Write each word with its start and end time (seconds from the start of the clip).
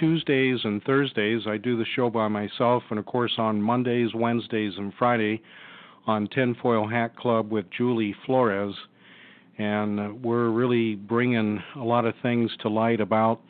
Tuesdays 0.00 0.60
and 0.64 0.82
Thursdays, 0.84 1.42
I 1.46 1.58
do 1.58 1.76
the 1.76 1.84
show 1.94 2.08
by 2.08 2.26
myself, 2.26 2.82
and 2.88 2.98
of 2.98 3.04
course, 3.04 3.34
on 3.36 3.60
Mondays, 3.60 4.14
Wednesdays, 4.14 4.72
and 4.78 4.94
Friday 4.98 5.42
on 6.06 6.26
Tinfoil 6.28 6.88
Hat 6.88 7.14
Club 7.16 7.52
with 7.52 7.66
Julie 7.76 8.16
Flores. 8.24 8.74
And 9.58 10.00
uh, 10.00 10.08
we're 10.22 10.48
really 10.48 10.94
bringing 10.94 11.62
a 11.76 11.84
lot 11.84 12.06
of 12.06 12.14
things 12.22 12.50
to 12.62 12.70
light 12.70 13.02
about 13.02 13.42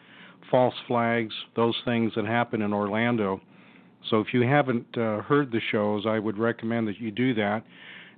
false 0.51 0.75
flags, 0.89 1.33
those 1.55 1.77
things 1.85 2.13
that 2.17 2.25
happen 2.25 2.63
in 2.63 2.73
Orlando. 2.73 3.41
So 4.09 4.19
if 4.19 4.35
you 4.35 4.43
haven't 4.43 4.99
uh, 4.99 5.23
heard 5.23 5.53
the 5.53 5.61
shows, 5.71 6.05
I 6.05 6.19
would 6.19 6.37
recommend 6.37 6.89
that 6.89 6.99
you 6.99 7.13
do 7.13 7.33
that. 7.35 7.63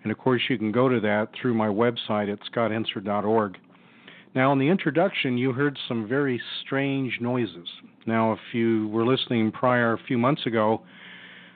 And 0.04 0.10
of 0.10 0.16
course, 0.16 0.40
you 0.48 0.56
can 0.56 0.72
go 0.72 0.88
to 0.88 1.00
that 1.00 1.28
through 1.38 1.52
my 1.52 1.68
website 1.68 2.32
at 2.32 2.38
scotthensler.org. 2.50 3.58
Now, 4.34 4.54
in 4.54 4.58
the 4.58 4.68
introduction, 4.68 5.36
you 5.36 5.52
heard 5.52 5.78
some 5.86 6.08
very 6.08 6.40
strange 6.64 7.18
noises. 7.20 7.68
Now, 8.06 8.32
if 8.32 8.40
you 8.52 8.88
were 8.88 9.06
listening 9.06 9.52
prior 9.52 9.92
a 9.92 9.98
few 10.06 10.18
months 10.18 10.46
ago, 10.46 10.82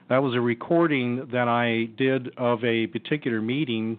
that 0.08 0.22
was 0.22 0.34
a 0.34 0.40
recording 0.40 1.28
that 1.32 1.48
I 1.48 1.86
did 1.96 2.36
of 2.36 2.62
a 2.64 2.86
particular 2.86 3.40
meeting 3.40 3.98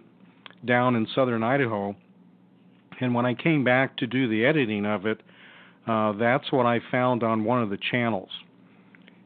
down 0.65 0.95
in 0.95 1.07
southern 1.13 1.43
Idaho. 1.43 1.95
And 3.01 3.13
when 3.13 3.25
I 3.25 3.33
came 3.33 3.63
back 3.63 3.97
to 3.97 4.07
do 4.07 4.29
the 4.29 4.45
editing 4.45 4.85
of 4.85 5.05
it, 5.05 5.21
uh, 5.87 6.13
that's 6.13 6.51
what 6.51 6.65
I 6.65 6.79
found 6.91 7.23
on 7.23 7.43
one 7.43 7.61
of 7.61 7.69
the 7.69 7.77
channels. 7.91 8.29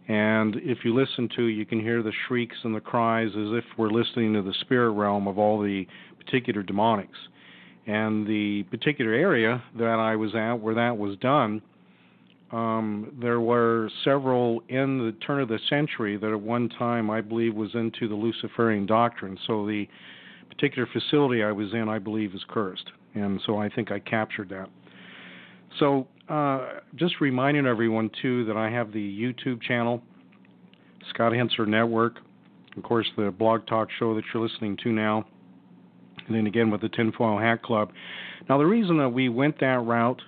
And 0.07 0.57
if 0.57 0.79
you 0.83 0.93
listen 0.93 1.29
to, 1.35 1.43
you 1.43 1.65
can 1.65 1.79
hear 1.79 2.03
the 2.03 2.11
shrieks 2.27 2.57
and 2.63 2.75
the 2.75 2.81
cries 2.81 3.29
as 3.29 3.53
if 3.53 3.63
we're 3.77 3.89
listening 3.89 4.33
to 4.33 4.41
the 4.41 4.53
spirit 4.61 4.91
realm 4.91 5.27
of 5.27 5.37
all 5.37 5.61
the 5.61 5.87
particular 6.17 6.63
demonics. 6.63 7.17
And 7.87 8.27
the 8.27 8.63
particular 8.63 9.13
area 9.13 9.63
that 9.77 9.99
I 9.99 10.15
was 10.15 10.35
at 10.35 10.55
where 10.55 10.75
that 10.75 10.97
was 10.97 11.17
done, 11.17 11.61
um, 12.51 13.13
there 13.21 13.39
were 13.39 13.89
several 14.03 14.61
in 14.67 14.97
the 14.97 15.13
turn 15.25 15.41
of 15.41 15.47
the 15.47 15.59
century 15.69 16.17
that 16.17 16.31
at 16.31 16.39
one 16.39 16.69
time 16.69 17.09
I 17.09 17.21
believe 17.21 17.55
was 17.55 17.73
into 17.75 18.07
the 18.07 18.15
Luciferian 18.15 18.85
doctrine. 18.85 19.37
So 19.47 19.65
the 19.65 19.87
particular 20.49 20.87
facility 20.91 21.43
I 21.43 21.51
was 21.51 21.73
in, 21.73 21.87
I 21.87 21.99
believe, 21.99 22.35
is 22.35 22.43
cursed. 22.49 22.91
And 23.13 23.41
so 23.45 23.57
I 23.57 23.69
think 23.69 23.91
I 23.91 23.99
captured 23.99 24.49
that. 24.49 24.69
So 25.79 26.07
uh, 26.27 26.79
just 26.95 27.21
reminding 27.21 27.65
everyone, 27.65 28.09
too, 28.21 28.45
that 28.45 28.57
I 28.57 28.69
have 28.69 28.91
the 28.91 28.99
YouTube 28.99 29.61
channel, 29.61 30.01
Scott 31.09 31.31
Hensler 31.31 31.65
Network, 31.65 32.17
of 32.77 32.83
course, 32.83 33.07
the 33.17 33.31
blog 33.31 33.65
talk 33.67 33.89
show 33.99 34.15
that 34.15 34.23
you're 34.33 34.43
listening 34.43 34.77
to 34.83 34.91
now 34.91 35.25
and 36.27 36.35
then 36.35 36.47
again 36.47 36.69
with 36.69 36.81
the 36.81 36.89
Tinfoil 36.89 37.37
Hat 37.37 37.61
Club. 37.63 37.91
Now, 38.47 38.57
the 38.57 38.65
reason 38.65 38.97
that 38.97 39.09
we 39.09 39.29
went 39.29 39.59
that 39.59 39.83
route 39.83 40.21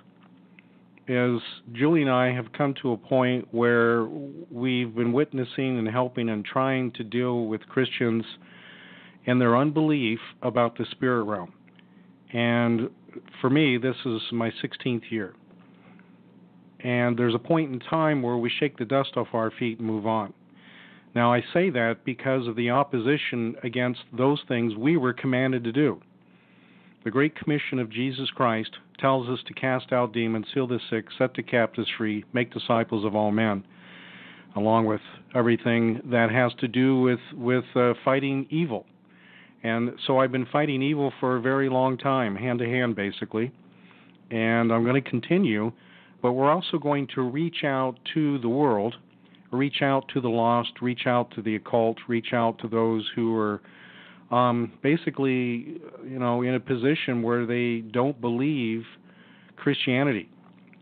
is 1.07 1.41
Julie 1.73 2.01
and 2.01 2.11
I 2.11 2.33
have 2.33 2.53
come 2.53 2.73
to 2.81 2.93
a 2.93 2.97
point 2.97 3.47
where 3.51 4.05
we've 4.05 4.95
been 4.95 5.11
witnessing 5.11 5.77
and 5.77 5.87
helping 5.87 6.29
and 6.29 6.45
trying 6.45 6.91
to 6.93 7.03
deal 7.03 7.45
with 7.45 7.61
Christians 7.67 8.23
and 9.25 9.39
their 9.39 9.57
unbelief 9.57 10.19
about 10.41 10.77
the 10.77 10.85
spirit 10.91 11.23
realm. 11.23 11.53
And 12.31 12.89
for 13.41 13.49
me, 13.49 13.77
this 13.77 13.95
is 14.05 14.21
my 14.31 14.51
16th 14.63 15.11
year. 15.11 15.33
And 16.79 17.17
there's 17.17 17.35
a 17.35 17.39
point 17.39 17.71
in 17.71 17.79
time 17.79 18.21
where 18.21 18.37
we 18.37 18.49
shake 18.49 18.77
the 18.77 18.85
dust 18.85 19.11
off 19.15 19.27
our 19.33 19.51
feet 19.51 19.79
and 19.79 19.87
move 19.87 20.05
on. 20.05 20.33
Now, 21.15 21.31
I 21.31 21.41
say 21.53 21.69
that 21.69 22.05
because 22.05 22.47
of 22.47 22.55
the 22.55 22.71
opposition 22.71 23.55
against 23.63 24.01
those 24.17 24.41
things 24.47 24.75
we 24.75 24.97
were 24.97 25.13
commanded 25.13 25.63
to 25.65 25.71
do. 25.71 26.01
The 27.03 27.11
Great 27.11 27.35
Commission 27.35 27.79
of 27.79 27.91
Jesus 27.91 28.29
Christ 28.31 28.71
tells 28.99 29.27
us 29.29 29.39
to 29.47 29.53
cast 29.53 29.91
out 29.91 30.13
demons, 30.13 30.47
heal 30.53 30.67
the 30.67 30.79
sick, 30.89 31.05
set 31.17 31.33
the 31.33 31.43
captives 31.43 31.87
free, 31.97 32.23
make 32.33 32.53
disciples 32.53 33.05
of 33.05 33.15
all 33.15 33.31
men, 33.31 33.63
along 34.55 34.85
with 34.85 35.01
everything 35.35 36.01
that 36.11 36.31
has 36.31 36.51
to 36.59 36.67
do 36.67 37.01
with 37.01 37.19
with 37.33 37.65
uh, 37.75 37.93
fighting 38.03 38.47
evil. 38.49 38.85
And 39.63 39.91
so 40.05 40.19
I've 40.19 40.31
been 40.31 40.47
fighting 40.51 40.81
evil 40.81 41.13
for 41.19 41.37
a 41.37 41.41
very 41.41 41.69
long 41.69 41.97
time, 41.97 42.35
hand 42.35 42.59
to 42.59 42.65
hand, 42.65 42.95
basically. 42.95 43.51
And 44.29 44.73
I'm 44.73 44.83
going 44.83 45.01
to 45.01 45.09
continue, 45.09 45.71
but 46.21 46.33
we're 46.33 46.51
also 46.51 46.77
going 46.77 47.07
to 47.15 47.21
reach 47.21 47.63
out 47.63 47.97
to 48.13 48.39
the 48.39 48.49
world 48.49 48.95
reach 49.53 49.81
out 49.81 50.07
to 50.13 50.19
the 50.19 50.29
lost, 50.29 50.71
reach 50.81 51.05
out 51.05 51.31
to 51.31 51.41
the 51.41 51.55
occult, 51.55 51.97
reach 52.07 52.33
out 52.33 52.59
to 52.59 52.67
those 52.67 53.09
who 53.15 53.35
are 53.37 53.61
um, 54.33 54.71
basically, 54.81 55.79
you 56.03 56.19
know, 56.19 56.41
in 56.41 56.55
a 56.55 56.59
position 56.59 57.21
where 57.21 57.45
they 57.45 57.79
don't 57.91 58.19
believe 58.19 58.83
Christianity. 59.55 60.29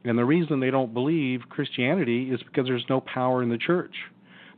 And 0.03 0.17
the 0.17 0.25
reason 0.25 0.59
they 0.59 0.71
don't 0.71 0.93
believe 0.93 1.41
Christianity 1.49 2.31
is 2.31 2.41
because 2.43 2.65
there's 2.65 2.85
no 2.89 3.01
power 3.01 3.43
in 3.43 3.49
the 3.49 3.57
church. 3.57 3.95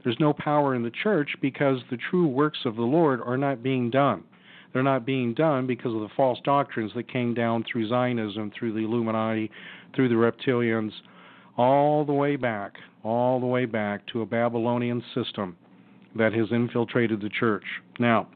There's 0.04 0.20
no 0.20 0.34
power 0.34 0.76
in 0.76 0.84
the 0.84 0.92
church 0.92 1.30
because 1.42 1.80
the 1.90 1.98
true 2.10 2.28
works 2.28 2.60
of 2.66 2.76
the 2.76 2.82
Lord 2.82 3.22
are 3.22 3.38
not 3.38 3.64
being 3.64 3.90
done. 3.90 4.24
They're 4.72 4.84
not 4.84 5.06
being 5.06 5.34
done 5.34 5.68
because 5.68 5.94
of 5.94 6.02
the 6.02 6.10
false 6.16 6.40
doctrines 6.44 6.92
that 6.96 7.12
came 7.12 7.34
down 7.34 7.64
through 7.70 7.90
Zionism, 7.90 8.52
through 8.58 8.74
the 8.74 8.80
Illuminati, 8.80 9.52
through 9.96 10.10
the 10.10 10.16
reptilians, 10.16 10.92
all 11.58 12.06
the 12.06 12.14
way 12.14 12.36
back 12.36 12.74
all 13.04 13.40
the 13.40 13.46
way 13.46 13.66
back 13.66 14.06
to 14.08 14.22
a 14.22 14.26
Babylonian 14.26 15.04
system 15.14 15.56
that 16.16 16.34
has 16.34 16.48
infiltrated 16.52 17.22
the 17.22 17.30
church. 17.30 17.64
Now, 18.00 18.28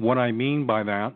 what 0.00 0.18
I 0.18 0.32
mean 0.32 0.66
by 0.66 0.82
that 0.82 1.14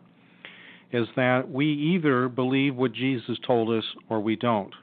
is 0.91 1.07
that 1.15 1.49
we 1.49 1.65
either 1.65 2.29
believe 2.29 2.75
what 2.75 2.93
Jesus 2.93 3.37
told 3.45 3.69
us 3.75 3.83
or 4.09 4.19
we 4.19 4.35
don't. 4.35 4.73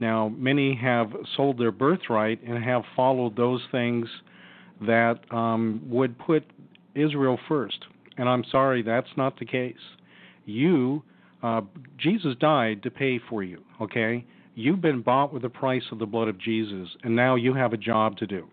Now, 0.00 0.32
many 0.36 0.74
have 0.76 1.12
sold 1.36 1.58
their 1.58 1.72
birthright 1.72 2.42
and 2.42 2.62
have 2.62 2.82
followed 2.96 3.36
those 3.36 3.60
things 3.70 4.08
that 4.86 5.20
um, 5.30 5.82
would 5.86 6.18
put 6.18 6.44
Israel 6.94 7.38
first. 7.48 7.78
And 8.16 8.28
I'm 8.28 8.44
sorry, 8.50 8.82
that's 8.82 9.08
not 9.16 9.38
the 9.38 9.44
case. 9.44 9.74
You, 10.46 11.02
uh, 11.42 11.62
Jesus 11.98 12.34
died 12.40 12.82
to 12.82 12.90
pay 12.90 13.20
for 13.28 13.42
you, 13.42 13.62
okay? 13.80 14.24
You've 14.54 14.80
been 14.80 15.02
bought 15.02 15.32
with 15.32 15.42
the 15.42 15.48
price 15.48 15.82
of 15.90 15.98
the 15.98 16.06
blood 16.06 16.28
of 16.28 16.38
Jesus, 16.38 16.88
and 17.02 17.14
now 17.14 17.34
you 17.34 17.54
have 17.54 17.72
a 17.72 17.76
job 17.76 18.16
to 18.18 18.26
do. 18.26 18.46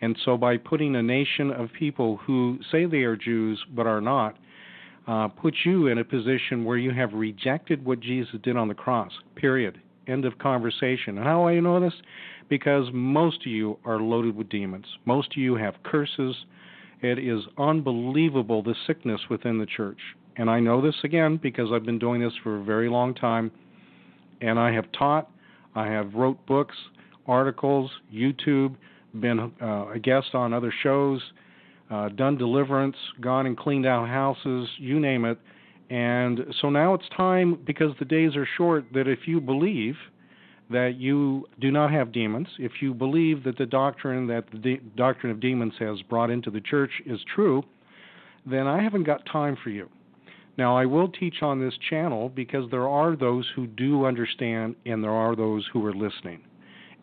And 0.00 0.16
so, 0.24 0.36
by 0.36 0.56
putting 0.56 0.96
a 0.96 1.02
nation 1.02 1.50
of 1.50 1.68
people 1.78 2.18
who 2.18 2.58
say 2.70 2.86
they 2.86 3.02
are 3.02 3.16
Jews 3.16 3.62
but 3.74 3.86
are 3.86 4.00
not, 4.00 4.36
uh, 5.06 5.28
put 5.28 5.54
you 5.64 5.88
in 5.88 5.98
a 5.98 6.04
position 6.04 6.64
where 6.64 6.78
you 6.78 6.90
have 6.92 7.12
rejected 7.12 7.84
what 7.84 8.00
Jesus 8.00 8.34
did 8.42 8.56
on 8.56 8.68
the 8.68 8.74
cross. 8.74 9.12
Period. 9.34 9.80
End 10.06 10.24
of 10.24 10.38
conversation. 10.38 11.18
And 11.18 11.26
how 11.26 11.42
do 11.42 11.48
I 11.48 11.60
know 11.60 11.80
this? 11.80 11.94
Because 12.48 12.86
most 12.92 13.40
of 13.40 13.52
you 13.52 13.78
are 13.84 14.00
loaded 14.00 14.36
with 14.36 14.48
demons. 14.48 14.86
Most 15.04 15.32
of 15.32 15.36
you 15.36 15.54
have 15.56 15.82
curses. 15.82 16.34
It 17.02 17.18
is 17.18 17.42
unbelievable 17.58 18.62
the 18.62 18.74
sickness 18.86 19.20
within 19.30 19.58
the 19.58 19.66
church. 19.66 19.98
And 20.36 20.50
I 20.50 20.60
know 20.60 20.80
this 20.80 20.96
again 21.04 21.38
because 21.42 21.68
I've 21.72 21.84
been 21.84 21.98
doing 21.98 22.20
this 22.20 22.32
for 22.42 22.58
a 22.58 22.64
very 22.64 22.88
long 22.88 23.14
time 23.14 23.50
and 24.40 24.58
I 24.58 24.72
have 24.72 24.90
taught, 24.92 25.30
I 25.74 25.86
have 25.86 26.14
wrote 26.14 26.44
books, 26.46 26.76
articles, 27.26 27.90
YouTube, 28.12 28.74
been 29.18 29.52
uh, 29.60 29.88
a 29.94 29.98
guest 29.98 30.34
on 30.34 30.52
other 30.52 30.72
shows, 30.82 31.20
uh, 31.90 32.08
done 32.10 32.36
deliverance, 32.36 32.96
gone 33.20 33.46
and 33.46 33.56
cleaned 33.56 33.86
out 33.86 34.08
houses, 34.08 34.68
you 34.78 35.00
name 35.00 35.24
it. 35.24 35.38
And 35.90 36.40
so 36.60 36.70
now 36.70 36.94
it's 36.94 37.08
time, 37.16 37.58
because 37.66 37.92
the 37.98 38.04
days 38.04 38.36
are 38.36 38.46
short, 38.56 38.84
that 38.94 39.08
if 39.08 39.20
you 39.26 39.40
believe 39.40 39.96
that 40.70 40.94
you 40.98 41.48
do 41.60 41.72
not 41.72 41.90
have 41.90 42.12
demons, 42.12 42.46
if 42.58 42.72
you 42.80 42.94
believe 42.94 43.42
that 43.42 43.58
the 43.58 43.66
doctrine 43.66 44.28
that 44.28 44.44
the 44.52 44.58
de- 44.58 44.80
doctrine 44.96 45.32
of 45.32 45.40
demons 45.40 45.74
has 45.80 46.00
brought 46.02 46.30
into 46.30 46.50
the 46.50 46.60
church 46.60 46.92
is 47.06 47.18
true, 47.34 47.64
then 48.46 48.68
I 48.68 48.80
haven't 48.80 49.02
got 49.02 49.26
time 49.26 49.56
for 49.62 49.70
you. 49.70 49.88
Now, 50.56 50.76
I 50.76 50.86
will 50.86 51.08
teach 51.08 51.42
on 51.42 51.60
this 51.60 51.74
channel 51.88 52.28
because 52.28 52.70
there 52.70 52.88
are 52.88 53.16
those 53.16 53.50
who 53.56 53.66
do 53.66 54.04
understand 54.04 54.76
and 54.86 55.02
there 55.02 55.10
are 55.10 55.34
those 55.34 55.68
who 55.72 55.84
are 55.86 55.94
listening. 55.94 56.40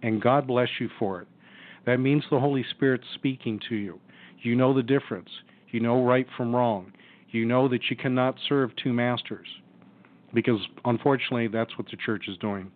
And 0.02 0.22
God 0.22 0.48
bless 0.48 0.70
you 0.80 0.90
for 0.98 1.22
it. 1.22 1.28
That 1.88 2.02
means 2.02 2.24
the 2.30 2.40
Holy 2.40 2.66
Spirit's 2.70 3.08
speaking 3.16 3.62
to 3.70 3.76
you. 3.76 4.00
You 4.42 4.56
know 4.56 4.74
the 4.74 4.84
difference. 4.84 5.30
You 5.70 5.80
know 5.80 6.04
right 6.04 6.28
from 6.36 6.54
wrong. 6.54 6.92
You 7.32 7.46
know 7.46 7.70
that 7.70 7.90
you 7.90 7.96
cannot 7.96 8.36
serve 8.48 8.72
two 8.76 8.92
masters 8.92 9.48
because 10.34 10.60
unfortunately 10.84 11.48
that's 11.48 11.78
what 11.78 11.88
the 11.90 11.96
church 12.06 12.26
is 12.28 12.38
doing. 12.40 12.70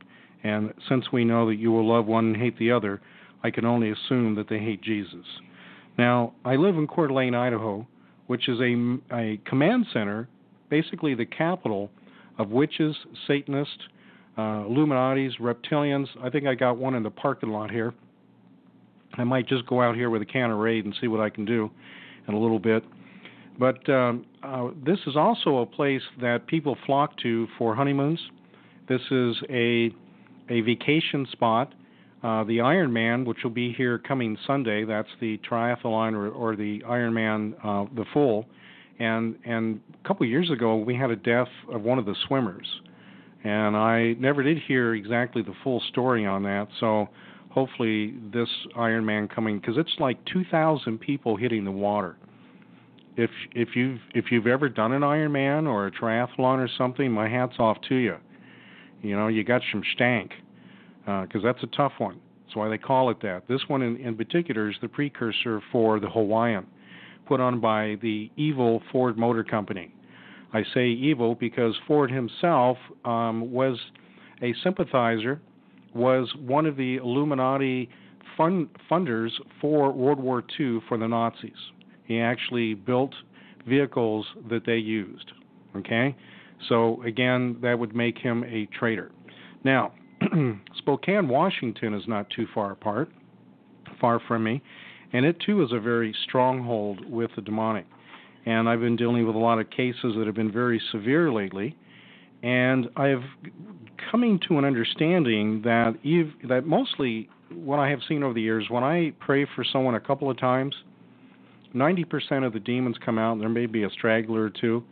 And 0.43 0.73
since 0.87 1.11
we 1.11 1.25
know 1.25 1.45
that 1.49 1.55
you 1.55 1.71
will 1.71 1.87
love 1.87 2.05
one 2.05 2.27
and 2.27 2.37
hate 2.37 2.57
the 2.57 2.71
other, 2.71 3.01
I 3.43 3.51
can 3.51 3.65
only 3.65 3.91
assume 3.91 4.35
that 4.35 4.47
they 4.49 4.59
hate 4.59 4.81
Jesus. 4.81 5.25
Now, 5.97 6.33
I 6.45 6.55
live 6.55 6.77
in 6.77 6.87
Coeur 6.87 7.07
d'Alene, 7.07 7.35
Idaho, 7.35 7.85
which 8.27 8.47
is 8.47 8.59
a, 8.61 8.97
a 9.13 9.41
command 9.45 9.87
center, 9.91 10.29
basically 10.69 11.15
the 11.15 11.25
capital 11.25 11.91
of 12.39 12.49
witches, 12.49 12.95
Satanists, 13.27 13.89
uh, 14.37 14.63
Illuminatis, 14.63 15.37
reptilians. 15.41 16.07
I 16.23 16.29
think 16.29 16.47
I 16.47 16.55
got 16.55 16.77
one 16.77 16.95
in 16.95 17.03
the 17.03 17.11
parking 17.11 17.49
lot 17.49 17.71
here. 17.71 17.93
I 19.17 19.23
might 19.23 19.47
just 19.47 19.65
go 19.65 19.81
out 19.81 19.95
here 19.95 20.09
with 20.09 20.21
a 20.21 20.25
can 20.25 20.51
of 20.51 20.57
Raid 20.57 20.85
and 20.85 20.95
see 21.01 21.07
what 21.07 21.19
I 21.19 21.29
can 21.29 21.45
do 21.45 21.69
in 22.27 22.33
a 22.33 22.39
little 22.39 22.59
bit. 22.59 22.83
But 23.59 23.87
um, 23.89 24.25
uh, 24.41 24.69
this 24.85 24.99
is 25.05 25.15
also 25.15 25.57
a 25.57 25.65
place 25.65 26.01
that 26.21 26.47
people 26.47 26.77
flock 26.85 27.17
to 27.23 27.47
for 27.57 27.75
honeymoons. 27.75 28.19
This 28.87 29.01
is 29.11 29.35
a 29.49 29.91
a 30.49 30.61
vacation 30.61 31.27
spot. 31.31 31.73
Uh, 32.23 32.43
the 32.43 32.57
Ironman, 32.57 33.25
which 33.25 33.39
will 33.43 33.51
be 33.51 33.73
here 33.73 33.97
coming 33.97 34.37
Sunday, 34.45 34.85
that's 34.85 35.09
the 35.19 35.39
triathlon 35.39 36.13
or, 36.13 36.29
or 36.29 36.55
the 36.55 36.79
Ironman, 36.81 37.53
uh, 37.63 37.89
the 37.95 38.05
full. 38.13 38.45
And 38.99 39.35
and 39.45 39.79
a 40.03 40.07
couple 40.07 40.25
of 40.25 40.29
years 40.29 40.51
ago, 40.51 40.75
we 40.75 40.95
had 40.95 41.09
a 41.09 41.15
death 41.15 41.47
of 41.71 41.81
one 41.81 41.97
of 41.97 42.05
the 42.05 42.15
swimmers, 42.27 42.67
and 43.43 43.75
I 43.75 44.13
never 44.19 44.43
did 44.43 44.59
hear 44.67 44.93
exactly 44.93 45.41
the 45.41 45.53
full 45.63 45.81
story 45.89 46.25
on 46.25 46.43
that. 46.43 46.67
So 46.79 47.09
hopefully 47.51 48.15
this 48.33 48.49
Ironman 48.77 49.29
coming 49.33 49.59
because 49.59 49.77
it's 49.77 49.93
like 49.99 50.23
2,000 50.25 50.97
people 50.99 51.35
hitting 51.35 51.65
the 51.65 51.71
water. 51.71 52.17
If 53.17 53.29
if 53.53 53.75
you've 53.75 53.99
if 54.15 54.31
you've 54.31 54.47
ever 54.47 54.69
done 54.69 54.93
an 54.93 55.01
Ironman 55.01 55.67
or 55.67 55.87
a 55.87 55.91
triathlon 55.91 56.59
or 56.59 56.69
something, 56.77 57.11
my 57.11 57.27
hats 57.27 57.55
off 57.59 57.77
to 57.89 57.95
you. 57.95 58.15
You 59.01 59.17
know, 59.17 59.27
you 59.27 59.43
got 59.43 59.61
some 59.71 59.83
stank 59.95 60.31
because 61.05 61.41
uh, 61.43 61.43
that's 61.43 61.61
a 61.63 61.67
tough 61.75 61.93
one. 61.97 62.19
That's 62.45 62.55
why 62.55 62.69
they 62.69 62.77
call 62.77 63.09
it 63.09 63.21
that. 63.21 63.47
This 63.49 63.61
one 63.67 63.81
in, 63.81 63.97
in 63.97 64.15
particular 64.15 64.69
is 64.69 64.75
the 64.81 64.87
precursor 64.87 65.61
for 65.71 65.99
the 65.99 66.09
Hawaiian, 66.09 66.65
put 67.27 67.41
on 67.41 67.59
by 67.59 67.97
the 68.01 68.31
evil 68.37 68.81
Ford 68.91 69.17
Motor 69.17 69.43
Company. 69.43 69.93
I 70.53 70.63
say 70.73 70.87
evil 70.87 71.35
because 71.35 71.75
Ford 71.87 72.11
himself 72.11 72.77
um, 73.03 73.51
was 73.51 73.77
a 74.41 74.53
sympathizer 74.63 75.41
was 75.93 76.31
one 76.39 76.65
of 76.65 76.77
the 76.77 76.97
Illuminati 76.97 77.89
fund, 78.37 78.69
funders 78.89 79.31
for 79.59 79.91
World 79.91 80.19
War 80.19 80.43
II 80.59 80.79
for 80.87 80.97
the 80.97 81.07
Nazis. 81.07 81.51
He 82.05 82.19
actually 82.19 82.73
built 82.73 83.13
vehicles 83.67 84.25
that 84.49 84.65
they 84.65 84.77
used. 84.77 85.31
Okay? 85.75 86.15
So, 86.69 87.01
again, 87.03 87.57
that 87.61 87.77
would 87.77 87.95
make 87.95 88.17
him 88.17 88.43
a 88.43 88.67
traitor. 88.77 89.11
Now, 89.63 89.93
Spokane, 90.77 91.27
Washington 91.27 91.93
is 91.93 92.03
not 92.07 92.29
too 92.29 92.47
far 92.53 92.71
apart, 92.71 93.09
far 93.99 94.19
from 94.27 94.43
me, 94.43 94.61
and 95.13 95.25
it 95.25 95.37
too 95.45 95.63
is 95.63 95.71
a 95.71 95.79
very 95.79 96.15
stronghold 96.27 97.09
with 97.09 97.31
the 97.35 97.41
demonic. 97.41 97.85
And 98.45 98.67
I've 98.67 98.79
been 98.79 98.95
dealing 98.95 99.25
with 99.25 99.35
a 99.35 99.39
lot 99.39 99.59
of 99.59 99.69
cases 99.69 100.15
that 100.17 100.25
have 100.25 100.35
been 100.35 100.51
very 100.51 100.81
severe 100.91 101.31
lately 101.31 101.75
and 102.43 102.89
I 102.95 103.07
have 103.07 103.23
coming 104.09 104.39
to 104.47 104.57
an 104.57 104.65
understanding 104.65 105.61
that 105.63 105.93
Eve, 106.03 106.33
that 106.49 106.65
mostly 106.65 107.29
what 107.53 107.79
I 107.79 107.89
have 107.89 107.99
seen 108.07 108.23
over 108.23 108.33
the 108.33 108.41
years, 108.41 108.65
when 108.69 108.83
I 108.83 109.13
pray 109.19 109.45
for 109.55 109.63
someone 109.63 109.95
a 109.95 109.99
couple 109.99 110.29
of 110.29 110.37
times, 110.39 110.75
90% 111.75 112.45
of 112.45 112.53
the 112.53 112.59
demons 112.59 112.97
come 113.03 113.17
out, 113.17 113.39
there 113.39 113.49
may 113.49 113.65
be 113.65 113.83
a 113.83 113.89
straggler 113.89 114.43
or 114.43 114.49
two, 114.49 114.83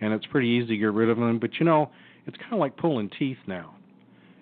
and 0.00 0.12
it's 0.12 0.26
pretty 0.26 0.48
easy 0.48 0.68
to 0.68 0.76
get 0.76 0.92
rid 0.92 1.08
of 1.08 1.16
them. 1.16 1.38
But 1.38 1.58
you 1.58 1.66
know, 1.66 1.90
it's 2.26 2.36
kind 2.36 2.52
of 2.52 2.58
like 2.58 2.76
pulling 2.76 3.10
teeth 3.18 3.38
now. 3.46 3.74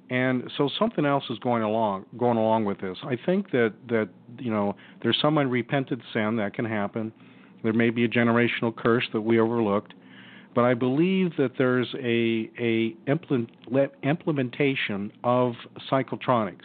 And 0.09 0.51
so 0.57 0.71
something 0.79 1.05
else 1.05 1.25
is 1.31 1.39
going 1.41 1.65
along 1.65 2.07
going 2.17 2.39
along 2.39 2.65
with 2.65 2.81
this. 2.81 2.97
I 3.03 3.19
think 3.27 3.51
that 3.51 3.75
that 3.89 4.09
you 4.39 4.53
know 4.53 4.77
there's 5.03 5.19
some 5.21 5.37
unrepented 5.37 6.01
sin 6.13 6.37
that 6.37 6.55
can 6.55 6.65
happen. 6.65 7.13
There 7.65 7.73
may 7.73 7.91
be 7.91 8.05
a 8.05 8.09
generational 8.09 8.75
curse 8.75 9.05
that 9.13 9.21
we 9.21 9.41
overlooked 9.41 9.95
but 10.57 10.65
I 10.65 10.73
believe 10.73 11.37
that 11.37 11.53
there's 11.59 11.95
a, 12.03 12.51
a 12.59 12.97
implementation 14.03 15.13
of 15.23 15.53
psychotronics. 15.93 16.65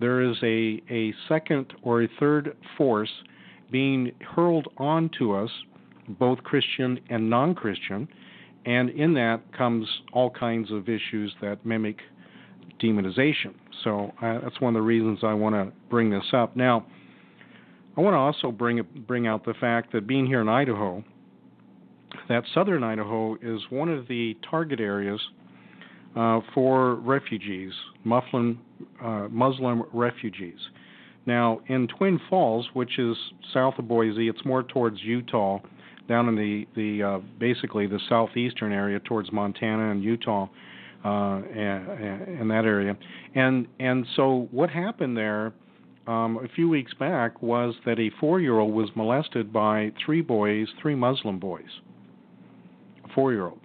There 0.00 0.20
is 0.20 0.36
a, 0.42 0.82
a 0.90 1.14
second 1.28 1.72
or 1.82 2.02
a 2.02 2.08
third 2.18 2.56
force 2.76 3.12
being 3.70 4.10
hurled 4.34 4.66
onto 4.78 5.32
us, 5.32 5.50
both 6.08 6.42
Christian 6.42 6.98
and 7.08 7.30
non 7.30 7.54
Christian, 7.54 8.08
and 8.66 8.90
in 8.90 9.14
that 9.14 9.40
comes 9.56 9.86
all 10.12 10.30
kinds 10.30 10.72
of 10.72 10.88
issues 10.88 11.32
that 11.40 11.64
mimic 11.64 11.98
demonization. 12.82 13.54
So 13.84 14.12
uh, 14.20 14.40
that's 14.42 14.60
one 14.60 14.74
of 14.74 14.80
the 14.80 14.86
reasons 14.86 15.20
I 15.22 15.34
want 15.34 15.54
to 15.54 15.70
bring 15.88 16.10
this 16.10 16.26
up. 16.32 16.56
Now, 16.56 16.84
I 17.96 18.00
want 18.00 18.14
to 18.14 18.18
also 18.18 18.50
bring 18.50 18.84
bring 19.06 19.28
out 19.28 19.44
the 19.44 19.54
fact 19.54 19.92
that 19.92 20.08
being 20.08 20.26
here 20.26 20.40
in 20.40 20.48
Idaho, 20.48 21.04
that 22.28 22.44
southern 22.54 22.82
Idaho 22.82 23.36
is 23.42 23.60
one 23.70 23.88
of 23.88 24.08
the 24.08 24.36
target 24.48 24.80
areas 24.80 25.20
uh, 26.16 26.40
for 26.54 26.96
refugees, 26.96 27.72
Muslim, 28.04 28.60
uh, 29.02 29.28
Muslim 29.30 29.84
refugees. 29.92 30.58
Now, 31.26 31.60
in 31.66 31.86
Twin 31.86 32.20
Falls, 32.28 32.68
which 32.72 32.98
is 32.98 33.16
south 33.52 33.74
of 33.78 33.86
Boise, 33.86 34.28
it's 34.28 34.44
more 34.44 34.62
towards 34.62 35.00
Utah, 35.02 35.60
down 36.08 36.28
in 36.28 36.34
the 36.34 36.66
the 36.74 37.02
uh, 37.02 37.18
basically 37.38 37.86
the 37.86 38.00
southeastern 38.08 38.72
area 38.72 38.98
towards 39.00 39.30
Montana 39.30 39.90
and 39.90 40.02
Utah, 40.02 40.48
uh, 41.04 41.42
in 41.54 42.48
that 42.48 42.64
area. 42.64 42.96
And 43.34 43.68
and 43.78 44.06
so 44.16 44.48
what 44.50 44.70
happened 44.70 45.16
there 45.16 45.52
um, 46.06 46.40
a 46.42 46.48
few 46.48 46.68
weeks 46.68 46.92
back 46.94 47.40
was 47.42 47.74
that 47.86 48.00
a 48.00 48.10
four-year-old 48.18 48.74
was 48.74 48.88
molested 48.96 49.52
by 49.52 49.92
three 50.04 50.22
boys, 50.22 50.66
three 50.82 50.96
Muslim 50.96 51.38
boys 51.38 51.68
four 53.14 53.32
year 53.32 53.46
old. 53.46 53.60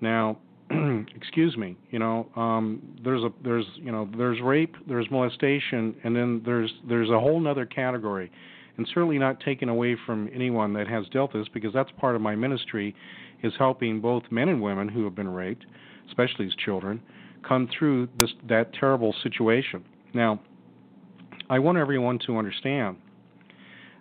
Now, 0.00 0.38
excuse 1.16 1.56
me, 1.56 1.76
you 1.90 1.98
know, 1.98 2.28
um, 2.36 2.82
there's 3.02 3.22
a 3.22 3.30
there's 3.42 3.66
you 3.76 3.92
know 3.92 4.08
there's 4.16 4.40
rape, 4.40 4.74
there's 4.88 5.10
molestation, 5.10 5.94
and 6.04 6.16
then 6.16 6.42
there's 6.44 6.72
there's 6.88 7.10
a 7.10 7.20
whole 7.20 7.46
other 7.46 7.66
category, 7.66 8.30
and 8.76 8.86
certainly 8.88 9.18
not 9.18 9.40
taken 9.40 9.68
away 9.68 9.96
from 10.06 10.30
anyone 10.34 10.72
that 10.74 10.88
has 10.88 11.06
dealt 11.08 11.32
this 11.32 11.46
because 11.52 11.72
that's 11.72 11.90
part 11.98 12.16
of 12.16 12.22
my 12.22 12.34
ministry, 12.34 12.94
is 13.42 13.52
helping 13.58 14.00
both 14.00 14.22
men 14.30 14.48
and 14.48 14.60
women 14.62 14.88
who 14.88 15.04
have 15.04 15.14
been 15.14 15.28
raped, 15.28 15.66
especially 16.08 16.46
as 16.46 16.54
children, 16.54 17.00
come 17.46 17.68
through 17.78 18.08
this 18.18 18.30
that 18.48 18.72
terrible 18.72 19.14
situation. 19.22 19.84
Now, 20.14 20.40
I 21.50 21.58
want 21.58 21.76
everyone 21.76 22.18
to 22.26 22.38
understand 22.38 22.96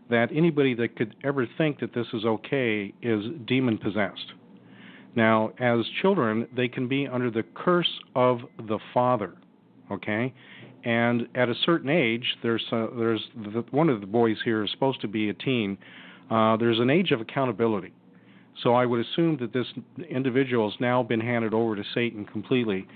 that 0.09 0.29
anybody 0.33 0.73
that 0.75 0.95
could 0.95 1.15
ever 1.23 1.47
think 1.57 1.79
that 1.79 1.93
this 1.93 2.07
is 2.13 2.23
okay 2.25 2.93
is 3.01 3.25
demon 3.45 3.77
possessed. 3.77 4.33
Now, 5.15 5.53
as 5.60 5.86
children, 6.01 6.48
they 6.55 6.67
can 6.67 6.88
be 6.88 7.08
under 7.08 7.29
the 7.29 7.43
curse 7.55 8.00
of 8.15 8.39
the 8.58 8.79
father, 8.93 9.34
okay? 9.91 10.34
And 10.84 11.27
at 11.36 11.50
a 11.50 11.55
certain 11.65 11.89
age, 11.89 12.25
there's 12.41 12.63
a, 12.72 12.88
there's 12.98 13.22
the, 13.36 13.63
one 13.72 13.89
of 13.89 14.01
the 14.01 14.08
boys 14.08 14.38
here 14.43 14.63
is 14.63 14.72
supposed 14.72 15.01
to 15.01 15.08
be 15.08 15.29
a 15.29 15.34
teen. 15.34 15.77
Uh, 16.29 16.58
there's 16.58 16.79
an 16.79 16.89
age 16.89 17.12
of 17.12 17.22
accountability. 17.22 17.93
So 18.63 18.74
I 18.74 18.86
would 18.86 19.05
assume 19.05 19.38
that 19.39 19.53
this 19.53 19.67
individual 20.10 20.70
has 20.70 20.79
now 20.79 21.03
been 21.03 21.22
handed 21.22 21.53
over 21.53 21.75
to 21.75 21.84
Satan 21.93 22.25
completely, 22.25 22.88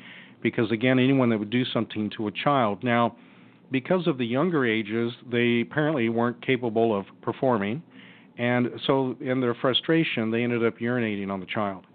because 0.42 0.72
again, 0.72 1.00
anyone 1.00 1.30
that 1.30 1.40
would 1.40 1.50
do 1.50 1.66
something 1.66 2.12
to 2.18 2.28
a 2.28 2.32
child 2.32 2.84
now, 2.84 3.16
because 3.72 4.08
of 4.08 4.18
the 4.18 4.26
younger 4.26 4.66
ages, 4.66 5.12
they 5.30 5.62
apparently 5.62 6.10
weren't 6.10 6.46
capable 6.46 6.98
of 6.98 7.06
performing, 7.22 7.84
and 8.38 8.70
so 8.86 9.16
in 9.20 9.42
their 9.42 9.56
frustration, 9.56 10.32
they 10.32 10.44
ended 10.44 10.66
up 10.66 10.78
urinating 10.78 11.30
on 11.30 11.40
the 11.40 11.46
child. 11.48 11.86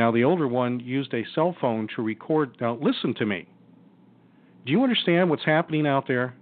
Now, 0.00 0.10
the 0.10 0.24
older 0.24 0.48
one 0.48 0.80
used 0.80 1.12
a 1.12 1.24
cell 1.34 1.54
phone 1.60 1.86
to 1.94 2.02
record. 2.02 2.56
Now, 2.60 2.78
listen 2.80 3.14
to 3.16 3.26
me. 3.26 3.46
Do 4.64 4.72
you 4.72 4.82
understand 4.82 5.28
what's 5.28 5.44
happening 5.44 5.86
out 5.86 6.08
there? 6.08 6.34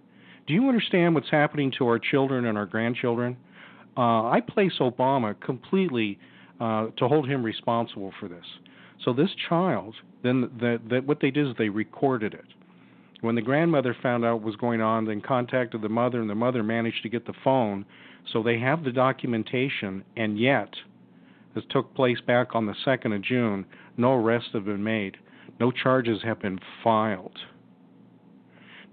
Do 0.47 0.55
you 0.55 0.69
understand 0.69 1.15
what's 1.15 1.31
happening 1.31 1.73
to 1.79 1.87
our 1.89 1.99
children 1.99 2.47
and 2.47 2.57
our 2.57 2.67
grandchildren? 2.67 3.37
uh, 3.99 4.31
I 4.31 4.41
place 4.41 4.75
Obama 4.81 5.39
completely 5.41 6.19
uh, 6.61 6.87
to 6.97 7.09
hold 7.09 7.29
him 7.29 7.43
responsible 7.43 8.13
for 8.21 8.29
this. 8.29 8.45
So 9.05 9.13
this 9.13 9.31
child, 9.49 9.95
then 10.23 10.51
that 10.61 10.81
that 10.91 11.05
what 11.05 11.19
they 11.21 11.31
did 11.31 11.49
is 11.49 11.55
they 11.59 11.69
recorded 11.69 12.35
it. 12.35 12.45
When 13.21 13.35
the 13.35 13.43
grandmother 13.43 13.97
found 14.01 14.25
out 14.25 14.35
what 14.35 14.45
was 14.45 14.57
going 14.57 14.81
on, 14.81 15.05
then 15.05 15.21
contacted 15.21 15.83
the 15.83 15.89
mother, 15.89 16.21
and 16.21 16.31
the 16.31 16.37
mother 16.37 16.63
managed 16.63 17.03
to 17.03 17.09
get 17.09 17.27
the 17.27 17.35
phone. 17.43 17.85
So 18.33 18.43
they 18.43 18.61
have 18.61 18.85
the 18.85 18.93
documentation, 18.93 20.05
and 20.17 20.39
yet 20.39 20.71
took 21.71 21.95
place 21.95 22.21
back 22.21 22.55
on 22.55 22.67
the 22.67 22.75
2nd 22.87 23.15
of 23.15 23.23
June. 23.23 23.67
No 23.97 24.15
arrests 24.15 24.51
have 24.53 24.65
been 24.65 24.85
made. 24.85 25.17
No 25.61 25.71
charges 25.71 26.23
have 26.23 26.41
been 26.41 26.59
filed. 26.83 27.39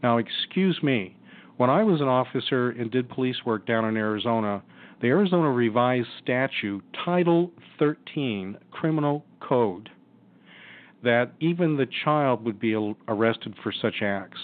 Now, 0.01 0.17
excuse 0.17 0.81
me, 0.83 1.15
when 1.57 1.69
I 1.69 1.83
was 1.83 2.01
an 2.01 2.07
officer 2.07 2.69
and 2.71 2.91
did 2.91 3.09
police 3.09 3.37
work 3.45 3.65
down 3.65 3.85
in 3.85 3.97
Arizona, 3.97 4.61
the 5.01 5.07
Arizona 5.07 5.51
Revised 5.51 6.07
Statute, 6.21 6.83
Title 7.03 7.51
13, 7.79 8.57
Criminal 8.71 9.25
Code, 9.39 9.89
that 11.03 11.31
even 11.39 11.77
the 11.77 11.87
child 12.03 12.43
would 12.45 12.59
be 12.59 12.73
arrested 13.07 13.55
for 13.61 13.71
such 13.71 14.01
acts. 14.01 14.39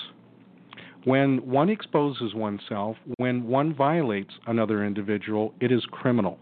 When 1.04 1.38
one 1.50 1.70
exposes 1.70 2.36
oneself, 2.36 2.96
when 3.18 3.48
one 3.48 3.74
violates 3.74 4.34
another 4.46 4.86
individual, 4.86 5.54
it 5.60 5.72
is 5.72 5.84
criminal. 5.90 6.38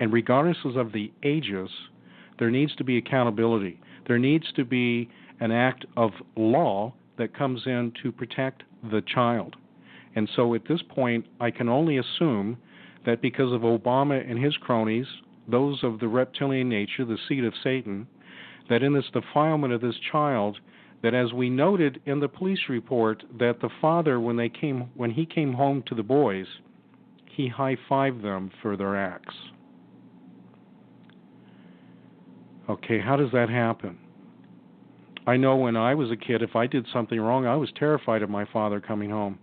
And 0.00 0.12
regardless 0.12 0.58
of 0.64 0.92
the 0.92 1.12
ages, 1.22 1.70
there 2.38 2.50
needs 2.50 2.74
to 2.76 2.84
be 2.84 2.98
accountability. 2.98 3.80
There 4.06 4.18
needs 4.18 4.50
to 4.56 4.64
be 4.64 5.08
an 5.40 5.52
act 5.52 5.84
of 5.96 6.12
law 6.36 6.94
that 7.18 7.36
comes 7.36 7.62
in 7.66 7.92
to 8.02 8.12
protect 8.12 8.62
the 8.90 9.02
child. 9.02 9.56
And 10.14 10.28
so 10.34 10.54
at 10.54 10.68
this 10.68 10.82
point, 10.88 11.26
I 11.40 11.50
can 11.50 11.68
only 11.68 11.98
assume 11.98 12.58
that 13.04 13.22
because 13.22 13.52
of 13.52 13.62
Obama 13.62 14.28
and 14.28 14.42
his 14.42 14.56
cronies, 14.56 15.06
those 15.48 15.82
of 15.82 16.00
the 16.00 16.08
reptilian 16.08 16.68
nature, 16.68 17.04
the 17.04 17.18
seed 17.28 17.44
of 17.44 17.54
Satan, 17.62 18.06
that 18.68 18.82
in 18.82 18.92
this 18.92 19.04
defilement 19.12 19.72
of 19.72 19.80
this 19.80 19.94
child, 20.10 20.58
that 21.02 21.14
as 21.14 21.32
we 21.32 21.48
noted 21.48 22.00
in 22.06 22.20
the 22.20 22.28
police 22.28 22.58
report, 22.68 23.22
that 23.38 23.60
the 23.60 23.70
father, 23.80 24.18
when 24.18 24.36
they 24.36 24.48
came, 24.48 24.90
when 24.94 25.10
he 25.10 25.24
came 25.24 25.52
home 25.52 25.82
to 25.86 25.94
the 25.94 26.02
boys, 26.02 26.46
he 27.30 27.48
high-fived 27.48 28.22
them 28.22 28.50
for 28.62 28.76
their 28.76 28.96
acts. 28.96 29.34
Okay, 32.68 33.00
how 33.00 33.16
does 33.16 33.30
that 33.32 33.48
happen? 33.48 33.98
I 35.26 35.36
know 35.36 35.56
when 35.56 35.76
I 35.76 35.94
was 35.94 36.10
a 36.10 36.16
kid, 36.16 36.42
if 36.42 36.54
I 36.54 36.66
did 36.66 36.86
something 36.92 37.20
wrong, 37.20 37.46
I 37.46 37.56
was 37.56 37.70
terrified 37.76 38.22
of 38.22 38.30
my 38.30 38.44
father 38.44 38.80
coming 38.80 39.10
home. 39.10 39.38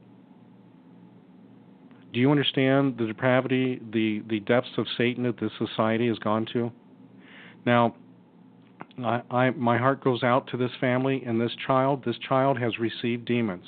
Do 2.13 2.19
you 2.19 2.29
understand 2.31 2.97
the 2.97 3.07
depravity, 3.07 3.81
the, 3.91 4.23
the 4.29 4.39
depths 4.41 4.77
of 4.77 4.85
Satan 4.97 5.23
that 5.23 5.39
this 5.39 5.51
society 5.57 6.07
has 6.07 6.19
gone 6.19 6.45
to? 6.53 6.71
Now, 7.65 7.95
I, 9.03 9.21
I, 9.31 9.49
my 9.51 9.77
heart 9.77 10.03
goes 10.03 10.23
out 10.23 10.47
to 10.51 10.57
this 10.57 10.71
family 10.79 11.23
and 11.25 11.41
this 11.41 11.55
child. 11.65 12.03
This 12.05 12.17
child 12.27 12.59
has 12.59 12.77
received 12.77 13.25
demons. 13.25 13.65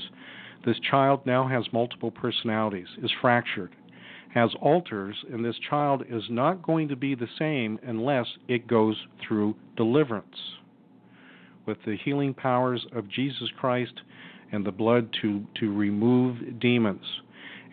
This 0.66 0.80
child 0.90 1.26
now 1.26 1.48
has 1.48 1.66
multiple 1.74 2.12
personalities, 2.12 2.88
is 3.02 3.12
fractured, 3.22 3.76
has 4.36 4.52
alters, 4.62 5.16
and 5.32 5.44
this 5.44 5.56
child 5.70 6.04
is 6.10 6.24
not 6.30 6.62
going 6.62 6.90
to 6.90 6.96
be 6.96 7.16
the 7.16 7.28
same 7.40 7.80
unless 7.88 8.28
it 8.50 8.68
goes 8.68 8.98
through 9.26 9.56
deliverance 9.78 10.36
with 11.66 11.78
the 11.86 11.98
healing 12.04 12.34
powers 12.34 12.86
of 12.94 13.10
Jesus 13.10 13.48
Christ 13.58 13.94
and 14.52 14.66
the 14.66 14.72
blood 14.72 15.10
to, 15.22 15.46
to 15.60 15.74
remove 15.74 16.60
demons. 16.60 17.06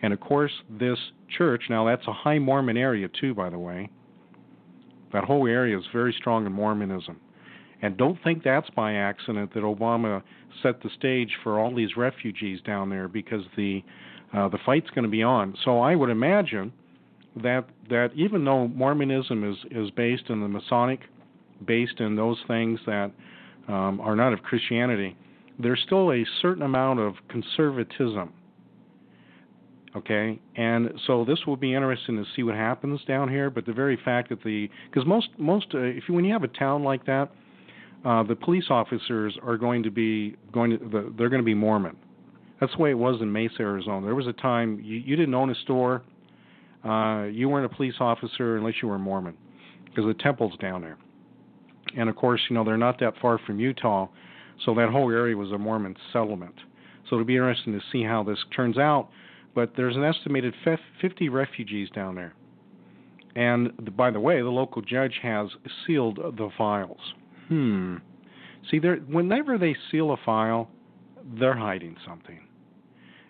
And 0.01 0.13
of 0.13 0.21
course, 0.21 0.51
this 0.69 0.97
church, 1.37 1.63
now 1.69 1.85
that's 1.85 2.07
a 2.07 2.13
high 2.13 2.39
Mormon 2.39 2.77
area 2.77 3.09
too, 3.19 3.33
by 3.33 3.49
the 3.49 3.59
way. 3.59 3.89
That 5.11 5.25
whole 5.25 5.47
area 5.47 5.77
is 5.77 5.85
very 5.93 6.15
strong 6.17 6.45
in 6.45 6.53
Mormonism. 6.53 7.19
And 7.81 7.97
don't 7.97 8.17
think 8.23 8.41
that's 8.41 8.69
by 8.69 8.93
accident 8.93 9.53
that 9.53 9.63
Obama 9.63 10.23
set 10.63 10.81
the 10.81 10.89
stage 10.97 11.29
for 11.43 11.59
all 11.59 11.75
these 11.75 11.97
refugees 11.97 12.61
down 12.61 12.89
there 12.89 13.09
because 13.09 13.43
the 13.57 13.83
uh, 14.33 14.47
the 14.49 14.57
fight's 14.65 14.89
going 14.91 15.03
to 15.03 15.09
be 15.09 15.23
on. 15.23 15.55
So 15.63 15.79
I 15.79 15.95
would 15.95 16.09
imagine 16.09 16.73
that 17.41 17.65
that 17.89 18.11
even 18.15 18.45
though 18.45 18.67
Mormonism 18.67 19.43
is 19.43 19.57
is 19.71 19.89
based 19.91 20.29
in 20.29 20.41
the 20.41 20.47
Masonic, 20.47 21.01
based 21.65 21.99
in 21.99 22.15
those 22.15 22.37
things 22.47 22.79
that 22.85 23.11
um, 23.67 23.99
are 24.01 24.15
not 24.15 24.33
of 24.33 24.43
Christianity, 24.43 25.15
there's 25.59 25.81
still 25.85 26.11
a 26.11 26.25
certain 26.41 26.63
amount 26.63 26.99
of 26.99 27.15
conservatism. 27.29 28.33
Okay, 29.95 30.39
and 30.55 30.91
so 31.05 31.23
this 31.23 31.37
will 31.45 31.55
be 31.55 31.75
interesting 31.75 32.17
to 32.17 32.25
see 32.35 32.41
what 32.41 32.55
happens 32.55 32.99
down 33.07 33.29
here. 33.29 33.51
But 33.51 33.67
the 33.67 33.73
very 33.73 33.97
fact 34.03 34.29
that 34.29 34.43
the 34.43 34.67
because 34.89 35.07
most 35.07 35.29
most 35.37 35.67
uh, 35.75 35.79
if 35.79 36.05
you, 36.07 36.15
when 36.15 36.25
you 36.25 36.33
have 36.33 36.43
a 36.43 36.47
town 36.47 36.83
like 36.83 37.05
that, 37.05 37.31
uh, 38.03 38.23
the 38.23 38.35
police 38.35 38.65
officers 38.71 39.37
are 39.43 39.57
going 39.57 39.83
to 39.83 39.91
be 39.91 40.35
going 40.51 40.71
to 40.71 40.77
the, 40.77 41.13
they're 41.15 41.29
going 41.29 41.41
to 41.41 41.45
be 41.45 41.53
Mormon. 41.53 41.95
That's 42.63 42.75
the 42.77 42.81
way 42.81 42.91
it 42.91 42.97
was 42.97 43.21
in 43.21 43.31
Mesa, 43.31 43.59
Arizona. 43.59 44.05
There 44.05 44.15
was 44.15 44.27
a 44.27 44.33
time 44.33 44.79
you, 44.81 44.97
you 44.97 45.15
didn't 45.15 45.33
own 45.33 45.49
a 45.49 45.55
store, 45.55 46.03
uh, 46.85 47.23
you 47.23 47.49
weren't 47.49 47.65
a 47.65 47.75
police 47.75 47.95
officer 47.99 48.57
unless 48.57 48.75
you 48.81 48.87
were 48.87 48.95
a 48.95 48.99
Mormon, 48.99 49.35
because 49.85 50.05
the 50.05 50.13
temple's 50.13 50.57
down 50.57 50.81
there 50.81 50.97
and 51.97 52.09
of 52.09 52.15
course, 52.15 52.41
you 52.49 52.55
know 52.55 52.63
they're 52.63 52.77
not 52.77 52.99
that 52.99 53.13
far 53.21 53.37
from 53.37 53.59
Utah, 53.59 54.07
so 54.65 54.73
that 54.75 54.89
whole 54.89 55.11
area 55.11 55.35
was 55.35 55.51
a 55.51 55.57
Mormon 55.57 55.95
settlement. 56.11 56.55
So 57.09 57.15
it'll 57.15 57.25
be 57.25 57.35
interesting 57.35 57.73
to 57.73 57.81
see 57.91 58.03
how 58.03 58.23
this 58.23 58.39
turns 58.55 58.77
out. 58.77 59.09
But 59.55 59.73
there's 59.77 59.95
an 59.95 60.03
estimated 60.03 60.55
50 60.99 61.29
refugees 61.29 61.89
down 61.91 62.15
there, 62.15 62.33
and 63.35 63.95
by 63.95 64.09
the 64.09 64.19
way, 64.19 64.41
the 64.41 64.49
local 64.49 64.81
judge 64.81 65.19
has 65.21 65.49
sealed 65.85 66.17
the 66.17 66.49
files. 66.57 66.97
Hmm. 67.49 67.97
See, 68.71 68.79
whenever 68.79 69.59
they 69.59 69.75
seal 69.91 70.11
a 70.11 70.17
file, 70.25 70.69
they're 71.39 71.57
hiding 71.57 71.97
something. 72.07 72.39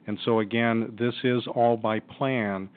And 0.07 0.17
so 0.25 0.39
again, 0.39 0.95
this 1.00 1.13
is 1.24 1.43
all 1.53 1.77
by 1.77 2.00
plan 2.00 2.69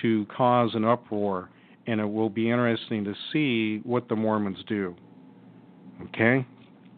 to 0.00 0.26
cause 0.26 0.70
an 0.74 0.84
uproar, 0.84 1.50
and 1.86 2.00
it 2.00 2.06
will 2.06 2.30
be 2.30 2.50
interesting 2.50 3.04
to 3.04 3.14
see 3.32 3.80
what 3.84 4.08
the 4.08 4.16
Mormons 4.16 4.62
do. 4.66 4.94
Okay? 6.08 6.46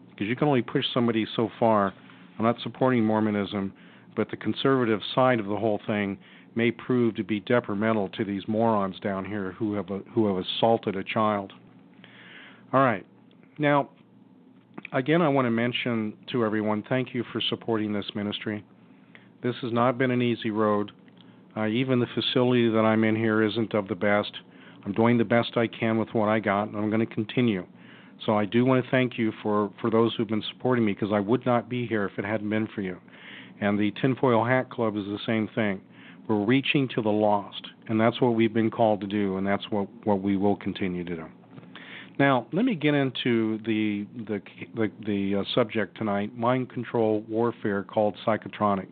Because 0.09 0.27
you 0.27 0.35
can 0.35 0.47
only 0.47 0.61
push 0.61 0.85
somebody 0.93 1.25
so 1.35 1.49
far. 1.59 1.93
I'm 2.37 2.45
not 2.45 2.55
supporting 2.63 3.03
Mormonism, 3.03 3.73
but 4.15 4.29
the 4.29 4.37
conservative 4.37 5.01
side 5.13 5.39
of 5.39 5.47
the 5.47 5.57
whole 5.57 5.81
thing 5.85 6.17
may 6.55 6.71
prove 6.71 7.15
to 7.15 7.23
be 7.23 7.41
detrimental 7.41 8.07
to 8.09 8.23
these 8.23 8.43
morons 8.47 8.97
down 9.01 9.25
here 9.25 9.51
who 9.53 9.73
have 9.73 9.89
a, 9.89 9.99
who 10.13 10.27
have 10.27 10.43
assaulted 10.45 10.95
a 10.95 11.03
child. 11.03 11.51
All 12.71 12.79
right. 12.79 13.05
Now, 13.57 13.89
again, 14.93 15.21
I 15.21 15.27
want 15.27 15.45
to 15.45 15.51
mention 15.51 16.13
to 16.31 16.45
everyone 16.45 16.83
thank 16.87 17.13
you 17.13 17.25
for 17.31 17.41
supporting 17.49 17.91
this 17.91 18.05
ministry. 18.15 18.63
This 19.45 19.53
has 19.61 19.71
not 19.71 19.99
been 19.99 20.09
an 20.09 20.23
easy 20.23 20.49
road. 20.49 20.91
Uh, 21.55 21.67
even 21.67 21.99
the 21.99 22.07
facility 22.15 22.67
that 22.67 22.79
I'm 22.79 23.03
in 23.03 23.15
here 23.15 23.43
isn't 23.43 23.75
of 23.75 23.87
the 23.87 23.93
best. 23.93 24.31
I'm 24.83 24.91
doing 24.91 25.19
the 25.19 25.23
best 25.23 25.55
I 25.55 25.67
can 25.67 25.99
with 25.99 26.09
what 26.13 26.29
I 26.29 26.39
got, 26.39 26.63
and 26.63 26.75
I'm 26.75 26.89
going 26.89 27.05
to 27.07 27.13
continue. 27.13 27.63
So 28.25 28.35
I 28.35 28.45
do 28.45 28.65
want 28.65 28.83
to 28.83 28.89
thank 28.89 29.19
you 29.19 29.31
for, 29.43 29.71
for 29.79 29.91
those 29.91 30.15
who've 30.15 30.27
been 30.27 30.43
supporting 30.51 30.83
me 30.83 30.93
because 30.93 31.11
I 31.13 31.19
would 31.19 31.45
not 31.45 31.69
be 31.69 31.85
here 31.85 32.05
if 32.05 32.17
it 32.17 32.25
hadn't 32.25 32.49
been 32.49 32.67
for 32.73 32.81
you. 32.81 32.97
And 33.61 33.77
the 33.77 33.91
Tinfoil 34.01 34.43
Hat 34.43 34.71
Club 34.71 34.97
is 34.97 35.05
the 35.05 35.19
same 35.27 35.47
thing. 35.53 35.79
We're 36.27 36.43
reaching 36.43 36.87
to 36.95 37.03
the 37.03 37.09
lost, 37.09 37.67
and 37.87 38.01
that's 38.01 38.19
what 38.21 38.29
we've 38.29 38.51
been 38.51 38.71
called 38.71 38.99
to 39.01 39.07
do, 39.07 39.37
and 39.37 39.45
that's 39.45 39.69
what, 39.69 39.87
what 40.05 40.23
we 40.23 40.37
will 40.37 40.55
continue 40.55 41.03
to 41.03 41.15
do. 41.17 41.25
Now, 42.17 42.47
let 42.51 42.65
me 42.65 42.73
get 42.73 42.95
into 42.95 43.59
the 43.59 44.07
the 44.25 44.41
the, 44.73 44.91
the 45.05 45.41
uh, 45.41 45.43
subject 45.53 45.99
tonight: 45.99 46.35
mind 46.35 46.71
control 46.71 47.23
warfare, 47.27 47.83
called 47.83 48.15
psychotronics. 48.25 48.87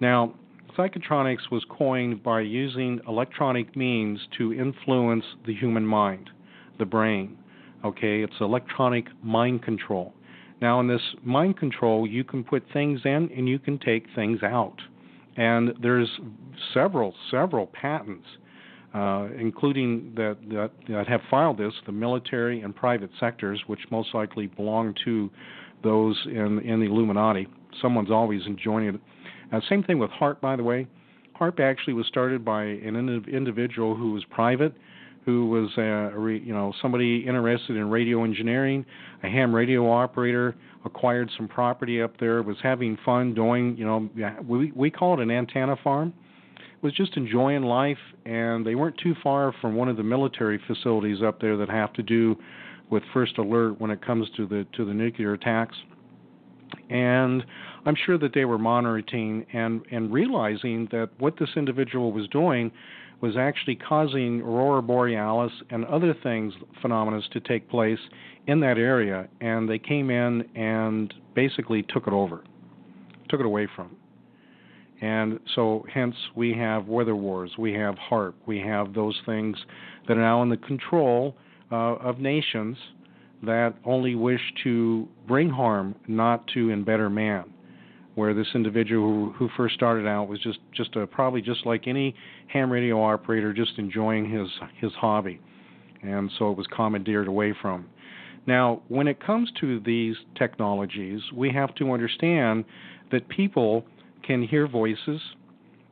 Now, 0.00 0.34
psychotronics 0.76 1.50
was 1.50 1.64
coined 1.68 2.22
by 2.22 2.40
using 2.40 3.00
electronic 3.06 3.76
means 3.76 4.20
to 4.38 4.52
influence 4.52 5.24
the 5.46 5.54
human 5.54 5.86
mind, 5.86 6.30
the 6.78 6.84
brain. 6.84 7.38
Okay, 7.84 8.22
it's 8.22 8.34
electronic 8.40 9.06
mind 9.22 9.62
control. 9.62 10.12
Now, 10.60 10.78
in 10.78 10.86
this 10.86 11.02
mind 11.24 11.58
control, 11.58 12.06
you 12.06 12.22
can 12.22 12.44
put 12.44 12.62
things 12.72 13.00
in 13.04 13.30
and 13.36 13.48
you 13.48 13.58
can 13.58 13.78
take 13.78 14.06
things 14.14 14.42
out. 14.44 14.76
And 15.36 15.72
there's 15.82 16.08
several, 16.72 17.14
several 17.30 17.66
patents, 17.66 18.26
uh, 18.94 19.28
including 19.38 20.12
that, 20.14 20.36
that, 20.50 20.70
that 20.88 21.08
have 21.08 21.20
filed 21.30 21.58
this, 21.58 21.72
the 21.86 21.92
military 21.92 22.60
and 22.60 22.76
private 22.76 23.10
sectors, 23.18 23.60
which 23.66 23.80
most 23.90 24.14
likely 24.14 24.46
belong 24.46 24.94
to 25.04 25.30
those 25.82 26.20
in, 26.26 26.60
in 26.60 26.78
the 26.78 26.86
Illuminati. 26.86 27.48
Someone's 27.80 28.10
always 28.10 28.42
enjoying 28.46 28.94
it. 28.94 29.00
Uh, 29.52 29.60
same 29.68 29.82
thing 29.82 29.98
with 29.98 30.10
HAARP, 30.10 30.40
by 30.40 30.56
the 30.56 30.64
way. 30.64 30.86
HAARP 31.38 31.60
actually 31.60 31.94
was 31.94 32.06
started 32.06 32.44
by 32.44 32.64
an 32.64 32.96
individual 33.28 33.94
who 33.94 34.12
was 34.12 34.24
private 34.30 34.74
who 35.24 35.48
was 35.48 35.70
uh, 35.78 36.18
you 36.26 36.52
know 36.52 36.72
somebody 36.82 37.24
interested 37.26 37.76
in 37.76 37.88
radio 37.88 38.24
engineering, 38.24 38.84
a 39.22 39.28
ham 39.28 39.54
radio 39.54 39.90
operator, 39.90 40.54
acquired 40.84 41.30
some 41.36 41.46
property 41.46 42.02
up 42.02 42.18
there, 42.18 42.42
was 42.42 42.56
having 42.62 42.98
fun 43.04 43.34
doing 43.34 43.76
you 43.76 43.84
know 43.84 44.08
we 44.46 44.72
we 44.72 44.90
call 44.90 45.14
it 45.14 45.22
an 45.22 45.30
antenna 45.30 45.76
farm, 45.82 46.12
was 46.82 46.92
just 46.94 47.16
enjoying 47.16 47.62
life, 47.62 47.98
and 48.24 48.66
they 48.66 48.74
weren't 48.74 48.98
too 48.98 49.14
far 49.22 49.54
from 49.60 49.76
one 49.76 49.88
of 49.88 49.96
the 49.96 50.02
military 50.02 50.60
facilities 50.66 51.22
up 51.22 51.40
there 51.40 51.56
that 51.56 51.68
have 51.68 51.92
to 51.92 52.02
do 52.02 52.36
with 52.90 53.02
first 53.14 53.38
alert 53.38 53.80
when 53.80 53.90
it 53.90 54.04
comes 54.04 54.28
to 54.36 54.46
the 54.46 54.66
to 54.76 54.84
the 54.84 54.94
nuclear 54.94 55.34
attacks. 55.34 55.76
And 56.90 57.44
I'm 57.84 57.96
sure 58.06 58.18
that 58.18 58.34
they 58.34 58.44
were 58.44 58.58
monitoring 58.58 59.46
and 59.52 59.82
and 59.90 60.12
realizing 60.12 60.88
that 60.92 61.10
what 61.18 61.34
this 61.38 61.50
individual 61.56 62.12
was 62.12 62.28
doing 62.28 62.70
was 63.20 63.36
actually 63.36 63.76
causing 63.76 64.40
aurora 64.40 64.82
borealis 64.82 65.52
and 65.70 65.84
other 65.86 66.14
things 66.22 66.52
phenomena 66.80 67.20
to 67.32 67.40
take 67.40 67.68
place 67.68 68.00
in 68.48 68.60
that 68.60 68.78
area. 68.78 69.28
And 69.40 69.68
they 69.68 69.78
came 69.78 70.10
in 70.10 70.42
and 70.56 71.14
basically 71.34 71.84
took 71.84 72.06
it 72.06 72.12
over 72.12 72.42
took 73.28 73.40
it 73.40 73.46
away 73.46 73.66
from. 73.74 73.96
And 75.00 75.40
so 75.54 75.86
hence 75.92 76.14
we 76.36 76.52
have 76.54 76.86
weather 76.86 77.16
wars 77.16 77.52
we 77.58 77.72
have 77.72 77.96
HAARP 77.96 78.34
we 78.46 78.60
have 78.60 78.94
those 78.94 79.20
things 79.26 79.56
that 80.06 80.16
are 80.16 80.20
now 80.20 80.42
in 80.42 80.48
the 80.48 80.58
control 80.58 81.36
uh, 81.72 81.94
of 81.96 82.18
nations 82.18 82.76
that 83.42 83.74
only 83.84 84.14
wish 84.14 84.40
to 84.64 85.08
bring 85.26 85.50
harm 85.50 85.94
not 86.06 86.46
to 86.48 86.70
embetter 86.70 87.10
man 87.10 87.44
where 88.14 88.34
this 88.34 88.46
individual 88.54 89.08
who, 89.08 89.32
who 89.32 89.48
first 89.56 89.74
started 89.74 90.06
out 90.06 90.28
was 90.28 90.38
just 90.40 90.58
just 90.74 90.94
a, 90.96 91.06
probably 91.06 91.40
just 91.40 91.64
like 91.64 91.86
any 91.86 92.14
ham 92.48 92.70
radio 92.70 93.02
operator, 93.02 93.52
just 93.52 93.72
enjoying 93.78 94.30
his 94.30 94.48
his 94.80 94.92
hobby, 94.92 95.40
and 96.02 96.30
so 96.38 96.50
it 96.50 96.56
was 96.56 96.66
commandeered 96.66 97.28
away 97.28 97.54
from. 97.60 97.86
Now, 98.46 98.82
when 98.88 99.06
it 99.06 99.24
comes 99.24 99.50
to 99.60 99.80
these 99.80 100.16
technologies, 100.36 101.20
we 101.34 101.50
have 101.52 101.74
to 101.76 101.92
understand 101.92 102.64
that 103.12 103.28
people 103.28 103.84
can 104.26 104.42
hear 104.42 104.66
voices, 104.66 105.20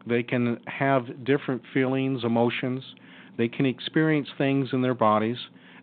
they 0.07 0.23
can 0.23 0.59
have 0.67 1.25
different 1.25 1.63
feelings, 1.73 2.25
emotions, 2.25 2.83
they 3.39 3.49
can 3.49 3.67
experience 3.67 4.29
things 4.37 4.71
in 4.73 4.83
their 4.83 4.95
bodies. 4.95 5.37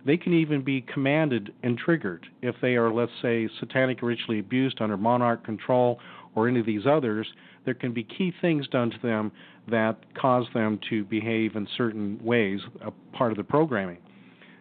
They 0.07 0.15
can 0.15 0.33
even 0.33 0.63
be 0.63 0.81
commanded 0.81 1.53
and 1.63 1.77
triggered 1.77 2.25
if 2.41 2.55
they 2.61 2.75
are, 2.75 2.89
let's 2.93 3.11
say, 3.21 3.49
satanic 3.59 4.01
ritually 4.01 4.39
abused 4.39 4.79
under 4.79 4.95
monarch 4.95 5.43
control 5.43 5.99
or 6.33 6.47
any 6.47 6.61
of 6.61 6.65
these 6.65 6.85
others, 6.89 7.27
there 7.65 7.73
can 7.73 7.91
be 7.91 8.05
key 8.05 8.31
things 8.39 8.65
done 8.69 8.89
to 8.89 8.97
them 9.03 9.33
that 9.69 9.97
cause 10.15 10.45
them 10.53 10.79
to 10.89 11.03
behave 11.03 11.57
in 11.57 11.67
certain 11.75 12.17
ways, 12.23 12.61
a 12.85 12.91
part 13.17 13.31
of 13.31 13.37
the 13.37 13.43
programming. 13.43 13.97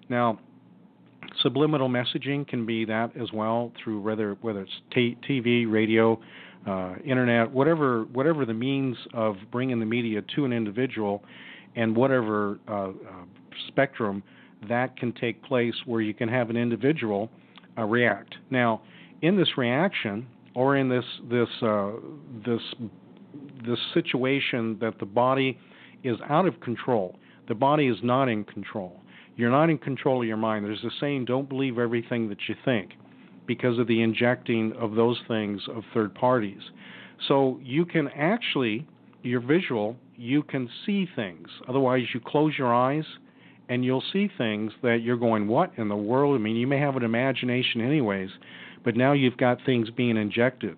Now, 0.08 0.40
subliminal 1.42 1.88
messaging 1.88 2.48
can 2.48 2.66
be 2.66 2.84
that 2.86 3.16
as 3.16 3.30
well 3.32 3.70
through 3.82 4.00
whether 4.00 4.36
whether 4.40 4.62
it's 4.62 4.72
t- 4.92 5.16
TV, 5.28 5.70
radio, 5.70 6.20
uh, 6.66 6.94
internet, 7.04 7.48
whatever 7.52 8.02
whatever 8.12 8.46
the 8.46 8.54
means 8.54 8.96
of 9.14 9.36
bringing 9.52 9.78
the 9.78 9.86
media 9.86 10.22
to 10.34 10.44
an 10.44 10.52
individual, 10.52 11.22
and 11.76 11.94
whatever 11.94 12.58
uh, 12.66 12.88
uh, 12.88 12.92
spectrum 13.68 14.24
that 14.68 14.96
can 14.96 15.12
take 15.12 15.42
place 15.42 15.74
where 15.84 16.00
you 16.00 16.14
can 16.14 16.28
have 16.28 16.50
an 16.50 16.56
individual 16.56 17.30
uh, 17.78 17.84
react. 17.84 18.34
Now, 18.50 18.82
in 19.22 19.36
this 19.36 19.56
reaction, 19.56 20.26
or 20.54 20.76
in 20.76 20.88
this 20.88 21.04
this 21.30 21.48
uh, 21.62 21.92
this 22.44 22.62
this 23.66 23.78
situation 23.94 24.78
that 24.80 24.98
the 24.98 25.06
body 25.06 25.58
is 26.02 26.16
out 26.28 26.46
of 26.46 26.58
control. 26.60 27.16
The 27.48 27.54
body 27.54 27.86
is 27.86 27.98
not 28.02 28.28
in 28.28 28.44
control. 28.44 29.00
You're 29.36 29.50
not 29.50 29.70
in 29.70 29.78
control 29.78 30.22
of 30.22 30.28
your 30.28 30.36
mind. 30.36 30.64
There's 30.64 30.82
a 30.84 30.90
saying, 31.00 31.26
don't 31.26 31.48
believe 31.48 31.78
everything 31.78 32.28
that 32.30 32.38
you 32.48 32.54
think 32.64 32.92
because 33.46 33.78
of 33.78 33.86
the 33.86 34.02
injecting 34.02 34.72
of 34.72 34.94
those 34.94 35.20
things 35.28 35.60
of 35.68 35.84
third 35.92 36.14
parties. 36.14 36.60
So 37.28 37.60
you 37.62 37.84
can 37.84 38.08
actually, 38.08 38.86
your 39.22 39.40
visual, 39.40 39.96
you 40.16 40.42
can 40.42 40.68
see 40.84 41.06
things. 41.14 41.48
Otherwise, 41.68 42.02
you 42.14 42.20
close 42.20 42.54
your 42.58 42.74
eyes 42.74 43.04
and 43.68 43.84
you'll 43.84 44.02
see 44.12 44.30
things 44.38 44.72
that 44.82 45.00
you're 45.02 45.16
going, 45.16 45.48
what 45.48 45.72
in 45.76 45.88
the 45.88 45.96
world? 45.96 46.38
I 46.38 46.42
mean, 46.42 46.56
you 46.56 46.66
may 46.66 46.78
have 46.78 46.96
an 46.96 47.02
imagination, 47.02 47.80
anyways, 47.80 48.30
but 48.84 48.96
now 48.96 49.12
you've 49.12 49.36
got 49.36 49.58
things 49.66 49.90
being 49.90 50.16
injected. 50.16 50.76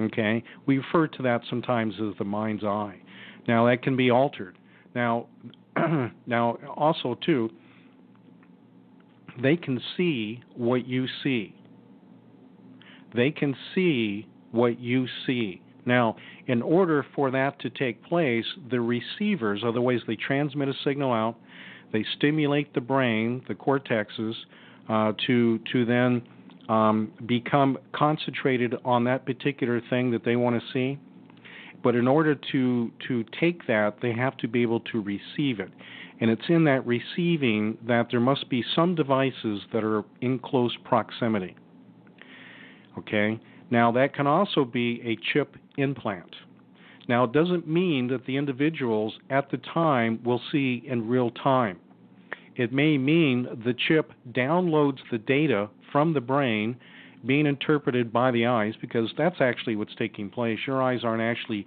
Okay, 0.00 0.42
we 0.66 0.78
refer 0.78 1.06
to 1.06 1.22
that 1.22 1.42
sometimes 1.48 1.94
as 1.94 2.16
the 2.18 2.24
mind's 2.24 2.64
eye. 2.64 2.98
Now 3.46 3.66
that 3.66 3.82
can 3.82 3.96
be 3.96 4.10
altered. 4.10 4.56
Now, 4.94 5.26
now 6.26 6.58
also 6.76 7.16
too, 7.24 7.50
they 9.40 9.56
can 9.56 9.80
see 9.96 10.42
what 10.56 10.86
you 10.86 11.06
see. 11.22 11.54
They 13.14 13.30
can 13.30 13.54
see 13.74 14.26
what 14.50 14.80
you 14.80 15.06
see. 15.26 15.62
Now, 15.84 16.16
in 16.46 16.62
order 16.62 17.04
for 17.14 17.30
that 17.30 17.58
to 17.60 17.70
take 17.70 18.02
place, 18.04 18.44
the 18.70 18.80
receivers 18.80 19.62
ways 19.64 20.00
they 20.06 20.16
transmit 20.16 20.68
a 20.68 20.74
signal 20.84 21.12
out. 21.12 21.36
They 21.92 22.04
stimulate 22.16 22.72
the 22.74 22.80
brain, 22.80 23.42
the 23.48 23.54
cortexes, 23.54 24.34
uh, 24.88 25.12
to 25.26 25.58
to 25.72 25.84
then 25.84 26.22
um, 26.68 27.12
become 27.26 27.78
concentrated 27.92 28.74
on 28.84 29.04
that 29.04 29.26
particular 29.26 29.80
thing 29.90 30.10
that 30.12 30.24
they 30.24 30.36
want 30.36 30.60
to 30.60 30.72
see. 30.72 30.98
But 31.82 31.94
in 31.94 32.06
order 32.08 32.34
to 32.52 32.90
to 33.08 33.24
take 33.40 33.66
that, 33.66 33.96
they 34.00 34.12
have 34.12 34.36
to 34.38 34.48
be 34.48 34.62
able 34.62 34.80
to 34.80 35.00
receive 35.00 35.60
it, 35.60 35.70
and 36.20 36.30
it's 36.30 36.48
in 36.48 36.64
that 36.64 36.86
receiving 36.86 37.76
that 37.86 38.08
there 38.10 38.20
must 38.20 38.48
be 38.48 38.64
some 38.74 38.94
devices 38.94 39.62
that 39.72 39.84
are 39.84 40.04
in 40.20 40.38
close 40.38 40.76
proximity. 40.84 41.56
Okay. 42.98 43.40
Now 43.70 43.90
that 43.92 44.14
can 44.14 44.26
also 44.26 44.64
be 44.64 45.00
a 45.02 45.16
chip 45.32 45.56
implant. 45.78 46.36
Now 47.08 47.24
it 47.24 47.32
doesn't 47.32 47.66
mean 47.66 48.08
that 48.08 48.26
the 48.26 48.36
individuals 48.36 49.14
at 49.30 49.50
the 49.50 49.56
time 49.56 50.20
will 50.24 50.40
see 50.52 50.82
in 50.86 51.08
real 51.08 51.30
time. 51.30 51.78
It 52.56 52.72
may 52.72 52.98
mean 52.98 53.44
the 53.64 53.74
chip 53.74 54.12
downloads 54.30 54.98
the 55.10 55.18
data 55.18 55.68
from 55.90 56.14
the 56.14 56.20
brain 56.20 56.76
being 57.24 57.46
interpreted 57.46 58.12
by 58.12 58.30
the 58.30 58.46
eyes 58.46 58.74
because 58.80 59.10
that's 59.16 59.36
actually 59.40 59.76
what's 59.76 59.94
taking 59.94 60.28
place. 60.28 60.58
Your 60.66 60.82
eyes 60.82 61.00
aren't 61.04 61.22
actually 61.22 61.66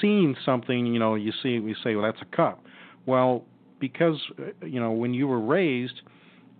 seeing 0.00 0.36
something, 0.44 0.86
you 0.86 0.98
know, 0.98 1.16
you 1.16 1.32
see 1.42 1.58
we 1.58 1.74
say 1.82 1.94
well 1.94 2.04
that's 2.04 2.22
a 2.22 2.36
cup. 2.36 2.64
Well, 3.04 3.44
because 3.80 4.16
uh, 4.38 4.64
you 4.64 4.80
know 4.80 4.92
when 4.92 5.12
you 5.12 5.26
were 5.26 5.40
raised, 5.40 6.00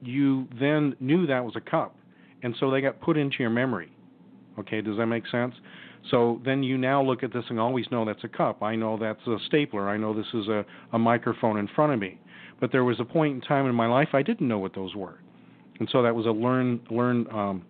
you 0.02 0.48
then 0.58 0.96
knew 1.00 1.26
that 1.26 1.44
was 1.44 1.54
a 1.56 1.60
cup. 1.60 1.96
And 2.42 2.56
so 2.58 2.70
they 2.70 2.80
got 2.80 3.00
put 3.00 3.16
into 3.16 3.36
your 3.38 3.50
memory. 3.50 3.92
Okay, 4.58 4.80
does 4.80 4.96
that 4.98 5.06
make 5.06 5.26
sense? 5.28 5.54
So 6.10 6.40
then 6.44 6.64
you 6.64 6.76
now 6.76 7.00
look 7.02 7.22
at 7.22 7.32
this 7.32 7.44
and 7.48 7.60
always 7.60 7.86
know 7.92 8.04
that's 8.04 8.24
a 8.24 8.28
cup. 8.28 8.62
I 8.62 8.74
know 8.74 8.98
that's 8.98 9.24
a 9.28 9.36
stapler. 9.46 9.88
I 9.88 9.96
know 9.96 10.12
this 10.12 10.26
is 10.34 10.48
a, 10.48 10.64
a 10.92 10.98
microphone 10.98 11.58
in 11.58 11.68
front 11.68 11.92
of 11.92 12.00
me. 12.00 12.18
But 12.62 12.72
there 12.72 12.84
was 12.84 12.98
a 12.98 13.04
point 13.04 13.34
in 13.34 13.40
time 13.42 13.66
in 13.66 13.74
my 13.74 13.86
life 13.86 14.08
I 14.14 14.22
didn't 14.22 14.48
know 14.48 14.58
what 14.58 14.74
those 14.74 14.94
were 14.94 15.18
and 15.82 15.88
so 15.90 16.00
that 16.00 16.14
was 16.14 16.26
a 16.26 16.30
learn 16.30 16.80
learn 16.90 17.26
um, 17.32 17.64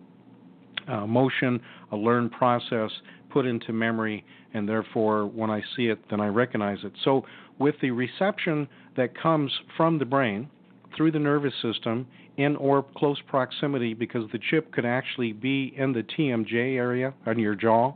uh, 0.87 1.07
motion, 1.07 1.59
a 1.91 1.95
learn 1.95 2.29
process 2.29 2.91
put 3.31 3.45
into 3.47 3.73
memory, 3.73 4.23
and 4.53 4.69
therefore 4.69 5.25
when 5.25 5.49
I 5.49 5.61
see 5.75 5.87
it, 5.87 5.97
then 6.11 6.19
I 6.21 6.27
recognize 6.27 6.77
it. 6.83 6.91
So 7.03 7.25
with 7.57 7.73
the 7.81 7.89
reception 7.89 8.67
that 8.95 9.19
comes 9.19 9.51
from 9.75 9.97
the 9.97 10.05
brain 10.05 10.47
through 10.95 11.11
the 11.11 11.19
nervous 11.19 11.53
system 11.63 12.05
in 12.37 12.55
or 12.57 12.85
close 12.95 13.17
proximity, 13.27 13.95
because 13.95 14.29
the 14.31 14.39
chip 14.51 14.71
could 14.71 14.85
actually 14.85 15.33
be 15.33 15.73
in 15.75 15.91
the 15.93 16.03
TMJ 16.03 16.75
area 16.75 17.15
on 17.25 17.39
your 17.39 17.55
jaw, 17.55 17.93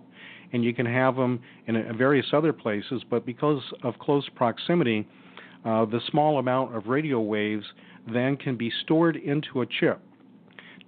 and 0.52 0.64
you 0.64 0.74
can 0.74 0.88
have 0.88 1.16
them 1.16 1.40
in 1.68 1.96
various 1.96 2.28
other 2.34 2.54
places, 2.54 3.04
but 3.08 3.24
because 3.24 3.62
of 3.84 4.00
close 4.00 4.28
proximity, 4.36 5.08
uh, 5.68 5.84
the 5.86 6.00
small 6.10 6.40
amount 6.40 6.74
of 6.76 6.88
radio 6.88 7.20
waves 7.20 7.66
then 8.12 8.38
can 8.38 8.56
be 8.56 8.72
stored 8.84 9.18
into 9.18 9.62
a 9.62 9.66
chip. 9.66 10.00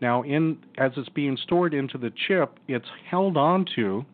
Now, 0.01 0.23
in 0.23 0.57
as 0.77 0.91
it's 0.95 1.09
being 1.09 1.37
stored 1.43 1.73
into 1.73 1.97
the 1.97 2.11
chip, 2.27 2.57
it's 2.69 2.87
held 3.09 3.35
onto 3.35 4.05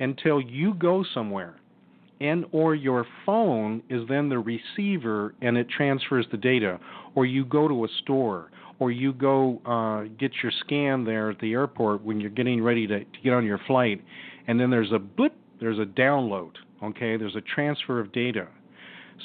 until 0.00 0.40
you 0.40 0.74
go 0.74 1.04
somewhere, 1.14 1.54
and 2.20 2.44
or 2.50 2.74
your 2.74 3.06
phone 3.24 3.82
is 3.88 4.02
then 4.08 4.28
the 4.28 4.40
receiver 4.40 5.34
and 5.40 5.56
it 5.56 5.68
transfers 5.68 6.26
the 6.32 6.36
data, 6.36 6.80
or 7.14 7.24
you 7.24 7.44
go 7.44 7.68
to 7.68 7.84
a 7.84 7.88
store, 8.02 8.50
or 8.80 8.90
you 8.90 9.12
go 9.12 9.60
uh, 9.64 10.08
get 10.18 10.32
your 10.42 10.50
scan 10.64 11.04
there 11.04 11.30
at 11.30 11.38
the 11.38 11.52
airport 11.52 12.02
when 12.02 12.20
you're 12.20 12.30
getting 12.30 12.60
ready 12.60 12.88
to, 12.88 12.98
to 12.98 13.20
get 13.22 13.32
on 13.32 13.46
your 13.46 13.60
flight, 13.68 14.02
and 14.48 14.58
then 14.58 14.70
there's 14.70 14.90
a 14.90 14.98
blip, 14.98 15.34
there's 15.60 15.78
a 15.78 15.84
download. 15.84 16.50
Okay, 16.82 17.16
there's 17.16 17.36
a 17.36 17.40
transfer 17.54 18.00
of 18.00 18.10
data. 18.10 18.48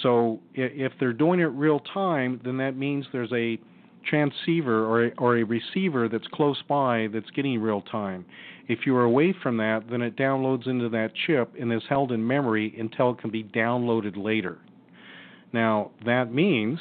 So 0.03 0.39
if 0.53 0.91
they're 0.99 1.13
doing 1.13 1.39
it 1.39 1.45
real 1.45 1.79
time, 1.79 2.39
then 2.43 2.57
that 2.57 2.77
means 2.77 3.05
there's 3.11 3.31
a 3.33 3.59
transceiver 4.07 4.85
or 4.85 5.05
a, 5.05 5.11
or 5.17 5.37
a 5.37 5.43
receiver 5.43 6.07
that's 6.07 6.27
close 6.33 6.61
by 6.67 7.07
that's 7.13 7.29
getting 7.31 7.59
real 7.59 7.81
time. 7.81 8.25
If 8.67 8.79
you 8.85 8.95
are 8.95 9.03
away 9.03 9.33
from 9.41 9.57
that, 9.57 9.83
then 9.89 10.01
it 10.01 10.15
downloads 10.15 10.67
into 10.67 10.89
that 10.89 11.11
chip 11.25 11.53
and 11.59 11.71
is 11.71 11.83
held 11.89 12.11
in 12.11 12.25
memory 12.25 12.75
until 12.79 13.11
it 13.11 13.19
can 13.19 13.29
be 13.29 13.43
downloaded 13.43 14.21
later. 14.21 14.59
Now, 15.53 15.91
that 16.05 16.33
means 16.33 16.79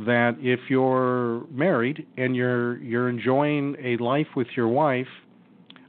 that 0.00 0.36
if 0.40 0.60
you're 0.68 1.46
married 1.50 2.06
and 2.16 2.34
you're 2.34 2.78
you're 2.78 3.08
enjoying 3.08 3.76
a 3.82 3.96
life 3.98 4.26
with 4.34 4.48
your 4.56 4.68
wife, 4.68 5.06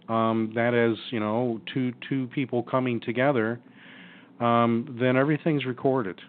um, 0.10 0.52
that 0.56 0.74
is, 0.74 0.98
you 1.10 1.20
know, 1.20 1.60
two 1.74 1.94
two 2.08 2.28
people 2.28 2.62
coming 2.62 3.00
together, 3.00 3.60
um, 4.40 4.98
then 5.00 5.18
everything's 5.18 5.66
recorded 5.66 6.20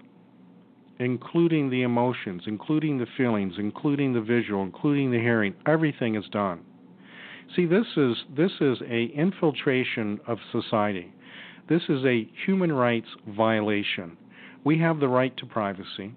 including 0.98 1.70
the 1.70 1.82
emotions, 1.82 2.42
including 2.46 2.98
the 2.98 3.06
feelings, 3.16 3.54
including 3.58 4.12
the 4.12 4.20
visual, 4.20 4.62
including 4.62 5.10
the 5.10 5.18
hearing. 5.18 5.54
Everything 5.66 6.14
is 6.14 6.24
done. 6.30 6.60
See, 7.56 7.66
this 7.66 7.86
is 7.96 8.16
this 8.36 8.52
is 8.60 8.78
a 8.88 9.04
infiltration 9.14 10.20
of 10.26 10.38
society. 10.50 11.12
This 11.68 11.82
is 11.88 12.04
a 12.04 12.28
human 12.46 12.72
rights 12.72 13.08
violation. 13.28 14.16
We 14.64 14.78
have 14.78 15.00
the 15.00 15.08
right 15.08 15.36
to 15.38 15.46
privacy. 15.46 16.14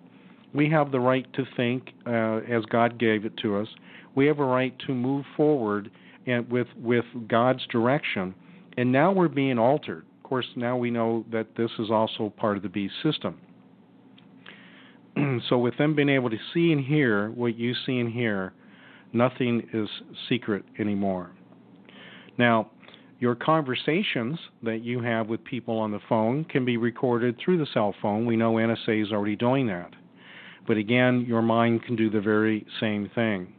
We 0.53 0.69
have 0.69 0.91
the 0.91 0.99
right 0.99 1.31
to 1.33 1.45
think 1.55 1.89
uh, 2.05 2.37
as 2.49 2.65
God 2.65 2.97
gave 2.97 3.25
it 3.25 3.35
to 3.37 3.57
us. 3.57 3.67
We 4.15 4.25
have 4.27 4.39
a 4.39 4.45
right 4.45 4.77
to 4.87 4.93
move 4.93 5.25
forward 5.35 5.91
and 6.25 6.49
with 6.49 6.67
with 6.81 7.05
God's 7.27 7.65
direction. 7.67 8.33
And 8.77 8.91
now 8.91 9.11
we're 9.11 9.27
being 9.27 9.57
altered. 9.57 10.05
Of 10.17 10.23
course, 10.23 10.47
now 10.55 10.77
we 10.77 10.91
know 10.91 11.25
that 11.31 11.55
this 11.55 11.71
is 11.79 11.89
also 11.89 12.31
part 12.37 12.57
of 12.57 12.63
the 12.63 12.69
beast 12.69 12.93
system. 13.03 13.39
so 15.49 15.57
with 15.57 15.77
them 15.77 15.95
being 15.95 16.09
able 16.09 16.29
to 16.29 16.37
see 16.53 16.71
and 16.71 16.83
hear 16.83 17.29
what 17.31 17.57
you 17.57 17.73
see 17.85 17.99
and 17.99 18.11
hear, 18.11 18.53
nothing 19.13 19.67
is 19.73 19.89
secret 20.29 20.63
anymore. 20.79 21.31
Now, 22.37 22.69
your 23.19 23.35
conversations 23.35 24.37
that 24.61 24.83
you 24.83 25.01
have 25.01 25.27
with 25.27 25.43
people 25.43 25.79
on 25.79 25.91
the 25.91 25.99
phone 26.07 26.43
can 26.45 26.65
be 26.65 26.77
recorded 26.77 27.37
through 27.43 27.57
the 27.57 27.67
cell 27.73 27.95
phone. 28.01 28.25
We 28.25 28.35
know 28.35 28.53
NSA 28.53 29.03
is 29.03 29.11
already 29.11 29.35
doing 29.35 29.67
that. 29.67 29.91
But 30.67 30.77
again, 30.77 31.25
your 31.27 31.41
mind 31.41 31.83
can 31.83 31.95
do 31.95 32.09
the 32.09 32.21
very 32.21 32.65
same 32.79 33.09
thing. 33.15 33.53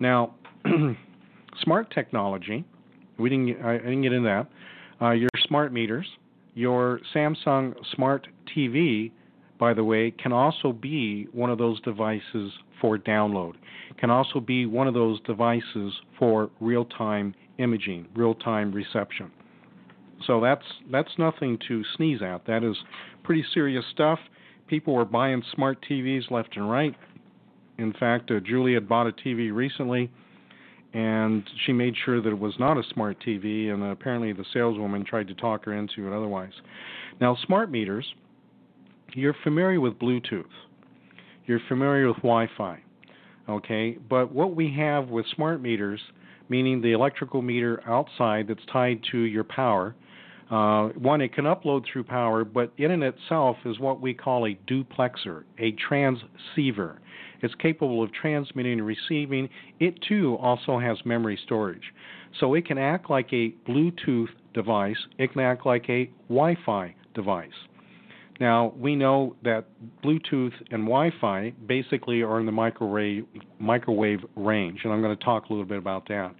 Now, 0.00 0.34
smart 1.62 1.92
technology, 1.94 2.64
we 3.18 3.28
didn't, 3.28 3.62
I 3.62 3.78
didn't 3.78 4.02
get 4.02 4.12
into 4.12 4.28
that. 4.28 5.04
Uh, 5.04 5.12
your 5.12 5.30
smart 5.46 5.72
meters, 5.72 6.06
your 6.54 7.00
Samsung 7.14 7.74
Smart 7.94 8.26
TV, 8.56 9.12
by 9.60 9.74
the 9.74 9.84
way, 9.84 10.10
can 10.10 10.32
also 10.32 10.72
be 10.72 11.28
one 11.32 11.50
of 11.50 11.58
those 11.58 11.78
devices 11.82 12.50
for 12.80 12.96
download. 12.98 13.52
Can 13.98 14.10
also 14.10 14.40
be 14.40 14.64
one 14.64 14.88
of 14.88 14.94
those 14.94 15.20
devices 15.20 15.92
for 16.18 16.50
real-time 16.60 17.34
imaging, 17.58 18.08
real-time 18.16 18.72
reception. 18.72 19.30
So 20.26 20.40
that's 20.40 20.64
that's 20.90 21.10
nothing 21.18 21.58
to 21.68 21.82
sneeze 21.96 22.20
at. 22.22 22.46
That 22.46 22.64
is 22.64 22.76
pretty 23.22 23.44
serious 23.52 23.84
stuff. 23.92 24.18
People 24.66 24.94
were 24.94 25.04
buying 25.04 25.42
smart 25.54 25.84
TVs 25.88 26.30
left 26.30 26.56
and 26.56 26.70
right. 26.70 26.94
In 27.78 27.92
fact, 27.92 28.30
uh, 28.30 28.40
Julie 28.40 28.74
had 28.74 28.88
bought 28.88 29.06
a 29.06 29.12
TV 29.12 29.52
recently, 29.52 30.10
and 30.94 31.42
she 31.66 31.72
made 31.72 31.94
sure 32.04 32.22
that 32.22 32.28
it 32.28 32.38
was 32.38 32.54
not 32.58 32.78
a 32.78 32.82
smart 32.94 33.18
TV. 33.26 33.70
And 33.70 33.82
apparently, 33.82 34.32
the 34.32 34.44
saleswoman 34.52 35.04
tried 35.04 35.28
to 35.28 35.34
talk 35.34 35.64
her 35.66 35.74
into 35.74 36.06
it 36.06 36.16
otherwise. 36.16 36.52
Now, 37.20 37.36
smart 37.46 37.70
meters. 37.70 38.06
You're 39.14 39.36
familiar 39.42 39.80
with 39.80 39.98
Bluetooth. 39.98 40.44
You're 41.46 41.60
familiar 41.68 42.06
with 42.08 42.18
Wi-Fi. 42.18 42.80
Okay, 43.48 43.98
but 44.08 44.32
what 44.32 44.54
we 44.54 44.72
have 44.76 45.08
with 45.08 45.26
smart 45.34 45.60
meters 45.60 46.00
meaning 46.50 46.82
the 46.82 46.92
electrical 46.92 47.40
meter 47.40 47.80
outside 47.86 48.48
that's 48.48 48.60
tied 48.70 49.00
to 49.12 49.20
your 49.20 49.44
power. 49.44 49.94
Uh, 50.50 50.88
one, 50.98 51.20
it 51.20 51.32
can 51.32 51.44
upload 51.44 51.84
through 51.90 52.02
power, 52.02 52.44
but 52.44 52.72
in 52.76 52.90
and 52.90 53.04
itself 53.04 53.56
is 53.64 53.78
what 53.78 54.00
we 54.00 54.12
call 54.12 54.46
a 54.46 54.58
duplexer, 54.68 55.44
a 55.60 55.70
transceiver. 55.72 57.00
It's 57.40 57.54
capable 57.54 58.02
of 58.02 58.12
transmitting 58.12 58.72
and 58.72 58.86
receiving. 58.86 59.48
It 59.78 59.94
too 60.06 60.36
also 60.40 60.78
has 60.78 60.98
memory 61.04 61.38
storage. 61.44 61.94
So 62.40 62.54
it 62.54 62.66
can 62.66 62.78
act 62.78 63.08
like 63.08 63.32
a 63.32 63.54
Bluetooth 63.66 64.28
device, 64.52 64.98
it 65.18 65.32
can 65.32 65.40
act 65.40 65.64
like 65.64 65.88
a 65.88 66.10
Wi 66.28 66.56
Fi 66.66 66.94
device. 67.14 67.48
Now, 68.40 68.72
we 68.74 68.96
know 68.96 69.36
that 69.44 69.66
Bluetooth 70.02 70.54
and 70.70 70.86
Wi 70.86 71.12
Fi 71.20 71.52
basically 71.66 72.22
are 72.22 72.40
in 72.40 72.46
the 72.46 72.52
microwave, 72.52 73.26
microwave 73.58 74.20
range, 74.34 74.80
and 74.82 74.92
I'm 74.92 75.02
going 75.02 75.16
to 75.16 75.24
talk 75.24 75.50
a 75.50 75.52
little 75.52 75.66
bit 75.66 75.76
about 75.76 76.08
that. 76.08 76.34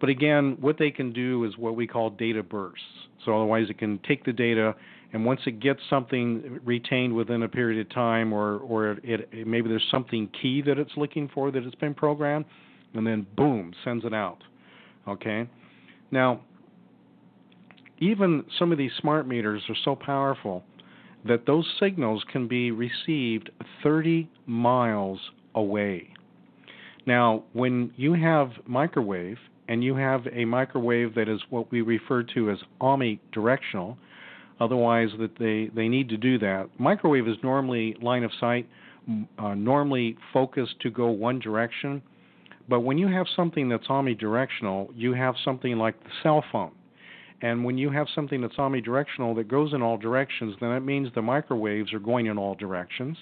But 0.00 0.08
again, 0.08 0.56
what 0.60 0.78
they 0.78 0.90
can 0.90 1.12
do 1.12 1.44
is 1.44 1.56
what 1.58 1.76
we 1.76 1.86
call 1.86 2.08
data 2.08 2.42
bursts. 2.42 2.82
So, 3.24 3.36
otherwise, 3.36 3.66
it 3.68 3.78
can 3.78 4.00
take 4.08 4.24
the 4.24 4.32
data, 4.32 4.74
and 5.12 5.24
once 5.24 5.40
it 5.46 5.60
gets 5.60 5.80
something 5.90 6.60
retained 6.64 7.14
within 7.14 7.42
a 7.42 7.48
period 7.48 7.86
of 7.86 7.92
time, 7.92 8.32
or, 8.32 8.58
or 8.58 8.92
it, 8.92 9.28
it, 9.30 9.46
maybe 9.46 9.68
there's 9.68 9.86
something 9.90 10.30
key 10.40 10.62
that 10.62 10.78
it's 10.78 10.92
looking 10.96 11.28
for 11.32 11.50
that 11.50 11.62
it's 11.62 11.74
been 11.74 11.94
programmed, 11.94 12.46
and 12.94 13.06
then 13.06 13.26
boom, 13.36 13.74
sends 13.84 14.06
it 14.06 14.14
out. 14.14 14.38
Okay? 15.06 15.46
Now, 16.10 16.40
even 17.98 18.44
some 18.58 18.72
of 18.72 18.78
these 18.78 18.92
smart 18.98 19.28
meters 19.28 19.62
are 19.68 19.76
so 19.84 19.94
powerful 19.94 20.64
that 21.26 21.46
those 21.46 21.66
signals 21.80 22.22
can 22.30 22.46
be 22.46 22.70
received 22.70 23.50
30 23.82 24.28
miles 24.46 25.18
away. 25.54 26.08
Now, 27.06 27.44
when 27.52 27.92
you 27.96 28.14
have 28.14 28.50
microwave 28.66 29.38
and 29.68 29.82
you 29.82 29.94
have 29.96 30.26
a 30.32 30.44
microwave 30.44 31.14
that 31.14 31.28
is 31.28 31.40
what 31.50 31.70
we 31.70 31.80
refer 31.80 32.22
to 32.34 32.50
as 32.50 32.58
omnidirectional, 32.80 33.96
otherwise 34.60 35.08
that 35.18 35.38
they, 35.38 35.70
they 35.74 35.88
need 35.88 36.08
to 36.10 36.16
do 36.16 36.38
that. 36.38 36.68
Microwave 36.78 37.28
is 37.28 37.36
normally 37.42 37.96
line 38.02 38.24
of 38.24 38.30
sight, 38.38 38.68
uh, 39.38 39.54
normally 39.54 40.16
focused 40.32 40.78
to 40.80 40.90
go 40.90 41.08
one 41.08 41.38
direction, 41.38 42.02
but 42.68 42.80
when 42.80 42.96
you 42.96 43.08
have 43.08 43.26
something 43.36 43.68
that's 43.68 43.86
omnidirectional, 43.88 44.88
you 44.94 45.12
have 45.12 45.34
something 45.44 45.76
like 45.76 46.02
the 46.02 46.10
cell 46.22 46.42
phone. 46.50 46.72
And 47.44 47.62
when 47.62 47.76
you 47.76 47.90
have 47.90 48.06
something 48.14 48.40
that's 48.40 48.56
omnidirectional 48.56 49.36
that 49.36 49.48
goes 49.48 49.74
in 49.74 49.82
all 49.82 49.98
directions, 49.98 50.56
then 50.62 50.70
that 50.70 50.80
means 50.80 51.10
the 51.14 51.20
microwaves 51.20 51.92
are 51.92 51.98
going 51.98 52.24
in 52.24 52.38
all 52.38 52.54
directions. 52.54 53.18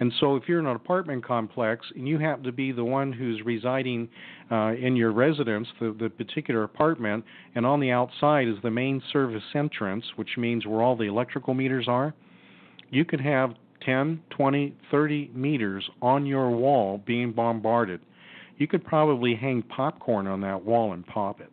And 0.00 0.12
so 0.18 0.34
if 0.34 0.48
you're 0.48 0.58
in 0.58 0.66
an 0.66 0.74
apartment 0.74 1.24
complex 1.24 1.86
and 1.94 2.08
you 2.08 2.18
happen 2.18 2.42
to 2.42 2.50
be 2.50 2.72
the 2.72 2.82
one 2.82 3.12
who's 3.12 3.40
residing 3.44 4.08
uh, 4.50 4.72
in 4.72 4.96
your 4.96 5.12
residence, 5.12 5.68
the, 5.78 5.94
the 6.00 6.10
particular 6.10 6.64
apartment, 6.64 7.24
and 7.54 7.64
on 7.64 7.78
the 7.78 7.92
outside 7.92 8.48
is 8.48 8.56
the 8.64 8.72
main 8.72 9.00
service 9.12 9.44
entrance, 9.54 10.04
which 10.16 10.30
means 10.36 10.66
where 10.66 10.82
all 10.82 10.96
the 10.96 11.04
electrical 11.04 11.54
meters 11.54 11.86
are, 11.86 12.12
you 12.90 13.04
could 13.04 13.20
have 13.20 13.54
10, 13.86 14.20
20, 14.30 14.74
30 14.90 15.30
meters 15.32 15.88
on 16.02 16.26
your 16.26 16.50
wall 16.50 17.00
being 17.06 17.30
bombarded. 17.30 18.00
You 18.58 18.66
could 18.66 18.84
probably 18.84 19.36
hang 19.36 19.62
popcorn 19.62 20.26
on 20.26 20.40
that 20.40 20.64
wall 20.64 20.92
and 20.92 21.06
pop 21.06 21.40
it. 21.40 21.52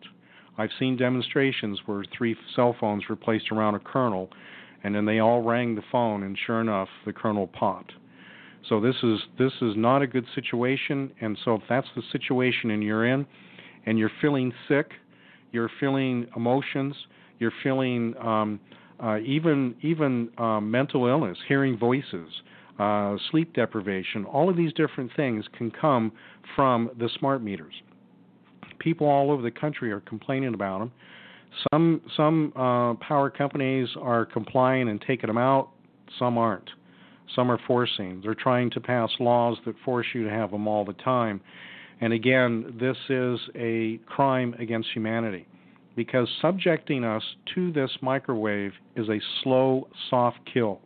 I've 0.58 0.72
seen 0.80 0.98
demonstrations 0.98 1.80
where 1.86 2.04
three 2.17 2.36
cell 2.56 2.76
phones 2.80 3.04
were 3.08 3.15
placed 3.15 3.52
around 3.52 3.76
a 3.76 3.80
kernel, 3.80 4.30
and 4.84 4.96
then 4.96 5.06
they 5.06 5.20
all 5.20 5.43
rang 5.43 5.76
the 5.76 5.84
phone, 5.91 6.24
and 6.24 6.38
sure 6.46 6.62
enough, 6.62 6.89
the 7.06 7.13
kernel 7.13 7.48
popped. 7.48 7.93
So 8.67 8.82
this 8.82 8.96
is 9.04 9.20
this 9.38 9.54
is 9.62 9.74
not 9.76 10.02
a 10.02 10.08
good 10.08 10.26
situation, 10.34 11.12
and 11.22 11.38
so 11.46 11.56
if 11.56 11.62
that's 11.70 11.88
the 11.96 12.02
situation 12.12 12.72
and 12.72 12.84
you're 12.84 13.06
in, 13.06 13.26
and 13.86 13.98
you're 14.00 14.12
feeling 14.20 14.52
sick, 14.67 14.91
you're 15.52 15.72
feeling 15.80 16.28
emotions, 16.36 16.96
you're 17.39 17.54
feeling 17.63 18.15
um, 18.17 18.60
uh, 19.02 19.20
even 19.20 19.76
even 19.82 20.30
um, 20.38 20.70
mental 20.70 21.06
illness, 21.06 21.38
hearing 21.48 21.78
voices, 21.78 22.30
uh, 22.80 23.15
sleep 23.32 23.54
deprivation, 23.54 24.26
all 24.26 24.50
of 24.50 24.58
these 24.58 24.74
different 24.74 25.12
things 25.15 25.46
can 25.56 25.72
come 25.72 26.12
from 26.56 26.89
the 27.00 27.10
smart 27.20 27.43
meters 27.43 27.74
people 28.88 29.08
all 29.08 29.32
over 29.32 29.41
the 29.41 29.52
country 29.52 29.91
are 29.91 30.00
complaining 30.00 30.54
about 30.54 30.80
them. 30.80 30.91
Some 31.69 32.02
some 32.15 32.54
uh, 32.56 32.93
power 33.06 33.30
companies 33.30 33.89
are 34.02 34.26
complying 34.26 34.88
and 34.88 35.04
taking 35.06 35.28
them 35.28 35.38
out. 35.38 35.71
Some 36.17 36.38
aren't. 36.38 36.69
Some 37.36 37.52
are 37.52 37.60
forcing. 37.67 38.21
They're 38.23 38.34
trying 38.34 38.69
to 38.71 38.80
pass 38.80 39.10
laws 39.19 39.58
that 39.65 39.76
force 39.84 40.06
you 40.13 40.23
to 40.23 40.30
have 40.30 40.52
them 40.52 40.69
all 40.69 40.86
the 40.86 40.93
time. 40.93 41.41
And 42.00 42.13
again, 42.13 42.78
this 42.80 42.95
is 43.10 43.39
a 43.56 44.00
crime 44.06 44.56
against 44.58 44.88
humanity 44.93 45.47
because 45.97 46.30
subjecting 46.41 47.04
us 47.04 47.23
to 47.56 47.73
this 47.73 47.91
microwave 48.02 48.71
is 48.95 49.10
a 49.10 49.19
slow, 49.43 49.89
soft 50.10 50.38
kill. 50.54 50.80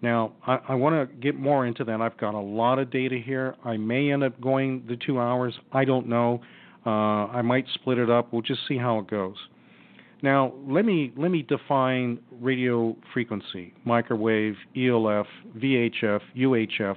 Now, 0.00 0.32
I, 0.46 0.60
I 0.68 0.74
want 0.76 1.10
to 1.10 1.16
get 1.16 1.38
more 1.38 1.66
into 1.66 1.84
that. 1.84 2.00
I've 2.00 2.16
got 2.16 2.32
a 2.34 2.40
lot 2.40 2.78
of 2.78 2.90
data 2.90 3.18
here. 3.22 3.54
I 3.64 3.76
may 3.76 4.12
end 4.12 4.22
up 4.22 4.40
going 4.40 4.84
the 4.88 4.96
two 4.96 5.20
hours. 5.20 5.52
I 5.72 5.84
don't 5.84 6.06
know. 6.06 6.40
Uh, 6.86 7.26
I 7.26 7.42
might 7.42 7.66
split 7.74 7.98
it 7.98 8.08
up. 8.08 8.32
We'll 8.32 8.42
just 8.42 8.60
see 8.68 8.78
how 8.78 9.00
it 9.00 9.08
goes. 9.08 9.36
Now, 10.22 10.54
let 10.66 10.84
me 10.84 11.12
let 11.16 11.30
me 11.30 11.42
define 11.42 12.18
radio 12.40 12.96
frequency, 13.12 13.74
microwave, 13.84 14.54
ELF, 14.76 15.26
VHF, 15.58 16.20
UHF. 16.36 16.96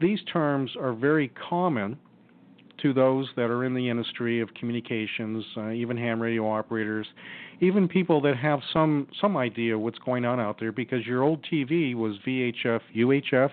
These 0.00 0.20
terms 0.32 0.70
are 0.80 0.92
very 0.92 1.28
common 1.48 1.98
to 2.82 2.92
those 2.92 3.28
that 3.36 3.50
are 3.50 3.64
in 3.64 3.74
the 3.74 3.88
industry 3.88 4.40
of 4.40 4.52
communications, 4.54 5.44
uh, 5.56 5.70
even 5.70 5.96
ham 5.96 6.20
radio 6.20 6.48
operators, 6.48 7.06
even 7.60 7.88
people 7.88 8.20
that 8.22 8.36
have 8.36 8.60
some 8.72 9.08
some 9.20 9.36
idea 9.36 9.78
what's 9.78 9.98
going 9.98 10.24
on 10.24 10.40
out 10.40 10.58
there 10.60 10.72
because 10.72 11.04
your 11.06 11.22
old 11.22 11.44
TV 11.52 11.94
was 11.94 12.16
VHF, 12.26 12.80
UHF, 12.96 13.50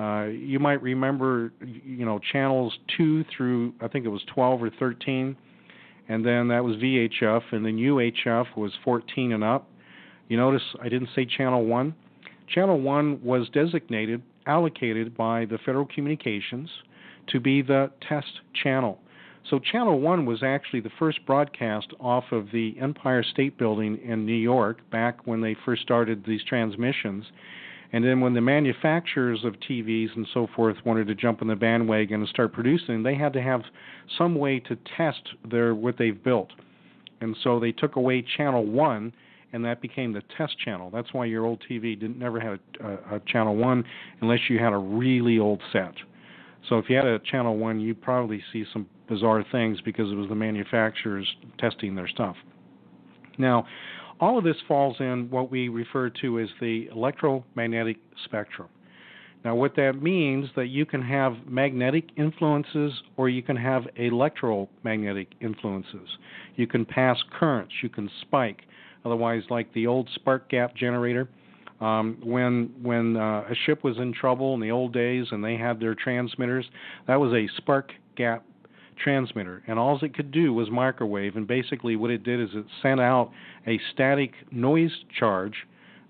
uh, 0.00 0.26
you 0.26 0.58
might 0.58 0.80
remember, 0.82 1.52
you 1.60 2.06
know, 2.06 2.18
channels 2.32 2.72
two 2.96 3.24
through 3.36 3.74
I 3.80 3.88
think 3.88 4.06
it 4.06 4.08
was 4.08 4.22
12 4.34 4.62
or 4.62 4.70
13, 4.78 5.36
and 6.08 6.24
then 6.24 6.48
that 6.48 6.64
was 6.64 6.76
VHF, 6.76 7.42
and 7.52 7.64
then 7.64 7.76
UHF 7.76 8.56
was 8.56 8.72
14 8.84 9.32
and 9.32 9.44
up. 9.44 9.68
You 10.28 10.36
notice 10.36 10.62
I 10.80 10.88
didn't 10.88 11.10
say 11.14 11.26
channel 11.26 11.66
one. 11.66 11.94
Channel 12.48 12.80
one 12.80 13.20
was 13.22 13.48
designated 13.50 14.22
allocated 14.46 15.16
by 15.16 15.44
the 15.44 15.58
Federal 15.58 15.86
Communications 15.86 16.70
to 17.28 17.40
be 17.40 17.62
the 17.62 17.90
test 18.08 18.40
channel. 18.62 18.98
So, 19.48 19.58
Channel 19.58 20.00
1 20.00 20.26
was 20.26 20.42
actually 20.42 20.80
the 20.80 20.90
first 20.98 21.24
broadcast 21.24 21.88
off 21.98 22.24
of 22.30 22.48
the 22.52 22.76
Empire 22.78 23.22
State 23.22 23.56
Building 23.56 23.98
in 24.04 24.26
New 24.26 24.32
York 24.32 24.78
back 24.90 25.26
when 25.26 25.40
they 25.40 25.56
first 25.64 25.82
started 25.82 26.24
these 26.26 26.44
transmissions. 26.44 27.24
And 27.92 28.04
then, 28.04 28.20
when 28.20 28.34
the 28.34 28.40
manufacturers 28.40 29.44
of 29.44 29.54
TVs 29.68 30.14
and 30.14 30.26
so 30.32 30.46
forth 30.54 30.76
wanted 30.84 31.08
to 31.08 31.14
jump 31.14 31.42
on 31.42 31.48
the 31.48 31.56
bandwagon 31.56 32.20
and 32.20 32.28
start 32.28 32.52
producing, 32.52 33.02
they 33.02 33.16
had 33.16 33.32
to 33.32 33.42
have 33.42 33.62
some 34.16 34.36
way 34.36 34.60
to 34.60 34.76
test 34.96 35.22
their 35.50 35.74
what 35.74 35.98
they've 35.98 36.22
built. 36.22 36.50
And 37.20 37.36
so 37.42 37.58
they 37.58 37.72
took 37.72 37.96
away 37.96 38.24
Channel 38.36 38.64
1 38.64 39.12
and 39.52 39.64
that 39.64 39.80
became 39.80 40.12
the 40.12 40.22
test 40.36 40.58
channel. 40.58 40.90
That's 40.90 41.12
why 41.12 41.24
your 41.24 41.44
old 41.44 41.62
TV 41.68 41.98
didn't 41.98 42.18
never 42.18 42.40
have 42.40 42.58
a, 42.80 42.86
a, 42.86 43.16
a 43.16 43.20
channel 43.26 43.56
one 43.56 43.84
unless 44.20 44.40
you 44.48 44.58
had 44.58 44.72
a 44.72 44.78
really 44.78 45.38
old 45.38 45.60
set. 45.72 45.94
So 46.68 46.78
if 46.78 46.88
you 46.88 46.96
had 46.96 47.06
a 47.06 47.18
channel 47.18 47.56
one, 47.56 47.80
you'd 47.80 48.00
probably 48.00 48.42
see 48.52 48.64
some 48.72 48.86
bizarre 49.08 49.44
things 49.50 49.80
because 49.80 50.10
it 50.12 50.14
was 50.14 50.28
the 50.28 50.34
manufacturers 50.34 51.26
testing 51.58 51.94
their 51.94 52.08
stuff. 52.08 52.36
Now, 53.38 53.66
all 54.20 54.38
of 54.38 54.44
this 54.44 54.56
falls 54.68 54.96
in 55.00 55.28
what 55.30 55.50
we 55.50 55.68
refer 55.68 56.10
to 56.10 56.38
as 56.40 56.48
the 56.60 56.88
electromagnetic 56.92 57.96
spectrum. 58.24 58.68
Now, 59.44 59.54
what 59.54 59.74
that 59.76 60.02
means 60.02 60.50
that 60.54 60.66
you 60.66 60.84
can 60.84 61.00
have 61.00 61.34
magnetic 61.46 62.10
influences 62.18 62.92
or 63.16 63.30
you 63.30 63.42
can 63.42 63.56
have 63.56 63.84
electromagnetic 63.96 65.28
influences. 65.40 66.08
You 66.56 66.66
can 66.66 66.84
pass 66.84 67.16
currents, 67.38 67.72
you 67.82 67.88
can 67.88 68.10
spike. 68.20 68.62
Otherwise, 69.04 69.42
like 69.48 69.72
the 69.72 69.86
old 69.86 70.10
spark 70.14 70.50
gap 70.50 70.76
generator, 70.76 71.26
um, 71.80 72.18
when 72.22 72.70
when 72.82 73.16
uh, 73.16 73.44
a 73.50 73.54
ship 73.64 73.82
was 73.82 73.96
in 73.96 74.12
trouble 74.12 74.52
in 74.52 74.60
the 74.60 74.70
old 74.70 74.92
days 74.92 75.26
and 75.30 75.42
they 75.42 75.56
had 75.56 75.80
their 75.80 75.94
transmitters, 75.94 76.66
that 77.06 77.18
was 77.18 77.32
a 77.32 77.48
spark 77.56 77.92
gap 78.16 78.44
transmitter, 79.02 79.62
and 79.66 79.78
all 79.78 79.98
it 80.02 80.14
could 80.14 80.30
do 80.30 80.52
was 80.52 80.70
microwave. 80.70 81.36
And 81.36 81.46
basically, 81.46 81.96
what 81.96 82.10
it 82.10 82.22
did 82.22 82.40
is 82.40 82.50
it 82.54 82.64
sent 82.82 83.00
out 83.00 83.30
a 83.66 83.80
static 83.92 84.32
noise 84.50 84.92
charge 85.18 85.54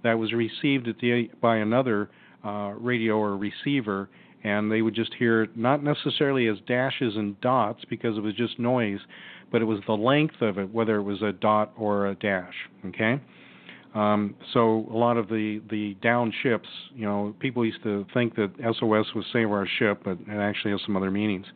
that 0.02 0.14
was 0.14 0.32
received 0.32 0.86
the 0.86 1.28
by 1.40 1.56
another 1.56 2.10
uh, 2.44 2.72
radio 2.78 3.16
or 3.16 3.36
receiver, 3.36 4.08
and 4.44 4.70
they 4.70 4.82
would 4.82 4.94
just 4.94 5.12
hear 5.14 5.48
not 5.54 5.82
necessarily 5.82 6.46
as 6.48 6.56
dashes 6.66 7.16
and 7.16 7.40
dots 7.40 7.84
because 7.90 8.16
it 8.16 8.20
was 8.20 8.34
just 8.34 8.58
noise, 8.58 9.00
but 9.52 9.60
it 9.60 9.66
was 9.66 9.80
the 9.86 9.92
length 9.92 10.40
of 10.40 10.58
it, 10.58 10.72
whether 10.72 10.96
it 10.96 11.02
was 11.02 11.22
a 11.22 11.32
dot 11.32 11.72
or 11.76 12.06
a 12.06 12.14
dash. 12.14 12.54
Okay. 12.86 13.20
Um, 13.94 14.36
so 14.52 14.86
a 14.90 14.96
lot 14.96 15.16
of 15.16 15.28
the 15.28 15.60
the 15.68 15.94
down 16.00 16.32
ships, 16.42 16.68
you 16.94 17.04
know, 17.04 17.34
people 17.40 17.64
used 17.64 17.82
to 17.82 18.06
think 18.14 18.36
that 18.36 18.50
SOS 18.58 19.06
was 19.14 19.24
save 19.32 19.50
our 19.50 19.66
ship, 19.78 20.02
but 20.04 20.12
it 20.12 20.38
actually 20.38 20.70
has 20.70 20.80
some 20.86 20.96
other 20.96 21.10
meanings. 21.10 21.46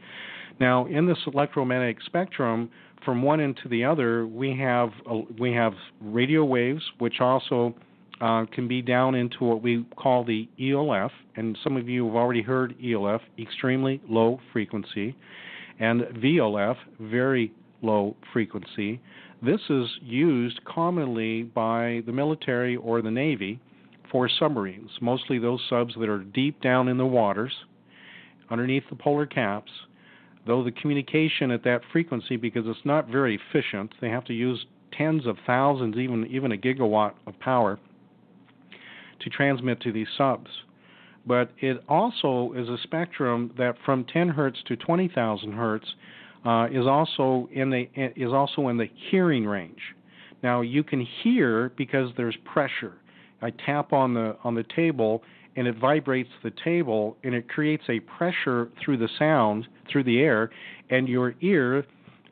Now, 0.60 0.86
in 0.86 1.06
this 1.06 1.18
electromagnetic 1.26 1.98
spectrum, 2.06 2.70
from 3.04 3.22
one 3.22 3.40
end 3.40 3.58
to 3.62 3.68
the 3.68 3.84
other, 3.84 4.26
we 4.26 4.56
have 4.56 4.90
uh, 5.10 5.20
we 5.38 5.52
have 5.52 5.74
radio 6.00 6.44
waves, 6.44 6.82
which 6.98 7.20
also 7.20 7.74
uh, 8.20 8.46
can 8.52 8.68
be 8.68 8.80
down 8.80 9.14
into 9.14 9.44
what 9.44 9.62
we 9.62 9.84
call 9.96 10.24
the 10.24 10.48
ELF, 10.60 11.10
and 11.36 11.58
some 11.62 11.76
of 11.76 11.88
you 11.88 12.06
have 12.06 12.14
already 12.14 12.42
heard 12.42 12.74
ELF, 12.82 13.20
extremely 13.38 14.00
low 14.08 14.40
frequency, 14.52 15.16
and 15.80 16.02
VLF, 16.02 16.76
very 17.00 17.52
low 17.82 18.16
frequency. 18.32 19.00
This 19.42 19.60
is 19.68 19.86
used 20.00 20.64
commonly 20.64 21.42
by 21.42 22.02
the 22.06 22.12
military 22.12 22.76
or 22.76 23.02
the 23.02 23.10
Navy 23.10 23.60
for 24.10 24.28
submarines, 24.28 24.90
mostly 25.00 25.38
those 25.38 25.60
subs 25.68 25.94
that 25.98 26.08
are 26.08 26.20
deep 26.20 26.62
down 26.62 26.88
in 26.88 26.96
the 26.96 27.04
waters, 27.04 27.52
underneath 28.50 28.84
the 28.88 28.96
polar 28.96 29.26
caps. 29.26 29.70
Though 30.46 30.62
the 30.62 30.72
communication 30.72 31.50
at 31.50 31.64
that 31.64 31.80
frequency, 31.92 32.36
because 32.36 32.64
it's 32.66 32.84
not 32.84 33.08
very 33.08 33.40
efficient, 33.50 33.94
they 34.00 34.10
have 34.10 34.24
to 34.26 34.34
use 34.34 34.66
tens 34.92 35.26
of 35.26 35.36
thousands, 35.46 35.96
even 35.96 36.26
even 36.26 36.52
a 36.52 36.56
gigawatt 36.56 37.14
of 37.26 37.38
power 37.40 37.78
to 39.20 39.30
transmit 39.30 39.80
to 39.80 39.92
these 39.92 40.06
subs. 40.16 40.50
But 41.26 41.50
it 41.58 41.82
also 41.88 42.52
is 42.54 42.68
a 42.68 42.76
spectrum 42.82 43.52
that 43.56 43.76
from 43.84 44.04
10 44.04 44.28
hertz 44.28 44.58
to 44.66 44.76
20,000 44.76 45.52
hertz 45.52 45.86
uh, 46.44 46.68
is 46.70 46.86
also 46.86 47.48
in 47.52 47.70
the 47.70 47.88
is 48.16 48.32
also 48.32 48.68
in 48.68 48.76
the 48.76 48.88
hearing 49.10 49.46
range. 49.46 49.80
Now 50.42 50.60
you 50.60 50.84
can 50.84 51.06
hear 51.22 51.70
because 51.76 52.10
there's 52.16 52.36
pressure. 52.44 52.92
I 53.40 53.50
tap 53.64 53.92
on 53.92 54.12
the 54.14 54.36
on 54.44 54.54
the 54.54 54.64
table 54.76 55.22
and 55.56 55.66
it 55.66 55.76
vibrates 55.78 56.30
the 56.42 56.52
table 56.64 57.16
and 57.22 57.34
it 57.34 57.48
creates 57.48 57.84
a 57.88 58.00
pressure 58.00 58.68
through 58.84 58.96
the 58.96 59.08
sound 59.18 59.66
through 59.90 60.04
the 60.04 60.20
air 60.20 60.50
and 60.90 61.08
your 61.08 61.34
ear 61.40 61.84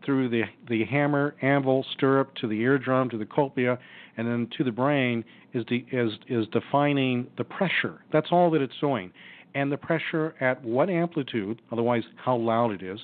through 0.04 0.28
the 0.28 0.42
the 0.68 0.84
hammer, 0.84 1.34
anvil, 1.42 1.84
stirrup 1.92 2.34
to 2.36 2.48
the 2.48 2.60
eardrum 2.60 3.08
to 3.10 3.18
the 3.18 3.26
cochlea 3.26 3.78
and 4.16 4.26
then 4.26 4.48
to 4.56 4.64
the 4.64 4.70
brain 4.70 5.24
is 5.52 5.64
de, 5.66 5.86
is 5.92 6.12
is 6.28 6.46
defining 6.48 7.26
the 7.38 7.44
pressure. 7.44 8.00
That's 8.12 8.28
all 8.30 8.50
that 8.50 8.60
it's 8.60 8.78
doing. 8.80 9.12
And 9.54 9.70
the 9.70 9.76
pressure 9.76 10.34
at 10.40 10.64
what 10.64 10.88
amplitude, 10.88 11.60
otherwise 11.70 12.02
how 12.16 12.36
loud 12.36 12.72
it 12.72 12.82
is, 12.82 12.98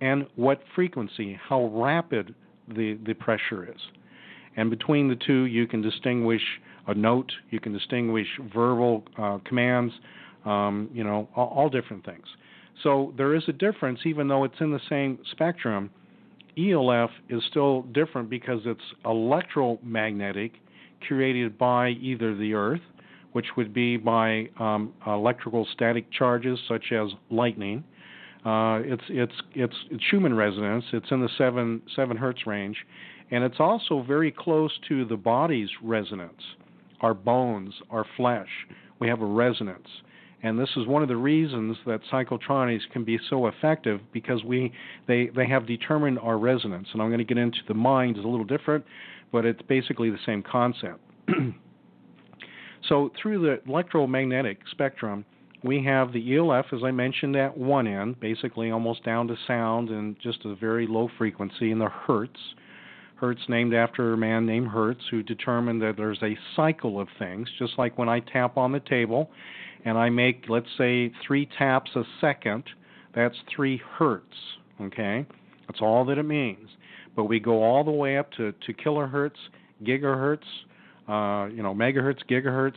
and 0.00 0.26
what 0.36 0.60
frequency, 0.74 1.38
how 1.48 1.66
rapid 1.66 2.34
the, 2.68 2.98
the 3.04 3.14
pressure 3.14 3.68
is. 3.68 3.80
And 4.56 4.70
between 4.70 5.08
the 5.08 5.16
two, 5.16 5.44
you 5.44 5.66
can 5.66 5.82
distinguish 5.82 6.42
a 6.90 6.94
note, 6.94 7.30
you 7.50 7.60
can 7.60 7.72
distinguish 7.72 8.26
verbal 8.52 9.04
uh, 9.18 9.38
commands, 9.44 9.92
um, 10.44 10.88
you 10.92 11.04
know, 11.04 11.28
all, 11.36 11.48
all, 11.48 11.68
different 11.68 12.04
things. 12.04 12.24
So 12.82 13.12
there 13.16 13.34
is 13.34 13.42
a 13.48 13.52
difference, 13.52 14.00
even 14.04 14.28
though 14.28 14.44
it's 14.44 14.60
in 14.60 14.70
the 14.70 14.80
same 14.88 15.18
spectrum. 15.32 15.90
ELF 16.58 17.10
is 17.28 17.42
still 17.50 17.82
different 17.92 18.28
because 18.28 18.60
it's 18.64 18.80
electromagnetic, 19.04 20.52
created 21.06 21.56
by 21.58 21.90
either 21.90 22.34
the 22.34 22.54
Earth, 22.54 22.80
which 23.32 23.46
would 23.56 23.72
be 23.72 23.96
by 23.96 24.48
um, 24.58 24.92
electrical 25.06 25.66
static 25.72 26.10
charges 26.10 26.58
such 26.68 26.92
as 26.92 27.10
lightning, 27.30 27.84
uh, 28.44 28.80
it's 28.84 29.02
it's 29.10 29.34
it's 29.54 29.74
it's 29.90 30.02
Schumann 30.04 30.34
resonance. 30.34 30.84
It's 30.92 31.10
in 31.10 31.20
the 31.20 31.28
seven 31.36 31.82
seven 31.94 32.16
hertz 32.16 32.46
range, 32.46 32.76
and 33.30 33.44
it's 33.44 33.60
also 33.60 34.02
very 34.02 34.32
close 34.32 34.72
to 34.88 35.04
the 35.04 35.16
body's 35.16 35.68
resonance. 35.82 36.40
Our 37.00 37.14
bones, 37.14 37.74
our 37.90 38.04
flesh, 38.16 38.48
we 38.98 39.08
have 39.08 39.22
a 39.22 39.26
resonance, 39.26 39.88
and 40.42 40.58
this 40.58 40.70
is 40.76 40.86
one 40.86 41.02
of 41.02 41.08
the 41.08 41.16
reasons 41.16 41.76
that 41.86 42.00
psychotronics 42.10 42.88
can 42.92 43.04
be 43.04 43.18
so 43.28 43.46
effective 43.46 44.00
because 44.12 44.42
we 44.44 44.72
they 45.06 45.30
they 45.34 45.46
have 45.46 45.66
determined 45.66 46.18
our 46.18 46.38
resonance. 46.38 46.88
And 46.92 47.02
I'm 47.02 47.08
going 47.08 47.18
to 47.18 47.24
get 47.24 47.38
into 47.38 47.58
the 47.68 47.74
mind 47.74 48.18
is 48.18 48.24
a 48.24 48.28
little 48.28 48.44
different, 48.44 48.84
but 49.32 49.44
it's 49.44 49.62
basically 49.62 50.10
the 50.10 50.18
same 50.24 50.42
concept. 50.42 51.00
so 52.88 53.10
through 53.20 53.42
the 53.42 53.60
electromagnetic 53.70 54.58
spectrum 54.70 55.24
we 55.62 55.84
have 55.84 56.12
the 56.12 56.36
ELF, 56.36 56.66
as 56.72 56.80
I 56.82 56.90
mentioned, 56.90 57.36
at 57.36 57.56
one 57.56 57.86
end, 57.86 58.18
basically 58.20 58.70
almost 58.70 59.04
down 59.04 59.28
to 59.28 59.36
sound 59.46 59.90
and 59.90 60.16
just 60.20 60.44
a 60.44 60.54
very 60.54 60.86
low 60.86 61.10
frequency, 61.18 61.70
in 61.70 61.78
the 61.78 61.88
Hertz. 61.88 62.40
Hertz, 63.20 63.42
named 63.48 63.74
after 63.74 64.14
a 64.14 64.16
man 64.16 64.46
named 64.46 64.68
Hertz, 64.68 65.02
who 65.10 65.22
determined 65.22 65.82
that 65.82 65.96
there's 65.96 66.22
a 66.22 66.38
cycle 66.56 66.98
of 66.98 67.08
things, 67.18 67.48
just 67.58 67.74
like 67.76 67.98
when 67.98 68.08
I 68.08 68.20
tap 68.20 68.56
on 68.56 68.72
the 68.72 68.80
table 68.80 69.30
and 69.84 69.98
I 69.98 70.08
make, 70.08 70.44
let's 70.48 70.66
say, 70.78 71.12
three 71.26 71.48
taps 71.58 71.90
a 71.94 72.02
second, 72.20 72.64
that's 73.14 73.36
three 73.54 73.80
Hertz, 73.98 74.24
okay? 74.80 75.26
That's 75.66 75.80
all 75.82 76.04
that 76.06 76.18
it 76.18 76.22
means. 76.22 76.68
But 77.14 77.24
we 77.24 77.40
go 77.40 77.62
all 77.62 77.84
the 77.84 77.90
way 77.90 78.16
up 78.16 78.30
to, 78.32 78.52
to 78.52 78.72
kilohertz, 78.72 79.36
gigahertz, 79.84 80.38
uh, 81.08 81.48
you 81.48 81.62
know, 81.62 81.74
megahertz, 81.74 82.20
gigahertz, 82.28 82.76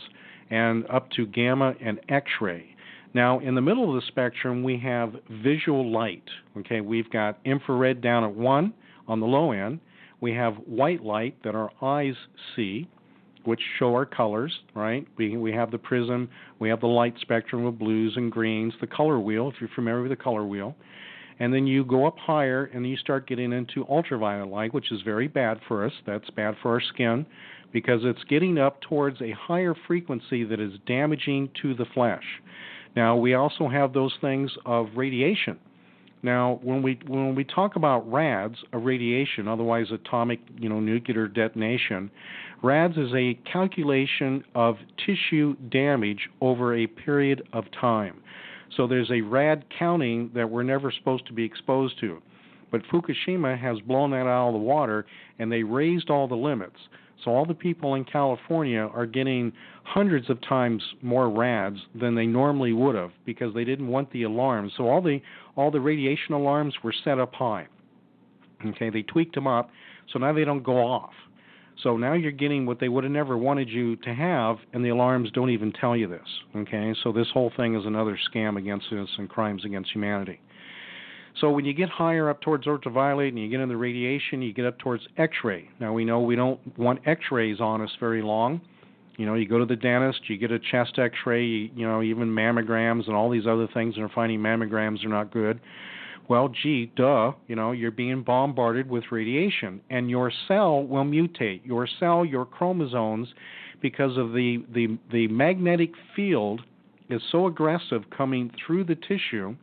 and 0.49 0.85
up 0.89 1.09
to 1.11 1.25
gamma 1.25 1.73
and 1.81 1.99
X-ray. 2.09 2.75
Now, 3.13 3.39
in 3.39 3.55
the 3.55 3.61
middle 3.61 3.89
of 3.89 4.01
the 4.01 4.07
spectrum, 4.07 4.63
we 4.63 4.77
have 4.79 5.13
visual 5.43 5.91
light. 5.91 6.23
Okay, 6.57 6.81
we've 6.81 7.09
got 7.11 7.39
infrared 7.45 8.01
down 8.01 8.23
at 8.23 8.33
one 8.33 8.73
on 9.07 9.19
the 9.19 9.25
low 9.25 9.51
end. 9.51 9.79
We 10.23 10.33
have 10.35 10.55
white 10.65 11.03
light 11.03 11.35
that 11.43 11.53
our 11.53 11.69
eyes 11.81 12.15
see, 12.55 12.87
which 13.43 13.59
show 13.77 13.93
our 13.93 14.05
colors. 14.05 14.57
Right? 14.73 15.05
We 15.17 15.35
we 15.35 15.51
have 15.51 15.69
the 15.69 15.77
prism. 15.77 16.29
We 16.59 16.69
have 16.69 16.79
the 16.79 16.87
light 16.87 17.15
spectrum 17.19 17.65
of 17.65 17.77
blues 17.77 18.13
and 18.15 18.31
greens. 18.31 18.73
The 18.79 18.87
color 18.87 19.19
wheel, 19.19 19.49
if 19.49 19.55
you're 19.59 19.69
familiar 19.75 20.01
with 20.01 20.11
the 20.11 20.23
color 20.23 20.45
wheel. 20.45 20.77
And 21.39 21.53
then 21.53 21.67
you 21.67 21.83
go 21.83 22.07
up 22.07 22.17
higher 22.17 22.71
and 22.73 22.87
you 22.87 22.95
start 22.95 23.27
getting 23.27 23.51
into 23.51 23.85
ultraviolet 23.89 24.47
light, 24.47 24.73
which 24.73 24.93
is 24.93 25.01
very 25.01 25.27
bad 25.27 25.59
for 25.67 25.83
us. 25.85 25.91
That's 26.05 26.29
bad 26.29 26.55
for 26.61 26.71
our 26.71 26.81
skin 26.81 27.25
because 27.73 27.99
it's 28.05 28.23
getting 28.29 28.57
up 28.57 28.79
towards 28.79 29.21
a 29.21 29.31
higher 29.31 29.75
frequency 29.87 30.45
that 30.45 30.61
is 30.61 30.71
damaging 30.87 31.49
to 31.63 31.73
the 31.73 31.85
flesh. 31.93 32.23
Now, 32.95 33.17
we 33.17 33.33
also 33.33 33.67
have 33.67 33.91
those 33.91 34.13
things 34.21 34.51
of 34.65 34.87
radiation 34.95 35.59
Now, 36.23 36.61
when 36.63 36.81
we 36.81 36.97
when 37.05 37.35
we 37.35 37.43
talk 37.43 37.75
about 37.75 38.09
RADS, 38.09 38.55
a 38.71 38.77
radiation, 38.77 39.47
otherwise 39.49 39.87
atomic, 39.91 40.39
you 40.57 40.69
know, 40.69 40.79
nuclear 40.79 41.27
detonation, 41.27 42.09
RADS 42.63 42.97
is 42.97 43.13
a 43.13 43.37
calculation 43.51 44.43
of 44.55 44.77
tissue 45.05 45.55
damage 45.69 46.29
over 46.39 46.75
a 46.75 46.87
period 46.87 47.45
of 47.51 47.65
time. 47.79 48.21
So 48.77 48.87
there's 48.87 49.11
a 49.11 49.19
RAD 49.19 49.65
counting 49.77 50.31
that 50.33 50.49
we're 50.49 50.63
never 50.63 50.91
supposed 50.91 51.27
to 51.27 51.33
be 51.33 51.43
exposed 51.43 51.99
to. 51.99 52.21
But 52.71 52.81
Fukushima 52.87 53.59
has 53.59 53.79
blown 53.81 54.11
that 54.11 54.25
out 54.25 54.47
of 54.47 54.53
the 54.53 54.59
water 54.59 55.05
and 55.37 55.51
they 55.51 55.61
raised 55.61 56.09
all 56.09 56.27
the 56.27 56.35
limits. 56.35 56.77
So 57.23 57.31
all 57.31 57.45
the 57.45 57.53
people 57.53 57.95
in 57.95 58.05
California 58.05 58.89
are 58.93 59.05
getting 59.05 59.53
hundreds 59.83 60.29
of 60.29 60.41
times 60.41 60.83
more 61.01 61.29
rads 61.29 61.77
than 61.99 62.15
they 62.15 62.25
normally 62.25 62.73
would 62.73 62.95
have 62.95 63.11
because 63.25 63.53
they 63.53 63.63
didn't 63.63 63.87
want 63.87 64.11
the 64.11 64.23
alarms. 64.23 64.73
So 64.77 64.87
all 64.87 65.01
the 65.01 65.19
all 65.55 65.71
the 65.71 65.79
radiation 65.79 66.33
alarms 66.33 66.75
were 66.83 66.93
set 67.03 67.19
up 67.19 67.33
high. 67.33 67.67
Okay, 68.65 68.89
they 68.89 69.01
tweaked 69.01 69.35
them 69.35 69.47
up 69.47 69.69
so 70.11 70.19
now 70.19 70.33
they 70.33 70.45
don't 70.45 70.63
go 70.63 70.77
off. 70.77 71.13
So 71.81 71.97
now 71.97 72.13
you're 72.13 72.31
getting 72.31 72.65
what 72.65 72.79
they 72.79 72.87
would 72.87 73.03
have 73.03 73.11
never 73.11 73.37
wanted 73.37 73.67
you 73.67 73.95
to 73.97 74.13
have, 74.13 74.57
and 74.73 74.85
the 74.85 74.89
alarms 74.89 75.31
don't 75.31 75.49
even 75.49 75.73
tell 75.73 75.97
you 75.97 76.07
this. 76.07 76.27
Okay, 76.55 76.93
so 77.03 77.11
this 77.11 77.27
whole 77.33 77.51
thing 77.57 77.75
is 77.75 77.85
another 77.85 78.17
scam 78.31 78.57
against 78.57 78.85
us 78.91 79.09
and 79.17 79.27
crimes 79.27 79.65
against 79.65 79.91
humanity. 79.91 80.39
So 81.41 81.49
when 81.51 81.65
you 81.65 81.73
get 81.73 81.89
higher 81.89 82.29
up 82.29 82.41
towards 82.41 82.67
ultraviolet 82.67 83.29
and 83.29 83.39
you 83.39 83.49
get 83.49 83.59
in 83.59 83.69
the 83.69 83.77
radiation, 83.77 84.41
you 84.41 84.53
get 84.53 84.65
up 84.65 84.77
towards 84.79 85.03
X-ray. 85.17 85.67
Now 85.79 85.91
we 85.93 86.05
know 86.05 86.21
we 86.21 86.35
don't 86.35 86.59
want 86.77 86.99
X-rays 87.07 87.59
on 87.59 87.81
us 87.81 87.89
very 87.99 88.21
long. 88.21 88.61
You 89.17 89.25
know, 89.25 89.35
you 89.35 89.47
go 89.47 89.59
to 89.59 89.65
the 89.65 89.75
dentist, 89.75 90.21
you 90.27 90.37
get 90.37 90.51
a 90.51 90.59
chest 90.59 90.97
X-ray, 90.97 91.45
you, 91.45 91.69
you 91.75 91.87
know, 91.87 92.01
even 92.01 92.27
mammograms 92.29 93.07
and 93.07 93.15
all 93.15 93.29
these 93.29 93.45
other 93.47 93.67
things, 93.73 93.95
and 93.95 94.05
are 94.05 94.11
finding 94.13 94.39
mammograms 94.39 95.05
are 95.05 95.09
not 95.09 95.31
good. 95.31 95.59
Well, 96.29 96.49
gee, 96.49 96.91
duh, 96.95 97.33
you 97.47 97.55
know, 97.55 97.73
you're 97.73 97.91
being 97.91 98.23
bombarded 98.23 98.89
with 98.89 99.03
radiation, 99.11 99.81
and 99.89 100.09
your 100.09 100.31
cell 100.47 100.81
will 100.83 101.03
mutate. 101.03 101.65
Your 101.65 101.87
cell, 101.99 102.23
your 102.25 102.45
chromosomes, 102.45 103.27
because 103.81 104.17
of 104.17 104.31
the 104.31 104.65
the 104.73 104.97
the 105.11 105.27
magnetic 105.27 105.91
field 106.15 106.61
is 107.09 107.21
so 107.31 107.47
aggressive 107.47 108.03
coming 108.15 108.49
through 108.65 108.85
the 108.85 108.95
tissue 108.95 109.55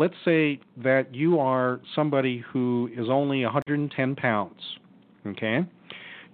let's 0.00 0.14
say 0.24 0.58
that 0.78 1.14
you 1.14 1.38
are 1.38 1.78
somebody 1.94 2.42
who 2.50 2.88
is 2.96 3.10
only 3.10 3.44
110 3.44 4.16
pounds, 4.16 4.60
okay? 5.26 5.58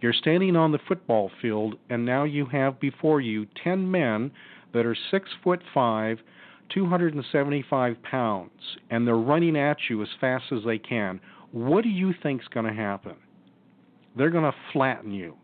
You're 0.00 0.12
standing 0.12 0.54
on 0.54 0.70
the 0.70 0.78
football 0.86 1.32
field, 1.42 1.74
and 1.90 2.06
now 2.06 2.22
you 2.22 2.46
have 2.46 2.78
before 2.78 3.20
you 3.20 3.44
10 3.64 3.90
men 3.90 4.30
that 4.72 4.86
are 4.86 4.96
six 5.10 5.28
foot 5.42 5.60
five, 5.74 6.18
275 6.72 7.96
pounds, 8.04 8.52
and 8.90 9.04
they're 9.04 9.16
running 9.16 9.56
at 9.56 9.78
you 9.90 10.00
as 10.00 10.08
fast 10.20 10.44
as 10.52 10.60
they 10.64 10.78
can. 10.78 11.18
What 11.50 11.82
do 11.82 11.90
you 11.90 12.14
think's 12.22 12.46
going 12.46 12.66
to 12.66 12.72
happen? 12.72 13.16
They're 14.16 14.30
going 14.30 14.44
to 14.44 14.56
flatten 14.72 15.10
you. 15.10 15.34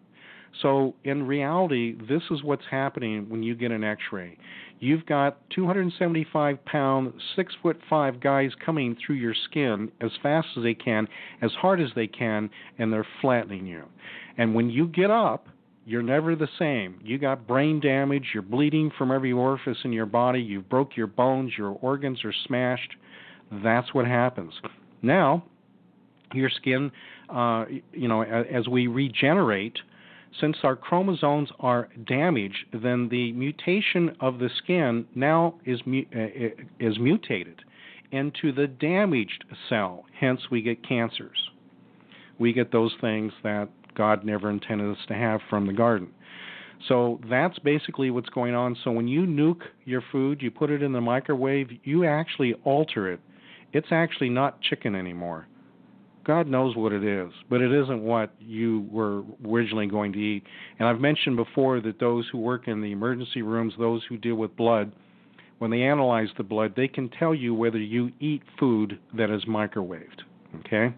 So 0.61 0.95
in 1.03 1.27
reality, 1.27 1.97
this 2.09 2.23
is 2.31 2.45
what's 2.45 2.65
happening 2.71 3.29
when 3.29 3.43
you 3.43 3.57
get 3.57 3.73
an 3.73 3.83
X-ray. 3.83 4.37
You've 4.83 5.07
got 5.07 5.39
275 5.51 6.65
pound, 6.65 7.13
six 7.37 7.55
foot 7.63 7.79
five 7.89 8.19
guys 8.19 8.51
coming 8.67 8.97
through 8.97 9.15
your 9.15 9.35
skin 9.45 9.93
as 10.01 10.11
fast 10.25 10.49
as 10.57 10.65
they 10.65 10.75
can, 10.75 11.07
as 11.41 11.53
hard 11.53 11.81
as 11.81 11.91
they 11.95 12.09
can, 12.09 12.51
and 12.81 12.93
they're 12.93 13.07
flattening 13.21 13.65
you. 13.65 13.85
And 14.39 14.57
when 14.57 14.71
you 14.71 14.89
get 14.89 15.09
up, 15.09 15.47
you're 15.87 16.03
never 16.03 16.35
the 16.35 16.49
same. 16.59 16.99
You 17.05 17.17
got 17.19 17.47
brain 17.47 17.79
damage, 17.79 18.25
you're 18.35 18.43
bleeding 18.43 18.91
from 18.99 19.13
every 19.13 19.31
orifice 19.31 19.79
in 19.85 19.93
your 19.93 20.07
body, 20.07 20.41
you've 20.41 20.69
broke 20.69 20.97
your 20.97 21.07
bones, 21.07 21.53
your 21.57 21.79
organs 21.81 22.25
are 22.25 22.35
smashed. 22.49 22.97
That's 23.63 23.95
what 23.95 24.05
happens. 24.05 24.53
Now, 25.01 25.45
your 26.35 26.51
skin, 26.51 26.91
uh, 27.31 27.67
you 27.93 28.09
know, 28.09 28.23
as 28.23 28.67
we 28.67 28.89
regenerate, 28.89 29.79
since 30.41 30.57
our 30.63 30.77
chromosomes 30.77 31.51
are 31.61 31.89
damaged, 32.07 32.67
then 32.73 33.09
the 33.11 33.33
mutation 33.33 34.17
of 34.21 34.39
the 34.39 34.49
skin 34.63 35.07
now 35.15 35.55
is 35.65 35.81
uh, 35.87 36.19
uh, 36.19 36.49
is 36.81 36.99
mutated 36.99 37.61
into 38.11 38.53
the 38.53 38.67
damaged 38.67 39.45
cell. 39.69 40.05
Hence, 40.19 40.41
we 40.51 40.63
get 40.63 40.87
cancers. 40.87 41.51
We 42.39 42.53
get 42.53 42.73
those 42.73 42.95
things 43.01 43.33
that 43.43 43.69
God 43.95 44.25
never 44.25 44.51
intended 44.51 44.91
us 44.91 45.05
to 45.09 45.15
have 45.15 45.41
from 45.51 45.67
the 45.67 45.73
garden. 45.73 46.09
So 46.89 47.21
that's 47.31 47.59
basically 47.61 48.11
what's 48.11 48.29
going 48.31 48.55
on. 48.55 48.77
So 48.83 48.91
when 48.91 49.07
you 49.07 49.23
nuke 49.23 49.63
your 49.85 50.03
food, 50.11 50.43
you 50.43 50.51
put 50.51 50.71
it 50.71 50.83
in 50.83 50.93
the 50.93 51.01
microwave, 51.01 51.69
you 51.85 52.05
actually 52.05 52.55
alter 52.65 53.13
it. 53.13 53.21
It's 53.73 53.89
actually 53.91 54.31
not 54.31 54.61
chicken 54.61 54.95
anymore. 54.95 55.47
God 56.25 56.47
knows 56.47 56.77
what 56.77 56.93
it 56.93 57.03
is, 57.03 57.33
but 57.51 57.61
it 57.61 57.73
isn't 57.73 58.03
what 58.03 58.33
you 58.39 58.87
were 58.91 59.23
originally 59.47 59.87
going 59.87 60.13
to 60.13 60.19
eat. 60.19 60.45
And 60.79 60.89
I've 60.89 61.01
mentioned 61.01 61.37
before 61.37 61.81
that 61.81 61.99
those 61.99 62.29
who 62.31 62.39
work 62.39 62.69
in 62.69 62.81
the 62.81 62.93
emergency 62.93 63.43
rooms, 63.43 63.75
those 63.79 64.03
who 64.09 64.17
deal 64.17 64.37
with 64.37 64.57
blood, 64.57 64.93
when 65.59 65.71
they 65.71 65.83
analyze 65.83 66.29
the 66.37 66.43
blood, 66.43 66.75
they 66.77 66.89
can 66.89 67.09
tell 67.09 67.35
you 67.35 67.55
whether 67.55 67.79
you 67.79 68.11
eat 68.21 68.43
food 68.59 68.99
that 69.17 69.31
is 69.31 69.45
microwaved. 69.45 70.23
Okay? 70.61 70.95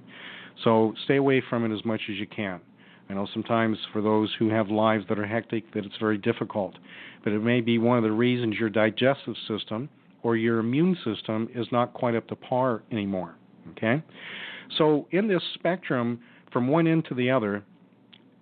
So 0.62 0.94
stay 1.04 1.16
away 1.16 1.42
from 1.48 1.64
it 1.70 1.74
as 1.74 1.84
much 1.84 2.00
as 2.10 2.16
you 2.16 2.26
can. 2.26 2.60
I 3.08 3.14
know 3.14 3.26
sometimes 3.32 3.76
for 3.92 4.00
those 4.00 4.34
who 4.38 4.48
have 4.48 4.68
lives 4.68 5.04
that 5.08 5.18
are 5.18 5.26
hectic 5.26 5.72
that 5.74 5.84
it's 5.84 5.96
very 6.00 6.16
difficult, 6.16 6.74
but 7.22 7.32
it 7.32 7.40
may 7.40 7.60
be 7.60 7.78
one 7.78 7.98
of 7.98 8.04
the 8.04 8.12
reasons 8.12 8.56
your 8.58 8.70
digestive 8.70 9.34
system 9.46 9.88
or 10.22 10.36
your 10.36 10.58
immune 10.58 10.96
system 11.04 11.48
is 11.54 11.66
not 11.70 11.92
quite 11.92 12.14
up 12.14 12.26
to 12.28 12.36
par 12.36 12.82
anymore. 12.90 13.34
Okay? 13.72 14.02
So 14.78 15.06
in 15.10 15.28
this 15.28 15.42
spectrum, 15.54 16.20
from 16.52 16.68
one 16.68 16.86
end 16.86 17.06
to 17.08 17.14
the 17.14 17.30
other, 17.30 17.62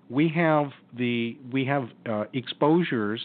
we 0.09 0.29
have 0.29 0.71
the 0.97 1.39
we 1.51 1.65
have 1.65 1.89
uh, 2.09 2.25
exposures 2.33 3.21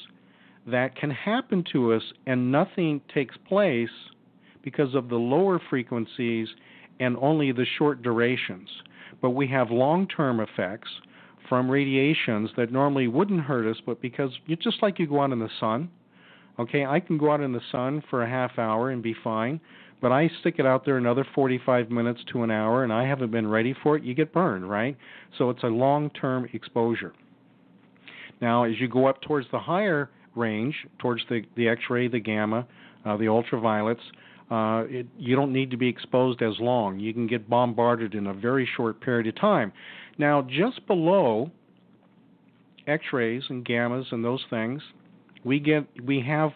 that 0.65 0.95
can 0.95 1.09
happen 1.11 1.63
to 1.73 1.93
us, 1.93 2.03
and 2.25 2.51
nothing 2.51 3.01
takes 3.13 3.35
place 3.47 3.89
because 4.63 4.95
of 4.95 5.09
the 5.09 5.15
lower 5.15 5.61
frequencies 5.69 6.47
and 6.99 7.15
only 7.21 7.51
the 7.51 7.65
short 7.77 8.01
durations. 8.01 8.69
But 9.21 9.29
we 9.31 9.47
have 9.47 9.71
long-term 9.71 10.39
effects 10.39 10.89
from 11.47 11.69
radiations 11.71 12.49
that 12.57 12.71
normally 12.71 13.07
wouldn't 13.07 13.41
hurt 13.41 13.69
us, 13.69 13.81
but 13.85 14.01
because 14.01 14.31
just 14.61 14.81
like 14.81 14.99
you 14.99 15.07
go 15.07 15.21
out 15.21 15.31
in 15.31 15.39
the 15.39 15.49
sun. 15.59 15.89
Okay, 16.59 16.85
I 16.85 16.99
can 16.99 17.17
go 17.17 17.31
out 17.31 17.41
in 17.41 17.53
the 17.53 17.61
sun 17.71 18.03
for 18.09 18.23
a 18.23 18.29
half 18.29 18.57
hour 18.57 18.89
and 18.89 19.03
be 19.03 19.15
fine 19.23 19.61
but 20.01 20.11
I 20.11 20.29
stick 20.39 20.55
it 20.59 20.65
out 20.65 20.85
there 20.85 20.97
another 20.97 21.25
45 21.35 21.89
minutes 21.89 22.21
to 22.31 22.43
an 22.43 22.51
hour 22.51 22.83
and 22.83 22.93
I 22.93 23.07
haven't 23.07 23.31
been 23.31 23.47
ready 23.47 23.75
for 23.83 23.97
it, 23.97 24.03
you 24.03 24.13
get 24.13 24.31
burned, 24.31 24.69
right? 24.69 24.95
So 25.37 25.49
it's 25.49 25.63
a 25.63 25.67
long 25.67 26.09
term 26.11 26.47
exposure. 26.53 27.13
Now, 28.39 28.63
as 28.63 28.79
you 28.79 28.87
go 28.87 29.07
up 29.07 29.21
towards 29.21 29.47
the 29.51 29.59
higher 29.59 30.09
range, 30.35 30.75
towards 30.99 31.23
the, 31.29 31.41
the 31.55 31.67
X 31.67 31.81
ray, 31.89 32.07
the 32.07 32.19
gamma, 32.19 32.67
uh, 33.05 33.17
the 33.17 33.25
ultraviolets, 33.25 34.01
uh, 34.49 34.85
it, 34.87 35.07
you 35.17 35.35
don't 35.35 35.51
need 35.51 35.71
to 35.71 35.77
be 35.77 35.89
exposed 35.89 36.41
as 36.41 36.53
long. 36.59 36.99
You 36.99 37.13
can 37.13 37.27
get 37.27 37.49
bombarded 37.49 38.13
in 38.13 38.27
a 38.27 38.33
very 38.33 38.69
short 38.77 39.01
period 39.01 39.27
of 39.27 39.35
time. 39.35 39.73
Now, 40.17 40.41
just 40.41 40.85
below 40.87 41.51
X 42.85 43.03
rays 43.11 43.43
and 43.49 43.65
gammas 43.65 44.05
and 44.11 44.23
those 44.23 44.43
things, 44.49 44.81
we 45.43 45.59
get 45.59 45.85
we 46.03 46.21
have 46.21 46.51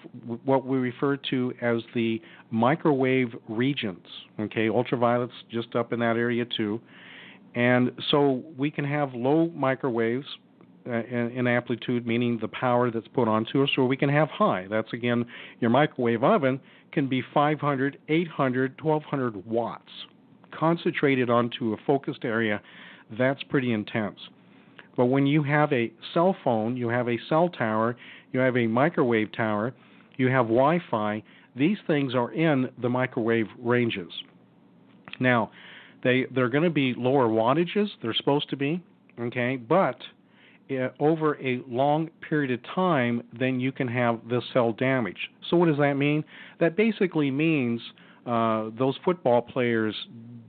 what 0.46 0.65
we 0.65 0.78
refer 0.78 1.17
to 1.30 1.54
as 1.62 1.82
the 1.94 2.22
microwave 2.50 3.34
regions. 3.48 4.06
Okay, 4.39 4.67
ultraviolets 4.67 5.32
just 5.50 5.76
up 5.76 5.94
in 5.94 6.00
that 6.00 6.17
area 6.17 6.46
too, 6.46 6.82
and 7.56 7.91
so 8.10 8.44
we 8.58 8.72
can 8.72 8.86
have 8.86 9.13
low 9.13 9.50
microwaves 9.56 10.26
uh, 10.88 11.04
in, 11.04 11.32
in, 11.32 11.48
amplitude, 11.48 12.08
meaning 12.08 12.39
the 12.41 12.48
power 12.48 12.89
that's 12.89 13.08
put 13.10 13.28
onto 13.28 13.62
us, 13.62 13.70
or 13.78 13.88
we 13.88 13.96
can 13.96 14.10
have 14.10 14.30
high. 14.30 14.65
That's 14.70 14.91
again 14.94 15.26
your 15.60 15.70
microwave 15.70 16.24
oven 16.24 16.60
can 16.91 17.08
be 17.08 17.22
500, 17.34 17.98
800, 18.10 18.82
1200 18.82 19.46
watts 19.46 19.91
concentrated 20.52 21.30
onto 21.30 21.74
a 21.74 21.78
focused 21.86 22.24
area. 22.24 22.62
That's 23.17 23.41
pretty 23.44 23.74
intense. 23.74 24.20
But 25.02 25.08
when 25.08 25.26
you 25.26 25.42
have 25.42 25.74
a 25.74 25.92
cell 26.14 26.36
phone, 26.44 26.78
you 26.78 26.88
have 26.90 27.10
a 27.10 27.18
cell 27.28 27.49
tower, 27.49 27.97
you 28.32 28.39
have 28.39 28.56
a 28.56 28.68
microwave 28.68 29.32
tower, 29.32 29.74
you 30.18 30.28
have 30.28 30.45
Wi 30.45 30.78
Fi, 30.91 31.24
these 31.56 31.80
things 31.88 32.14
are 32.14 32.32
in 32.32 32.70
the 32.80 32.88
microwave 32.88 33.47
ranges. 33.58 34.12
Now, 35.20 35.49
they, 36.04 36.28
they're 36.30 36.49
going 36.49 36.66
to 36.66 36.70
be 36.70 36.93
lower 36.95 37.28
wattages, 37.28 37.88
they're 38.04 38.14
supposed 38.14 38.47
to 38.52 38.56
be, 38.56 38.80
okay, 39.20 39.56
but 39.56 39.97
uh, 40.70 40.89
over 40.99 41.36
a 41.43 41.64
long 41.68 42.12
period 42.30 42.52
of 42.52 42.60
time, 42.76 43.24
then 43.39 43.60
you 43.60 43.72
can 43.72 43.88
have 43.88 44.20
the 44.30 44.39
cell 44.54 44.72
damage. 44.72 45.32
So, 45.49 45.58
what 45.58 45.66
does 45.66 45.80
that 45.80 45.95
mean? 45.95 46.24
That 46.60 46.78
basically 46.78 47.32
means 47.32 47.82
uh, 48.28 48.70
those 48.78 48.99
football 49.04 49.41
players 49.41 49.95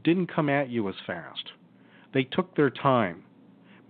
didn't 0.04 0.26
come 0.26 0.50
at 0.50 0.68
you 0.68 0.90
as 0.90 0.94
fast. 1.06 1.52
They 2.12 2.24
took 2.24 2.54
their 2.54 2.68
time 2.68 3.22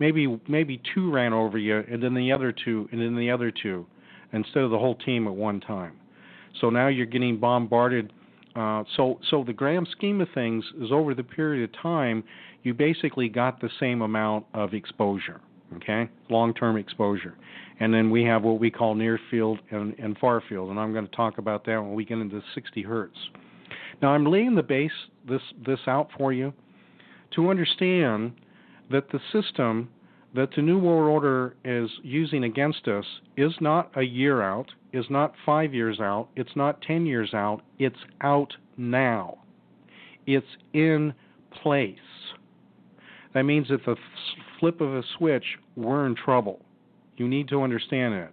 maybe 0.03 0.25
maybe 0.47 0.81
two 0.93 1.05
ran 1.17 1.31
over 1.33 1.57
you, 1.57 1.77
and 1.91 1.99
then 2.03 2.13
the 2.13 2.29
other 2.35 2.51
two, 2.51 2.89
and 2.91 2.99
then 3.01 3.15
the 3.15 3.31
other 3.35 3.51
two, 3.51 3.85
instead 4.33 4.63
of 4.63 4.71
the 4.71 4.77
whole 4.83 4.95
team 4.95 5.27
at 5.27 5.35
one 5.49 5.59
time. 5.61 5.95
So 6.59 6.69
now 6.69 6.87
you're 6.89 7.13
getting 7.15 7.39
bombarded 7.39 8.11
Uh, 8.55 8.83
so, 8.95 9.17
so 9.29 9.43
the 9.43 9.53
grand 9.61 9.87
scheme 9.95 10.21
of 10.21 10.27
things 10.35 10.63
is 10.83 10.91
over 10.91 11.15
the 11.15 11.23
period 11.23 11.61
of 11.67 11.71
time, 11.81 12.23
you 12.63 12.71
basically 12.73 13.27
got 13.27 13.59
the 13.59 13.69
same 13.79 13.99
amount 14.03 14.45
of 14.53 14.73
exposure. 14.73 15.39
Okay, 15.77 16.07
long-term 16.29 16.77
exposure, 16.77 17.35
and 17.79 17.91
then 17.91 18.11
we 18.11 18.23
have 18.31 18.43
what 18.43 18.59
we 18.59 18.69
call 18.69 18.93
near 18.93 19.17
field 19.31 19.57
and, 19.71 19.95
and 19.97 20.15
far 20.19 20.39
field, 20.47 20.69
and 20.69 20.79
I'm 20.79 20.93
going 20.93 21.07
to 21.07 21.15
talk 21.15 21.39
about 21.39 21.65
that 21.65 21.77
when 21.81 21.95
we 21.95 22.05
get 22.05 22.19
into 22.19 22.41
60 22.53 22.83
hertz. 22.83 23.17
Now, 24.01 24.09
I'm 24.09 24.25
laying 24.35 24.53
the 24.55 24.67
base 24.77 24.97
this 25.27 25.41
this 25.65 25.79
out 25.87 26.09
for 26.17 26.31
you 26.31 26.53
to 27.35 27.49
understand 27.49 28.33
that 28.91 29.05
the 29.13 29.19
system 29.31 29.89
that 30.33 30.49
the 30.55 30.61
New 30.61 30.79
World 30.79 31.09
Order 31.09 31.55
is 31.63 31.89
using 32.01 32.43
against 32.43 32.87
us 32.87 33.05
is 33.37 33.53
not 33.61 33.91
a 33.95 34.01
year 34.01 34.41
out, 34.41 34.71
is 34.91 35.05
not 35.09 35.33
five 35.45 35.73
years 35.73 35.99
out, 35.99 36.29
it's 36.35 36.55
not 36.55 36.81
10 36.81 37.05
years 37.05 37.33
out, 37.33 37.61
it's 37.77 37.99
out 38.21 38.53
now. 38.77 39.37
It's 40.25 40.47
in 40.73 41.13
place. 41.61 41.97
That 43.33 43.43
means 43.43 43.71
at 43.71 43.85
the 43.85 43.95
flip 44.59 44.81
of 44.81 44.93
a 44.93 45.03
switch, 45.17 45.45
we're 45.75 46.05
in 46.05 46.15
trouble. 46.15 46.61
You 47.17 47.27
need 47.27 47.47
to 47.49 47.61
understand 47.61 48.13
that. 48.13 48.31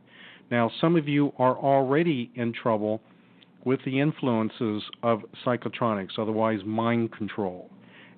Now, 0.51 0.71
some 0.81 0.97
of 0.97 1.07
you 1.07 1.33
are 1.39 1.57
already 1.57 2.31
in 2.35 2.53
trouble 2.53 3.01
with 3.65 3.81
the 3.85 4.01
influences 4.01 4.83
of 5.03 5.21
psychotronics, 5.45 6.19
otherwise 6.19 6.61
mind 6.65 7.13
control. 7.13 7.71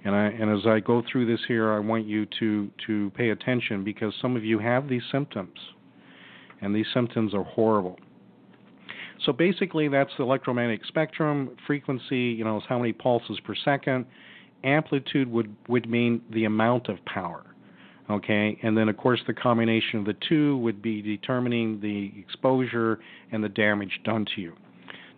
And, 0.05 0.15
I, 0.15 0.27
and 0.27 0.51
as 0.51 0.67
I 0.67 0.81
go 0.81 1.03
through 1.11 1.27
this 1.27 1.41
here, 1.47 1.73
I 1.73 1.79
want 1.79 2.07
you 2.07 2.27
to, 2.41 2.71
to 2.87 3.11
pay 3.17 3.31
attention 3.31 3.85
because 3.85 4.13
some 4.21 4.37
of 4.37 4.45
you 4.45 4.59
have 4.59 4.89
these 4.89 5.03
symptoms, 5.13 5.57
and 6.61 6.75
these 6.75 6.87
symptoms 6.93 7.35
are 7.35 7.45
horrible. 7.45 7.99
So 9.25 9.33
basically, 9.33 9.89
that's 9.89 10.11
the 10.19 10.25
electromagnetic 10.25 10.85
spectrum. 10.87 11.57
Frequency, 11.67 12.17
you 12.17 12.45
know, 12.45 12.57
is 12.57 12.65
how 12.69 12.79
many 12.79 12.93
pulses 12.93 13.39
per 13.45 13.55
second. 13.55 14.07
Amplitude 14.65 15.31
would, 15.31 15.55
would 15.69 15.89
mean 15.89 16.23
the 16.31 16.45
amount 16.45 16.89
of 16.89 17.05
power. 17.05 17.45
Okay, 18.11 18.59
and 18.63 18.77
then 18.77 18.89
of 18.89 18.97
course 18.97 19.21
the 19.27 19.33
combination 19.33 20.01
of 20.01 20.05
the 20.05 20.17
two 20.29 20.59
would 20.59 20.83
be 20.83 21.01
determining 21.01 21.81
the 21.81 22.13
exposure 22.19 22.99
and 23.31 23.43
the 23.43 23.49
damage 23.49 24.01
done 24.05 24.27
to 24.35 24.41
you. 24.41 24.53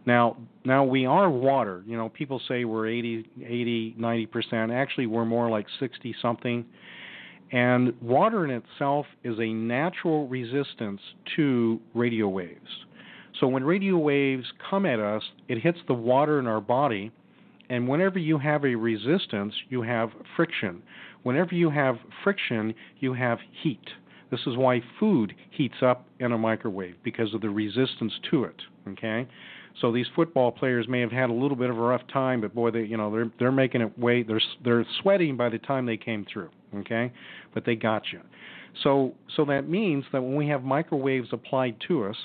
Now, 0.06 0.36
now 0.64 0.84
we 0.84 1.06
are 1.06 1.30
water. 1.30 1.82
You 1.86 1.96
know, 1.96 2.08
people 2.08 2.40
say 2.46 2.64
we're 2.64 2.88
80, 2.88 3.28
80, 3.44 3.94
90 3.96 4.26
percent. 4.26 4.72
Actually, 4.72 5.06
we're 5.06 5.24
more 5.24 5.48
like 5.50 5.66
60 5.80 6.14
something. 6.20 6.64
And 7.52 7.92
water 8.02 8.44
in 8.44 8.50
itself 8.50 9.06
is 9.22 9.38
a 9.38 9.52
natural 9.52 10.26
resistance 10.28 11.00
to 11.36 11.80
radio 11.94 12.28
waves. 12.28 12.84
So 13.40 13.46
when 13.46 13.64
radio 13.64 13.96
waves 13.96 14.44
come 14.70 14.86
at 14.86 15.00
us, 15.00 15.22
it 15.48 15.58
hits 15.58 15.78
the 15.86 15.94
water 15.94 16.38
in 16.38 16.46
our 16.46 16.60
body, 16.60 17.10
and 17.68 17.88
whenever 17.88 18.18
you 18.18 18.38
have 18.38 18.64
a 18.64 18.74
resistance, 18.74 19.54
you 19.68 19.82
have 19.82 20.10
friction. 20.36 20.82
Whenever 21.22 21.54
you 21.54 21.70
have 21.70 21.96
friction, 22.22 22.74
you 23.00 23.14
have 23.14 23.38
heat. 23.62 23.88
This 24.30 24.40
is 24.46 24.56
why 24.56 24.82
food 25.00 25.34
heats 25.50 25.82
up 25.82 26.06
in 26.20 26.32
a 26.32 26.38
microwave 26.38 26.96
because 27.02 27.34
of 27.34 27.40
the 27.40 27.50
resistance 27.50 28.12
to 28.30 28.44
it. 28.44 28.60
Okay, 28.88 29.26
so 29.80 29.90
these 29.90 30.06
football 30.14 30.52
players 30.52 30.86
may 30.88 31.00
have 31.00 31.10
had 31.10 31.30
a 31.30 31.32
little 31.32 31.56
bit 31.56 31.68
of 31.68 31.76
a 31.76 31.80
rough 31.80 32.06
time, 32.12 32.40
but 32.40 32.54
boy, 32.54 32.70
they 32.70 32.82
you 32.82 32.96
know 32.96 33.10
they're 33.10 33.30
they're 33.38 33.52
making 33.52 33.80
it 33.80 33.98
way 33.98 34.22
they're 34.22 34.40
they're 34.62 34.86
sweating 35.02 35.36
by 35.36 35.48
the 35.48 35.58
time 35.58 35.86
they 35.86 35.96
came 35.96 36.24
through. 36.32 36.50
Okay, 36.76 37.12
but 37.52 37.64
they 37.64 37.74
got 37.74 38.04
you. 38.12 38.20
So 38.82 39.14
so 39.36 39.44
that 39.46 39.68
means 39.68 40.04
that 40.12 40.22
when 40.22 40.36
we 40.36 40.48
have 40.48 40.62
microwaves 40.62 41.28
applied 41.32 41.76
to 41.88 42.04
us, 42.04 42.16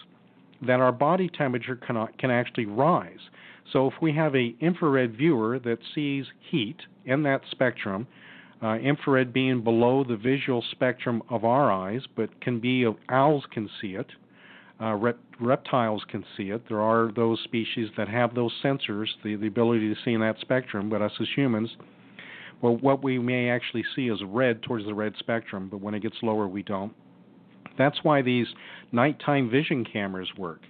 that 0.66 0.80
our 0.80 0.92
body 0.92 1.30
temperature 1.30 1.76
can 1.76 2.08
can 2.20 2.30
actually 2.30 2.66
rise. 2.66 3.20
So 3.74 3.88
if 3.88 3.94
we 4.02 4.14
have 4.14 4.36
a 4.36 4.56
infrared 4.60 5.16
viewer 5.16 5.60
that 5.60 5.78
sees 5.94 6.26
heat 6.50 6.78
in 7.06 7.24
that 7.24 7.42
spectrum, 7.52 8.08
uh, 8.62 8.76
infrared 8.76 9.32
being 9.32 9.64
below 9.64 10.04
the 10.04 10.18
visual 10.18 10.64
spectrum 10.72 11.22
of 11.30 11.46
our 11.46 11.72
eyes, 11.72 12.02
but 12.16 12.42
can 12.42 12.60
be 12.60 12.86
owls 13.10 13.46
can 13.52 13.70
see 13.82 13.96
it, 13.96 14.08
uh, 14.82 14.96
rep- 14.96 15.20
reptiles 15.40 16.04
can 16.10 16.24
see 16.38 16.52
it. 16.52 16.62
There 16.70 16.82
are 16.82 17.12
those 17.16 17.40
species 17.44 17.90
that 17.98 18.08
have 18.08 18.34
those 18.34 18.54
sensors, 18.64 19.08
the, 19.24 19.36
the 19.36 19.48
ability 19.48 19.94
to 19.94 20.00
see 20.06 20.14
in 20.14 20.22
that 20.22 20.40
spectrum, 20.40 20.90
but 20.90 21.02
us 21.02 21.12
as 21.20 21.28
humans, 21.36 21.70
well, 22.62 22.78
what 22.78 23.04
we 23.04 23.20
may 23.20 23.50
actually 23.50 23.86
see 23.96 24.10
is 24.10 24.20
red 24.26 24.62
towards 24.64 24.86
the 24.86 24.94
red 24.94 25.14
spectrum, 25.18 25.70
but 25.70 25.82
when 25.82 25.94
it 25.94 26.02
gets 26.02 26.18
lower, 26.22 26.48
we 26.48 26.64
don't. 26.64 26.94
That's 27.78 28.04
why 28.04 28.22
these 28.22 28.48
nighttime 28.92 29.50
vision 29.50 29.86
cameras 29.86 30.30
work, 30.38 30.62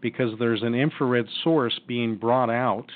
because 0.00 0.32
there's 0.38 0.62
an 0.62 0.74
infrared 0.74 1.26
source 1.44 1.78
being 1.86 2.16
brought 2.16 2.50
out 2.50 2.86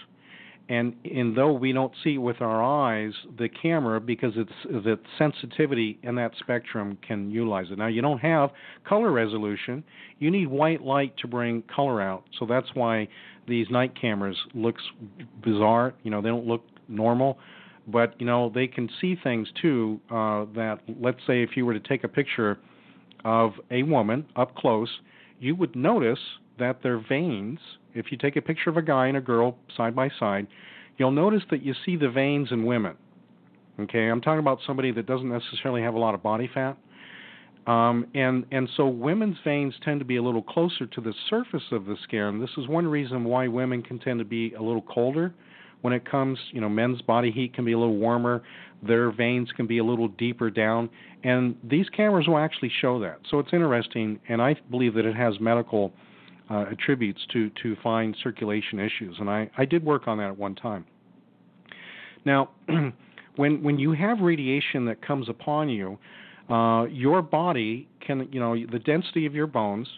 and 0.73 0.95
and 1.05 1.37
though 1.37 1.53
we 1.53 1.71
don't 1.73 1.93
see 2.03 2.17
with 2.17 2.41
our 2.41 2.63
eyes 2.63 3.13
the 3.39 3.49
camera 3.49 4.01
because 4.01 4.33
it's 4.37 4.51
the 4.65 4.99
sensitivity 5.19 5.99
in 6.03 6.15
that 6.15 6.33
spectrum 6.39 6.97
can 7.07 7.31
utilize 7.31 7.67
it. 7.71 7.77
Now 7.77 7.89
you 7.89 8.01
don't 8.01 8.21
have 8.21 8.51
color 8.89 9.13
resolution. 9.13 9.85
You 10.19 10.31
need 10.31 10.49
white 10.49 10.81
light 10.81 11.15
to 11.19 11.29
bring 11.29 11.63
color 11.75 12.01
out. 12.01 12.25
So 12.39 12.47
that's 12.47 12.69
why 12.73 13.09
these 13.47 13.67
night 13.71 14.01
cameras 14.01 14.37
looks 14.55 14.83
bizarre. 15.45 15.93
You 16.05 16.11
know 16.11 16.23
they 16.23 16.31
don't 16.31 16.47
look 16.47 16.65
normal, 16.89 17.39
but 17.87 18.19
you 18.19 18.25
know 18.25 18.51
they 18.55 18.67
can 18.67 18.89
see 18.99 19.15
things 19.23 19.49
too. 19.61 20.01
Uh, 20.11 20.47
that 20.55 20.79
let's 20.99 21.21
say 21.27 21.43
if 21.43 21.51
you 21.55 21.67
were 21.67 21.75
to 21.75 21.87
take 21.87 22.03
a 22.03 22.09
picture 22.09 22.59
of 23.27 23.53
a 23.71 23.83
woman 23.83 24.25
up 24.37 24.55
close, 24.57 24.89
you 25.39 25.55
would 25.55 25.77
notice 25.77 26.19
that 26.59 26.83
their 26.83 26.99
veins 26.99 27.59
if 27.95 28.11
you 28.11 28.19
take 28.19 28.37
a 28.37 28.43
picture 28.43 28.71
of 28.71 28.77
a 28.77 28.83
guy 28.83 29.07
and 29.07 29.17
a 29.17 29.21
girl 29.21 29.57
side 29.77 29.95
by 29.95 30.11
side, 30.19 30.47
you'll 30.99 31.11
notice 31.11 31.43
that 31.51 31.63
you 31.63 31.75
see 31.85 31.97
the 31.97 32.11
veins 32.11 32.49
in 32.51 32.65
women. 32.65 32.97
Okay, 33.81 34.09
I'm 34.09 34.21
talking 34.21 34.41
about 34.41 34.59
somebody 34.67 34.93
that 34.93 35.07
doesn't 35.07 35.29
necessarily 35.29 35.83
have 35.83 35.95
a 35.95 35.99
lot 35.99 36.15
of 36.15 36.23
body 36.23 36.51
fat. 36.53 36.77
Um, 37.67 38.07
and 38.15 38.45
and 38.51 38.69
so 38.77 38.89
women's 38.89 39.37
veins 39.45 39.75
tend 39.85 40.01
to 40.01 40.05
be 40.05 40.17
a 40.17 40.23
little 40.23 40.43
closer 40.43 40.87
to 40.87 41.01
the 41.01 41.15
surface 41.31 41.63
of 41.71 41.87
the 41.87 41.97
skin. 42.03 42.41
This 42.41 42.51
is 42.57 42.69
one 42.69 42.87
reason 42.87 43.25
why 43.25 43.47
women 43.47 43.83
can 43.83 43.99
tend 43.99 44.19
to 44.19 44.25
be 44.25 44.53
a 44.55 44.63
little 44.63 44.83
colder 44.83 45.33
when 45.81 45.93
it 45.93 46.09
comes. 46.09 46.39
You 46.51 46.61
know, 46.61 46.69
men's 46.69 47.01
body 47.03 47.31
heat 47.31 47.55
can 47.55 47.65
be 47.65 47.73
a 47.73 47.79
little 47.79 47.97
warmer. 47.97 48.43
Their 48.83 49.13
veins 49.13 49.49
can 49.57 49.69
be 49.69 49.79
a 49.79 49.85
little 49.85 50.09
deeper 50.09 50.51
down, 50.51 50.91
and 51.23 51.55
these 51.63 51.89
cameras 51.91 52.27
will 52.27 52.39
actually 52.39 52.73
show 52.81 52.99
that. 53.01 53.21
So 53.31 53.39
it's 53.39 53.51
interesting, 53.53 54.19
and 54.29 54.43
I 54.43 54.57
believe 54.71 54.95
that 54.95 55.05
it 55.05 55.15
has 55.15 55.39
medical 55.41 55.93
uh, 56.53 56.67
attributes 56.71 57.21
to 57.33 57.51
to 57.63 57.77
find 57.83 58.15
circulation 58.23 58.79
issues, 58.79 59.17
and 59.19 59.31
I 59.31 59.51
I 59.57 59.65
did 59.65 59.85
work 59.85 60.07
on 60.07 60.19
that 60.19 60.29
at 60.29 60.39
one 60.39 60.55
time. 60.55 60.85
Now, 62.25 62.51
when 63.37 63.63
when 63.63 63.79
you 63.79 63.93
have 63.93 64.21
radiation 64.21 64.85
that 64.87 65.01
comes 65.01 65.29
upon 65.29 65.69
you, 65.71 65.99
uh, 66.51 66.85
your 66.91 67.23
body 67.23 67.89
can 68.01 68.29
you 68.31 68.41
know 68.41 68.55
the 68.71 68.79
density 68.79 69.25
of 69.25 69.35
your 69.35 69.47
bones, 69.47 69.89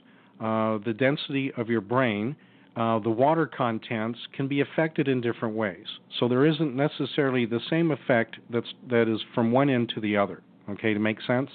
uh, 0.40 0.78
the 0.84 0.94
density 0.96 1.52
of 1.56 1.68
your 1.68 1.80
brain. 1.80 2.36
Uh, 2.76 2.98
the 2.98 3.10
water 3.10 3.46
contents 3.46 4.18
can 4.32 4.48
be 4.48 4.60
affected 4.60 5.06
in 5.06 5.20
different 5.20 5.54
ways. 5.54 5.86
So 6.18 6.26
there 6.26 6.44
isn't 6.44 6.74
necessarily 6.74 7.46
the 7.46 7.60
same 7.70 7.92
effect 7.92 8.34
that's 8.50 8.66
that 8.90 9.08
is 9.08 9.20
from 9.32 9.52
one 9.52 9.70
end 9.70 9.92
to 9.94 10.00
the 10.00 10.16
other. 10.16 10.42
Okay, 10.68 10.92
to 10.92 10.98
make 10.98 11.18
sense, 11.24 11.50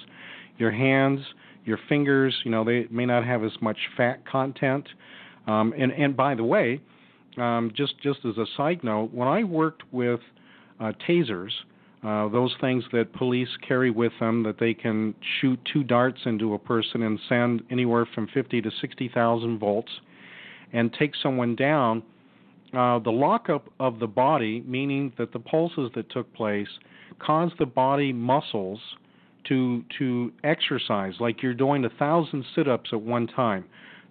your 0.56 0.70
hands, 0.70 1.20
your 1.64 1.78
fingers, 1.88 2.34
you 2.44 2.50
know, 2.50 2.64
they 2.64 2.86
may 2.90 3.06
not 3.06 3.24
have 3.24 3.44
as 3.44 3.52
much 3.60 3.78
fat 3.96 4.26
content. 4.26 4.88
Um, 5.46 5.74
and 5.76 5.92
and 5.92 6.16
by 6.16 6.34
the 6.34 6.44
way, 6.44 6.80
um, 7.38 7.72
just 7.74 7.94
just 8.02 8.20
as 8.24 8.36
a 8.38 8.46
side 8.56 8.82
note, 8.84 9.12
when 9.12 9.28
I 9.28 9.44
worked 9.44 9.82
with 9.92 10.20
uh, 10.80 10.92
tasers, 11.08 11.50
uh, 12.02 12.28
those 12.28 12.54
things 12.60 12.84
that 12.92 13.12
police 13.12 13.48
carry 13.66 13.90
with 13.90 14.12
them 14.20 14.42
that 14.42 14.58
they 14.58 14.72
can 14.72 15.14
shoot 15.40 15.58
two 15.70 15.84
darts 15.84 16.20
into 16.24 16.54
a 16.54 16.58
person 16.58 17.02
and 17.02 17.18
send 17.28 17.62
anywhere 17.70 18.06
from 18.14 18.26
50 18.32 18.62
to 18.62 18.70
60,000 18.80 19.58
volts 19.58 19.90
and 20.72 20.92
take 20.98 21.12
someone 21.22 21.54
down. 21.56 22.02
Uh, 22.72 23.00
the 23.00 23.10
lockup 23.10 23.68
of 23.80 23.98
the 23.98 24.06
body, 24.06 24.62
meaning 24.66 25.12
that 25.18 25.32
the 25.32 25.40
pulses 25.40 25.90
that 25.94 26.08
took 26.10 26.32
place, 26.32 26.68
caused 27.18 27.54
the 27.58 27.66
body 27.66 28.12
muscles 28.12 28.78
to 29.48 29.84
to 29.98 30.32
exercise 30.44 31.14
like 31.20 31.42
you're 31.42 31.54
doing 31.54 31.84
a 31.84 31.90
thousand 31.90 32.44
sit-ups 32.54 32.90
at 32.92 33.00
one 33.00 33.26
time. 33.26 33.64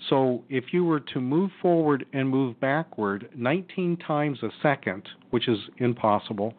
So 0.09 0.43
if 0.49 0.65
you 0.71 0.85
were 0.85 1.01
to 1.01 1.19
move 1.19 1.51
forward 1.61 2.05
and 2.13 2.29
move 2.29 2.59
backward 2.59 3.29
19 3.35 3.97
times 3.97 4.39
a 4.43 4.49
second, 4.61 5.07
which 5.29 5.47
is 5.47 5.59
impossible, 5.77 6.53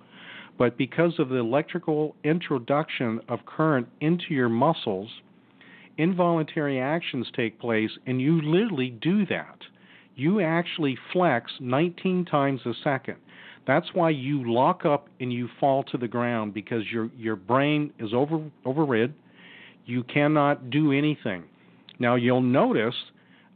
but 0.58 0.76
because 0.76 1.18
of 1.18 1.30
the 1.30 1.36
electrical 1.36 2.14
introduction 2.22 3.20
of 3.28 3.46
current 3.46 3.88
into 4.02 4.34
your 4.34 4.50
muscles, 4.50 5.08
involuntary 5.96 6.78
actions 6.80 7.26
take 7.34 7.58
place, 7.58 7.90
and 8.06 8.20
you 8.20 8.42
literally 8.42 8.90
do 8.90 9.24
that. 9.26 9.56
You 10.16 10.40
actually 10.40 10.98
flex 11.14 11.50
19 11.60 12.26
times 12.26 12.60
a 12.66 12.74
second. 12.84 13.16
That's 13.66 13.86
why 13.92 14.10
you 14.10 14.50
lock 14.50 14.84
up 14.84 15.08
and 15.20 15.32
you 15.32 15.48
fall 15.58 15.82
to 15.84 15.98
the 15.98 16.08
ground 16.08 16.54
because 16.54 16.82
your 16.90 17.10
your 17.16 17.36
brain 17.36 17.92
is 17.98 18.12
over 18.14 18.42
overrid. 18.64 19.14
You 19.86 20.02
cannot 20.04 20.70
do 20.70 20.92
anything. 20.92 21.44
Now 21.98 22.14
you'll 22.14 22.40
notice 22.40 22.94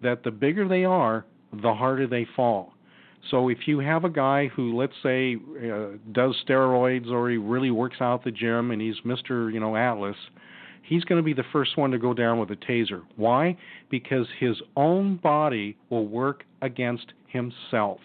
that 0.03 0.23
the 0.23 0.31
bigger 0.31 0.69
they 0.69 0.85
are, 0.85 1.25
the 1.53 1.75
harder 1.75 2.07
they 2.07 2.27
fall. 2.37 2.75
So 3.31 3.49
if 3.49 3.67
you 3.67 3.79
have 3.79 4.05
a 4.05 4.11
guy 4.11 4.49
who, 4.49 4.77
let's 4.77 4.93
say, 5.03 5.37
uh, 5.37 5.97
does 6.13 6.37
steroids 6.47 7.11
or 7.11 7.31
he 7.31 7.39
really 7.39 7.71
works 7.71 7.97
out 8.01 8.23
the 8.23 8.31
gym 8.31 8.71
and 8.71 8.81
he's 8.83 8.97
Mr. 9.05 9.53
You 9.53 9.61
know 9.61 9.77
Atlas, 9.77 10.17
he's 10.83 11.05
going 11.05 11.19
to 11.19 11.25
be 11.25 11.33
the 11.33 11.45
first 11.53 11.77
one 11.79 11.91
to 11.91 11.99
go 11.99 12.13
down 12.13 12.39
with 12.39 12.51
a 12.51 12.57
taser. 12.57 13.03
Why? 13.17 13.57
Because 13.91 14.27
his 14.39 14.57
own 14.77 15.17
body 15.17 15.77
will 15.89 16.07
work 16.07 16.45
against 16.61 17.13
himself. 17.29 18.01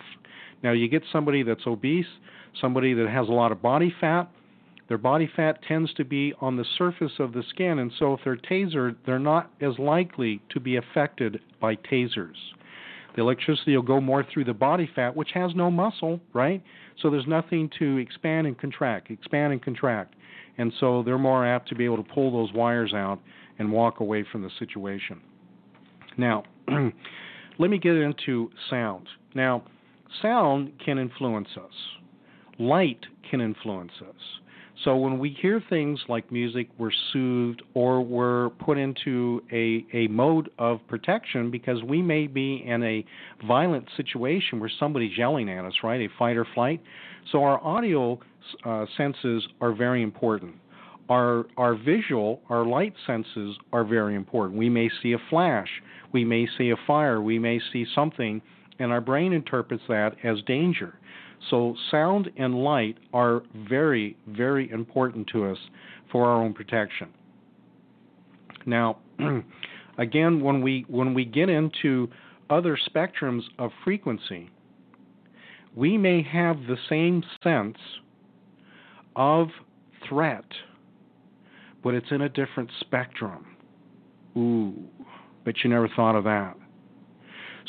Now 0.63 0.71
you 0.71 0.87
get 0.87 1.03
somebody 1.11 1.43
that's 1.43 1.65
obese, 1.65 2.05
somebody 2.59 2.93
that 2.93 3.09
has 3.09 3.27
a 3.27 3.31
lot 3.31 3.51
of 3.51 3.61
body 3.61 3.93
fat. 3.99 4.29
Their 4.87 4.97
body 4.97 5.29
fat 5.35 5.59
tends 5.67 5.93
to 5.95 6.03
be 6.03 6.33
on 6.41 6.57
the 6.57 6.65
surface 6.77 7.11
of 7.19 7.31
the 7.31 7.43
skin, 7.49 7.77
and 7.77 7.91
so 7.99 8.13
if 8.13 8.21
they're 8.23 8.35
tasered, 8.35 8.95
they're 9.05 9.19
not 9.19 9.51
as 9.61 9.77
likely 9.77 10.41
to 10.49 10.59
be 10.59 10.77
affected 10.77 11.39
by 11.61 11.75
tasers. 11.75 12.33
The 13.15 13.21
electricity 13.21 13.75
will 13.75 13.83
go 13.83 14.01
more 14.01 14.23
through 14.23 14.45
the 14.45 14.53
body 14.53 14.89
fat, 14.95 15.15
which 15.15 15.31
has 15.33 15.53
no 15.55 15.69
muscle, 15.69 16.19
right? 16.33 16.63
So 17.01 17.09
there's 17.09 17.27
nothing 17.27 17.69
to 17.79 17.97
expand 17.97 18.47
and 18.47 18.57
contract, 18.57 19.11
expand 19.11 19.53
and 19.53 19.61
contract. 19.61 20.15
And 20.57 20.73
so 20.79 21.03
they're 21.03 21.17
more 21.17 21.45
apt 21.45 21.69
to 21.69 21.75
be 21.75 21.85
able 21.85 21.97
to 21.97 22.13
pull 22.13 22.31
those 22.31 22.53
wires 22.53 22.93
out 22.93 23.19
and 23.59 23.71
walk 23.71 23.99
away 23.99 24.25
from 24.31 24.41
the 24.41 24.49
situation. 24.57 25.21
Now, 26.17 26.43
let 27.59 27.69
me 27.69 27.77
get 27.77 27.95
into 27.95 28.49
sound. 28.69 29.07
Now, 29.35 29.63
sound 30.21 30.71
can 30.83 30.97
influence 30.97 31.49
us, 31.57 31.73
light 32.57 33.05
can 33.29 33.41
influence 33.41 33.93
us. 34.01 34.15
So 34.85 34.95
when 34.95 35.19
we 35.19 35.31
hear 35.41 35.61
things 35.69 35.99
like 36.07 36.31
music, 36.31 36.69
we're 36.77 36.91
soothed 37.11 37.61
or 37.73 38.01
we're 38.01 38.49
put 38.51 38.77
into 38.77 39.43
a, 39.51 39.85
a 39.93 40.07
mode 40.07 40.49
of 40.57 40.79
protection 40.87 41.51
because 41.51 41.83
we 41.83 42.01
may 42.01 42.27
be 42.27 42.63
in 42.65 42.81
a 42.83 43.05
violent 43.45 43.89
situation 43.97 44.59
where 44.59 44.71
somebody's 44.79 45.17
yelling 45.17 45.49
at 45.49 45.65
us, 45.65 45.73
right? 45.83 45.99
A 45.99 46.07
fight 46.17 46.37
or 46.37 46.47
flight. 46.53 46.81
So 47.31 47.43
our 47.43 47.61
audio 47.61 48.19
uh, 48.63 48.85
senses 48.95 49.45
are 49.59 49.73
very 49.73 50.01
important. 50.01 50.55
Our, 51.09 51.45
our 51.57 51.75
visual, 51.75 52.41
our 52.49 52.65
light 52.65 52.93
senses 53.05 53.57
are 53.73 53.83
very 53.83 54.15
important. 54.15 54.57
We 54.57 54.69
may 54.69 54.89
see 55.03 55.11
a 55.11 55.17
flash, 55.29 55.67
we 56.13 56.23
may 56.23 56.47
see 56.57 56.69
a 56.69 56.77
fire, 56.87 57.21
we 57.21 57.37
may 57.37 57.59
see 57.73 57.85
something, 57.95 58.41
and 58.79 58.91
our 58.91 59.01
brain 59.01 59.33
interprets 59.33 59.83
that 59.87 60.15
as 60.23 60.41
danger. 60.47 60.95
So, 61.49 61.75
sound 61.89 62.29
and 62.37 62.63
light 62.63 62.97
are 63.13 63.43
very, 63.69 64.17
very 64.27 64.69
important 64.71 65.27
to 65.27 65.45
us 65.45 65.57
for 66.11 66.25
our 66.25 66.41
own 66.41 66.53
protection. 66.53 67.09
Now, 68.65 68.97
again, 69.97 70.41
when 70.41 70.61
we 70.61 70.85
when 70.89 71.13
we 71.13 71.25
get 71.25 71.49
into 71.49 72.09
other 72.49 72.77
spectrums 72.89 73.43
of 73.57 73.71
frequency, 73.83 74.49
we 75.75 75.97
may 75.97 76.21
have 76.23 76.57
the 76.67 76.77
same 76.89 77.23
sense 77.43 77.77
of 79.15 79.47
threat, 80.07 80.45
but 81.83 81.93
it's 81.93 82.11
in 82.11 82.21
a 82.21 82.29
different 82.29 82.69
spectrum. 82.81 83.45
Ooh, 84.37 84.73
but 85.45 85.55
you 85.63 85.69
never 85.69 85.89
thought 85.95 86.15
of 86.15 86.23
that. 86.25 86.55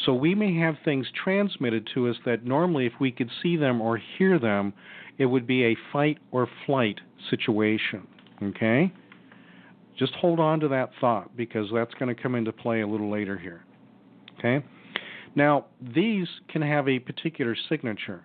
So 0.04 0.14
we 0.14 0.34
may 0.34 0.56
have 0.58 0.76
things 0.84 1.06
transmitted 1.24 1.88
to 1.94 2.08
us 2.08 2.16
that 2.24 2.44
normally, 2.44 2.86
if 2.86 2.94
we 3.00 3.10
could 3.10 3.30
see 3.42 3.56
them 3.56 3.80
or 3.80 4.00
hear 4.18 4.38
them, 4.38 4.72
it 5.18 5.26
would 5.26 5.46
be 5.46 5.64
a 5.64 5.76
fight 5.92 6.18
or 6.30 6.48
flight 6.66 6.98
situation. 7.28 8.06
Okay? 8.42 8.92
Just 9.98 10.14
hold 10.14 10.40
on 10.40 10.60
to 10.60 10.68
that 10.68 10.90
thought 11.00 11.36
because 11.36 11.66
that's 11.72 11.92
going 11.94 12.14
to 12.14 12.20
come 12.20 12.34
into 12.34 12.52
play 12.52 12.80
a 12.80 12.86
little 12.86 13.10
later 13.10 13.36
here. 13.36 13.64
Okay? 14.38 14.64
Now, 15.34 15.66
these 15.94 16.26
can 16.48 16.62
have 16.62 16.88
a 16.88 16.98
particular 16.98 17.54
signature. 17.68 18.24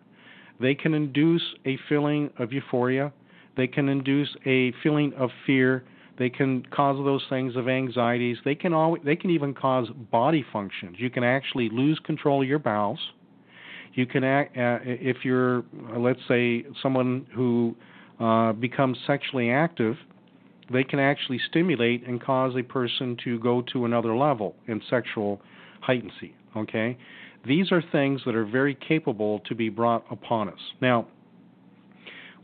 They 0.59 0.73
can 0.73 0.93
induce 0.93 1.43
a 1.65 1.78
feeling 1.89 2.30
of 2.39 2.53
euphoria, 2.53 3.11
they 3.57 3.67
can 3.67 3.89
induce 3.89 4.34
a 4.45 4.73
feeling 4.82 5.13
of 5.17 5.30
fear, 5.45 5.84
they 6.18 6.30
can 6.30 6.66
cause 6.68 6.97
those 7.03 7.24
things 7.30 7.55
of 7.55 7.68
anxieties. 7.68 8.38
They 8.45 8.55
can 8.55 8.74
always, 8.74 9.03
they 9.03 9.16
can 9.16 9.30
even 9.30 9.53
cause 9.53 9.88
body 10.11 10.45
functions. 10.51 10.95
You 10.99 11.09
can 11.09 11.24
actually 11.24 11.70
lose 11.70 11.99
control 12.05 12.41
of 12.41 12.47
your 12.47 12.59
bowels. 12.59 12.99
You 13.93 14.05
can 14.05 14.24
act 14.24 14.57
uh, 14.57 14.80
if 14.84 15.18
you're, 15.24 15.59
uh, 15.93 15.99
let's 15.99 16.20
say, 16.28 16.66
someone 16.82 17.26
who 17.34 17.76
uh, 18.20 18.53
becomes 18.53 18.97
sexually 19.05 19.49
active. 19.49 19.95
They 20.72 20.84
can 20.84 20.99
actually 20.99 21.39
stimulate 21.49 22.07
and 22.07 22.22
cause 22.22 22.55
a 22.57 22.63
person 22.63 23.18
to 23.24 23.39
go 23.39 23.61
to 23.74 23.86
another 23.86 24.16
level 24.16 24.55
in 24.68 24.82
sexual 24.89 25.41
heightency. 25.82 26.34
Okay, 26.55 26.97
these 27.45 27.72
are 27.72 27.84
things 27.91 28.22
that 28.26 28.36
are 28.36 28.45
very 28.45 28.76
capable 28.76 29.39
to 29.47 29.55
be 29.55 29.70
brought 29.70 30.05
upon 30.09 30.49
us. 30.49 30.59
Now, 30.82 31.07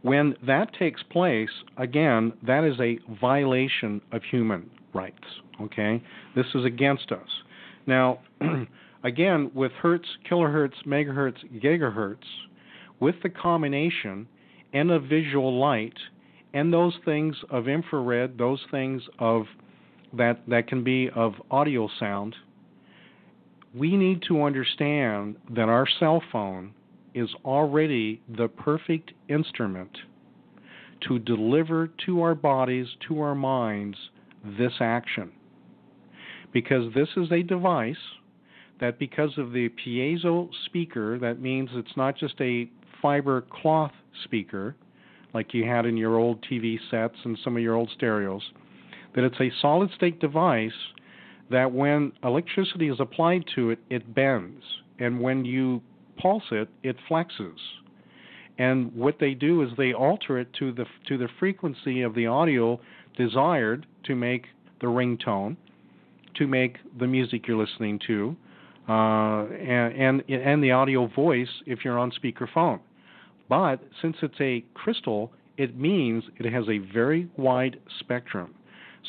when 0.02 0.36
that 0.45 0.74
takes 0.78 1.04
place, 1.04 1.49
again, 1.78 2.34
that 2.45 2.64
is 2.64 2.80
a 2.80 2.99
violation 3.20 4.02
of 4.12 4.24
human 4.24 4.70
rights. 4.93 5.18
Okay, 5.62 6.02
this 6.36 6.45
is 6.56 6.66
against 6.66 7.12
us. 7.12 7.28
Now, 7.86 8.20
again, 9.04 9.52
with 9.54 9.72
hertz, 9.74 10.08
kilohertz, 10.30 10.86
megahertz, 10.88 11.38
gigahertz, 11.62 12.26
with 12.99 13.16
the 13.24 13.30
combination 13.30 14.28
and 14.74 14.91
of 14.91 15.04
visual 15.04 15.60
light 15.60 15.97
and 16.54 16.74
those 16.74 16.93
things 17.06 17.36
of 17.49 17.68
infrared, 17.68 18.38
those 18.38 18.60
things 18.72 19.04
of 19.20 19.45
that 20.14 20.41
that 20.47 20.68
can 20.68 20.84
be 20.84 21.10
of 21.16 21.34
audio 21.49 21.88
sound, 21.99 22.36
we 23.74 23.95
need 23.95 24.22
to 24.28 24.43
understand 24.43 25.38
that 25.56 25.70
our 25.70 25.88
cell 25.99 26.22
phone 26.32 26.74
is 27.14 27.30
already 27.43 28.22
the 28.38 28.47
perfect 28.47 29.12
instrument 29.28 29.97
to 31.07 31.20
deliver 31.20 31.89
to 32.05 32.22
our 32.22 32.36
bodies, 32.36 32.88
to 33.07 33.22
our 33.22 33.36
minds, 33.36 33.97
this 34.57 34.74
action. 34.80 35.32
Because 36.53 36.93
this 36.93 37.09
is 37.18 37.32
a 37.32 37.41
device 37.41 37.95
that, 38.80 38.99
because 38.99 39.38
of 39.38 39.51
the 39.51 39.70
piezo 39.70 40.49
speaker, 40.66 41.18
that 41.20 41.39
means 41.39 41.70
it's 41.74 41.95
not 41.95 42.18
just 42.18 42.36
a 42.41 42.70
fiber 43.01 43.45
cloth 43.49 43.93
speaker 44.24 44.76
like 45.34 45.53
you 45.53 45.66
had 45.66 45.86
in 45.86 45.95
your 45.95 46.18
old 46.18 46.43
TV 46.49 46.78
sets 46.89 47.16
and 47.24 47.38
some 47.43 47.55
of 47.55 47.64
your 47.64 47.76
old 47.76 47.89
stereos, 47.95 48.41
that 49.16 49.24
it's 49.24 49.39
a 49.39 49.51
solid 49.62 49.89
state 49.95 50.20
device 50.20 50.72
that 51.49 51.72
when 51.72 52.12
electricity 52.24 52.89
is 52.89 52.99
applied 52.99 53.43
to 53.55 53.72
it, 53.72 53.80
it 53.89 54.14
bends. 54.14 54.64
And 54.99 55.20
when 55.20 55.45
you 55.45 55.82
pulse 56.18 56.43
it, 56.51 56.70
it 56.84 56.95
flexes. 57.09 57.57
And 58.57 58.93
what 58.95 59.18
they 59.20 59.34
do 59.34 59.64
is 59.64 59.70
they 59.78 59.93
alter 59.93 60.39
it 60.39 60.53
to 60.59 60.72
the 60.72 60.86
to 61.07 61.18
the 61.18 61.28
frequency 61.39 62.01
of 62.01 62.14
the 62.14 62.28
audio 62.28 62.80
desired 63.18 63.86
to 64.03 64.16
make 64.16 64.45
the 64.82 64.88
ringtone, 64.88 65.57
to 66.36 66.47
make 66.47 66.78
the 66.99 67.07
music 67.07 67.47
you're 67.47 67.57
listening 67.57 67.99
to, 68.07 68.36
uh, 68.88 69.45
and, 69.45 69.93
and 69.93 70.30
and 70.30 70.64
the 70.64 70.72
audio 70.72 71.07
voice 71.07 71.49
if 71.66 71.80
you're 71.84 71.97
on 71.97 72.12
speakerphone. 72.12 72.80
But 73.49 73.84
since 74.01 74.18
it's 74.22 74.39
a 74.39 74.64
crystal, 74.74 75.32
it 75.57 75.78
means 75.78 76.24
it 76.38 76.51
has 76.51 76.66
a 76.70 76.78
very 76.93 77.30
wide 77.38 77.80
spectrum. 77.99 78.53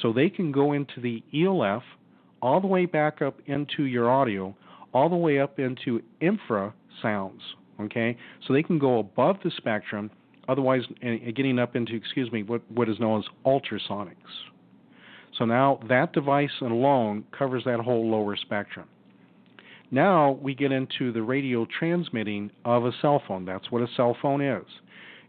So 0.01 0.13
they 0.13 0.31
can 0.31 0.53
go 0.53 0.73
into 0.73 1.01
the 1.01 1.23
ELF 1.35 1.83
all 2.41 2.61
the 2.61 2.67
way 2.67 2.87
back 2.87 3.23
up 3.23 3.39
into 3.47 3.85
your 3.85 4.11
audio, 4.11 4.57
all 4.93 5.09
the 5.09 5.17
way 5.17 5.39
up 5.39 5.59
into 5.59 6.03
infra 6.21 6.75
sounds. 7.01 7.41
Okay, 7.81 8.17
so 8.47 8.53
they 8.53 8.63
can 8.63 8.79
go 8.79 8.99
above 8.99 9.37
the 9.43 9.51
spectrum, 9.57 10.11
otherwise 10.49 10.83
getting 11.35 11.59
up 11.59 11.75
into 11.75 11.95
excuse 11.95 12.31
me 12.31 12.43
what 12.43 12.63
what 12.71 12.89
is 12.89 13.01
known 13.01 13.21
as 13.21 13.25
ultrasonics. 13.47 14.15
So 15.39 15.45
now 15.47 15.81
that 15.89 16.13
device 16.13 16.51
alone 16.61 17.25
covers 17.37 17.65
that 17.65 17.81
whole 17.81 18.11
lower 18.11 18.37
spectrum. 18.37 18.87
Now 19.91 20.39
we 20.43 20.55
get 20.55 20.73
into 20.73 21.13
the 21.13 21.23
radio 21.23 21.67
transmitting 21.79 22.51
of 22.65 22.85
a 22.85 22.93
cell 23.01 23.23
phone. 23.27 23.45
That's 23.45 23.71
what 23.71 23.83
a 23.83 23.89
cell 23.97 24.17
phone 24.21 24.41
is. 24.41 24.65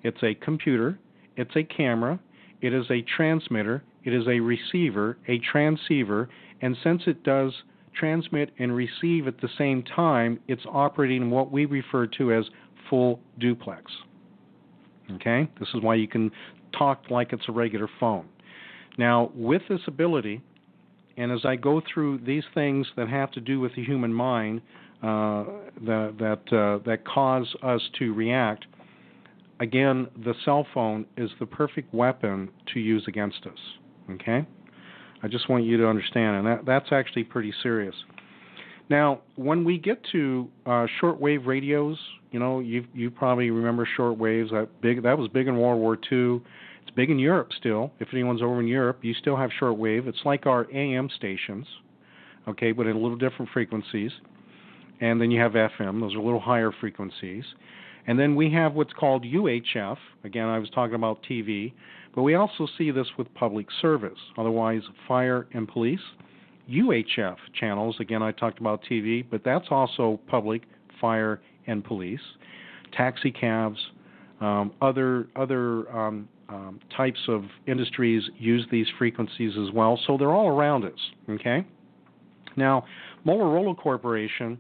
It's 0.03 0.22
a 0.24 0.36
computer, 0.36 0.99
it's 1.38 1.55
a 1.55 1.64
camera, 1.64 2.20
it 2.61 2.74
is 2.74 2.86
a 2.89 3.01
transmitter, 3.01 3.84
it 4.03 4.14
is 4.14 4.28
a 4.28 4.39
receiver, 4.39 5.18
a 5.28 5.39
transceiver, 5.39 6.30
and 6.61 6.78
since 6.84 7.03
it 7.07 7.24
does 7.24 7.53
transmit 7.94 8.52
and 8.60 8.76
receive 8.76 9.28
at 9.28 9.39
the 9.41 9.50
same 9.58 9.84
time, 9.84 10.39
it's 10.48 10.64
operating 10.70 11.30
what 11.30 11.52
we 11.52 11.66
refer 11.66 12.08
to 12.08 12.34
as 12.34 12.46
full 12.89 13.20
duplex. 13.39 13.91
Okay? 15.14 15.50
This 15.60 15.70
is 15.74 15.82
why 15.82 15.96
you 15.96 16.08
can 16.08 16.32
talk 16.78 17.04
like 17.10 17.34
it's 17.34 17.44
a 17.48 17.52
regular 17.52 17.89
phone. 18.00 18.26
Now, 18.98 19.32
with 19.36 19.62
this 19.70 19.82
ability, 19.88 20.41
and 21.18 21.32
as 21.32 21.46
I 21.46 21.56
go 21.56 21.82
through 21.94 22.20
these 22.20 22.44
things 22.54 22.88
that 22.96 23.08
have 23.10 23.32
to 23.32 23.41
do 23.41 23.60
with 23.60 23.76
the 23.76 23.84
human 23.84 24.14
mind 24.14 24.62
uh, 25.02 25.44
that 25.86 26.16
that, 26.20 26.56
uh, 26.56 26.84
that 26.86 27.06
cause 27.06 27.54
us 27.62 27.82
to 28.00 28.14
react, 28.14 28.66
again, 29.60 30.08
the 30.24 30.34
cell 30.46 30.66
phone 30.74 31.06
is 31.18 31.30
the 31.39 31.46
perfect 31.46 31.94
weapon 31.94 32.50
to 32.74 32.80
use 32.80 33.04
against 33.08 33.46
us. 33.46 33.60
Okay? 34.12 34.46
I 35.24 35.28
just 35.30 35.49
want 35.49 35.63
you 35.63 35.78
to 35.78 35.88
understand, 35.88 36.38
and 36.38 36.47
that, 36.47 36.65
that's 36.65 36.91
actually 36.91 37.24
pretty 37.24 37.53
serious. 37.63 37.95
Now, 38.89 39.21
when 39.38 39.63
we 39.63 39.78
get 39.78 40.01
to 40.11 40.49
uh, 40.65 40.86
shortwave 41.01 41.45
radios, 41.45 41.97
you 42.32 42.39
know, 42.39 42.59
you 42.59 42.86
you 42.93 43.09
probably 43.09 43.49
remember 43.49 43.88
shortwaves. 43.97 44.51
That 44.51 44.67
big 44.82 45.03
that 45.03 45.17
was 45.17 45.30
big 45.30 45.47
in 45.47 45.57
World 45.57 45.80
War 45.80 45.97
II. 46.11 46.41
It's 46.82 46.91
big 46.95 47.09
in 47.09 47.17
Europe 47.17 47.49
still. 47.57 47.91
If 47.99 48.09
anyone's 48.11 48.41
over 48.41 48.59
in 48.59 48.67
Europe, 48.67 48.99
you 49.01 49.13
still 49.13 49.38
have 49.38 49.51
shortwave. 49.59 50.07
It's 50.07 50.19
like 50.26 50.45
our 50.45 50.67
AM 50.74 51.09
stations, 51.15 51.65
okay, 52.49 52.74
but 52.74 52.86
in 52.88 52.97
a 52.97 52.99
little 52.99 53.17
different 53.17 53.49
frequencies. 53.53 54.11
And 54.99 55.21
then 55.21 55.32
you 55.32 55.39
have 55.39 55.53
FM. 55.53 56.01
Those 56.01 56.13
are 56.15 56.19
a 56.19 56.24
little 56.24 56.39
higher 56.39 56.71
frequencies. 56.80 57.45
And 58.05 58.19
then 58.19 58.36
we 58.36 58.51
have 58.51 58.74
what's 58.74 58.93
called 58.93 59.24
UHF. 59.24 59.97
Again, 60.24 60.47
I 60.47 60.59
was 60.59 60.69
talking 60.71 60.95
about 60.95 61.24
TV, 61.24 61.71
but 62.16 62.24
we 62.24 62.36
also 62.36 62.68
see 62.78 62.91
this 62.91 63.07
with 63.18 63.34
public 63.34 63.68
service, 63.82 64.18
otherwise 64.38 64.82
fire 65.07 65.47
and 65.53 65.68
police. 65.68 65.99
UHF 66.70 67.38
channels, 67.59 67.97
again, 67.99 68.24
I 68.24 68.32
talked 68.32 68.59
about 68.59 68.82
TV, 68.89 69.26
but 69.30 69.43
that's 69.43 69.68
also 69.70 70.20
public, 70.28 70.64
fire, 71.01 71.41
and 71.68 71.84
police. 71.84 72.22
Taxi 72.95 73.32
cabs, 73.32 73.80
um, 74.39 74.72
other 74.82 75.28
other 75.36 75.91
um, 75.95 76.30
um, 76.49 76.80
types 76.95 77.20
of 77.28 77.43
industries 77.68 78.24
use 78.38 78.66
these 78.72 78.88
frequencies 78.97 79.53
as 79.57 79.74
well, 79.74 79.99
so 80.05 80.18
they're 80.18 80.32
all 80.32 80.47
around 80.47 80.86
us. 80.86 80.99
Okay. 81.30 81.66
Now, 82.55 82.86
Motorola 83.26 83.76
Corporation 83.76 84.59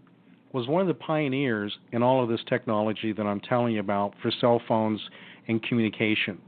was 0.51 0.67
one 0.67 0.81
of 0.81 0.87
the 0.87 0.93
pioneers 0.93 1.77
in 1.91 2.01
all 2.01 2.23
of 2.23 2.29
this 2.29 2.39
technology 2.47 3.13
that 3.13 3.25
I'm 3.25 3.39
telling 3.39 3.73
you 3.73 3.79
about 3.79 4.13
for 4.21 4.31
cell 4.41 4.61
phones 4.67 4.99
and 5.47 5.61
communication. 5.61 6.39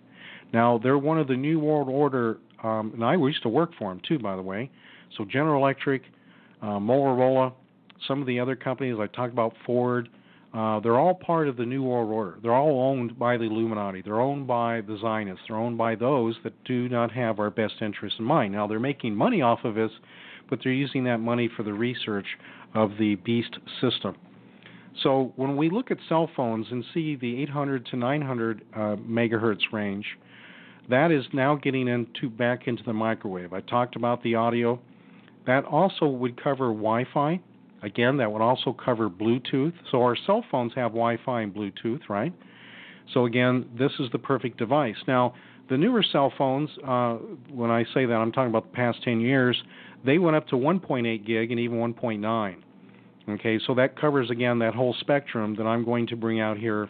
Now, 0.55 0.77
they're 0.81 0.97
one 0.97 1.19
of 1.19 1.27
the 1.27 1.35
New 1.35 1.59
World 1.59 1.89
Order, 1.89 2.37
um, 2.63 2.91
and 2.93 3.03
I 3.03 3.15
used 3.17 3.43
to 3.43 3.49
work 3.49 3.71
for 3.77 3.91
them 3.91 4.01
too, 4.07 4.17
by 4.17 4.37
the 4.37 4.41
way. 4.41 4.71
So, 5.17 5.25
General 5.25 5.61
Electric, 5.61 6.03
uh, 6.61 6.79
Motorola, 6.79 7.51
some 8.07 8.21
of 8.21 8.25
the 8.25 8.39
other 8.39 8.55
companies 8.55 8.95
I 8.97 9.07
talked 9.07 9.33
about, 9.33 9.53
Ford, 9.65 10.07
uh, 10.53 10.79
they're 10.79 10.97
all 10.97 11.13
part 11.13 11.49
of 11.49 11.57
the 11.57 11.65
New 11.65 11.83
World 11.83 12.09
Order. 12.09 12.37
They're 12.41 12.55
all 12.55 12.89
owned 12.89 13.19
by 13.19 13.35
the 13.35 13.43
Illuminati. 13.43 14.01
They're 14.01 14.21
owned 14.21 14.47
by 14.47 14.79
the 14.79 14.97
Zionists. 15.01 15.43
They're 15.49 15.57
owned 15.57 15.77
by 15.77 15.95
those 15.95 16.37
that 16.45 16.53
do 16.63 16.87
not 16.87 17.11
have 17.11 17.39
our 17.39 17.49
best 17.49 17.73
interests 17.81 18.17
in 18.17 18.23
mind. 18.23 18.53
Now, 18.53 18.65
they're 18.65 18.79
making 18.79 19.13
money 19.13 19.41
off 19.41 19.65
of 19.65 19.77
us, 19.77 19.91
but 20.49 20.59
they're 20.63 20.71
using 20.71 21.03
that 21.03 21.17
money 21.17 21.49
for 21.53 21.63
the 21.63 21.73
research 21.73 22.27
of 22.73 22.91
the 22.97 23.15
beast 23.15 23.57
system. 23.81 24.15
So 25.03 25.33
when 25.35 25.57
we 25.57 25.69
look 25.69 25.91
at 25.91 25.97
cell 26.07 26.29
phones 26.33 26.67
and 26.71 26.85
see 26.93 27.17
the 27.17 27.41
800 27.43 27.87
to 27.87 27.97
900 27.97 28.61
uh, 28.73 28.79
megahertz 29.05 29.73
range, 29.73 30.05
that 30.89 31.11
is 31.11 31.25
now 31.33 31.55
getting 31.55 31.87
into 31.87 32.29
back 32.29 32.67
into 32.67 32.83
the 32.83 32.93
microwave. 32.93 33.53
I 33.53 33.61
talked 33.61 33.95
about 33.95 34.21
the 34.23 34.35
audio. 34.35 34.79
That 35.47 35.65
also 35.65 36.07
would 36.07 36.41
cover 36.41 36.67
Wi-Fi. 36.67 37.39
Again, 37.83 38.17
that 38.17 38.31
would 38.31 38.41
also 38.41 38.73
cover 38.73 39.09
Bluetooth. 39.09 39.73
So 39.91 40.01
our 40.01 40.15
cell 40.25 40.43
phones 40.49 40.73
have 40.75 40.91
Wi-Fi 40.91 41.41
and 41.41 41.53
Bluetooth, 41.53 42.09
right? 42.09 42.33
So 43.13 43.25
again, 43.25 43.69
this 43.77 43.91
is 43.99 44.09
the 44.11 44.19
perfect 44.19 44.57
device. 44.57 44.95
Now, 45.07 45.35
the 45.69 45.77
newer 45.77 46.03
cell 46.03 46.31
phones, 46.37 46.69
uh, 46.85 47.15
when 47.51 47.71
I 47.71 47.83
say 47.93 48.05
that, 48.05 48.13
I'm 48.13 48.31
talking 48.31 48.49
about 48.49 48.71
the 48.71 48.75
past 48.75 49.03
10 49.03 49.19
years. 49.19 49.61
They 50.05 50.17
went 50.17 50.35
up 50.35 50.47
to 50.49 50.55
1.8 50.55 51.25
gig 51.25 51.51
and 51.51 51.59
even 51.59 51.77
1.9. 51.77 52.55
Okay, 53.27 53.59
so 53.65 53.73
that 53.73 53.99
covers 53.99 54.29
again 54.29 54.59
that 54.59 54.75
whole 54.75 54.95
spectrum 54.99 55.55
that 55.55 55.63
I'm 55.63 55.83
going 55.83 56.05
to 56.07 56.15
bring 56.15 56.39
out 56.39 56.57
here 56.57 56.89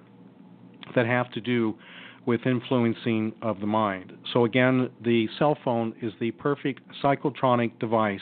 that 0.93 1.05
have 1.05 1.31
to 1.31 1.41
do 1.41 1.75
with 2.25 2.45
influencing 2.45 3.33
of 3.41 3.59
the 3.59 3.67
mind. 3.67 4.13
So 4.33 4.45
again, 4.45 4.89
the 5.03 5.27
cell 5.37 5.57
phone 5.63 5.93
is 6.01 6.13
the 6.19 6.31
perfect 6.31 6.81
psychotronic 7.03 7.79
device 7.79 8.21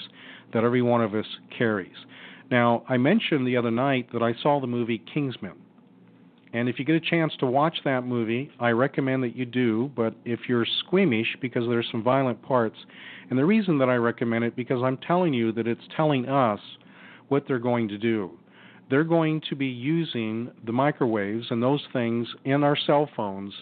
that 0.54 0.64
every 0.64 0.82
one 0.82 1.02
of 1.02 1.16
us 1.16 1.26
carries. 1.58 1.96
Now, 2.52 2.84
I 2.88 2.98
mentioned 2.98 3.48
the 3.48 3.58
other 3.58 3.72
night 3.72 4.10
that 4.14 4.22
I 4.22 4.34
saw 4.42 4.60
the 4.60 4.68
movie 4.68 5.02
Kingsman. 5.14 5.54
And 6.54 6.70
if 6.70 6.78
you 6.78 6.86
get 6.86 6.96
a 6.96 7.00
chance 7.00 7.34
to 7.40 7.48
watch 7.48 7.78
that 7.84 8.06
movie, 8.06 8.52
I 8.60 8.70
recommend 8.70 9.24
that 9.24 9.36
you 9.36 9.46
do. 9.46 9.90
But 9.96 10.14
if 10.24 10.42
you're 10.48 10.68
squeamish 10.86 11.36
because 11.42 11.68
there's 11.68 11.88
some 11.92 12.04
violent 12.04 12.42
parts, 12.44 12.78
and 13.30 13.40
the 13.40 13.46
reason 13.46 13.80
that 13.80 13.90
I 13.90 13.96
recommend 13.96 14.44
it 14.44 14.56
because 14.56 14.84
I'm 14.84 14.98
telling 14.98 15.34
you 15.34 15.52
that 15.54 15.68
it's 15.68 15.82
telling 15.98 16.30
us 16.30 16.60
what 17.30 17.46
they're 17.48 17.58
going 17.58 17.88
to 17.88 17.98
do. 17.98 18.32
They're 18.90 19.04
going 19.04 19.42
to 19.50 19.56
be 19.56 19.66
using 19.66 20.52
the 20.66 20.72
microwaves 20.72 21.48
and 21.50 21.64
those 21.64 21.82
things 21.92 22.28
in 22.46 22.64
our 22.64 22.78
cell 22.86 23.10
phones 23.16 23.54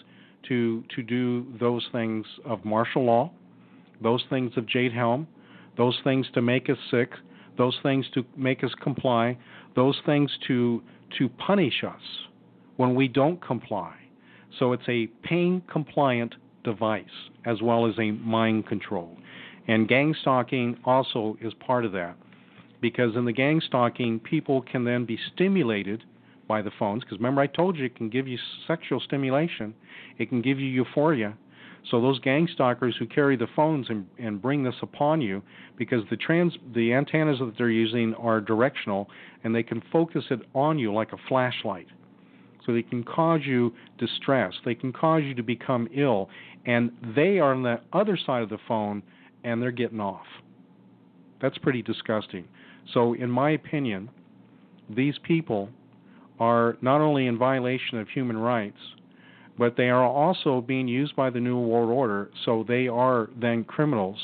to 0.48 0.84
to 0.96 1.04
do 1.04 1.46
those 1.60 1.88
things 1.92 2.26
of 2.46 2.64
martial 2.66 3.06
law, 3.06 3.32
those 4.02 4.24
things 4.30 4.52
of 4.58 4.68
Jade 4.68 4.94
Helm, 4.94 5.28
those 5.78 5.98
things 6.04 6.28
to 6.34 6.42
make 6.42 6.70
us 6.70 6.78
sick, 6.90 7.12
those 7.58 7.78
things 7.84 8.06
to 8.14 8.26
make 8.36 8.64
us 8.64 8.72
comply, 8.82 9.38
those 9.76 10.00
things 10.06 10.32
to 10.48 10.82
to 11.18 11.30
punish 11.30 11.84
us 11.84 12.02
when 12.78 12.96
we 12.96 13.08
don't 13.08 13.42
comply. 13.46 13.94
So 14.60 14.74
it's 14.74 14.88
a 14.88 15.08
pain 15.24 15.62
compliant 15.72 16.36
device 16.64 17.06
as 17.46 17.62
well 17.62 17.88
as 17.88 17.94
a 18.00 18.12
mind 18.12 18.68
control. 18.68 19.18
And 19.68 19.88
gang 19.88 20.16
stalking 20.22 20.78
also 20.86 21.38
is 21.42 21.54
part 21.66 21.86
of 21.86 21.92
that 21.94 22.16
because 22.82 23.16
in 23.16 23.26
the 23.26 23.32
gang 23.32 23.62
stalking, 23.66 24.20
people 24.20 24.62
can 24.64 24.84
then 24.84 25.06
be 25.06 25.18
stimulated 25.34 26.04
by 26.52 26.62
the 26.62 26.72
phones. 26.78 27.02
Because 27.02 27.18
remember, 27.18 27.40
I 27.40 27.48
told 27.48 27.78
you 27.78 27.86
it 27.86 27.96
can 27.96 28.10
give 28.10 28.28
you 28.28 28.38
sexual 28.68 29.00
stimulation, 29.00 29.74
it 30.18 30.28
can 30.28 30.42
give 30.42 30.60
you 30.60 30.68
euphoria. 30.68 31.38
So 31.90 32.02
those 32.02 32.20
gang 32.20 32.46
stalkers 32.54 32.94
who 33.00 33.08
carry 33.08 33.38
the 33.38 33.48
phones 33.56 33.90
and, 33.90 34.06
and 34.20 34.42
bring 34.42 34.62
this 34.62 34.76
upon 34.82 35.22
you, 35.22 35.42
because 35.78 36.04
the 36.10 36.18
trans 36.18 36.54
the 36.76 36.94
antennas 36.94 37.40
that 37.40 37.54
they're 37.58 37.70
using 37.70 38.14
are 38.16 38.42
directional, 38.42 39.08
and 39.46 39.56
they 39.56 39.64
can 39.64 39.82
focus 39.94 40.26
it 40.30 40.42
on 40.54 40.78
you 40.78 40.94
like 40.94 41.14
a 41.14 41.18
flashlight. 41.30 41.88
So 42.66 42.74
they 42.74 42.84
can 42.84 43.02
cause 43.06 43.40
you 43.46 43.74
distress. 43.98 44.54
They 44.66 44.76
can 44.76 44.92
cause 44.92 45.24
you 45.24 45.34
to 45.36 45.44
become 45.44 45.88
ill, 45.96 46.28
and 46.66 46.92
they 47.16 47.40
are 47.40 47.54
on 47.54 47.64
the 47.64 47.80
other 47.94 48.20
side 48.26 48.44
of 48.44 48.50
the 48.50 48.60
phone, 48.68 49.02
and 49.46 49.62
they're 49.62 49.72
getting 49.72 50.02
off. 50.02 50.28
That's 51.42 51.58
pretty 51.60 51.82
disgusting. 51.82 52.44
So, 52.94 53.14
in 53.14 53.32
my 53.32 53.52
opinion, 53.52 54.10
these 54.90 55.16
people 55.24 55.70
are 56.42 56.76
not 56.82 57.02
only 57.02 57.28
in 57.28 57.38
violation 57.38 58.00
of 58.00 58.10
human 58.10 58.36
rights, 58.36 58.80
but 59.60 59.78
they 59.78 59.90
are 59.90 60.04
also 60.04 60.60
being 60.60 60.88
used 60.88 61.16
by 61.16 61.30
the 61.30 61.40
New 61.40 61.60
World 61.60 61.92
Order, 61.92 62.32
so 62.46 62.66
they 62.68 62.88
are 62.88 63.30
then 63.40 63.64
criminals. 63.64 64.18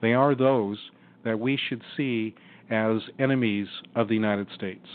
They 0.00 0.14
are 0.14 0.34
those 0.34 0.78
that 1.24 1.38
we 1.38 1.58
should 1.68 1.82
see 1.94 2.34
as 2.70 3.02
enemies 3.18 3.66
of 3.94 4.08
the 4.08 4.14
United 4.14 4.46
States. 4.54 4.86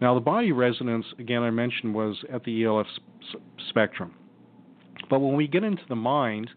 Now, 0.00 0.14
the 0.14 0.20
body 0.20 0.52
resonance, 0.52 1.04
again, 1.18 1.42
I 1.42 1.50
mentioned, 1.50 1.92
was 1.92 2.16
at 2.32 2.44
the 2.44 2.62
ELF 2.62 2.86
spectrum. 3.68 4.14
But 5.10 5.18
when 5.18 5.34
we 5.34 5.48
get 5.48 5.64
into 5.64 5.82
the 5.88 5.96
mind, 5.96 6.48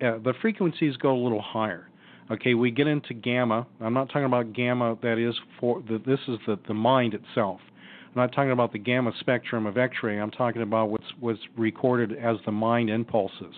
uh, 0.00 0.16
the 0.24 0.32
frequencies 0.40 0.96
go 0.96 1.14
a 1.14 1.22
little 1.22 1.42
higher. 1.42 1.90
Okay, 2.30 2.54
we 2.54 2.70
get 2.70 2.86
into 2.86 3.12
gamma. 3.12 3.66
I'm 3.82 3.92
not 3.92 4.08
talking 4.08 4.24
about 4.24 4.54
gamma 4.54 4.96
that 5.02 5.18
is 5.18 5.34
for 5.60 5.82
the, 5.82 5.98
this 6.06 6.20
is 6.26 6.38
the, 6.46 6.58
the 6.66 6.74
mind 6.74 7.12
itself. 7.12 7.60
I'm 8.08 8.22
not 8.22 8.32
talking 8.32 8.52
about 8.52 8.72
the 8.72 8.78
gamma 8.78 9.12
spectrum 9.20 9.66
of 9.66 9.76
X-ray. 9.76 10.18
I'm 10.18 10.30
talking 10.30 10.62
about 10.62 10.90
what's 10.90 11.04
what's 11.20 11.40
recorded 11.56 12.12
as 12.12 12.36
the 12.46 12.52
mind 12.52 12.88
impulses. 12.88 13.54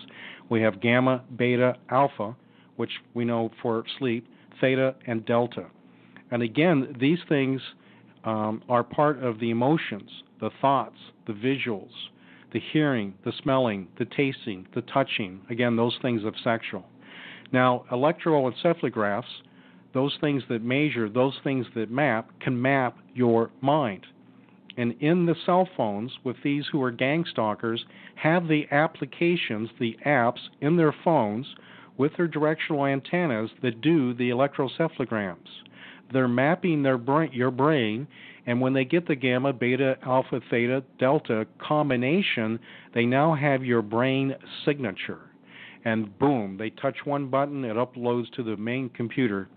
We 0.49 0.61
have 0.61 0.81
gamma, 0.81 1.23
beta, 1.37 1.77
alpha, 1.89 2.35
which 2.75 2.91
we 3.13 3.23
know 3.23 3.49
for 3.61 3.83
sleep, 3.97 4.27
theta, 4.59 4.95
and 5.07 5.25
delta. 5.25 5.67
And 6.31 6.43
again, 6.43 6.95
these 6.99 7.19
things 7.29 7.61
um, 8.25 8.61
are 8.67 8.83
part 8.83 9.23
of 9.23 9.39
the 9.39 9.51
emotions, 9.51 10.09
the 10.39 10.51
thoughts, 10.59 10.97
the 11.27 11.33
visuals, 11.33 11.91
the 12.53 12.61
hearing, 12.73 13.13
the 13.23 13.31
smelling, 13.41 13.87
the 13.97 14.05
tasting, 14.05 14.67
the 14.75 14.81
touching. 14.81 15.41
Again, 15.49 15.75
those 15.75 15.97
things 16.01 16.23
of 16.25 16.33
sexual. 16.43 16.85
Now, 17.53 17.85
electroencephalographs, 17.91 19.23
those 19.93 20.17
things 20.21 20.43
that 20.49 20.61
measure, 20.63 21.09
those 21.09 21.37
things 21.43 21.65
that 21.75 21.89
map, 21.89 22.29
can 22.39 22.61
map 22.61 22.97
your 23.13 23.51
mind. 23.61 24.05
And 24.81 24.95
in 24.99 25.27
the 25.27 25.35
cell 25.45 25.69
phones, 25.77 26.11
with 26.23 26.37
these 26.43 26.65
who 26.71 26.81
are 26.81 26.89
gang 26.89 27.23
stalkers, 27.29 27.85
have 28.15 28.47
the 28.47 28.65
applications, 28.71 29.69
the 29.79 29.95
apps 30.07 30.39
in 30.59 30.75
their 30.75 30.95
phones 31.03 31.45
with 31.97 32.17
their 32.17 32.27
directional 32.27 32.87
antennas 32.87 33.51
that 33.61 33.81
do 33.81 34.15
the 34.15 34.31
electroencephalograms. 34.31 35.35
They're 36.11 36.27
mapping 36.27 36.81
their 36.81 36.97
brain, 36.97 37.29
your 37.31 37.51
brain, 37.51 38.07
and 38.47 38.59
when 38.59 38.73
they 38.73 38.83
get 38.83 39.07
the 39.07 39.13
gamma, 39.13 39.53
beta, 39.53 39.99
alpha, 40.01 40.41
theta, 40.49 40.83
delta 40.97 41.45
combination, 41.59 42.57
they 42.95 43.05
now 43.05 43.35
have 43.35 43.63
your 43.63 43.83
brain 43.83 44.35
signature 44.65 45.29
and 45.85 46.17
boom, 46.17 46.57
they 46.57 46.71
touch 46.71 46.97
one 47.05 47.27
button, 47.27 47.63
it 47.65 47.75
uploads 47.75 48.31
to 48.31 48.41
the 48.41 48.57
main 48.57 48.89
computer, 48.89 49.47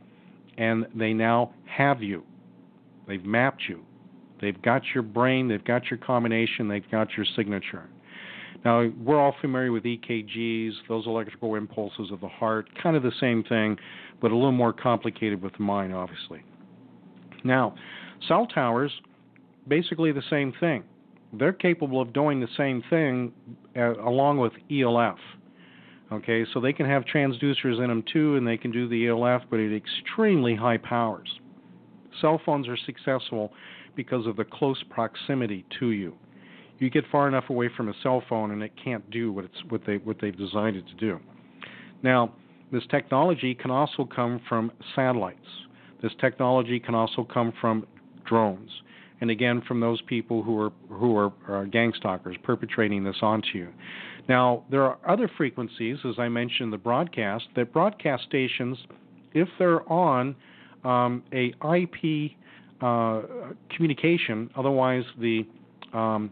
and 0.58 0.84
they 0.94 1.14
now 1.14 1.54
have 1.64 2.02
you. 2.02 2.24
They've 3.08 3.24
mapped 3.24 3.62
you. 3.70 3.86
They've 4.44 4.60
got 4.60 4.82
your 4.92 5.02
brain, 5.02 5.48
they've 5.48 5.64
got 5.64 5.90
your 5.90 5.96
combination, 5.96 6.68
they've 6.68 6.90
got 6.90 7.08
your 7.16 7.24
signature. 7.34 7.88
Now, 8.62 8.90
we're 9.02 9.18
all 9.18 9.34
familiar 9.40 9.72
with 9.72 9.84
EKGs, 9.84 10.72
those 10.86 11.06
electrical 11.06 11.54
impulses 11.54 12.10
of 12.12 12.20
the 12.20 12.28
heart, 12.28 12.68
kind 12.82 12.94
of 12.94 13.02
the 13.02 13.12
same 13.20 13.42
thing, 13.44 13.78
but 14.20 14.32
a 14.32 14.34
little 14.34 14.52
more 14.52 14.74
complicated 14.74 15.40
with 15.40 15.54
the 15.54 15.62
mind, 15.62 15.94
obviously. 15.94 16.42
Now, 17.42 17.74
Cell 18.28 18.46
towers, 18.46 18.92
basically 19.66 20.12
the 20.12 20.22
same 20.28 20.52
thing. 20.60 20.84
They're 21.32 21.54
capable 21.54 22.02
of 22.02 22.12
doing 22.12 22.38
the 22.38 22.48
same 22.58 22.82
thing 22.90 23.32
uh, 23.74 23.94
along 24.02 24.38
with 24.38 24.52
ELF. 24.70 25.18
Okay, 26.12 26.44
so 26.52 26.60
they 26.60 26.74
can 26.74 26.84
have 26.84 27.04
transducers 27.04 27.82
in 27.82 27.88
them 27.88 28.04
too, 28.12 28.36
and 28.36 28.46
they 28.46 28.58
can 28.58 28.70
do 28.70 28.88
the 28.90 29.08
ELF, 29.08 29.42
but 29.50 29.58
at 29.58 29.72
extremely 29.72 30.54
high 30.54 30.76
powers. 30.76 31.28
Cell 32.20 32.40
phones 32.44 32.68
are 32.68 32.76
successful 32.76 33.52
because 33.96 34.26
of 34.26 34.36
the 34.36 34.44
close 34.44 34.82
proximity 34.90 35.64
to 35.78 35.90
you. 35.90 36.14
You 36.78 36.90
get 36.90 37.04
far 37.10 37.28
enough 37.28 37.50
away 37.50 37.70
from 37.76 37.88
a 37.88 37.94
cell 38.02 38.22
phone, 38.28 38.50
and 38.50 38.62
it 38.62 38.72
can't 38.82 39.08
do 39.10 39.32
what 39.32 39.44
it's 39.44 39.64
what 39.68 39.82
they 39.86 39.96
what 39.98 40.16
they've 40.20 40.36
designed 40.36 40.76
it 40.76 40.86
to 40.88 40.94
do. 40.94 41.20
Now, 42.02 42.34
this 42.72 42.82
technology 42.90 43.54
can 43.54 43.70
also 43.70 44.04
come 44.04 44.40
from 44.48 44.72
satellites. 44.94 45.38
This 46.02 46.12
technology 46.20 46.80
can 46.80 46.94
also 46.94 47.24
come 47.24 47.52
from 47.60 47.86
drones, 48.26 48.70
and 49.20 49.30
again 49.30 49.62
from 49.66 49.80
those 49.80 50.02
people 50.02 50.42
who 50.42 50.60
are 50.60 50.72
who 50.90 51.16
are, 51.16 51.32
are 51.48 51.64
gang 51.66 51.92
stalkers 51.96 52.36
perpetrating 52.42 53.04
this 53.04 53.16
onto 53.22 53.48
you. 53.54 53.68
Now, 54.28 54.64
there 54.70 54.82
are 54.82 54.98
other 55.06 55.30
frequencies, 55.36 55.98
as 56.04 56.18
I 56.18 56.28
mentioned, 56.28 56.72
the 56.72 56.78
broadcast 56.78 57.44
that 57.56 57.72
broadcast 57.72 58.24
stations, 58.24 58.78
if 59.32 59.48
they're 59.58 59.90
on 59.90 60.34
um, 60.84 61.22
a 61.32 61.54
IP 61.76 62.32
uh, 62.84 63.22
communication, 63.74 64.50
otherwise 64.56 65.04
the 65.18 65.46
um, 65.92 66.30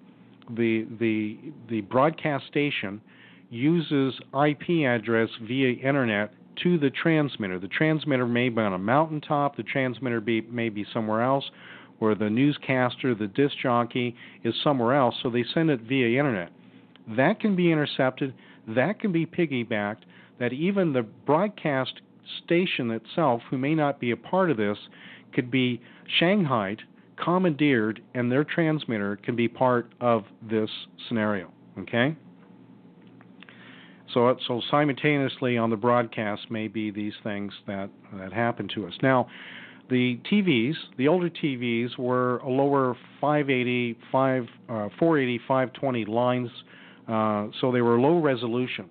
the 0.51 0.87
the 1.01 1.39
the 1.71 1.81
broadcast 1.83 2.47
station 2.49 3.01
uses 3.49 4.15
IP 4.35 4.87
address 4.87 5.29
via 5.47 5.73
internet 5.87 6.33
to 6.63 6.79
the 6.79 6.91
transmitter. 6.91 7.59
The 7.59 7.69
transmitter 7.69 8.27
may 8.27 8.49
be 8.49 8.61
on 8.61 8.75
a 8.75 8.79
mountaintop, 8.79 9.57
the 9.57 9.63
transmitter 9.63 10.21
be, 10.21 10.43
may 10.43 10.69
be 10.69 10.85
somewhere 10.93 11.23
else, 11.23 11.45
or 12.01 12.15
the 12.15 12.29
newscaster, 12.29 13.15
the 13.15 13.29
disc 13.29 13.55
jockey 13.63 14.15
is 14.45 14.55
somewhere 14.63 14.95
else, 14.95 15.15
so 15.23 15.31
they 15.31 15.45
send 15.55 15.71
it 15.71 15.81
via 15.83 16.19
internet. 16.19 16.51
That 17.17 17.41
can 17.41 17.57
be 17.57 17.73
intercepted, 17.73 18.35
that 18.69 19.01
can 19.01 19.13
be 19.13 19.25
piggybacked, 19.25 20.03
that 20.39 20.53
even 20.53 20.93
the 20.93 21.03
broadcast 21.03 22.01
station 22.45 22.91
itself, 22.91 23.41
who 23.51 23.59
may 23.59 23.75
not 23.75 24.01
be 24.01 24.11
a 24.11 24.17
part 24.17 24.51
of 24.51 24.57
this, 24.57 24.79
could 25.33 25.51
be 25.51 25.80
shanghaied, 26.18 26.80
commandeered, 27.22 28.03
and 28.14 28.30
their 28.30 28.45
transmitter 28.45 29.16
can 29.16 29.37
be 29.37 29.49
part 29.49 29.93
of 30.01 30.24
this 30.49 30.70
scenario. 31.09 31.51
Okay? 31.78 32.16
So, 34.12 34.37
so 34.47 34.61
simultaneously 34.70 35.57
on 35.57 35.70
the 35.70 35.76
broadcast 35.76 36.51
may 36.51 36.68
be 36.68 36.91
these 36.91 37.14
things 37.22 37.53
that, 37.66 37.89
that 38.14 38.33
happen 38.33 38.68
to 38.74 38.87
us. 38.87 38.93
Now, 39.03 39.28
the 39.89 40.18
TVs, 40.30 40.74
the 40.97 41.09
older 41.09 41.30
TVs, 41.30 41.99
were 41.99 42.39
a 42.39 42.49
lower 42.49 42.97
580, 43.20 43.99
5, 44.11 44.43
uh, 44.43 44.89
480, 44.99 45.39
520 45.49 46.05
lines, 46.07 46.51
uh, 47.09 47.49
so 47.61 47.72
they 47.72 47.80
were 47.80 47.99
low 47.99 48.18
resolution. 48.18 48.89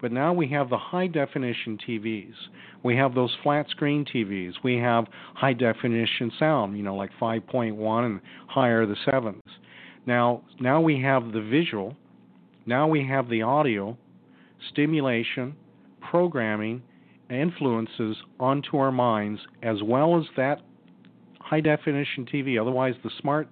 But 0.00 0.12
now 0.12 0.32
we 0.32 0.48
have 0.48 0.70
the 0.70 0.78
high 0.78 1.06
definition 1.06 1.78
TVs. 1.86 2.34
We 2.82 2.96
have 2.96 3.14
those 3.14 3.36
flat 3.42 3.68
screen 3.68 4.04
TVs. 4.04 4.54
We 4.64 4.76
have 4.76 5.06
high 5.34 5.52
definition 5.52 6.32
sound, 6.38 6.76
you 6.76 6.82
know, 6.82 6.96
like 6.96 7.10
5.1 7.20 8.06
and 8.06 8.20
higher 8.48 8.86
the 8.86 8.96
sevens. 9.04 9.42
Now, 10.06 10.42
now 10.58 10.80
we 10.80 11.00
have 11.02 11.32
the 11.32 11.42
visual. 11.42 11.96
Now 12.64 12.88
we 12.88 13.06
have 13.06 13.28
the 13.28 13.42
audio, 13.42 13.96
stimulation, 14.70 15.54
programming, 16.00 16.82
influences 17.30 18.16
onto 18.38 18.76
our 18.78 18.92
minds, 18.92 19.40
as 19.62 19.82
well 19.82 20.18
as 20.18 20.24
that 20.36 20.60
high 21.40 21.60
definition 21.60 22.26
TV, 22.32 22.60
otherwise 22.60 22.94
the 23.04 23.10
smart 23.20 23.48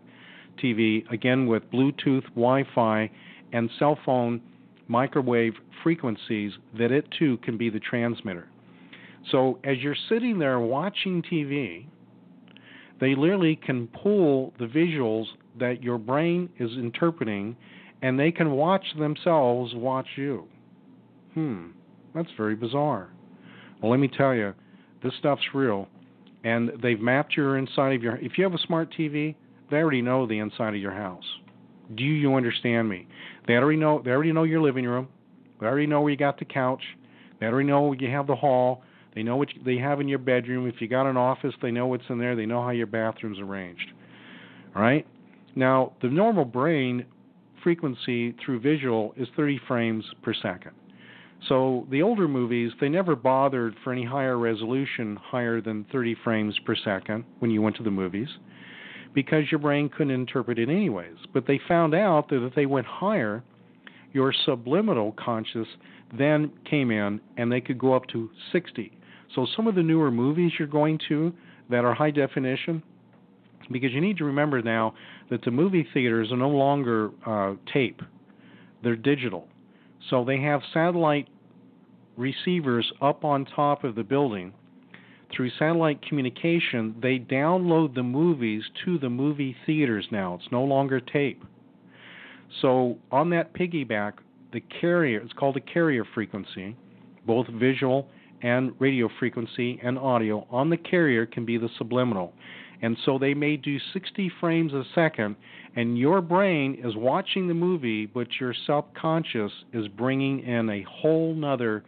TV, 0.62 1.10
again 1.12 1.46
with 1.46 1.62
Bluetooth, 1.70 2.24
Wi 2.34 2.64
Fi, 2.74 3.10
and 3.52 3.70
cell 3.78 3.98
phone 4.04 4.40
microwave 4.88 5.54
frequencies, 5.82 6.52
that 6.78 6.90
it 6.90 7.06
too 7.18 7.36
can 7.38 7.56
be 7.56 7.70
the 7.70 7.80
transmitter. 7.80 8.48
So 9.30 9.58
as 9.64 9.78
you're 9.78 9.96
sitting 10.08 10.38
there 10.38 10.58
watching 10.58 11.22
TV, 11.22 11.86
they 13.00 13.14
literally 13.14 13.56
can 13.56 13.86
pull 13.88 14.52
the 14.58 14.66
visuals 14.66 15.26
that 15.58 15.82
your 15.82 15.98
brain 15.98 16.48
is 16.58 16.70
interpreting 16.72 17.56
and 18.02 18.18
they 18.18 18.30
can 18.30 18.52
watch 18.52 18.84
themselves 18.98 19.74
watch 19.74 20.06
you. 20.16 20.46
Hmm, 21.34 21.68
that's 22.14 22.28
very 22.36 22.54
bizarre. 22.54 23.10
Well, 23.82 23.90
let 23.90 24.00
me 24.00 24.08
tell 24.08 24.34
you, 24.34 24.54
this 25.02 25.12
stuff's 25.18 25.42
real, 25.54 25.88
and 26.44 26.70
they've 26.82 27.00
mapped 27.00 27.36
your 27.36 27.58
inside 27.58 27.94
of 27.94 28.02
your. 28.02 28.16
If 28.16 28.38
you 28.38 28.44
have 28.44 28.54
a 28.54 28.66
smart 28.66 28.92
TV, 28.98 29.34
they 29.70 29.76
already 29.76 30.02
know 30.02 30.26
the 30.26 30.38
inside 30.38 30.74
of 30.74 30.80
your 30.80 30.92
house. 30.92 31.24
Do 31.94 32.04
you 32.04 32.34
understand 32.34 32.88
me? 32.88 33.06
They 33.46 33.54
already 33.54 33.78
know. 33.78 34.02
They 34.04 34.10
already 34.10 34.32
know 34.32 34.42
your 34.44 34.60
living 34.60 34.84
room. 34.84 35.08
They 35.60 35.66
already 35.66 35.86
know 35.86 36.02
where 36.02 36.10
you 36.10 36.16
got 36.16 36.38
the 36.38 36.44
couch. 36.44 36.82
They 37.40 37.46
already 37.46 37.68
know 37.68 37.92
you 37.92 38.10
have 38.10 38.26
the 38.26 38.36
hall. 38.36 38.82
They 39.14 39.22
know 39.22 39.36
what 39.36 39.48
they 39.64 39.78
have 39.78 40.00
in 40.00 40.08
your 40.08 40.18
bedroom. 40.18 40.68
If 40.68 40.80
you 40.80 40.88
got 40.88 41.08
an 41.08 41.16
office, 41.16 41.54
they 41.62 41.70
know 41.70 41.86
what's 41.86 42.04
in 42.08 42.18
there. 42.18 42.36
They 42.36 42.46
know 42.46 42.62
how 42.62 42.70
your 42.70 42.86
bathroom's 42.86 43.40
arranged. 43.40 43.92
All 44.76 44.82
right. 44.82 45.06
Now, 45.56 45.92
the 46.02 46.08
normal 46.08 46.44
brain 46.44 47.04
frequency 47.62 48.32
through 48.44 48.60
visual 48.60 49.14
is 49.16 49.26
30 49.36 49.60
frames 49.66 50.04
per 50.22 50.34
second. 50.34 50.72
So 51.48 51.86
the 51.90 52.02
older 52.02 52.28
movies, 52.28 52.72
they 52.80 52.88
never 52.88 53.16
bothered 53.16 53.74
for 53.82 53.92
any 53.92 54.04
higher 54.04 54.38
resolution 54.38 55.16
higher 55.16 55.60
than 55.60 55.86
30 55.90 56.16
frames 56.22 56.58
per 56.64 56.76
second 56.76 57.24
when 57.38 57.50
you 57.50 57.62
went 57.62 57.76
to 57.76 57.82
the 57.82 57.90
movies 57.90 58.28
because 59.14 59.44
your 59.50 59.58
brain 59.58 59.88
couldn't 59.88 60.12
interpret 60.12 60.58
it 60.58 60.68
anyways. 60.68 61.16
But 61.32 61.46
they 61.46 61.60
found 61.66 61.94
out 61.94 62.28
that 62.30 62.44
if 62.44 62.54
they 62.54 62.66
went 62.66 62.86
higher, 62.86 63.42
your 64.12 64.32
subliminal 64.44 65.12
conscious 65.12 65.66
then 66.16 66.50
came 66.68 66.90
in 66.90 67.20
and 67.36 67.50
they 67.50 67.60
could 67.60 67.78
go 67.78 67.94
up 67.94 68.06
to 68.08 68.30
60. 68.52 68.92
So 69.34 69.46
some 69.56 69.66
of 69.66 69.74
the 69.74 69.82
newer 69.82 70.10
movies 70.10 70.52
you're 70.58 70.68
going 70.68 70.98
to 71.08 71.32
that 71.70 71.84
are 71.84 71.94
high 71.94 72.10
definition, 72.10 72.82
because 73.70 73.92
you 73.92 74.00
need 74.00 74.16
to 74.18 74.24
remember 74.24 74.62
now 74.62 74.94
that 75.30 75.42
the 75.42 75.50
movie 75.50 75.86
theaters 75.92 76.32
are 76.32 76.36
no 76.36 76.48
longer 76.48 77.10
uh, 77.26 77.54
tape, 77.72 78.00
they're 78.82 78.96
digital. 78.96 79.46
So 80.08 80.24
they 80.24 80.40
have 80.40 80.62
satellite 80.72 81.28
receivers 82.16 82.90
up 83.02 83.24
on 83.24 83.44
top 83.44 83.84
of 83.84 83.94
the 83.94 84.02
building. 84.02 84.52
Through 85.34 85.50
satellite 85.58 86.00
communication, 86.02 86.96
they 87.02 87.18
download 87.18 87.94
the 87.94 88.02
movies 88.02 88.62
to 88.84 88.98
the 88.98 89.10
movie 89.10 89.54
theaters 89.66 90.06
now. 90.10 90.34
It's 90.34 90.50
no 90.50 90.64
longer 90.64 91.00
tape. 91.00 91.42
So 92.62 92.96
on 93.12 93.30
that 93.30 93.54
piggyback, 93.54 94.14
the 94.52 94.60
carrier, 94.80 95.20
it's 95.20 95.34
called 95.34 95.56
a 95.56 95.60
carrier 95.60 96.04
frequency, 96.14 96.76
both 97.26 97.46
visual 97.48 98.08
and 98.42 98.72
radio 98.78 99.08
frequency 99.18 99.78
and 99.82 99.98
audio 99.98 100.46
on 100.50 100.70
the 100.70 100.76
carrier 100.76 101.26
can 101.26 101.44
be 101.44 101.58
the 101.58 101.68
subliminal. 101.76 102.32
And 102.80 102.96
so 103.04 103.18
they 103.18 103.34
may 103.34 103.56
do 103.56 103.76
60 103.92 104.30
frames 104.40 104.72
a 104.72 104.84
second, 104.94 105.36
and 105.74 105.98
your 105.98 106.20
brain 106.20 106.80
is 106.82 106.94
watching 106.96 107.48
the 107.48 107.54
movie, 107.54 108.06
but 108.06 108.28
your 108.40 108.54
subconscious 108.66 109.50
is 109.72 109.88
bringing 109.88 110.40
in 110.40 110.70
a 110.70 110.84
whole 110.88 111.34
nother 111.34 111.84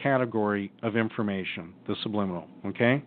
category 0.00 0.72
of 0.82 0.96
information, 0.96 1.72
the 1.86 1.96
subliminal. 2.02 2.46
Okay? 2.66 3.02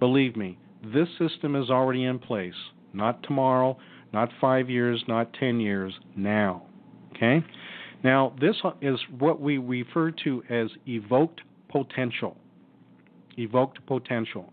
Believe 0.00 0.36
me, 0.36 0.58
this 0.82 1.08
system 1.18 1.54
is 1.56 1.70
already 1.70 2.04
in 2.04 2.18
place. 2.18 2.54
Not 2.92 3.22
tomorrow, 3.22 3.78
not 4.12 4.30
five 4.40 4.68
years, 4.68 5.02
not 5.08 5.32
10 5.34 5.60
years, 5.60 5.92
now. 6.16 6.64
Okay? 7.14 7.44
Now, 8.04 8.34
this 8.40 8.56
is 8.80 8.98
what 9.18 9.40
we 9.40 9.58
refer 9.58 10.10
to 10.24 10.42
as 10.50 10.68
evoked 10.86 11.40
potential. 11.68 12.36
Evoked 13.38 13.84
potential. 13.86 14.52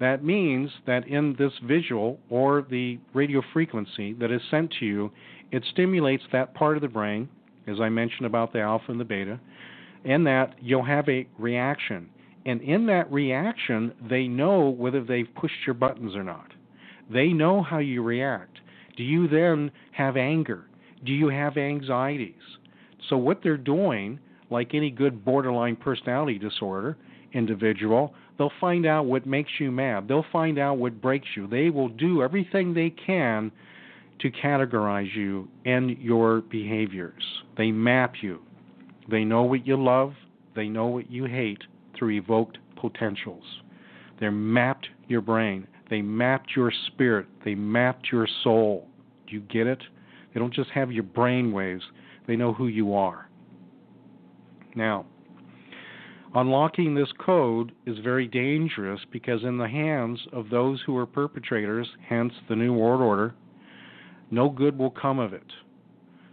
That 0.00 0.24
means 0.24 0.70
that 0.86 1.08
in 1.08 1.34
this 1.38 1.52
visual 1.64 2.18
or 2.28 2.66
the 2.68 2.98
radio 3.14 3.42
frequency 3.52 4.12
that 4.14 4.30
is 4.30 4.40
sent 4.50 4.72
to 4.78 4.86
you, 4.86 5.10
it 5.50 5.64
stimulates 5.72 6.22
that 6.32 6.54
part 6.54 6.76
of 6.76 6.82
the 6.82 6.88
brain, 6.88 7.28
as 7.66 7.80
I 7.80 7.88
mentioned 7.88 8.26
about 8.26 8.52
the 8.52 8.60
alpha 8.60 8.90
and 8.90 9.00
the 9.00 9.04
beta, 9.04 9.40
and 10.04 10.26
that 10.26 10.54
you'll 10.60 10.84
have 10.84 11.08
a 11.08 11.26
reaction. 11.38 12.08
And 12.46 12.60
in 12.62 12.86
that 12.86 13.12
reaction, 13.12 13.92
they 14.08 14.26
know 14.26 14.68
whether 14.70 15.02
they've 15.02 15.28
pushed 15.34 15.66
your 15.66 15.74
buttons 15.74 16.14
or 16.14 16.24
not. 16.24 16.52
They 17.12 17.28
know 17.28 17.62
how 17.62 17.78
you 17.78 18.02
react. 18.02 18.58
Do 18.96 19.02
you 19.02 19.28
then 19.28 19.70
have 19.92 20.16
anger? 20.16 20.64
Do 21.04 21.12
you 21.12 21.28
have 21.28 21.56
anxieties? 21.56 22.34
So, 23.08 23.16
what 23.16 23.40
they're 23.42 23.56
doing, 23.56 24.18
like 24.50 24.74
any 24.74 24.90
good 24.90 25.24
borderline 25.24 25.76
personality 25.76 26.38
disorder 26.38 26.96
individual, 27.32 28.14
they'll 28.36 28.52
find 28.60 28.86
out 28.86 29.06
what 29.06 29.26
makes 29.26 29.50
you 29.58 29.70
mad. 29.70 30.08
They'll 30.08 30.24
find 30.32 30.58
out 30.58 30.78
what 30.78 31.00
breaks 31.00 31.28
you. 31.36 31.46
They 31.46 31.70
will 31.70 31.88
do 31.88 32.22
everything 32.22 32.74
they 32.74 32.90
can 32.90 33.52
to 34.20 34.30
categorize 34.30 35.14
you 35.14 35.48
and 35.64 35.96
your 35.98 36.40
behaviors. 36.40 37.22
They 37.56 37.70
map 37.70 38.14
you. 38.20 38.40
They 39.08 39.24
know 39.24 39.42
what 39.42 39.66
you 39.66 39.82
love, 39.82 40.14
they 40.54 40.68
know 40.68 40.86
what 40.86 41.10
you 41.10 41.24
hate 41.24 41.62
through 41.96 42.10
evoked 42.10 42.58
potentials. 42.76 43.44
They're 44.20 44.30
mapped 44.30 44.88
your 45.06 45.20
brain. 45.20 45.66
They 45.88 46.02
mapped 46.02 46.50
your 46.54 46.72
spirit. 46.88 47.26
They 47.44 47.54
mapped 47.54 48.08
your 48.12 48.28
soul. 48.42 48.86
Do 49.26 49.34
you 49.34 49.40
get 49.40 49.66
it? 49.66 49.82
They 50.32 50.40
don't 50.40 50.52
just 50.52 50.70
have 50.70 50.92
your 50.92 51.04
brain 51.04 51.52
waves, 51.52 51.84
they 52.26 52.36
know 52.36 52.52
who 52.52 52.66
you 52.66 52.94
are. 52.94 53.28
Now, 54.74 55.06
unlocking 56.34 56.94
this 56.94 57.08
code 57.18 57.72
is 57.86 57.98
very 58.00 58.26
dangerous 58.26 59.00
because, 59.10 59.42
in 59.42 59.56
the 59.56 59.68
hands 59.68 60.20
of 60.32 60.50
those 60.50 60.80
who 60.84 60.96
are 60.96 61.06
perpetrators, 61.06 61.88
hence 62.06 62.32
the 62.48 62.56
New 62.56 62.74
World 62.74 63.00
Order, 63.00 63.34
no 64.30 64.50
good 64.50 64.76
will 64.76 64.90
come 64.90 65.18
of 65.18 65.32
it. 65.32 65.50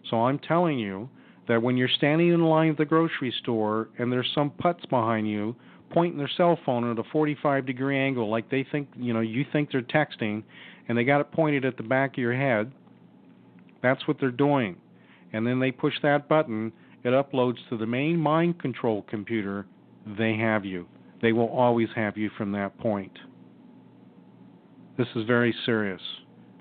So 0.10 0.18
I'm 0.26 0.40
telling 0.40 0.78
you 0.78 1.10
that 1.48 1.62
when 1.62 1.78
you're 1.78 1.88
standing 1.88 2.30
in 2.30 2.44
line 2.44 2.72
at 2.72 2.78
the 2.78 2.86
grocery 2.86 3.34
store 3.42 3.90
and 3.98 4.12
there's 4.12 4.30
some 4.34 4.52
putz 4.52 4.88
behind 4.90 5.30
you 5.30 5.56
pointing 5.92 6.18
their 6.18 6.30
cell 6.36 6.60
phone 6.66 6.90
at 6.92 7.00
a 7.00 7.04
45 7.12 7.66
degree 7.66 7.98
angle 7.98 8.30
like 8.30 8.50
they 8.50 8.66
think, 8.72 8.90
you 8.98 9.14
know, 9.14 9.22
you 9.22 9.46
think 9.54 9.72
they're 9.72 9.82
texting 9.82 10.44
and 10.88 10.98
they 10.98 11.04
got 11.04 11.22
it 11.22 11.32
pointed 11.32 11.66
at 11.66 11.78
the 11.78 11.84
back 11.84 12.14
of 12.14 12.18
your 12.18 12.36
head, 12.36 12.72
that's 13.82 14.08
what 14.08 14.18
they're 14.20 14.32
doing. 14.32 14.76
And 15.34 15.46
then 15.46 15.60
they 15.60 15.72
push 15.72 15.94
that 16.02 16.28
button, 16.28 16.72
it 17.04 17.10
uploads 17.10 17.58
to 17.70 17.78
the 17.78 17.86
main 17.86 18.18
mind 18.18 18.60
control 18.60 19.04
computer. 19.04 19.66
They 20.18 20.36
have 20.38 20.66
you. 20.66 20.88
They 21.22 21.34
will 21.34 21.50
always 21.50 21.90
have 21.96 22.18
you 22.18 22.30
from 22.38 22.52
that 22.54 22.78
point. 22.78 23.12
This 24.98 25.08
is 25.16 25.26
very 25.26 25.54
serious. 25.66 26.02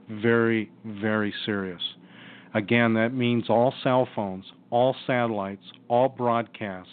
Very, 0.08 0.70
very 0.84 1.32
serious. 1.46 1.80
Again, 2.54 2.94
that 2.94 3.12
means 3.12 3.50
all 3.50 3.74
cell 3.82 4.08
phones, 4.14 4.44
all 4.70 4.94
satellites, 5.06 5.64
all 5.88 6.08
broadcasts 6.08 6.90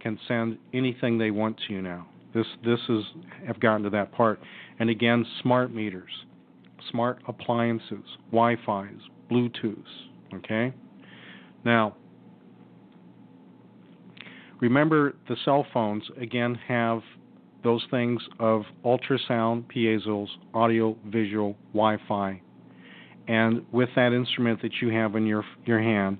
can 0.00 0.18
send 0.26 0.58
anything 0.74 1.18
they 1.18 1.30
want 1.30 1.60
to 1.68 1.74
you 1.74 1.82
now. 1.82 2.08
This 2.34 2.46
this 2.64 2.80
is 2.88 3.04
have 3.46 3.60
gotten 3.60 3.82
to 3.84 3.90
that 3.90 4.10
part. 4.12 4.40
And 4.80 4.88
again, 4.88 5.24
smart 5.42 5.72
meters, 5.72 6.10
smart 6.90 7.18
appliances, 7.28 8.04
Wi-Fi's, 8.32 9.00
Bluetooths. 9.30 9.84
Okay. 10.34 10.72
Now, 11.64 11.94
remember 14.60 15.14
the 15.28 15.36
cell 15.44 15.66
phones 15.74 16.04
again 16.18 16.58
have 16.66 17.02
those 17.62 17.84
things 17.90 18.20
of 18.40 18.62
ultrasound, 18.84 19.64
piezos, 19.72 20.28
audio, 20.52 20.96
visual, 21.06 21.54
Wi-Fi, 21.74 22.40
and 23.28 23.64
with 23.72 23.88
that 23.96 24.12
instrument 24.12 24.60
that 24.62 24.72
you 24.80 24.88
have 24.88 25.14
in 25.16 25.26
your 25.26 25.44
your 25.64 25.80
hand, 25.80 26.18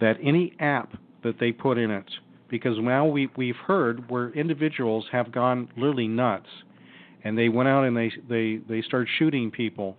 that 0.00 0.16
any 0.22 0.52
app 0.60 0.92
that 1.22 1.38
they 1.40 1.52
put 1.52 1.78
in 1.78 1.90
it, 1.90 2.10
because 2.48 2.76
now 2.78 3.06
we 3.06 3.28
we've 3.36 3.56
heard 3.56 4.08
where 4.10 4.30
individuals 4.30 5.06
have 5.12 5.32
gone 5.32 5.68
literally 5.76 6.08
nuts, 6.08 6.48
and 7.24 7.36
they 7.36 7.48
went 7.48 7.68
out 7.68 7.84
and 7.84 7.96
they 7.96 8.12
they 8.28 8.60
they 8.68 8.82
start 8.82 9.08
shooting 9.18 9.50
people, 9.50 9.96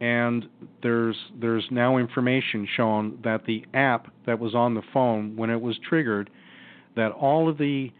and 0.00 0.46
there's 0.82 1.16
there's 1.40 1.64
now 1.70 1.96
information 1.96 2.68
shown 2.76 3.18
that 3.24 3.44
the 3.46 3.64
app 3.74 4.12
that 4.26 4.38
was 4.38 4.54
on 4.54 4.74
the 4.74 4.82
phone 4.92 5.36
when 5.36 5.50
it 5.50 5.60
was 5.60 5.76
triggered, 5.88 6.28
that 6.96 7.12
all 7.12 7.48
of 7.48 7.58
the 7.58 7.90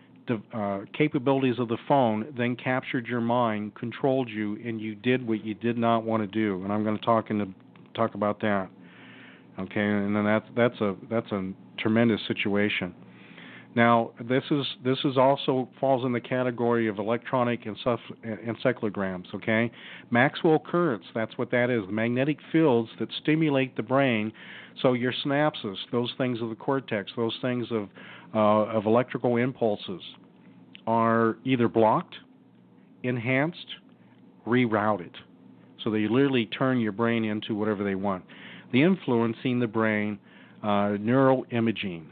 uh, 0.55 0.81
capabilities 0.97 1.59
of 1.59 1.69
the 1.69 1.79
phone 1.89 2.33
then 2.37 2.57
captured 2.57 3.07
your 3.07 3.21
mind, 3.21 3.75
controlled 3.75 4.29
you, 4.29 4.59
and 4.65 4.81
you 4.81 4.95
did 4.95 5.27
what 5.27 5.45
you 5.45 5.55
did 5.55 5.77
not 5.77 6.05
want 6.05 6.23
to 6.23 6.27
do. 6.27 6.63
And 6.65 6.73
I'm 6.73 6.85
going 6.85 6.99
to 6.99 7.05
talk 7.05 7.31
into 7.31 7.49
talk 7.95 8.15
about 8.15 8.41
that. 8.41 8.69
Okay, 9.59 9.81
and 9.81 10.15
then 10.17 10.25
that's 10.25 10.47
that's 10.57 10.81
a 10.81 10.97
that's 11.11 11.31
a 11.33 11.53
tremendous 11.79 12.21
situation. 12.27 12.95
Now, 13.75 14.11
this 14.21 14.43
is 14.51 14.67
this 14.85 14.99
is 15.05 15.17
also 15.17 15.69
falls 15.81 16.05
in 16.05 16.13
the 16.13 16.21
category 16.21 16.89
of 16.89 16.99
electronic 16.99 17.65
encephalograms. 17.65 19.35
Okay, 19.35 19.71
Maxwell 20.11 20.59
currents. 20.59 21.07
That's 21.15 21.37
what 21.39 21.51
that 21.53 21.71
is. 21.71 21.83
Magnetic 21.89 22.37
fields 22.51 22.91
that 22.99 23.09
stimulate 23.23 23.75
the 23.77 23.83
brain. 23.83 24.33
So 24.83 24.93
your 24.93 25.13
synapses, 25.25 25.77
those 25.91 26.13
things 26.19 26.43
of 26.43 26.51
the 26.51 26.55
cortex, 26.55 27.13
those 27.17 27.37
things 27.41 27.67
of 27.71 27.89
uh, 28.35 28.77
of 28.77 28.85
electrical 28.85 29.37
impulses, 29.37 30.03
are 30.87 31.37
either 31.45 31.69
blocked, 31.69 32.15
enhanced, 33.03 33.67
rerouted. 34.47 35.15
So 35.83 35.91
they 35.91 36.09
literally 36.09 36.47
turn 36.47 36.79
your 36.79 36.93
brain 36.93 37.25
into 37.25 37.55
whatever 37.55 37.85
they 37.85 37.95
want. 37.95 38.25
The 38.73 38.83
influencing 38.83 39.61
the 39.61 39.67
brain, 39.67 40.19
uh, 40.63 40.97
neuroimaging, 41.01 42.05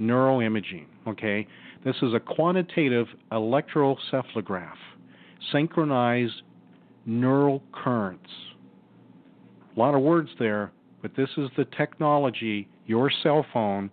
neuroimaging. 0.00 0.86
Okay, 1.06 1.46
this 1.84 1.96
is 2.02 2.14
a 2.14 2.20
quantitative 2.20 3.06
electroencephalograph, 3.32 4.76
synchronized 5.52 6.42
neural 7.04 7.62
currents. 7.72 8.30
A 9.76 9.78
lot 9.78 9.94
of 9.94 10.02
words 10.02 10.30
there, 10.38 10.72
but 11.02 11.14
this 11.16 11.28
is 11.36 11.48
the 11.56 11.66
technology 11.76 12.68
your 12.86 13.10
cell 13.22 13.44
phone 13.52 13.90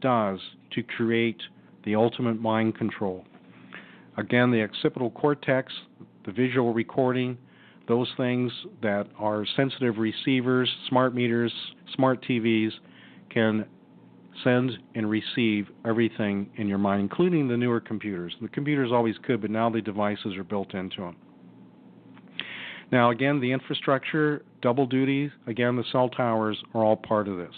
does 0.00 0.38
to 0.72 0.82
create 0.82 1.40
the 1.84 1.94
ultimate 1.94 2.40
mind 2.40 2.76
control. 2.76 3.24
Again, 4.16 4.50
the 4.50 4.62
occipital 4.62 5.10
cortex, 5.10 5.72
the 6.24 6.32
visual 6.32 6.72
recording, 6.72 7.36
those 7.86 8.08
things 8.16 8.50
that 8.82 9.06
are 9.18 9.46
sensitive 9.56 9.98
receivers, 9.98 10.68
smart 10.88 11.14
meters, 11.14 11.52
smart 11.94 12.24
TVs 12.24 12.72
can 13.30 13.66
send 14.44 14.72
and 14.94 15.08
receive 15.08 15.68
everything 15.84 16.48
in 16.56 16.68
your 16.68 16.78
mind, 16.78 17.00
including 17.00 17.48
the 17.48 17.56
newer 17.56 17.80
computers. 17.80 18.34
The 18.40 18.48
computers 18.48 18.90
always 18.92 19.16
could, 19.24 19.40
but 19.40 19.50
now 19.50 19.70
the 19.70 19.80
devices 19.80 20.36
are 20.36 20.44
built 20.44 20.74
into 20.74 21.02
them. 21.02 21.16
Now, 22.92 23.10
again, 23.10 23.40
the 23.40 23.50
infrastructure, 23.52 24.42
double 24.62 24.86
duty, 24.86 25.30
again, 25.46 25.76
the 25.76 25.84
cell 25.90 26.08
towers 26.08 26.56
are 26.72 26.84
all 26.84 26.96
part 26.96 27.26
of 27.26 27.36
this. 27.36 27.54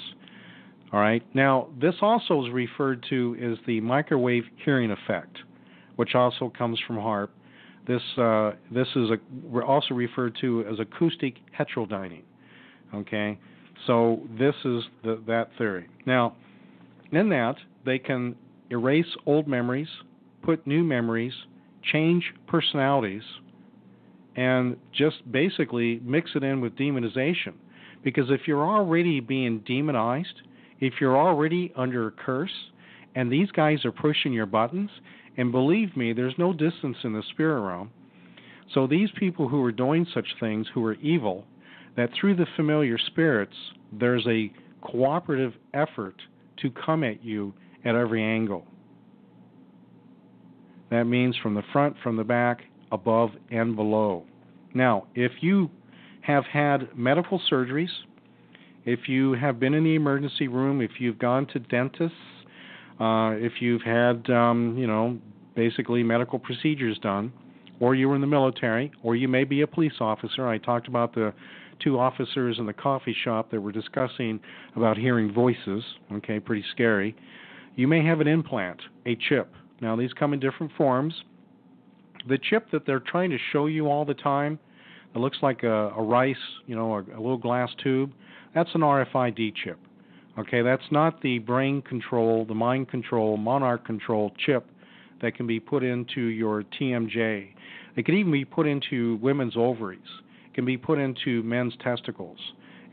All 0.93 1.01
right. 1.01 1.23
Now, 1.35 1.69
this 1.79 1.95
also 2.01 2.47
is 2.47 2.53
referred 2.53 3.05
to 3.11 3.37
as 3.43 3.59
the 3.67 3.81
microwave 3.81 4.45
hearing 4.65 4.91
effect, 4.91 5.37
which 5.97 6.15
also 6.15 6.51
comes 6.57 6.81
from 6.87 6.97
HAARP. 6.97 7.29
This 7.87 8.03
uh, 8.17 8.53
this 8.71 8.89
is 8.97 9.11
a, 9.11 9.61
also 9.61 9.95
referred 9.95 10.37
to 10.41 10.65
as 10.71 10.79
acoustic 10.79 11.35
heterodyning. 11.59 12.23
Okay. 12.95 13.39
So 13.87 14.21
this 14.39 14.55
is 14.65 14.83
the, 15.05 15.23
that 15.27 15.51
theory. 15.59 15.89
Now, 16.07 16.37
in 17.13 17.29
that, 17.31 17.57
they 17.85 17.99
can 17.99 18.37
erase 18.71 19.07
old 19.27 19.47
memories, 19.47 19.89
put 20.43 20.67
new 20.67 20.85
memories, 20.85 21.33
change 21.93 22.25
personalities, 22.47 23.23
and 24.37 24.77
just 24.93 25.31
basically 25.31 26.01
mix 26.05 26.31
it 26.35 26.43
in 26.43 26.61
with 26.61 26.77
demonization. 26.77 27.55
Because 28.05 28.31
if 28.31 28.43
you're 28.47 28.65
already 28.65 29.21
being 29.21 29.61
demonized, 29.67 30.43
if 30.81 30.95
you're 31.01 31.17
already 31.17 31.73
under 31.77 32.07
a 32.09 32.13
curse, 32.13 32.53
and 33.15 33.33
these 33.33 33.51
guys 33.51 33.85
are 33.85 33.93
pushing 33.93 34.33
your 34.33 34.47
buttons, 34.47 34.91
and 35.37 35.51
believe 35.51 35.97
me, 35.97 36.13
there's 36.13 36.35
no 36.39 36.53
distance 36.53 36.97
in 37.03 37.13
the 37.13 37.23
spirit 37.31 37.61
realm. 37.61 37.91
So 38.75 38.87
these 38.87 39.09
people 39.19 39.49
who 39.49 39.65
are 39.65 39.73
doing 39.73 40.07
such 40.13 40.27
things, 40.39 40.67
who 40.73 40.85
are 40.85 40.95
evil, 40.95 41.45
that 41.97 42.11
through 42.19 42.37
the 42.37 42.47
familiar 42.55 42.99
spirits, 42.99 43.55
there's 43.93 44.27
a 44.27 44.53
cooperative 44.83 45.55
effort 45.75 46.15
to 46.63 46.71
come 46.71 47.05
at 47.05 47.25
you 47.25 47.53
at 47.85 47.95
every 47.95 48.23
angle. 48.23 48.65
That 50.91 51.05
means 51.05 51.37
from 51.43 51.55
the 51.55 51.63
front, 51.73 51.97
from 52.03 52.17
the 52.17 52.25
back, 52.25 52.63
above, 52.91 53.31
and 53.51 53.77
below. 53.77 54.25
Now, 54.75 55.07
if 55.15 55.33
you 55.41 55.71
have 56.23 56.45
had 56.45 56.97
medical 56.97 57.41
surgeries, 57.51 57.91
if 58.85 59.09
you 59.09 59.33
have 59.35 59.61
been 59.61 59.75
in 59.75 59.85
the 59.85 59.95
emergency 59.95 60.49
room, 60.49 60.81
if 60.81 60.93
you've 60.99 61.19
gone 61.19 61.47
to 61.49 61.59
dentists, 61.59 62.17
uh, 63.01 63.33
if 63.37 63.61
you've 63.61 63.83
had, 63.83 64.29
um, 64.31 64.77
you 64.79 64.87
know, 64.87 65.19
basically 65.55 66.03
medical 66.03 66.39
procedures 66.39 66.99
done, 66.99 67.33
or 67.81 67.95
you 67.95 68.09
were 68.09 68.15
in 68.15 68.21
the 68.21 68.27
military, 68.27 68.91
or 69.03 69.15
you 69.15 69.29
may 69.29 69.45
be 69.45 69.61
a 69.61 69.67
police 69.67 69.93
officer. 70.01 70.49
I 70.49 70.59
talked 70.59 70.89
about 70.89 71.15
the 71.15 71.33
two 71.81 71.99
officers 71.99 72.59
in 72.59 72.67
the 72.67 72.73
coffee 72.73 73.17
shop 73.25 73.51
that 73.51 73.61
were 73.61 73.73
discussing 73.73 74.41
about 74.77 74.97
hearing 74.97 75.33
voices. 75.33 75.83
Okay, 76.13 76.41
pretty 76.41 76.65
scary. 76.73 77.15
You 77.77 77.87
may 77.87 78.05
have 78.05 78.21
an 78.21 78.27
implant, 78.27 78.81
a 79.07 79.17
chip. 79.29 79.53
Now, 79.81 79.97
these 79.97 80.13
come 80.13 80.33
in 80.33 80.41
different 80.41 80.73
forms. 80.77 81.15
The 82.29 82.39
chip 82.39 82.71
that 82.73 82.85
they're 82.87 83.01
trying 83.01 83.31
to 83.31 83.39
show 83.53 83.67
you 83.67 83.87
all 83.89 84.05
the 84.05 84.15
time, 84.15 84.59
it 85.15 85.19
looks 85.19 85.39
like 85.43 85.63
a, 85.63 85.91
a 85.97 86.03
rice, 86.03 86.37
you 86.67 86.75
know, 86.75 86.95
a, 86.95 87.01
a 87.01 87.21
little 87.21 87.39
glass 87.39 87.71
tube. 87.83 88.13
That's 88.55 88.71
an 88.75 88.81
RFID 88.81 89.55
chip. 89.63 89.79
Okay, 90.39 90.63
that's 90.63 90.83
not 90.91 91.21
the 91.23 91.39
brain 91.39 91.83
control, 91.83 92.45
the 92.45 92.55
mind 92.55 92.89
control, 92.89 93.37
monarch 93.37 93.85
control 93.85 94.33
chip 94.45 94.67
that 95.21 95.35
can 95.35 95.47
be 95.47 95.59
put 95.59 95.83
into 95.83 96.21
your 96.21 96.63
TMJ. 96.79 97.49
It 97.97 98.05
can 98.05 98.15
even 98.15 98.31
be 98.31 98.45
put 98.45 98.67
into 98.67 99.17
women's 99.17 99.57
ovaries 99.57 99.99
can 100.59 100.65
be 100.65 100.77
put 100.77 100.99
into 100.99 101.31
men's 101.45 101.75
testicles. 101.89 102.39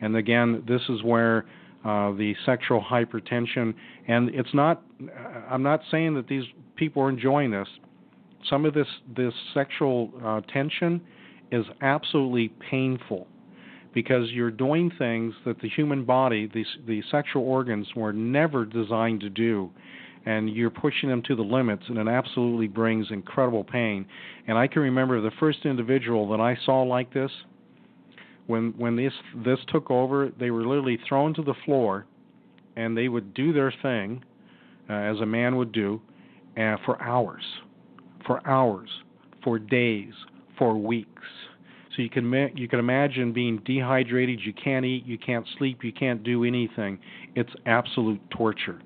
And 0.02 0.16
again, 0.16 0.50
this 0.68 0.84
is 0.88 1.02
where 1.02 1.38
uh, 1.84 2.12
the 2.12 2.36
sexual 2.46 2.80
hypertension, 2.94 3.74
and 4.08 4.30
it's 4.40 4.54
not, 4.54 4.84
I'm 5.50 5.64
not 5.64 5.80
saying 5.90 6.14
that 6.14 6.28
these 6.28 6.48
people 6.76 7.02
are 7.02 7.10
enjoying 7.10 7.50
this. 7.50 7.70
some 8.50 8.66
of 8.66 8.74
this 8.74 8.88
this 9.16 9.34
sexual 9.54 10.12
uh, 10.24 10.42
tension 10.52 11.02
is 11.52 11.66
absolutely 11.82 12.50
painful 12.70 13.28
because 13.94 14.30
you're 14.32 14.52
doing 14.52 14.92
things 14.98 15.34
that 15.46 15.60
the 15.62 15.70
human 15.70 16.04
body, 16.04 16.50
the 16.54 16.66
the 16.88 17.02
sexual 17.12 17.44
organs, 17.44 17.88
were 17.96 18.14
never 18.14 18.66
designed 18.66 19.22
to 19.22 19.30
do, 19.30 19.70
and 20.26 20.50
you're 20.50 20.70
pushing 20.70 21.10
them 21.10 21.22
to 21.24 21.36
the 21.36 21.42
limits, 21.44 21.84
and 21.88 21.98
it 21.98 22.08
absolutely 22.08 22.68
brings 22.68 23.08
incredible 23.10 23.64
pain. 23.64 24.06
And 24.48 24.58
I 24.58 24.68
can 24.68 24.82
remember 24.82 25.22
the 25.22 25.32
first 25.40 25.60
individual 25.66 26.30
that 26.30 26.42
I 26.42 26.58
saw 26.66 26.82
like 26.84 27.14
this. 27.14 27.32
When 28.48 28.74
when 28.78 28.96
this 28.96 29.14
this 29.44 29.60
took 29.68 29.90
over, 29.90 30.30
they 30.40 30.52
were 30.52 30.66
literally 30.66 31.00
thrown 31.08 31.34
to 31.36 31.42
the 31.42 31.56
floor, 31.66 32.06
and 32.76 32.96
they 32.96 33.08
would 33.08 33.34
do 33.34 33.54
their 33.54 33.74
thing, 33.82 34.24
uh, 34.90 34.94
as 34.94 35.20
a 35.20 35.26
man 35.26 35.56
would 35.56 35.72
do, 35.72 36.02
uh, 36.58 36.78
for 36.86 37.02
hours, 37.02 37.44
for 38.26 38.46
hours, 38.48 38.90
for 39.44 39.58
days, 39.58 40.14
for 40.58 40.78
weeks. 40.78 41.24
So 41.96 42.02
you 42.02 42.10
can 42.10 42.32
you 42.56 42.68
can 42.68 42.80
imagine 42.80 43.32
being 43.32 43.62
dehydrated. 43.66 44.42
You 44.44 44.54
can't 44.54 44.86
eat, 44.86 45.06
you 45.06 45.18
can't 45.18 45.46
sleep, 45.58 45.84
you 45.84 45.94
can't 45.94 46.24
do 46.24 46.44
anything. 46.44 47.00
It's 47.36 47.52
absolute 47.66 48.22
torture. 48.30 48.80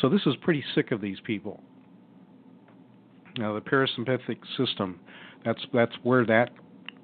So 0.00 0.08
this 0.08 0.22
is 0.26 0.34
pretty 0.40 0.64
sick 0.74 0.90
of 0.92 1.00
these 1.00 1.18
people. 1.24 1.62
Now 3.36 3.54
the 3.54 3.60
parasympathetic 3.60 4.38
system, 4.56 4.98
that's 5.44 5.60
that's 5.72 5.92
where 6.02 6.24
that 6.26 6.50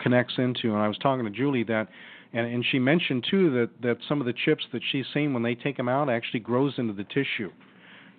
connects 0.04 0.34
into. 0.36 0.68
And 0.74 0.76
I 0.76 0.86
was 0.86 0.98
talking 0.98 1.24
to 1.24 1.30
Julie 1.30 1.64
that, 1.64 1.88
and 2.32 2.46
and 2.46 2.64
she 2.70 2.78
mentioned 2.78 3.26
too 3.28 3.50
that 3.50 3.70
that 3.82 3.96
some 4.08 4.20
of 4.20 4.26
the 4.26 4.34
chips 4.44 4.64
that 4.72 4.82
she's 4.92 5.06
seen 5.12 5.32
when 5.32 5.42
they 5.42 5.56
take 5.56 5.76
them 5.76 5.88
out 5.88 6.08
actually 6.08 6.40
grows 6.40 6.74
into 6.78 6.92
the 6.92 7.04
tissue. 7.04 7.50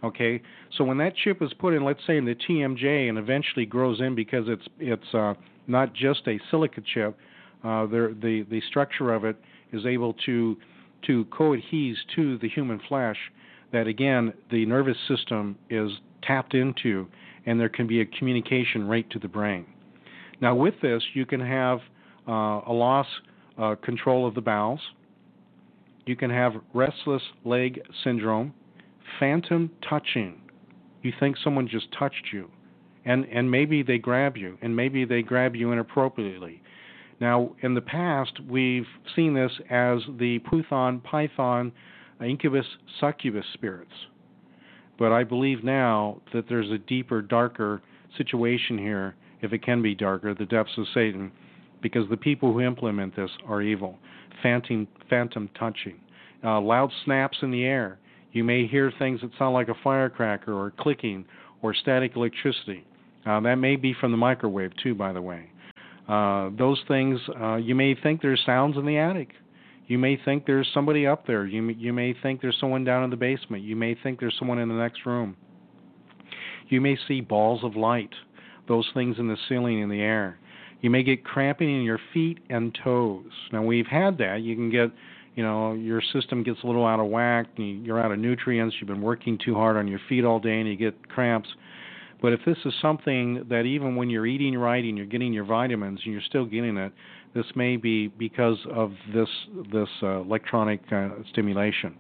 Okay, 0.04 0.42
so 0.78 0.84
when 0.84 0.98
that 0.98 1.16
chip 1.16 1.42
is 1.42 1.54
put 1.58 1.74
in, 1.74 1.86
let's 1.86 2.02
say 2.06 2.18
in 2.18 2.26
the 2.26 2.36
TMJ, 2.36 3.08
and 3.08 3.18
eventually 3.18 3.66
grows 3.66 4.02
in 4.02 4.16
because 4.16 4.46
it's 4.48 4.68
it's 4.80 5.14
uh, 5.14 5.36
not 5.68 5.94
just 5.94 6.28
a 6.28 6.40
silica 6.52 6.82
chip. 6.94 7.18
Uh, 7.64 7.86
the 7.86 8.46
the 8.50 8.62
structure 8.68 9.14
of 9.14 9.24
it 9.24 9.38
is 9.72 9.86
able 9.86 10.14
to 10.26 10.58
to 11.08 11.26
coadhese 11.26 11.96
to 12.16 12.38
the 12.40 12.50
human 12.50 12.82
flesh. 12.90 13.18
That 13.72 13.88
again, 13.88 14.34
the 14.52 14.66
nervous 14.66 14.98
system 15.08 15.58
is 15.70 15.92
tapped 16.24 16.54
into, 16.54 17.08
and 17.46 17.60
there 17.60 17.70
can 17.70 17.88
be 17.88 18.02
a 18.02 18.06
communication 18.06 18.88
right 18.88 19.10
to 19.12 19.20
the 19.20 19.28
brain. 19.28 19.66
Now, 20.42 20.56
with 20.56 20.76
this, 20.82 21.02
you 21.14 21.26
can 21.26 21.40
have 21.40 21.80
uh, 22.28 22.62
a 22.68 22.74
loss 22.74 23.08
uh, 23.58 23.76
control 23.84 24.28
of 24.28 24.36
the 24.36 24.42
bowels. 24.42 24.82
You 26.06 26.16
can 26.16 26.30
have 26.30 26.54
restless 26.74 27.22
leg 27.44 27.82
syndrome, 28.04 28.54
phantom 29.20 29.72
touching. 29.88 30.42
You 31.02 31.14
think 31.20 31.38
someone 31.44 31.68
just 31.68 31.88
touched 31.98 32.28
you 32.32 32.50
and 33.06 33.26
and 33.26 33.50
maybe 33.50 33.84
they 33.84 33.98
grab 33.98 34.36
you 34.36 34.58
and 34.62 34.76
maybe 34.76 35.06
they 35.06 35.22
grab 35.22 35.56
you 35.56 35.72
inappropriately 35.72 36.62
now 37.22 37.52
in 37.62 37.74
the 37.74 37.82
past 37.82 38.34
we've 38.50 38.88
seen 39.16 39.34
this 39.34 39.52
as 39.70 40.00
the 40.20 40.40
Python 40.40 41.00
python 41.00 41.72
incubus 42.22 42.66
succubus 43.00 43.46
spirits 43.54 43.92
but 44.98 45.12
i 45.12 45.24
believe 45.24 45.64
now 45.64 46.20
that 46.34 46.46
there's 46.50 46.72
a 46.72 46.78
deeper 46.78 47.22
darker 47.22 47.82
situation 48.18 48.78
here 48.78 49.16
if 49.46 49.54
it 49.54 49.64
can 49.64 49.82
be 49.82 49.96
darker 49.96 50.34
the 50.34 50.46
depths 50.46 50.78
of 50.78 50.86
satan 50.94 51.32
because 51.82 52.08
the 52.10 52.18
people 52.18 52.52
who 52.52 52.62
implement 52.62 53.16
this 53.16 53.32
are 53.48 53.62
evil 53.62 53.98
phantom 54.44 54.88
phantom 55.10 55.50
touching 55.58 56.00
uh, 56.44 56.60
loud 56.60 56.92
snaps 57.06 57.38
in 57.42 57.52
the 57.52 57.64
air 57.64 57.98
you 58.32 58.44
may 58.44 58.68
hear 58.68 58.92
things 59.00 59.22
that 59.22 59.32
sound 59.40 59.54
like 59.54 59.70
a 59.70 59.76
firecracker 59.84 60.54
or 60.54 60.72
clicking 60.78 61.24
or 61.62 61.74
static 61.74 62.12
electricity 62.16 62.86
uh, 63.26 63.40
that 63.40 63.56
may 63.56 63.76
be 63.76 63.94
from 64.00 64.12
the 64.12 64.18
microwave 64.18 64.72
too, 64.82 64.94
by 64.94 65.12
the 65.12 65.22
way. 65.22 65.50
Uh, 66.08 66.52
those 66.58 66.82
things 66.88 67.20
uh, 67.42 67.56
you 67.56 67.74
may 67.74 67.96
think 67.96 68.22
there's 68.22 68.42
sounds 68.46 68.78
in 68.78 68.86
the 68.86 68.98
attic. 68.98 69.30
You 69.88 69.98
may 69.98 70.20
think 70.24 70.46
there's 70.46 70.70
somebody 70.74 71.08
up 71.08 71.26
there. 71.26 71.46
You 71.46 71.70
you 71.70 71.94
may 71.94 72.16
think 72.22 72.42
there's 72.42 72.58
someone 72.60 72.84
down 72.84 73.04
in 73.04 73.10
the 73.10 73.16
basement. 73.16 73.64
You 73.64 73.76
may 73.76 73.96
think 73.96 74.20
there's 74.20 74.36
someone 74.38 74.60
in 74.60 74.70
the 74.70 74.76
next 74.76 75.06
room. 75.06 75.36
You 76.68 76.82
may 76.82 76.98
see 77.08 77.22
balls 77.22 77.64
of 77.64 77.76
light, 77.76 78.10
those 78.68 78.90
things 78.94 79.18
in 79.20 79.28
the 79.28 79.38
ceiling 79.48 79.80
in 79.80 79.90
the 79.90 80.02
air. 80.02 80.38
You 80.82 80.90
may 80.90 81.04
get 81.04 81.24
cramping 81.24 81.70
in 81.70 81.84
your 81.84 82.00
feet 82.14 82.40
and 82.50 82.78
toes. 82.84 83.32
Now 83.52 83.64
we've 83.64 83.88
had 83.88 84.18
that. 84.20 84.42
You 84.42 84.56
can 84.56 84.70
get, 84.70 84.92
you 85.36 85.44
know, 85.44 85.74
your 85.74 86.02
system 86.14 86.44
gets 86.44 86.60
a 86.64 86.68
little 86.68 86.86
out 86.86 87.00
of 87.00 87.08
whack. 87.08 87.48
You're 87.58 88.00
out 88.00 88.12
of 88.12 88.20
nutrients. 88.20 88.76
You've 88.80 88.90
been 88.90 89.02
working 89.02 89.40
too 89.44 89.56
hard 89.56 89.78
on 89.78 89.88
your 89.88 90.00
feet 90.08 90.24
all 90.24 90.40
day, 90.40 90.60
and 90.60 90.68
you 90.68 90.76
get 90.76 91.10
cramps. 91.10 91.50
But 92.22 92.34
if 92.34 92.40
this 92.46 92.58
is 92.66 92.74
something 92.82 93.46
that 93.50 93.62
even 93.62 93.96
when 93.96 94.10
you're 94.10 94.26
eating 94.26 94.58
right 94.58 94.84
and 94.84 94.98
you're 94.98 95.06
getting 95.06 95.34
your 95.34 95.46
vitamins 95.46 96.00
and 96.04 96.14
you're 96.14 96.22
still 96.24 96.46
getting 96.46 96.78
it, 96.78 96.92
this 97.34 97.46
may 97.56 97.78
be 97.78 98.08
because 98.08 98.58
of 98.74 98.94
this 99.14 99.28
this 99.72 99.90
uh, 100.02 100.22
electronic 100.22 100.82
uh, 100.92 101.10
stimulation. 101.32 101.96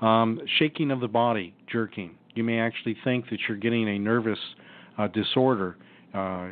Um, 0.00 0.40
shaking 0.58 0.90
of 0.90 1.00
the 1.00 1.08
body, 1.08 1.54
jerking. 1.70 2.16
You 2.34 2.44
may 2.44 2.58
actually 2.58 2.96
think 3.04 3.30
that 3.30 3.38
you're 3.48 3.56
getting 3.56 3.88
a 3.88 3.98
nervous 3.98 4.38
uh, 4.98 5.08
disorder 5.08 5.76
uh, 6.14 6.18
uh, 6.18 6.50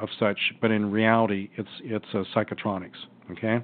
of 0.00 0.08
such, 0.18 0.38
but 0.60 0.70
in 0.70 0.90
reality, 0.90 1.50
it's 1.56 1.68
it's 1.82 2.06
uh, 2.14 2.22
psychotronics. 2.34 2.98
Okay, 3.32 3.58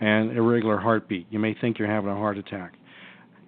and 0.00 0.36
irregular 0.36 0.78
heartbeat. 0.78 1.26
You 1.30 1.38
may 1.38 1.54
think 1.54 1.78
you're 1.78 1.90
having 1.90 2.10
a 2.10 2.16
heart 2.16 2.38
attack. 2.38 2.74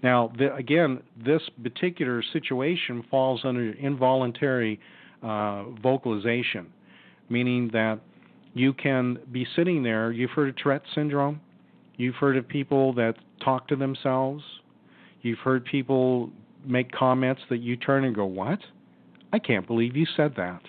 Now, 0.02 0.32
the, 0.38 0.54
again, 0.54 1.02
this 1.22 1.42
particular 1.62 2.22
situation 2.32 3.04
falls 3.10 3.42
under 3.44 3.72
involuntary 3.72 4.80
uh, 5.22 5.64
vocalization, 5.82 6.72
meaning 7.28 7.68
that 7.72 8.00
you 8.54 8.72
can 8.72 9.18
be 9.30 9.46
sitting 9.54 9.82
there. 9.82 10.10
You've 10.10 10.30
heard 10.30 10.48
of 10.48 10.56
Tourette 10.56 10.82
syndrome. 10.94 11.40
You've 11.96 12.14
heard 12.14 12.36
of 12.36 12.48
people 12.48 12.94
that 12.94 13.16
talk 13.44 13.68
to 13.68 13.76
themselves. 13.76 14.42
You've 15.22 15.38
heard 15.40 15.64
people 15.66 16.30
make 16.64 16.90
comments 16.92 17.42
that 17.50 17.58
you 17.58 17.76
turn 17.76 18.04
and 18.04 18.14
go, 18.14 18.24
What? 18.24 18.58
I 19.32 19.38
can't 19.38 19.66
believe 19.66 19.96
you 19.96 20.06
said 20.16 20.34
that. 20.36 20.60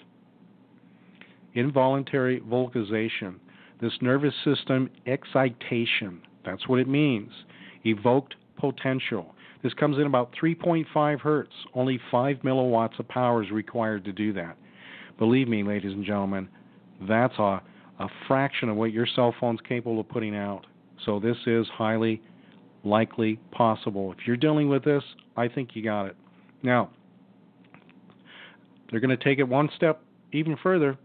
Involuntary 1.54 2.40
vocalization. 2.40 3.40
This 3.82 3.94
nervous 4.02 4.34
system 4.44 4.90
excitation. 5.08 6.22
That's 6.46 6.68
what 6.68 6.80
it 6.80 6.88
means. 6.88 7.32
Evoked 7.86 8.36
potential. 8.58 9.34
This 9.64 9.74
comes 9.74 9.98
in 9.98 10.06
about 10.06 10.34
3.5 10.42 11.20
hertz. 11.20 11.54
Only 11.74 12.00
5 12.10 12.38
milliwatts 12.38 13.00
of 13.00 13.08
power 13.08 13.44
is 13.44 13.52
required 13.52 14.06
to 14.06 14.12
do 14.12 14.34
that. 14.34 14.58
Believe 15.18 15.48
me, 15.48 15.64
ladies 15.64 15.92
and 15.92 16.06
gentlemen, 16.06 16.48
that's 17.08 17.38
a, 17.38 17.62
a 18.00 18.08
fraction 18.28 18.70
of 18.70 18.78
what 18.78 18.92
your 18.92 19.08
cell 19.16 19.36
phone's 19.40 19.60
capable 19.68 20.00
of 20.00 20.10
putting 20.10 20.36
out. 20.36 20.66
So 21.06 21.20
this 21.20 21.38
is 21.46 21.68
highly 21.74 22.22
likely 22.84 23.40
possible. 23.52 24.12
If 24.12 24.26
you're 24.26 24.38
dealing 24.38 24.70
with 24.70 24.84
this, 24.84 25.04
I 25.38 25.48
think 25.48 25.70
you 25.74 25.84
got 25.84 26.06
it. 26.06 26.16
Now, 26.64 26.90
they're 28.92 29.00
going 29.00 29.18
to 29.18 29.24
take 29.24 29.40
it 29.40 29.48
one 29.48 29.70
step 29.76 30.04
even 30.32 30.58
further. 30.62 30.98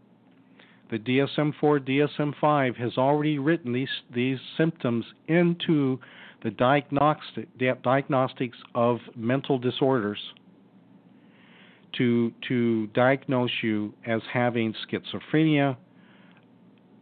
The 0.90 0.98
DSM-4, 0.98 2.08
DSM-5 2.20 2.76
has 2.76 2.96
already 2.96 3.38
written 3.38 3.72
these 3.72 3.88
these 4.14 4.38
symptoms 4.56 5.04
into 5.26 5.98
the 6.42 6.50
diagnostic, 6.50 7.48
diagnostics 7.82 8.58
of 8.74 8.98
mental 9.16 9.58
disorders 9.58 10.18
to, 11.96 12.32
to 12.48 12.86
diagnose 12.88 13.50
you 13.62 13.94
as 14.06 14.20
having 14.32 14.74
schizophrenia, 14.86 15.76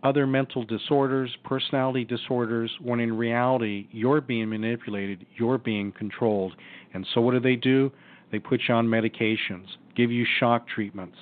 other 0.02 0.26
mental 0.26 0.64
disorders, 0.64 1.34
personality 1.44 2.04
disorders, 2.04 2.70
when 2.80 3.00
in 3.00 3.16
reality 3.16 3.88
you're 3.90 4.20
being 4.20 4.48
manipulated, 4.48 5.26
you're 5.36 5.58
being 5.58 5.92
controlled. 5.92 6.52
And 6.92 7.06
so 7.14 7.20
what 7.20 7.32
do 7.32 7.40
they 7.40 7.56
do? 7.56 7.90
They 8.34 8.40
put 8.40 8.62
you 8.66 8.74
on 8.74 8.88
medications, 8.88 9.66
give 9.94 10.10
you 10.10 10.26
shock 10.40 10.66
treatments, 10.66 11.16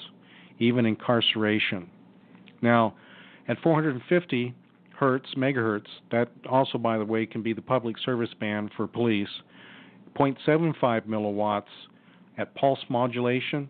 even 0.58 0.86
incarceration. 0.86 1.90
Now, 2.62 2.94
at 3.48 3.58
450, 3.60 4.54
hertz, 4.96 5.28
megahertz. 5.36 5.88
That 6.10 6.30
also, 6.48 6.78
by 6.78 6.96
the 6.96 7.04
way, 7.04 7.26
can 7.26 7.42
be 7.42 7.52
the 7.52 7.60
public 7.60 7.98
service 7.98 8.30
band 8.40 8.70
for 8.78 8.86
police. 8.86 9.28
0.75 10.18 11.02
milliwatts 11.02 11.64
at 12.38 12.54
pulse 12.54 12.78
modulation. 12.88 13.68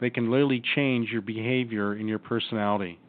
They 0.00 0.08
can 0.08 0.30
literally 0.30 0.62
change 0.76 1.08
your 1.10 1.20
behavior 1.20 1.94
and 1.94 2.08
your 2.08 2.20
personality. 2.20 3.00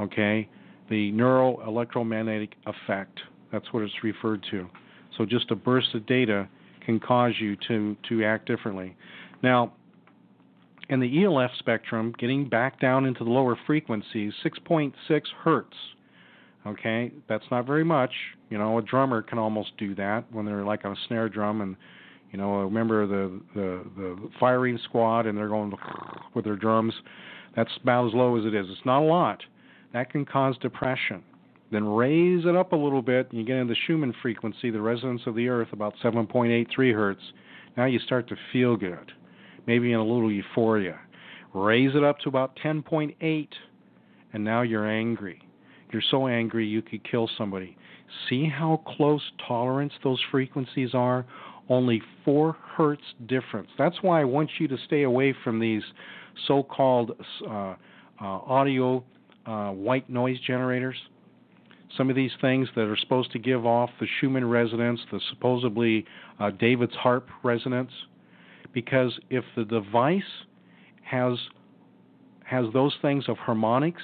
Okay? 0.00 0.48
The 0.90 1.12
neural 1.12 1.62
electromagnetic 1.64 2.54
effect. 2.66 3.20
That's 3.52 3.72
what 3.72 3.84
it's 3.84 4.02
referred 4.02 4.44
to. 4.50 4.68
So 5.16 5.24
just 5.24 5.52
a 5.52 5.54
burst 5.54 5.94
of 5.94 6.04
data 6.06 6.48
can 6.84 7.00
cause 7.00 7.32
you 7.40 7.56
to, 7.68 7.96
to 8.08 8.24
act 8.24 8.46
differently. 8.46 8.96
Now, 9.42 9.72
in 10.88 11.00
the 11.00 11.24
ELF 11.24 11.50
spectrum, 11.58 12.12
getting 12.18 12.48
back 12.48 12.80
down 12.80 13.06
into 13.06 13.24
the 13.24 13.30
lower 13.30 13.56
frequencies, 13.66 14.32
6.6 14.44 14.92
hertz. 15.42 15.76
Okay, 16.66 17.10
that's 17.28 17.44
not 17.50 17.66
very 17.66 17.82
much. 17.84 18.12
You 18.50 18.58
know, 18.58 18.78
a 18.78 18.82
drummer 18.82 19.22
can 19.22 19.38
almost 19.38 19.76
do 19.78 19.94
that 19.96 20.24
when 20.32 20.44
they're 20.44 20.64
like 20.64 20.84
on 20.84 20.92
a 20.92 20.96
snare 21.08 21.28
drum 21.28 21.60
and 21.60 21.76
You 22.32 22.38
know, 22.38 22.60
remember 22.62 23.06
the 23.06 23.40
the 23.54 23.84
the 23.96 24.30
firing 24.40 24.78
squad, 24.84 25.26
and 25.26 25.36
they're 25.36 25.48
going 25.48 25.72
with 26.34 26.44
their 26.44 26.56
drums. 26.56 26.94
That's 27.54 27.70
about 27.82 28.08
as 28.08 28.14
low 28.14 28.38
as 28.38 28.46
it 28.46 28.54
is. 28.54 28.66
It's 28.70 28.86
not 28.86 29.02
a 29.02 29.04
lot. 29.04 29.42
That 29.92 30.10
can 30.10 30.24
cause 30.24 30.56
depression. 30.58 31.22
Then 31.72 31.88
raise 31.88 32.44
it 32.44 32.54
up 32.54 32.72
a 32.72 32.76
little 32.76 33.00
bit, 33.00 33.30
and 33.30 33.40
you 33.40 33.46
get 33.46 33.56
into 33.56 33.72
the 33.72 33.80
Schumann 33.86 34.14
frequency, 34.20 34.70
the 34.70 34.80
resonance 34.80 35.22
of 35.26 35.34
the 35.34 35.48
Earth, 35.48 35.68
about 35.72 35.94
7.83 36.04 36.94
hertz. 36.94 37.22
Now 37.78 37.86
you 37.86 37.98
start 37.98 38.28
to 38.28 38.36
feel 38.52 38.76
good, 38.76 39.10
maybe 39.66 39.92
in 39.92 39.98
a 39.98 40.04
little 40.04 40.30
euphoria. 40.30 41.00
Raise 41.54 41.94
it 41.94 42.04
up 42.04 42.18
to 42.20 42.28
about 42.28 42.58
10.8, 42.62 43.48
and 44.34 44.44
now 44.44 44.60
you're 44.60 44.86
angry. 44.86 45.40
You're 45.90 46.02
so 46.10 46.28
angry 46.28 46.66
you 46.66 46.82
could 46.82 47.08
kill 47.10 47.28
somebody. 47.38 47.78
See 48.28 48.46
how 48.46 48.82
close 48.86 49.22
tolerance 49.48 49.94
those 50.04 50.20
frequencies 50.30 50.90
are? 50.92 51.24
Only 51.70 52.02
4 52.26 52.54
hertz 52.76 53.02
difference. 53.26 53.68
That's 53.78 53.96
why 54.02 54.20
I 54.20 54.24
want 54.24 54.50
you 54.58 54.68
to 54.68 54.76
stay 54.86 55.04
away 55.04 55.34
from 55.42 55.58
these 55.58 55.82
so 56.46 56.62
called 56.62 57.12
uh, 57.48 57.50
uh, 57.50 57.74
audio 58.20 59.02
uh, 59.46 59.70
white 59.70 60.08
noise 60.10 60.38
generators. 60.46 60.96
Some 61.96 62.08
of 62.08 62.16
these 62.16 62.32
things 62.40 62.68
that 62.74 62.82
are 62.82 62.96
supposed 62.96 63.32
to 63.32 63.38
give 63.38 63.66
off 63.66 63.90
the 64.00 64.06
Schumann 64.18 64.48
resonance, 64.48 65.00
the 65.10 65.20
supposedly 65.30 66.06
uh, 66.40 66.50
David's 66.50 66.94
harp 66.94 67.28
resonance, 67.42 67.90
because 68.72 69.18
if 69.30 69.44
the 69.56 69.64
device 69.64 70.22
has 71.02 71.36
has 72.44 72.66
those 72.72 72.94
things 73.00 73.24
of 73.28 73.36
harmonics, 73.38 74.02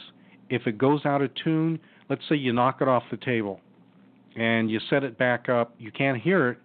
if 0.49 0.67
it 0.67 0.79
goes 0.79 1.05
out 1.05 1.23
of 1.23 1.31
tune, 1.35 1.79
let's 2.09 2.23
say 2.29 2.35
you 2.37 2.53
knock 2.53 2.79
it 2.81 2.89
off 2.89 3.03
the 3.11 3.17
table 3.17 3.61
and 4.37 4.71
you 4.71 4.81
set 4.89 5.05
it 5.05 5.19
back 5.19 5.49
up, 5.49 5.75
you 5.79 5.91
can't 5.91 6.21
hear 6.21 6.51
it, 6.51 6.59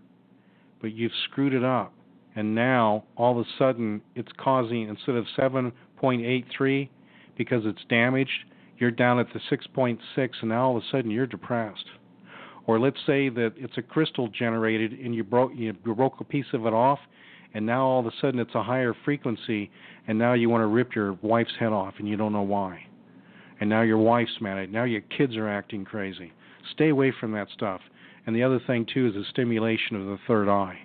but 0.82 0.93
you've 0.93 1.11
screwed 1.26 1.53
it 1.53 1.63
up. 1.63 1.93
And 2.36 2.55
now 2.55 3.03
all 3.15 3.39
of 3.39 3.45
a 3.45 3.49
sudden 3.57 4.01
it's 4.15 4.32
causing 4.38 4.88
instead 4.88 5.15
of 5.15 5.26
7.83 5.38 6.89
because 7.38 7.63
it's 7.65 7.82
damaged, 7.89 8.45
you're 8.84 8.91
down 8.91 9.17
at 9.17 9.27
the 9.31 9.39
6.6 9.49 9.97
and 10.17 10.49
now 10.49 10.65
all 10.65 10.75
of 10.75 10.84
a 10.84 10.86
sudden 10.91 11.09
you're 11.09 11.25
depressed. 11.25 11.86
Or 12.67 12.81
let's 12.81 12.97
say 13.07 13.29
that 13.29 13.53
it's 13.55 13.77
a 13.77 13.81
crystal 13.81 14.27
generated 14.27 14.91
and 14.91 15.15
you 15.15 15.23
broke 15.23 15.53
you 15.55 15.71
broke 15.71 16.19
a 16.19 16.25
piece 16.25 16.47
of 16.51 16.65
it 16.65 16.73
off 16.73 16.99
and 17.53 17.65
now 17.65 17.86
all 17.86 18.01
of 18.01 18.07
a 18.07 18.11
sudden 18.19 18.41
it's 18.41 18.55
a 18.55 18.61
higher 18.61 18.93
frequency 19.05 19.71
and 20.05 20.19
now 20.19 20.34
you 20.34 20.49
want 20.49 20.63
to 20.63 20.67
rip 20.67 20.93
your 20.95 21.13
wife's 21.21 21.53
head 21.57 21.71
off 21.71 21.93
and 21.97 22.09
you 22.09 22.17
don't 22.17 22.34
know 22.34 22.41
why. 22.41 22.86
And 23.61 23.69
now 23.69 23.84
your 23.84 23.99
wife's 23.99 24.41
mad 24.41 24.57
at 24.57 24.69
Now 24.69 24.84
your 24.84 24.99
kids 24.99 25.38
are 25.38 25.47
acting 25.47 25.86
crazy. 25.86 26.34
Stay 26.73 26.89
away 26.89 27.13
from 27.17 27.31
that 27.31 27.47
stuff. 27.53 27.79
And 28.27 28.36
the 28.36 28.43
other 28.43 28.59
thing 28.67 28.86
too 28.93 29.07
is 29.07 29.13
the 29.13 29.23
stimulation 29.29 29.95
of 29.95 30.07
the 30.07 30.19
third 30.27 30.49
eye. 30.49 30.79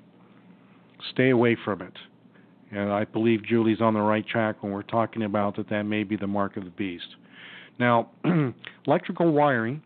Stay 1.10 1.30
away 1.30 1.56
from 1.64 1.82
it. 1.82 1.94
And 2.70 2.92
I 2.92 3.06
believe 3.06 3.44
Julie's 3.44 3.80
on 3.80 3.94
the 3.94 4.00
right 4.00 4.24
track 4.24 4.62
when 4.62 4.70
we're 4.70 4.82
talking 4.82 5.24
about 5.24 5.56
that 5.56 5.68
that 5.70 5.82
may 5.82 6.04
be 6.04 6.14
the 6.14 6.28
mark 6.28 6.56
of 6.56 6.62
the 6.62 6.70
beast. 6.70 7.16
Now, 7.78 8.10
electrical 8.86 9.32
wiring, 9.32 9.82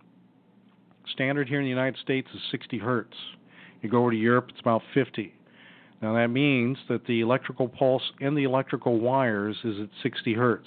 standard 1.13 1.49
here 1.49 1.59
in 1.59 1.65
the 1.65 1.71
United 1.71 2.01
States 2.03 2.29
is 2.35 2.41
60 2.51 2.79
hertz. 2.79 3.17
You 3.83 3.91
go 3.91 3.99
over 3.99 4.11
to 4.13 4.17
Europe, 4.17 4.47
it's 4.51 4.61
about 4.61 4.83
50. 4.95 5.35
Now 6.01 6.15
that 6.15 6.29
means 6.29 6.79
that 6.89 7.07
the 7.07 7.21
electrical 7.21 7.69
pulse 7.69 8.03
in 8.21 8.35
the 8.35 8.43
electrical 8.43 8.99
wires 8.99 9.57
is 9.65 9.81
at 9.81 9.89
60 10.03 10.35
hertz. 10.35 10.67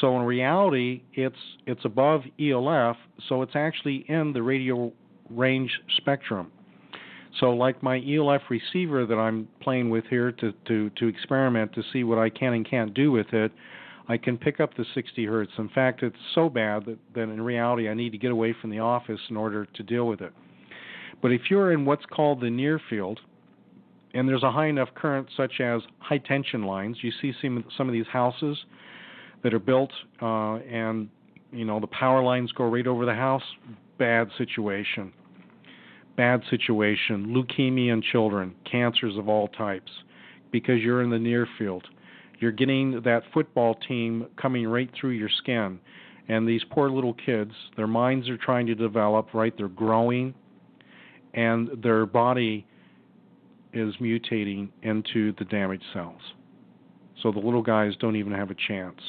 So 0.00 0.16
in 0.16 0.22
reality, 0.22 1.02
it's 1.14 1.36
it's 1.66 1.84
above 1.84 2.22
ELF, 2.40 2.96
so 3.28 3.42
it's 3.42 3.54
actually 3.54 4.04
in 4.08 4.32
the 4.32 4.42
radio 4.42 4.92
range 5.30 5.70
spectrum. 5.96 6.50
So 7.38 7.50
like 7.50 7.82
my 7.82 8.02
ELF 8.04 8.42
receiver 8.50 9.06
that 9.06 9.14
I'm 9.14 9.48
playing 9.60 9.90
with 9.90 10.04
here 10.10 10.32
to 10.32 10.52
to 10.66 10.90
to 10.90 11.06
experiment 11.06 11.72
to 11.74 11.82
see 11.92 12.02
what 12.02 12.18
I 12.18 12.28
can 12.28 12.54
and 12.54 12.68
can't 12.68 12.92
do 12.92 13.12
with 13.12 13.32
it, 13.32 13.52
I 14.08 14.18
can 14.18 14.36
pick 14.36 14.60
up 14.60 14.76
the 14.76 14.84
60 14.94 15.24
hertz. 15.24 15.52
In 15.56 15.68
fact, 15.70 16.02
it's 16.02 16.16
so 16.34 16.48
bad 16.48 16.84
that, 16.86 16.98
that 17.14 17.22
in 17.22 17.40
reality 17.40 17.88
I 17.88 17.94
need 17.94 18.10
to 18.10 18.18
get 18.18 18.30
away 18.30 18.54
from 18.60 18.70
the 18.70 18.80
office 18.80 19.20
in 19.30 19.36
order 19.36 19.66
to 19.66 19.82
deal 19.82 20.06
with 20.06 20.20
it. 20.20 20.32
But 21.22 21.32
if 21.32 21.42
you're 21.50 21.72
in 21.72 21.84
what's 21.86 22.04
called 22.06 22.40
the 22.40 22.50
near 22.50 22.80
field, 22.90 23.18
and 24.12 24.28
there's 24.28 24.42
a 24.42 24.50
high 24.52 24.66
enough 24.66 24.90
current, 24.94 25.28
such 25.36 25.60
as 25.60 25.80
high 25.98 26.18
tension 26.18 26.64
lines, 26.64 26.98
you 27.02 27.10
see 27.20 27.32
some 27.40 27.88
of 27.88 27.92
these 27.92 28.06
houses 28.12 28.56
that 29.42 29.52
are 29.52 29.58
built, 29.58 29.90
uh, 30.22 30.56
and 30.56 31.08
you 31.50 31.64
know 31.64 31.80
the 31.80 31.86
power 31.88 32.22
lines 32.22 32.52
go 32.52 32.64
right 32.64 32.86
over 32.86 33.04
the 33.06 33.14
house. 33.14 33.42
Bad 33.98 34.28
situation. 34.38 35.12
Bad 36.16 36.42
situation. 36.48 37.26
Leukemia 37.28 37.92
in 37.92 38.02
children, 38.02 38.54
cancers 38.70 39.16
of 39.16 39.28
all 39.28 39.48
types, 39.48 39.90
because 40.52 40.80
you're 40.80 41.02
in 41.02 41.10
the 41.10 41.18
near 41.18 41.48
field. 41.58 41.84
You're 42.44 42.52
getting 42.52 43.00
that 43.06 43.22
football 43.32 43.74
team 43.88 44.26
coming 44.36 44.68
right 44.68 44.90
through 45.00 45.12
your 45.12 45.30
skin. 45.38 45.80
And 46.28 46.46
these 46.46 46.60
poor 46.68 46.90
little 46.90 47.14
kids, 47.14 47.52
their 47.74 47.86
minds 47.86 48.28
are 48.28 48.36
trying 48.36 48.66
to 48.66 48.74
develop, 48.74 49.32
right? 49.32 49.54
They're 49.56 49.66
growing, 49.66 50.34
and 51.32 51.70
their 51.82 52.04
body 52.04 52.66
is 53.72 53.94
mutating 53.98 54.68
into 54.82 55.32
the 55.38 55.46
damaged 55.46 55.84
cells. 55.94 56.20
So 57.22 57.32
the 57.32 57.38
little 57.38 57.62
guys 57.62 57.92
don't 57.98 58.14
even 58.14 58.32
have 58.34 58.50
a 58.50 58.56
chance. 58.68 59.00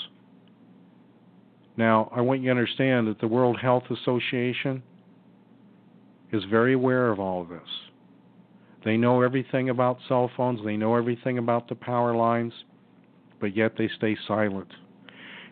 Now, 1.76 2.10
I 2.16 2.22
want 2.22 2.40
you 2.40 2.46
to 2.46 2.52
understand 2.52 3.06
that 3.10 3.20
the 3.20 3.28
World 3.28 3.60
Health 3.60 3.84
Association 3.92 4.82
is 6.32 6.46
very 6.50 6.72
aware 6.72 7.12
of 7.12 7.20
all 7.20 7.42
of 7.42 7.50
this. 7.50 7.60
They 8.86 8.96
know 8.96 9.24
everything 9.24 9.72
about 9.72 9.98
cell 10.08 10.32
phones, 10.38 10.64
they 10.64 10.78
know 10.78 10.96
everything 10.96 11.38
about 11.38 11.68
the 11.68 11.76
power 11.76 12.16
lines, 12.16 12.54
but 13.40 13.56
yet 13.56 13.74
they 13.78 13.90
stay 13.98 14.18
silent 14.28 14.68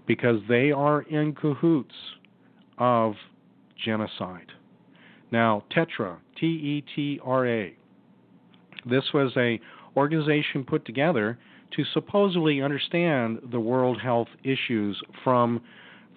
because 0.06 0.40
they 0.50 0.72
are 0.72 1.02
in 1.04 1.34
cahoots 1.34 1.96
of 2.78 3.14
genocide. 3.84 4.52
Now, 5.32 5.64
Tetra, 5.76 6.18
T 6.40 6.46
E 6.46 6.84
T 6.96 7.20
R 7.24 7.48
A, 7.48 7.76
this 8.86 9.04
was 9.14 9.32
a 9.38 9.60
organization 9.96 10.64
put 10.64 10.86
together 10.86 11.38
to 11.76 11.84
supposedly 11.94 12.62
understand 12.62 13.40
the 13.52 13.60
world 13.60 14.00
health 14.02 14.28
issues 14.44 15.02
from 15.24 15.62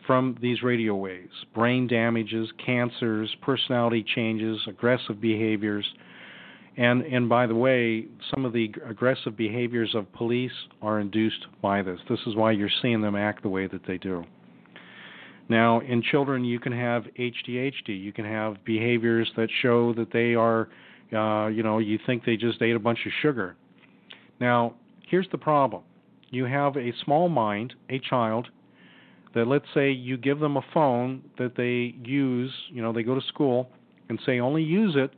from 0.06 0.36
these 0.40 0.62
radio 0.62 0.94
waves 0.94 1.32
brain 1.54 1.86
damages, 1.86 2.48
cancers, 2.64 3.34
personality 3.42 4.04
changes, 4.14 4.60
aggressive 4.68 5.20
behaviors. 5.20 5.84
And, 6.76 7.02
and 7.02 7.28
by 7.28 7.46
the 7.46 7.54
way, 7.54 8.06
some 8.30 8.44
of 8.44 8.52
the 8.52 8.72
aggressive 8.86 9.36
behaviors 9.36 9.94
of 9.94 10.12
police 10.12 10.52
are 10.82 11.00
induced 11.00 11.46
by 11.62 11.82
this. 11.82 11.98
This 12.08 12.20
is 12.26 12.36
why 12.36 12.52
you're 12.52 12.68
seeing 12.82 13.00
them 13.00 13.16
act 13.16 13.42
the 13.42 13.48
way 13.48 13.66
that 13.66 13.86
they 13.86 13.96
do. 13.96 14.24
Now, 15.48 15.80
in 15.80 16.02
children, 16.02 16.44
you 16.44 16.58
can 16.58 16.72
have 16.72 17.04
ADHD. 17.18 17.88
You 17.88 18.12
can 18.12 18.24
have 18.24 18.62
behaviors 18.64 19.30
that 19.36 19.48
show 19.62 19.94
that 19.94 20.12
they 20.12 20.34
are 20.34 20.68
uh, 21.12 21.46
you 21.46 21.62
know, 21.62 21.78
you 21.78 21.98
think 22.06 22.24
they 22.24 22.36
just 22.36 22.60
ate 22.62 22.74
a 22.74 22.80
bunch 22.80 22.98
of 23.06 23.12
sugar. 23.22 23.56
Now, 24.40 24.74
here's 25.08 25.28
the 25.30 25.38
problem. 25.38 25.82
You 26.30 26.44
have 26.44 26.76
a 26.76 26.92
small 27.04 27.28
mind, 27.28 27.74
a 27.88 27.98
child, 28.00 28.48
that 29.34 29.46
let's 29.46 29.66
say 29.74 29.90
you 29.90 30.16
give 30.16 30.40
them 30.40 30.56
a 30.56 30.64
phone 30.74 31.22
that 31.38 31.56
they 31.56 31.94
use, 32.08 32.52
you 32.70 32.82
know, 32.82 32.92
they 32.92 33.02
go 33.02 33.14
to 33.14 33.26
school 33.28 33.70
and 34.08 34.18
say 34.26 34.40
only 34.40 34.62
use 34.62 34.94
it 34.96 35.12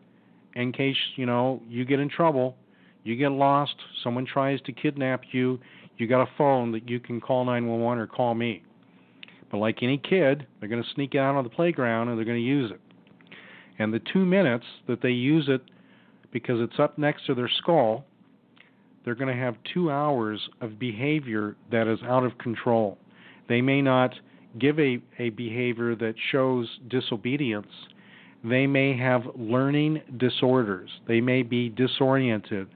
in 0.58 0.72
case, 0.72 0.96
you 1.16 1.26
know, 1.26 1.62
you 1.68 1.84
get 1.84 2.00
in 2.00 2.08
trouble, 2.08 2.56
you 3.04 3.16
get 3.16 3.30
lost, 3.30 3.74
someone 4.02 4.26
tries 4.26 4.60
to 4.62 4.72
kidnap 4.72 5.22
you, 5.32 5.58
you 5.96 6.06
got 6.06 6.22
a 6.22 6.28
phone 6.36 6.72
that 6.72 6.88
you 6.88 7.00
can 7.00 7.20
call 7.20 7.44
911 7.44 7.98
or 7.98 8.06
call 8.06 8.34
me. 8.34 8.62
But 9.50 9.58
like 9.58 9.82
any 9.82 9.98
kid, 9.98 10.46
they're 10.60 10.68
going 10.68 10.82
to 10.82 10.88
sneak 10.94 11.14
out 11.14 11.34
on 11.34 11.44
the 11.44 11.50
playground 11.50 12.08
and 12.08 12.18
they're 12.18 12.24
going 12.24 12.40
to 12.40 12.42
use 12.42 12.70
it. 12.70 12.80
And 13.78 13.92
the 13.94 14.00
two 14.12 14.24
minutes 14.24 14.64
that 14.86 15.00
they 15.00 15.10
use 15.10 15.48
it 15.48 15.62
because 16.32 16.60
it's 16.60 16.78
up 16.78 16.98
next 16.98 17.26
to 17.26 17.34
their 17.34 17.50
skull, 17.58 18.04
they're 19.04 19.14
going 19.14 19.34
to 19.34 19.42
have 19.42 19.56
two 19.72 19.90
hours 19.90 20.40
of 20.60 20.78
behavior 20.78 21.56
that 21.70 21.86
is 21.86 21.98
out 22.02 22.24
of 22.24 22.36
control. 22.38 22.98
They 23.48 23.62
may 23.62 23.80
not 23.80 24.12
give 24.58 24.78
a, 24.78 24.98
a 25.18 25.30
behavior 25.30 25.94
that 25.96 26.14
shows 26.30 26.68
disobedience. 26.88 27.68
They 28.44 28.66
may 28.66 28.96
have 28.96 29.22
learning 29.36 30.02
disorders. 30.16 30.90
They 31.06 31.20
may 31.20 31.42
be 31.42 31.68
disoriented. 31.68 32.68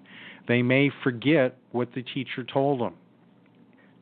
They 0.49 0.63
may 0.63 0.91
forget 1.05 1.57
what 1.71 1.93
the 1.95 2.03
teacher 2.03 2.45
told 2.45 2.81
them. 2.81 2.95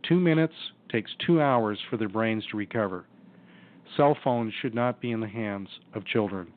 Two 0.08 0.18
minutes 0.18 0.54
takes 0.90 1.10
two 1.26 1.40
hours 1.40 1.78
for 1.88 1.96
their 1.96 2.08
brains 2.08 2.44
to 2.50 2.56
recover. 2.56 3.04
Cell 3.96 4.16
phones 4.24 4.52
should 4.60 4.74
not 4.74 5.00
be 5.00 5.10
in 5.12 5.20
the 5.20 5.28
hands 5.28 5.68
of 5.94 6.04
children 6.06 6.48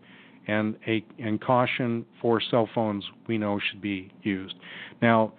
and 0.47 0.75
a 0.87 1.05
and 1.19 1.41
caution 1.41 2.05
for 2.21 2.41
cell 2.51 2.69
phones 2.73 3.03
we 3.27 3.37
know 3.37 3.59
should 3.69 3.81
be 3.81 4.11
used. 4.23 4.55
Now, 5.01 5.33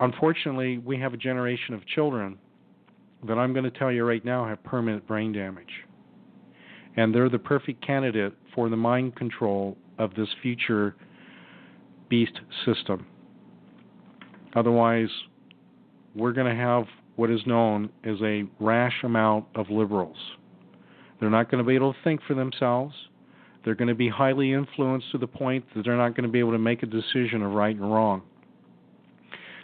unfortunately, 0.00 0.78
we 0.78 0.98
have 0.98 1.14
a 1.14 1.16
generation 1.16 1.74
of 1.74 1.86
children 1.86 2.38
that 3.26 3.38
I'm 3.38 3.52
going 3.52 3.64
to 3.64 3.70
tell 3.70 3.90
you 3.90 4.04
right 4.04 4.24
now 4.24 4.46
have 4.46 4.62
permanent 4.64 5.06
brain 5.06 5.32
damage. 5.32 5.84
And 6.96 7.14
they're 7.14 7.28
the 7.28 7.38
perfect 7.38 7.84
candidate 7.86 8.34
for 8.56 8.68
the 8.68 8.76
mind 8.76 9.14
control 9.14 9.76
of 9.98 10.12
this 10.14 10.28
future 10.42 10.96
beast 12.08 12.40
system. 12.64 13.06
Otherwise, 14.56 15.10
we're 16.16 16.32
going 16.32 16.52
to 16.52 16.60
have 16.60 16.86
what 17.16 17.30
is 17.30 17.40
known 17.46 17.90
as 18.04 18.16
a 18.22 18.44
rash 18.58 19.04
amount 19.04 19.44
of 19.54 19.70
liberals. 19.70 20.16
They're 21.20 21.30
not 21.30 21.50
going 21.50 21.62
to 21.62 21.68
be 21.68 21.74
able 21.74 21.92
to 21.92 21.98
think 22.02 22.20
for 22.26 22.34
themselves. 22.34 22.94
They're 23.64 23.74
going 23.74 23.88
to 23.88 23.94
be 23.94 24.08
highly 24.08 24.52
influenced 24.52 25.10
to 25.12 25.18
the 25.18 25.26
point 25.26 25.64
that 25.74 25.84
they're 25.84 25.96
not 25.96 26.10
going 26.10 26.26
to 26.26 26.32
be 26.32 26.38
able 26.38 26.52
to 26.52 26.58
make 26.58 26.82
a 26.82 26.86
decision 26.86 27.42
of 27.42 27.52
right 27.52 27.74
and 27.74 27.92
wrong. 27.92 28.22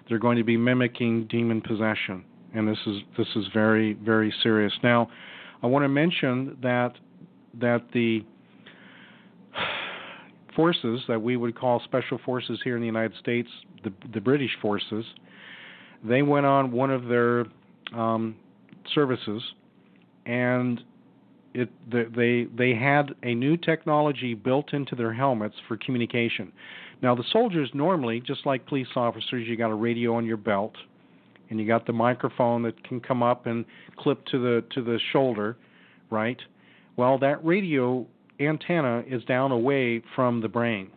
They're 0.08 0.18
going 0.18 0.38
to 0.38 0.44
be 0.44 0.56
mimicking 0.56 1.28
demon 1.28 1.60
possession, 1.60 2.24
and 2.54 2.66
this 2.66 2.78
is 2.86 2.96
this 3.16 3.28
is 3.36 3.44
very 3.54 3.92
very 3.92 4.34
serious. 4.42 4.72
Now, 4.82 5.08
I 5.62 5.68
want 5.68 5.84
to 5.84 5.88
mention 5.88 6.58
that 6.62 6.94
that 7.60 7.84
the 7.94 8.24
forces 10.54 11.00
that 11.08 11.20
we 11.20 11.36
would 11.36 11.58
call 11.58 11.80
special 11.84 12.18
forces 12.24 12.60
here 12.64 12.74
in 12.76 12.80
the 12.80 12.86
United 12.86 13.16
States, 13.18 13.48
the, 13.84 13.92
the 14.12 14.20
British 14.20 14.50
forces, 14.60 15.04
they 16.04 16.22
went 16.22 16.46
on 16.46 16.72
one 16.72 16.90
of 16.90 17.06
their 17.06 17.46
um, 17.94 18.36
services, 18.94 19.42
and 20.26 20.82
it 21.54 21.68
they 21.90 22.46
they 22.56 22.74
had 22.74 23.14
a 23.22 23.34
new 23.34 23.56
technology 23.56 24.34
built 24.34 24.72
into 24.72 24.94
their 24.94 25.12
helmets 25.12 25.54
for 25.68 25.76
communication. 25.76 26.52
Now 27.02 27.14
the 27.14 27.24
soldiers 27.32 27.70
normally, 27.74 28.20
just 28.20 28.46
like 28.46 28.66
police 28.66 28.88
officers, 28.96 29.46
you 29.46 29.56
got 29.56 29.70
a 29.70 29.74
radio 29.74 30.14
on 30.14 30.24
your 30.24 30.36
belt, 30.36 30.74
and 31.50 31.60
you 31.60 31.66
got 31.66 31.86
the 31.86 31.92
microphone 31.92 32.62
that 32.62 32.82
can 32.84 33.00
come 33.00 33.22
up 33.22 33.46
and 33.46 33.64
clip 33.98 34.24
to 34.26 34.38
the 34.38 34.64
to 34.74 34.82
the 34.82 34.98
shoulder, 35.12 35.56
right? 36.10 36.40
Well, 36.96 37.18
that 37.18 37.44
radio 37.44 38.06
antenna 38.40 39.02
is 39.06 39.24
down 39.24 39.52
away 39.52 40.02
from 40.14 40.40
the 40.40 40.48
brain. 40.48 40.90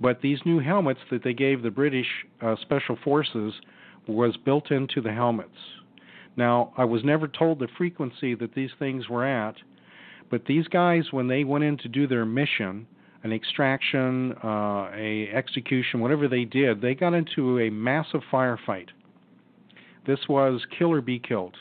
But 0.00 0.22
these 0.22 0.38
new 0.44 0.60
helmets 0.60 1.00
that 1.10 1.22
they 1.22 1.34
gave 1.34 1.62
the 1.62 1.70
British 1.70 2.06
uh, 2.40 2.56
Special 2.62 2.96
Forces 3.04 3.52
was 4.06 4.36
built 4.44 4.70
into 4.70 5.00
the 5.00 5.12
helmets. 5.12 5.50
Now, 6.36 6.72
I 6.76 6.84
was 6.84 7.04
never 7.04 7.28
told 7.28 7.58
the 7.58 7.68
frequency 7.76 8.34
that 8.36 8.54
these 8.54 8.70
things 8.78 9.08
were 9.08 9.26
at, 9.26 9.56
but 10.30 10.46
these 10.46 10.68
guys, 10.68 11.04
when 11.10 11.28
they 11.28 11.44
went 11.44 11.64
in 11.64 11.76
to 11.78 11.88
do 11.88 12.06
their 12.06 12.24
mission, 12.24 12.86
an 13.24 13.32
extraction, 13.32 14.32
uh, 14.42 14.90
a 14.94 15.28
execution, 15.34 16.00
whatever 16.00 16.28
they 16.28 16.44
did, 16.44 16.80
they 16.80 16.94
got 16.94 17.12
into 17.12 17.58
a 17.58 17.68
massive 17.68 18.22
firefight. 18.32 18.86
This 20.06 20.20
was 20.28 20.64
kill 20.78 20.92
or 20.92 21.02
be 21.02 21.18
killed. 21.18 21.56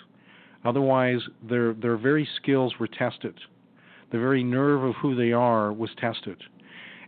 Otherwise, 0.63 1.19
their 1.49 1.73
their 1.73 1.97
very 1.97 2.27
skills 2.37 2.73
were 2.79 2.87
tested 2.87 3.33
the 4.11 4.19
very 4.19 4.43
nerve 4.43 4.83
of 4.83 4.95
who 4.95 5.15
they 5.15 5.31
are 5.31 5.71
was 5.71 5.89
tested. 5.97 6.41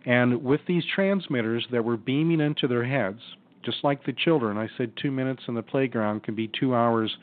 And 0.05 0.43
with 0.43 0.61
these 0.67 0.83
transmitters 0.95 1.65
that 1.71 1.83
were 1.83 1.97
beaming 1.97 2.41
into 2.41 2.67
their 2.67 2.85
heads, 2.85 3.19
just 3.63 3.77
like 3.83 4.03
the 4.05 4.13
children, 4.13 4.57
I 4.57 4.67
said 4.77 4.93
two 4.99 5.11
minutes 5.11 5.43
in 5.47 5.53
the 5.53 5.61
playground 5.61 6.23
can 6.23 6.35
be 6.35 6.49
two 6.59 6.73
hours 6.73 7.15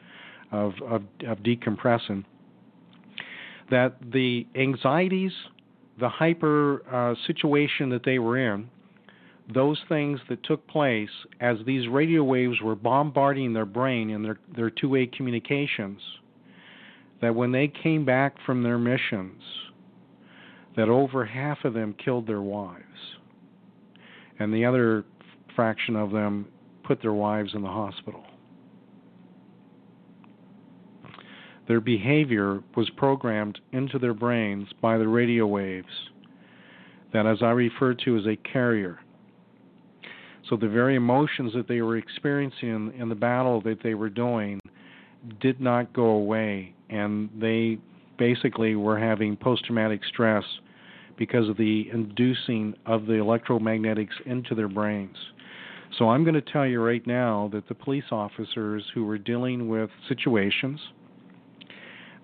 of, 0.52 0.74
of, 0.86 1.02
of 1.26 1.38
decompressing, 1.38 2.24
that 3.70 3.96
the 4.12 4.46
anxieties, 4.55 5.32
the 5.98 6.09
hyper 6.09 6.82
uh, 6.90 7.14
situation 7.26 7.90
that 7.90 8.05
they 8.05 8.18
were 8.18 8.38
in, 8.38 8.70
those 9.52 9.80
things 9.88 10.20
that 10.28 10.44
took 10.44 10.66
place 10.68 11.09
as 11.40 11.56
these 11.66 11.88
radio 11.88 12.22
waves 12.22 12.60
were 12.62 12.76
bombarding 12.76 13.52
their 13.52 13.64
brain 13.64 14.10
in 14.10 14.22
their, 14.22 14.38
their 14.55 14.70
two 14.70 14.90
way 14.90 15.06
communications, 15.06 16.00
that 17.20 17.34
when 17.34 17.50
they 17.50 17.68
came 17.68 18.05
back 18.05 18.36
from 18.44 18.62
their 18.62 18.78
missions, 18.78 19.42
that 20.78 20.88
over 20.88 21.24
half 21.24 21.64
of 21.64 21.74
them 21.74 21.92
killed 22.02 22.24
their 22.24 22.40
wives, 22.40 22.84
and 24.38 24.55
the 24.55 24.64
other 24.64 25.05
fraction 25.56 25.96
of 25.96 26.12
them 26.12 26.46
put 26.84 27.02
their 27.02 27.12
wives 27.12 27.50
in 27.52 27.62
the 27.62 27.68
hospital. 27.68 28.22
Their 31.66 31.80
behavior 31.80 32.62
was 32.76 32.88
programmed 32.90 33.59
into 33.72 33.98
their 33.98 34.14
brains 34.14 34.68
by 34.80 34.98
the 34.98 35.09
radio 35.09 35.48
waves 35.48 35.88
that, 37.12 37.26
as 37.26 37.38
I 37.42 37.50
refer 37.50 37.94
to, 37.94 38.16
as 38.16 38.26
a 38.26 38.36
carrier. 38.36 39.00
So 40.48 40.56
the 40.56 40.68
very 40.68 40.94
emotions 40.94 41.55
that 41.55 41.66
they 41.66 41.82
were 41.82 41.96
experiencing 41.96 42.68
in, 42.68 42.92
in 42.92 43.09
the 43.09 43.16
battle 43.16 43.60
that 43.62 43.82
they 43.82 43.94
were 43.94 44.10
doing 44.10 44.60
did 45.40 45.60
not 45.60 45.92
go 45.92 46.05
away, 46.05 46.72
and 46.88 47.28
they 47.36 47.78
basically 48.16 48.76
were 48.76 48.96
having 48.96 49.36
post 49.36 49.64
traumatic 49.64 50.02
stress 50.05 50.44
because 51.19 51.49
of 51.49 51.57
the 51.57 51.89
inducing 51.93 52.74
of 52.86 53.07
the 53.07 53.15
electromagnetics 53.15 54.20
into 54.24 54.55
their 54.55 54.69
brains. 54.69 55.16
So 55.99 56.11
I'm 56.11 56.23
going 56.23 56.35
to 56.35 56.43
tell 56.43 56.66
you 56.66 56.81
right 56.81 57.07
now 57.07 57.51
that 57.53 57.69
the 57.69 57.74
police 57.74 58.05
officers 58.11 58.85
who 58.95 59.09
are 59.09 59.19
dealing 59.19 59.69
with 59.69 59.90
situations 60.09 60.81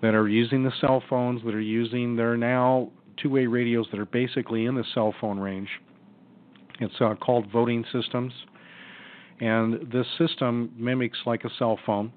that 0.03 0.15
are 0.15 0.29
using 0.29 0.63
the 0.63 0.73
cell 0.81 1.03
phones, 1.09 1.43
that 1.45 1.55
are 1.55 1.61
using 1.61 2.15
their 2.15 2.37
now 2.37 2.91
two 3.17 3.31
way 3.31 3.47
radios 3.47 3.87
that 3.91 3.99
are 3.99 4.07
basically 4.07 4.67
in 4.67 4.75
the 4.75 4.85
cell 4.93 5.15
phone 5.21 5.39
range, 5.39 5.69
it's 6.81 6.95
uh, 7.01 7.15
called 7.15 7.51
voting 7.51 7.85
systems. 7.93 8.33
And 9.41 9.91
this 9.91 10.07
system 10.19 10.73
mimics 10.77 11.19
like 11.27 11.45
a 11.45 11.51
cell 11.59 11.79
phone. 11.87 12.13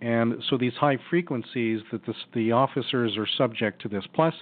And 0.00 0.42
so 0.48 0.58
these 0.58 0.74
high 0.74 0.98
frequencies 1.10 1.80
that 1.92 2.04
this, 2.06 2.16
the 2.34 2.52
officers 2.52 3.16
are 3.16 3.26
subject 3.38 3.82
to 3.82 3.88
this. 3.88 4.04
Plus, 4.14 4.34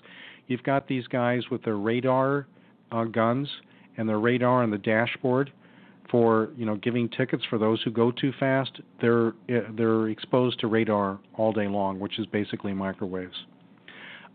You've 0.46 0.62
got 0.62 0.88
these 0.88 1.06
guys 1.06 1.42
with 1.50 1.62
their 1.62 1.76
radar 1.76 2.46
uh, 2.92 3.04
guns 3.04 3.48
and 3.96 4.08
their 4.08 4.20
radar 4.20 4.62
on 4.62 4.70
the 4.70 4.78
dashboard 4.78 5.52
for 6.10 6.50
you 6.56 6.66
know 6.66 6.76
giving 6.76 7.08
tickets 7.08 7.42
for 7.48 7.58
those 7.58 7.82
who 7.82 7.90
go 7.90 8.10
too 8.10 8.32
fast. 8.38 8.80
They're 9.00 9.28
uh, 9.28 9.72
they're 9.76 10.08
exposed 10.08 10.60
to 10.60 10.66
radar 10.66 11.18
all 11.36 11.52
day 11.52 11.66
long, 11.66 11.98
which 11.98 12.18
is 12.18 12.26
basically 12.26 12.74
microwaves. 12.74 13.36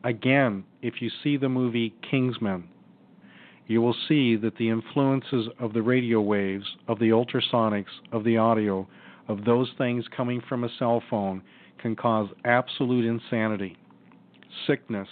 Again, 0.03 0.63
if 0.81 1.01
you 1.01 1.09
see 1.23 1.37
the 1.37 1.49
movie 1.49 1.93
Kingsman, 2.09 2.63
you 3.67 3.81
will 3.81 3.95
see 4.07 4.35
that 4.37 4.57
the 4.57 4.69
influences 4.69 5.47
of 5.59 5.73
the 5.73 5.81
radio 5.81 6.21
waves, 6.21 6.65
of 6.87 6.99
the 6.99 7.09
ultrasonics, 7.09 7.85
of 8.11 8.23
the 8.23 8.37
audio, 8.37 8.87
of 9.27 9.45
those 9.45 9.69
things 9.77 10.05
coming 10.15 10.41
from 10.49 10.63
a 10.63 10.69
cell 10.79 11.03
phone 11.09 11.41
can 11.79 11.95
cause 11.95 12.29
absolute 12.45 13.05
insanity, 13.05 13.77
sickness, 14.65 15.07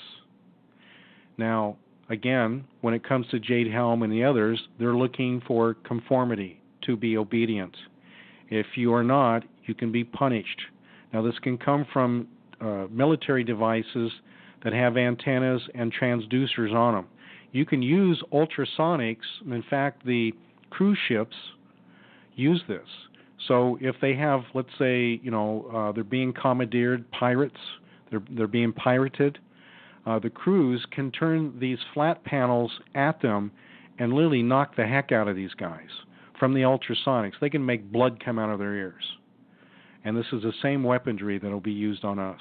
now, 1.37 1.77
again, 2.09 2.65
when 2.81 2.93
it 2.93 3.07
comes 3.07 3.27
to 3.31 3.39
Jade 3.39 3.71
Helm 3.71 4.03
and 4.03 4.11
the 4.11 4.23
others, 4.23 4.59
they're 4.79 4.95
looking 4.95 5.41
for 5.47 5.75
conformity, 5.85 6.59
to 6.85 6.95
be 6.95 7.17
obedient. 7.17 7.75
If 8.49 8.65
you 8.75 8.93
are 8.93 9.03
not, 9.03 9.43
you 9.65 9.73
can 9.73 9.91
be 9.91 10.03
punished. 10.03 10.61
Now, 11.13 11.21
this 11.21 11.37
can 11.39 11.57
come 11.57 11.85
from 11.91 12.27
uh, 12.61 12.85
military 12.89 13.43
devices 13.43 14.11
that 14.63 14.73
have 14.73 14.97
antennas 14.97 15.61
and 15.75 15.93
transducers 15.93 16.73
on 16.73 16.95
them. 16.95 17.07
You 17.51 17.65
can 17.65 17.81
use 17.81 18.21
ultrasonics. 18.31 19.17
In 19.45 19.63
fact, 19.69 20.05
the 20.05 20.33
cruise 20.69 20.97
ships 21.07 21.35
use 22.35 22.61
this. 22.67 22.87
So 23.47 23.77
if 23.81 23.95
they 24.01 24.15
have, 24.15 24.41
let's 24.53 24.69
say, 24.79 25.19
you 25.23 25.31
know, 25.31 25.69
uh, 25.73 25.91
they're 25.91 26.03
being 26.03 26.33
commandeered, 26.33 27.09
pirates, 27.11 27.59
they're 28.09 28.23
they're 28.31 28.47
being 28.47 28.73
pirated 28.73 29.37
uh, 30.07 30.17
the 30.19 30.29
crews 30.29 30.85
can 30.91 31.11
turn 31.11 31.53
these 31.59 31.77
flat 31.93 32.23
panels 32.23 32.71
at 32.95 33.21
them 33.21 33.51
and 33.99 34.13
literally 34.13 34.41
knock 34.41 34.75
the 34.77 34.85
heck 34.85 35.11
out 35.11 35.27
of 35.27 35.35
these 35.35 35.53
guys 35.55 35.89
from 36.39 36.53
the 36.53 36.61
ultrasonics. 36.61 37.33
They 37.41 37.49
can 37.49 37.65
make 37.65 37.91
blood 37.91 38.23
come 38.23 38.39
out 38.39 38.49
of 38.49 38.57
their 38.57 38.73
ears. 38.73 39.03
And 40.05 40.15
this 40.15 40.27
is 40.31 40.43
the 40.43 40.53
same 40.61 40.83
weaponry 40.83 41.39
that 41.39 41.51
will 41.51 41.59
be 41.59 41.73
used 41.73 42.05
on 42.05 42.19
us. 42.19 42.39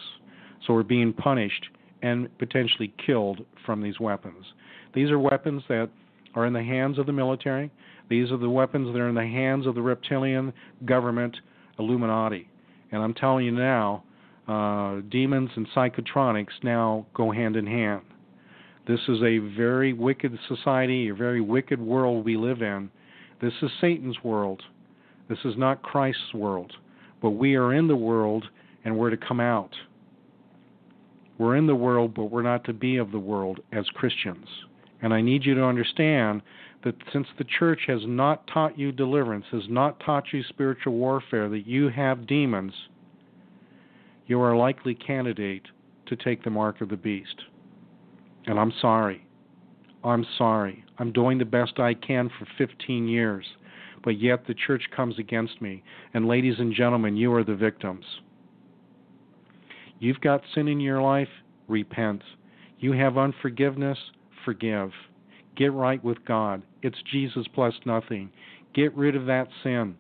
So 0.64 0.74
we're 0.74 0.84
being 0.84 1.12
punished 1.12 1.66
and 2.02 2.28
potentially 2.38 2.94
killed 3.04 3.40
from 3.64 3.82
these 3.82 3.98
weapons. 3.98 4.44
These 4.94 5.10
are 5.10 5.18
weapons 5.18 5.62
that 5.68 5.90
are 6.36 6.46
in 6.46 6.52
the 6.52 6.62
hands 6.62 6.98
of 6.98 7.06
the 7.06 7.12
military. 7.12 7.72
These 8.08 8.30
are 8.30 8.36
the 8.36 8.48
weapons 8.48 8.92
that 8.92 9.00
are 9.00 9.08
in 9.08 9.14
the 9.16 9.22
hands 9.22 9.66
of 9.66 9.74
the 9.74 9.82
reptilian 9.82 10.52
government 10.84 11.36
Illuminati. 11.80 12.48
And 12.92 13.02
I'm 13.02 13.14
telling 13.14 13.44
you 13.44 13.50
now, 13.50 14.04
uh, 14.48 15.00
demons 15.08 15.50
and 15.56 15.66
psychotronics 15.74 16.62
now 16.62 17.06
go 17.14 17.32
hand 17.32 17.56
in 17.56 17.66
hand. 17.66 18.02
This 18.86 19.00
is 19.08 19.20
a 19.22 19.38
very 19.38 19.92
wicked 19.92 20.38
society, 20.46 21.08
a 21.08 21.14
very 21.14 21.40
wicked 21.40 21.80
world 21.80 22.24
we 22.24 22.36
live 22.36 22.62
in. 22.62 22.88
This 23.40 23.52
is 23.62 23.70
Satan's 23.80 24.22
world. 24.22 24.62
This 25.28 25.38
is 25.44 25.54
not 25.56 25.82
Christ's 25.82 26.32
world. 26.32 26.72
But 27.20 27.30
we 27.30 27.56
are 27.56 27.74
in 27.74 27.88
the 27.88 27.96
world 27.96 28.44
and 28.84 28.96
we're 28.96 29.10
to 29.10 29.16
come 29.16 29.40
out. 29.40 29.74
We're 31.38 31.56
in 31.56 31.66
the 31.66 31.74
world, 31.74 32.14
but 32.14 32.26
we're 32.26 32.42
not 32.42 32.64
to 32.64 32.72
be 32.72 32.96
of 32.96 33.10
the 33.10 33.18
world 33.18 33.58
as 33.72 33.84
Christians. 33.90 34.46
And 35.02 35.12
I 35.12 35.20
need 35.20 35.44
you 35.44 35.54
to 35.56 35.64
understand 35.64 36.40
that 36.84 36.94
since 37.12 37.26
the 37.36 37.44
church 37.58 37.80
has 37.88 38.00
not 38.06 38.46
taught 38.46 38.78
you 38.78 38.92
deliverance, 38.92 39.44
has 39.50 39.68
not 39.68 40.00
taught 40.00 40.32
you 40.32 40.42
spiritual 40.44 40.94
warfare, 40.94 41.48
that 41.48 41.66
you 41.66 41.88
have 41.88 42.28
demons 42.28 42.72
you 44.26 44.40
are 44.40 44.52
a 44.52 44.58
likely 44.58 44.94
candidate 44.94 45.66
to 46.06 46.16
take 46.16 46.42
the 46.42 46.50
mark 46.50 46.80
of 46.80 46.88
the 46.88 46.96
beast. 46.96 47.42
And 48.46 48.58
I'm 48.58 48.72
sorry. 48.80 49.26
I'm 50.04 50.24
sorry. 50.38 50.84
I'm 50.98 51.12
doing 51.12 51.38
the 51.38 51.44
best 51.44 51.78
I 51.78 51.94
can 51.94 52.30
for 52.38 52.46
15 52.58 53.08
years. 53.08 53.44
but 54.06 54.20
yet 54.20 54.46
the 54.46 54.54
church 54.54 54.84
comes 54.94 55.18
against 55.18 55.60
me. 55.60 55.82
And 56.14 56.28
ladies 56.28 56.54
and 56.60 56.72
gentlemen, 56.72 57.16
you 57.16 57.34
are 57.34 57.42
the 57.42 57.56
victims. 57.56 58.04
You've 59.98 60.20
got 60.20 60.42
sin 60.54 60.68
in 60.68 60.78
your 60.78 61.02
life, 61.02 61.28
repent. 61.66 62.22
You 62.78 62.92
have 62.92 63.18
unforgiveness, 63.18 63.98
forgive. 64.44 64.92
Get 65.56 65.72
right 65.72 66.02
with 66.04 66.24
God. 66.24 66.62
It's 66.82 67.02
Jesus 67.10 67.46
plus 67.52 67.74
nothing. 67.84 68.30
Get 68.74 68.94
rid 68.96 69.16
of 69.16 69.26
that 69.26 69.48
sin. 69.64 69.96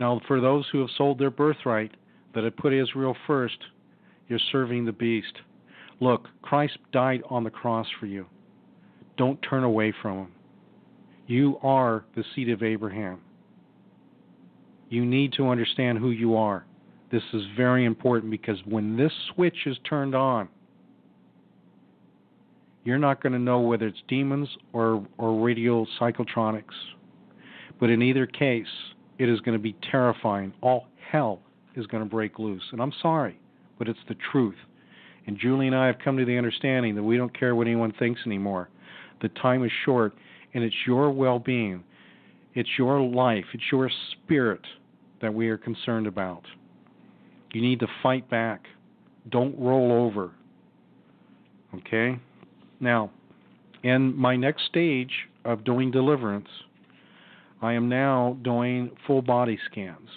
Now, 0.00 0.20
for 0.26 0.40
those 0.40 0.66
who 0.72 0.80
have 0.80 0.90
sold 0.96 1.20
their 1.20 1.30
birthright, 1.30 1.92
that 2.34 2.44
have 2.44 2.56
put 2.56 2.72
Israel 2.72 3.16
first, 3.26 3.58
you're 4.28 4.38
serving 4.52 4.84
the 4.84 4.92
beast. 4.92 5.32
Look, 6.00 6.28
Christ 6.42 6.78
died 6.92 7.22
on 7.28 7.44
the 7.44 7.50
cross 7.50 7.86
for 7.98 8.06
you. 8.06 8.26
Don't 9.16 9.40
turn 9.42 9.64
away 9.64 9.92
from 10.00 10.18
him. 10.18 10.32
You 11.26 11.58
are 11.62 12.04
the 12.14 12.24
seed 12.34 12.48
of 12.48 12.62
Abraham. 12.62 13.20
You 14.88 15.04
need 15.04 15.32
to 15.34 15.48
understand 15.48 15.98
who 15.98 16.10
you 16.10 16.36
are. 16.36 16.64
This 17.10 17.22
is 17.32 17.42
very 17.56 17.84
important 17.84 18.30
because 18.30 18.58
when 18.64 18.96
this 18.96 19.12
switch 19.34 19.66
is 19.66 19.76
turned 19.88 20.14
on, 20.14 20.48
you're 22.84 22.98
not 22.98 23.22
going 23.22 23.32
to 23.32 23.38
know 23.38 23.60
whether 23.60 23.86
it's 23.86 24.02
demons 24.08 24.48
or, 24.72 25.06
or 25.18 25.42
radio 25.42 25.86
psychotronics. 26.00 26.64
But 27.80 27.90
in 27.90 28.02
either 28.02 28.26
case, 28.26 28.66
it 29.18 29.28
is 29.28 29.40
going 29.40 29.56
to 29.56 29.62
be 29.62 29.76
terrifying. 29.90 30.52
All 30.62 30.86
hell 31.10 31.40
is 31.78 31.86
going 31.86 32.02
to 32.02 32.08
break 32.08 32.38
loose. 32.38 32.62
And 32.72 32.80
I'm 32.80 32.92
sorry, 33.00 33.38
but 33.78 33.88
it's 33.88 33.98
the 34.08 34.16
truth. 34.32 34.56
And 35.26 35.38
Julie 35.38 35.66
and 35.66 35.76
I 35.76 35.86
have 35.86 35.96
come 36.02 36.16
to 36.16 36.24
the 36.24 36.36
understanding 36.36 36.94
that 36.94 37.02
we 37.02 37.16
don't 37.16 37.38
care 37.38 37.54
what 37.54 37.66
anyone 37.66 37.92
thinks 37.98 38.20
anymore. 38.26 38.68
The 39.20 39.28
time 39.30 39.64
is 39.64 39.72
short, 39.84 40.14
and 40.54 40.64
it's 40.64 40.74
your 40.86 41.10
well 41.10 41.38
being, 41.38 41.84
it's 42.54 42.68
your 42.78 43.00
life, 43.00 43.44
it's 43.52 43.64
your 43.70 43.90
spirit 44.12 44.62
that 45.20 45.32
we 45.32 45.48
are 45.48 45.58
concerned 45.58 46.06
about. 46.06 46.42
You 47.52 47.60
need 47.60 47.80
to 47.80 47.86
fight 48.02 48.28
back. 48.30 48.64
Don't 49.30 49.58
roll 49.58 49.92
over. 49.92 50.32
Okay? 51.74 52.18
Now, 52.80 53.10
in 53.82 54.16
my 54.16 54.36
next 54.36 54.66
stage 54.66 55.12
of 55.44 55.64
doing 55.64 55.90
deliverance, 55.90 56.48
I 57.60 57.72
am 57.72 57.88
now 57.88 58.36
doing 58.42 58.90
full 59.06 59.22
body 59.22 59.58
scans. 59.70 60.08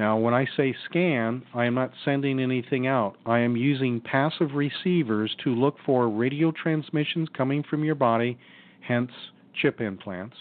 Now, 0.00 0.16
when 0.16 0.32
I 0.32 0.46
say 0.56 0.74
scan, 0.86 1.42
I 1.52 1.66
am 1.66 1.74
not 1.74 1.92
sending 2.06 2.40
anything 2.40 2.86
out. 2.86 3.16
I 3.26 3.40
am 3.40 3.54
using 3.54 4.00
passive 4.00 4.54
receivers 4.54 5.36
to 5.44 5.54
look 5.54 5.76
for 5.84 6.08
radio 6.08 6.52
transmissions 6.52 7.28
coming 7.36 7.62
from 7.68 7.84
your 7.84 7.96
body, 7.96 8.38
hence 8.80 9.10
chip 9.60 9.78
implants. 9.82 10.36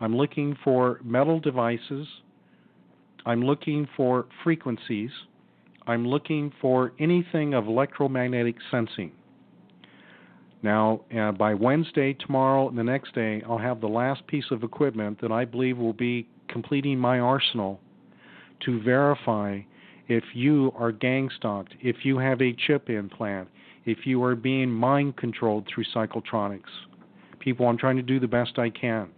I'm 0.00 0.16
looking 0.16 0.58
for 0.64 0.98
metal 1.04 1.38
devices. 1.38 2.08
I'm 3.24 3.40
looking 3.44 3.86
for 3.96 4.26
frequencies. 4.42 5.10
I'm 5.86 6.04
looking 6.04 6.52
for 6.60 6.92
anything 6.98 7.54
of 7.54 7.68
electromagnetic 7.68 8.56
sensing. 8.72 9.12
Now, 10.64 11.02
uh, 11.16 11.30
by 11.30 11.54
Wednesday, 11.54 12.14
tomorrow, 12.14 12.68
and 12.68 12.76
the 12.76 12.82
next 12.82 13.14
day, 13.14 13.44
I'll 13.48 13.58
have 13.58 13.80
the 13.80 13.86
last 13.86 14.26
piece 14.26 14.50
of 14.50 14.64
equipment 14.64 15.20
that 15.20 15.30
I 15.30 15.44
believe 15.44 15.78
will 15.78 15.92
be 15.92 16.26
completing 16.48 16.98
my 16.98 17.20
arsenal 17.20 17.80
to 18.64 18.80
verify 18.82 19.60
if 20.08 20.24
you 20.34 20.72
are 20.76 20.92
gang 20.92 21.28
stalked, 21.36 21.74
if 21.80 22.04
you 22.04 22.18
have 22.18 22.40
a 22.40 22.54
chip 22.66 22.88
implant, 22.88 23.48
if 23.84 24.06
you 24.06 24.22
are 24.22 24.36
being 24.36 24.70
mind 24.70 25.16
controlled 25.16 25.66
through 25.72 25.84
psychotronics. 25.94 26.62
People, 27.40 27.68
I'm 27.68 27.78
trying 27.78 27.96
to 27.96 28.02
do 28.02 28.18
the 28.18 28.26
best 28.26 28.58
I 28.58 28.70
can. 28.70 29.08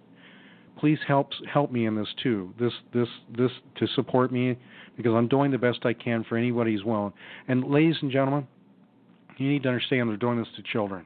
Please 0.79 0.99
help 1.07 1.31
help 1.53 1.73
me 1.73 1.87
in 1.87 1.97
this 1.97 2.09
too. 2.23 2.55
This 2.59 2.73
this 2.95 3.09
this 3.37 3.51
to 3.79 3.87
support 3.95 4.31
me 4.31 4.57
because 4.97 5.13
I'm 5.15 5.27
doing 5.27 5.51
the 5.51 5.59
best 5.59 5.85
I 5.85 5.93
can 5.93 6.25
for 6.25 6.37
anybody 6.37 6.75
as 6.75 6.85
well. 6.85 7.13
And 7.49 7.65
ladies 7.65 7.97
and 8.01 8.13
gentlemen, 8.13 8.47
you 9.39 9.49
need 9.49 9.63
to 9.65 9.69
understand 9.71 10.09
they're 10.09 10.17
doing 10.17 10.39
this 10.39 10.49
to 10.57 10.63
children. 10.63 11.05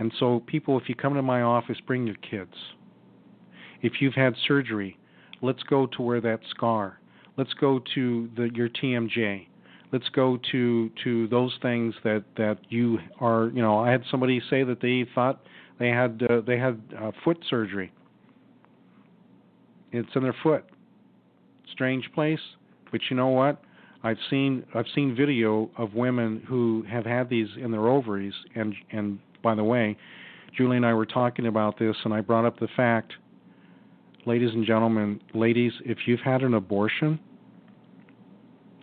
And 0.00 0.12
so, 0.18 0.42
people, 0.46 0.78
if 0.78 0.88
you 0.88 0.94
come 0.94 1.14
to 1.14 1.22
my 1.22 1.42
office, 1.42 1.76
bring 1.86 2.06
your 2.06 2.16
kids. 2.16 2.54
If 3.82 4.00
you've 4.00 4.14
had 4.14 4.34
surgery, 4.48 4.98
let's 5.42 5.62
go 5.64 5.86
to 5.86 6.02
where 6.02 6.20
that 6.20 6.40
scar. 6.50 6.98
Let's 7.36 7.54
go 7.54 7.80
to 7.94 8.28
the, 8.36 8.50
your 8.54 8.68
TMJ. 8.68 9.46
Let's 9.92 10.08
go 10.10 10.38
to 10.52 10.90
to 11.02 11.26
those 11.28 11.56
things 11.62 11.94
that 12.04 12.24
that 12.36 12.58
you 12.68 12.98
are. 13.18 13.50
You 13.54 13.62
know, 13.62 13.78
I 13.78 13.90
had 13.90 14.04
somebody 14.10 14.40
say 14.48 14.62
that 14.62 14.80
they 14.80 15.06
thought 15.14 15.40
they 15.78 15.88
had 15.88 16.22
uh, 16.28 16.42
they 16.46 16.58
had 16.58 16.80
uh, 17.00 17.10
foot 17.24 17.38
surgery. 17.48 17.92
It's 19.92 20.08
in 20.14 20.22
their 20.22 20.36
foot. 20.42 20.64
Strange 21.72 22.10
place, 22.14 22.40
but 22.92 23.00
you 23.10 23.16
know 23.16 23.28
what? 23.28 23.62
I've 24.02 24.18
seen 24.28 24.64
I've 24.74 24.86
seen 24.94 25.14
video 25.16 25.70
of 25.76 25.94
women 25.94 26.42
who 26.48 26.84
have 26.88 27.04
had 27.04 27.28
these 27.28 27.48
in 27.56 27.70
their 27.70 27.88
ovaries, 27.88 28.34
and 28.54 28.74
and 28.92 29.18
by 29.42 29.54
the 29.54 29.64
way, 29.64 29.96
Julie 30.56 30.76
and 30.76 30.86
I 30.86 30.94
were 30.94 31.06
talking 31.06 31.46
about 31.46 31.78
this, 31.78 31.96
and 32.04 32.14
I 32.14 32.20
brought 32.20 32.44
up 32.44 32.58
the 32.60 32.68
fact, 32.76 33.14
ladies 34.26 34.50
and 34.52 34.66
gentlemen, 34.66 35.20
ladies, 35.34 35.72
if 35.84 35.98
you've 36.06 36.20
had 36.20 36.42
an 36.42 36.54
abortion, 36.54 37.18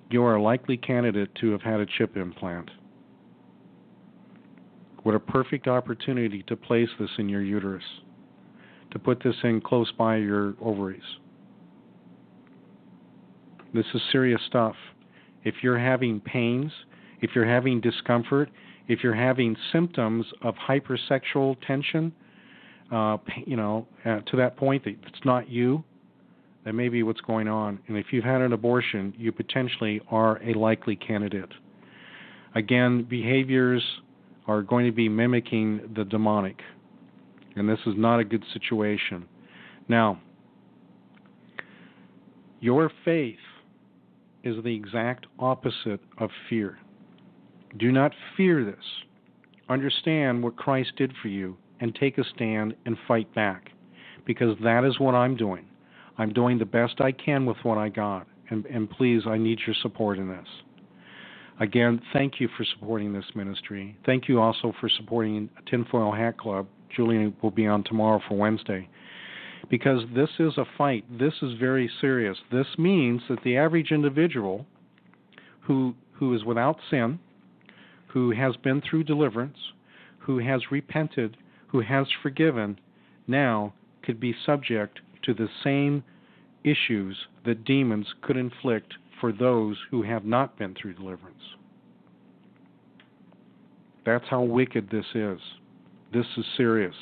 you 0.09 0.23
are 0.23 0.35
a 0.35 0.41
likely 0.41 0.77
candidate 0.77 1.33
to 1.35 1.51
have 1.51 1.61
had 1.61 1.79
a 1.79 1.85
chip 1.85 2.17
implant. 2.17 2.69
What 5.03 5.15
a 5.15 5.19
perfect 5.19 5.67
opportunity 5.67 6.43
to 6.47 6.55
place 6.55 6.89
this 6.99 7.09
in 7.17 7.29
your 7.29 7.41
uterus, 7.41 7.83
to 8.91 8.99
put 8.99 9.21
this 9.23 9.35
in 9.43 9.61
close 9.61 9.91
by 9.97 10.17
your 10.17 10.55
ovaries. 10.61 11.01
This 13.73 13.85
is 13.93 14.01
serious 14.11 14.41
stuff. 14.47 14.75
If 15.43 15.55
you're 15.61 15.77
having 15.79 16.19
pains, 16.19 16.71
if 17.21 17.31
you're 17.35 17.45
having 17.45 17.79
discomfort, 17.79 18.49
if 18.87 19.03
you're 19.03 19.13
having 19.13 19.55
symptoms 19.71 20.25
of 20.41 20.55
hypersexual 20.55 21.57
tension, 21.65 22.13
uh, 22.91 23.17
you 23.45 23.55
know, 23.55 23.87
uh, 24.05 24.19
to 24.21 24.37
that 24.37 24.57
point 24.57 24.83
that 24.85 24.95
it's 25.05 25.25
not 25.25 25.49
you, 25.49 25.83
that 26.63 26.73
may 26.73 26.89
be 26.89 27.03
what's 27.03 27.21
going 27.21 27.47
on. 27.47 27.79
And 27.87 27.97
if 27.97 28.07
you've 28.11 28.23
had 28.23 28.41
an 28.41 28.53
abortion, 28.53 29.13
you 29.17 29.31
potentially 29.31 30.01
are 30.09 30.41
a 30.43 30.53
likely 30.53 30.95
candidate. 30.95 31.49
Again, 32.55 33.03
behaviors 33.03 33.83
are 34.47 34.61
going 34.61 34.85
to 34.85 34.91
be 34.91 35.09
mimicking 35.09 35.93
the 35.95 36.05
demonic, 36.05 36.59
and 37.55 37.67
this 37.67 37.79
is 37.85 37.93
not 37.97 38.19
a 38.19 38.23
good 38.23 38.43
situation. 38.53 39.25
Now, 39.87 40.19
your 42.59 42.91
faith 43.05 43.37
is 44.43 44.63
the 44.63 44.73
exact 44.73 45.27
opposite 45.39 45.99
of 46.17 46.29
fear. 46.49 46.79
Do 47.77 47.91
not 47.91 48.13
fear 48.35 48.63
this. 48.63 48.83
Understand 49.69 50.41
what 50.41 50.55
Christ 50.55 50.93
did 50.95 51.13
for 51.21 51.27
you 51.27 51.57
and 51.79 51.95
take 51.95 52.17
a 52.17 52.23
stand 52.35 52.75
and 52.85 52.97
fight 53.07 53.33
back 53.35 53.71
because 54.25 54.55
that 54.63 54.83
is 54.83 54.99
what 54.99 55.15
I'm 55.15 55.35
doing. 55.35 55.65
I'm 56.17 56.33
doing 56.33 56.57
the 56.57 56.65
best 56.65 56.99
I 56.99 57.11
can 57.11 57.45
with 57.45 57.57
what 57.63 57.77
I 57.77 57.89
got. 57.89 58.27
And, 58.49 58.65
and 58.65 58.89
please, 58.89 59.23
I 59.27 59.37
need 59.37 59.59
your 59.65 59.75
support 59.81 60.17
in 60.17 60.27
this. 60.29 60.47
Again, 61.59 62.01
thank 62.13 62.39
you 62.39 62.49
for 62.55 62.65
supporting 62.73 63.13
this 63.13 63.25
ministry. 63.35 63.97
Thank 64.05 64.27
you 64.27 64.39
also 64.39 64.73
for 64.79 64.89
supporting 64.89 65.49
Tinfoil 65.67 66.11
Hat 66.11 66.37
Club. 66.37 66.67
Julian 66.95 67.35
will 67.41 67.51
be 67.51 67.67
on 67.67 67.83
tomorrow 67.83 68.21
for 68.27 68.37
Wednesday. 68.37 68.87
Because 69.69 70.03
this 70.15 70.29
is 70.39 70.53
a 70.57 70.65
fight. 70.77 71.03
This 71.19 71.33
is 71.41 71.57
very 71.59 71.89
serious. 71.99 72.37
This 72.51 72.67
means 72.77 73.21
that 73.27 73.43
the 73.43 73.57
average 73.57 73.91
individual 73.91 74.65
who 75.61 75.93
who 76.13 76.33
is 76.33 76.43
without 76.43 76.77
sin, 76.89 77.19
who 78.07 78.31
has 78.31 78.55
been 78.57 78.81
through 78.81 79.03
deliverance, 79.03 79.57
who 80.19 80.39
has 80.39 80.61
repented, 80.71 81.37
who 81.67 81.81
has 81.81 82.07
forgiven, 82.21 82.79
now 83.27 83.73
could 84.03 84.19
be 84.19 84.35
subject 84.45 84.99
to 85.23 85.33
the 85.33 85.49
same 85.63 86.03
issues 86.63 87.17
that 87.45 87.65
demons 87.65 88.07
could 88.21 88.37
inflict 88.37 88.93
for 89.19 89.31
those 89.31 89.77
who 89.89 90.03
have 90.03 90.25
not 90.25 90.57
been 90.57 90.75
through 90.79 90.93
deliverance. 90.93 91.41
That's 94.05 94.25
how 94.29 94.41
wicked 94.43 94.89
this 94.89 95.05
is. 95.13 95.39
This 96.13 96.25
is 96.37 96.45
serious. 96.55 96.95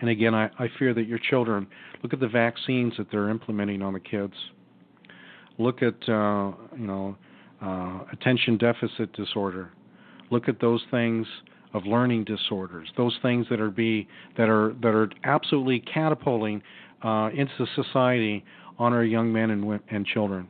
And 0.00 0.10
again, 0.10 0.34
I, 0.34 0.50
I 0.58 0.68
fear 0.78 0.92
that 0.92 1.06
your 1.06 1.18
children 1.18 1.66
look 2.02 2.12
at 2.12 2.20
the 2.20 2.28
vaccines 2.28 2.92
that 2.98 3.10
they're 3.10 3.30
implementing 3.30 3.80
on 3.80 3.94
the 3.94 4.00
kids. 4.00 4.34
Look 5.58 5.82
at 5.82 5.96
uh, 6.08 6.52
you 6.76 6.86
know 6.86 7.16
uh, 7.62 8.00
attention 8.12 8.58
deficit 8.58 9.12
disorder. 9.14 9.72
Look 10.30 10.48
at 10.48 10.60
those 10.60 10.82
things 10.90 11.26
of 11.76 11.84
learning 11.84 12.24
disorders, 12.24 12.90
those 12.96 13.16
things 13.20 13.46
that 13.50 13.60
are 13.60 13.70
be 13.70 14.08
that 14.38 14.48
are 14.48 14.74
that 14.80 14.94
are 14.94 15.10
absolutely 15.24 15.80
catapulting 15.80 16.62
uh, 17.02 17.28
into 17.34 17.66
society 17.74 18.42
on 18.78 18.94
our 18.94 19.04
young 19.04 19.30
men 19.30 19.50
and 19.50 19.80
and 19.90 20.06
children, 20.06 20.48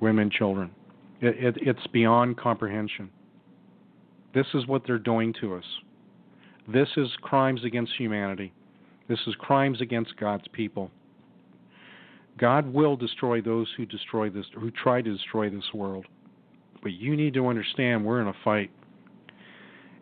women, 0.00 0.30
children. 0.30 0.70
It, 1.22 1.56
it, 1.56 1.56
it's 1.62 1.86
beyond 1.88 2.36
comprehension. 2.36 3.08
This 4.34 4.46
is 4.52 4.66
what 4.66 4.82
they're 4.86 4.98
doing 4.98 5.34
to 5.40 5.54
us. 5.54 5.64
This 6.68 6.88
is 6.98 7.08
crimes 7.22 7.64
against 7.64 7.92
humanity. 7.96 8.52
This 9.08 9.18
is 9.26 9.34
crimes 9.36 9.80
against 9.80 10.14
God's 10.18 10.46
people. 10.52 10.90
God 12.38 12.72
will 12.72 12.96
destroy 12.96 13.40
those 13.40 13.66
who 13.78 13.86
destroy 13.86 14.28
this 14.28 14.44
who 14.60 14.70
try 14.70 15.00
to 15.00 15.10
destroy 15.10 15.48
this 15.48 15.72
world. 15.72 16.04
But 16.82 16.92
you 16.92 17.16
need 17.16 17.32
to 17.34 17.48
understand 17.48 18.04
we're 18.04 18.20
in 18.20 18.28
a 18.28 18.34
fight. 18.44 18.70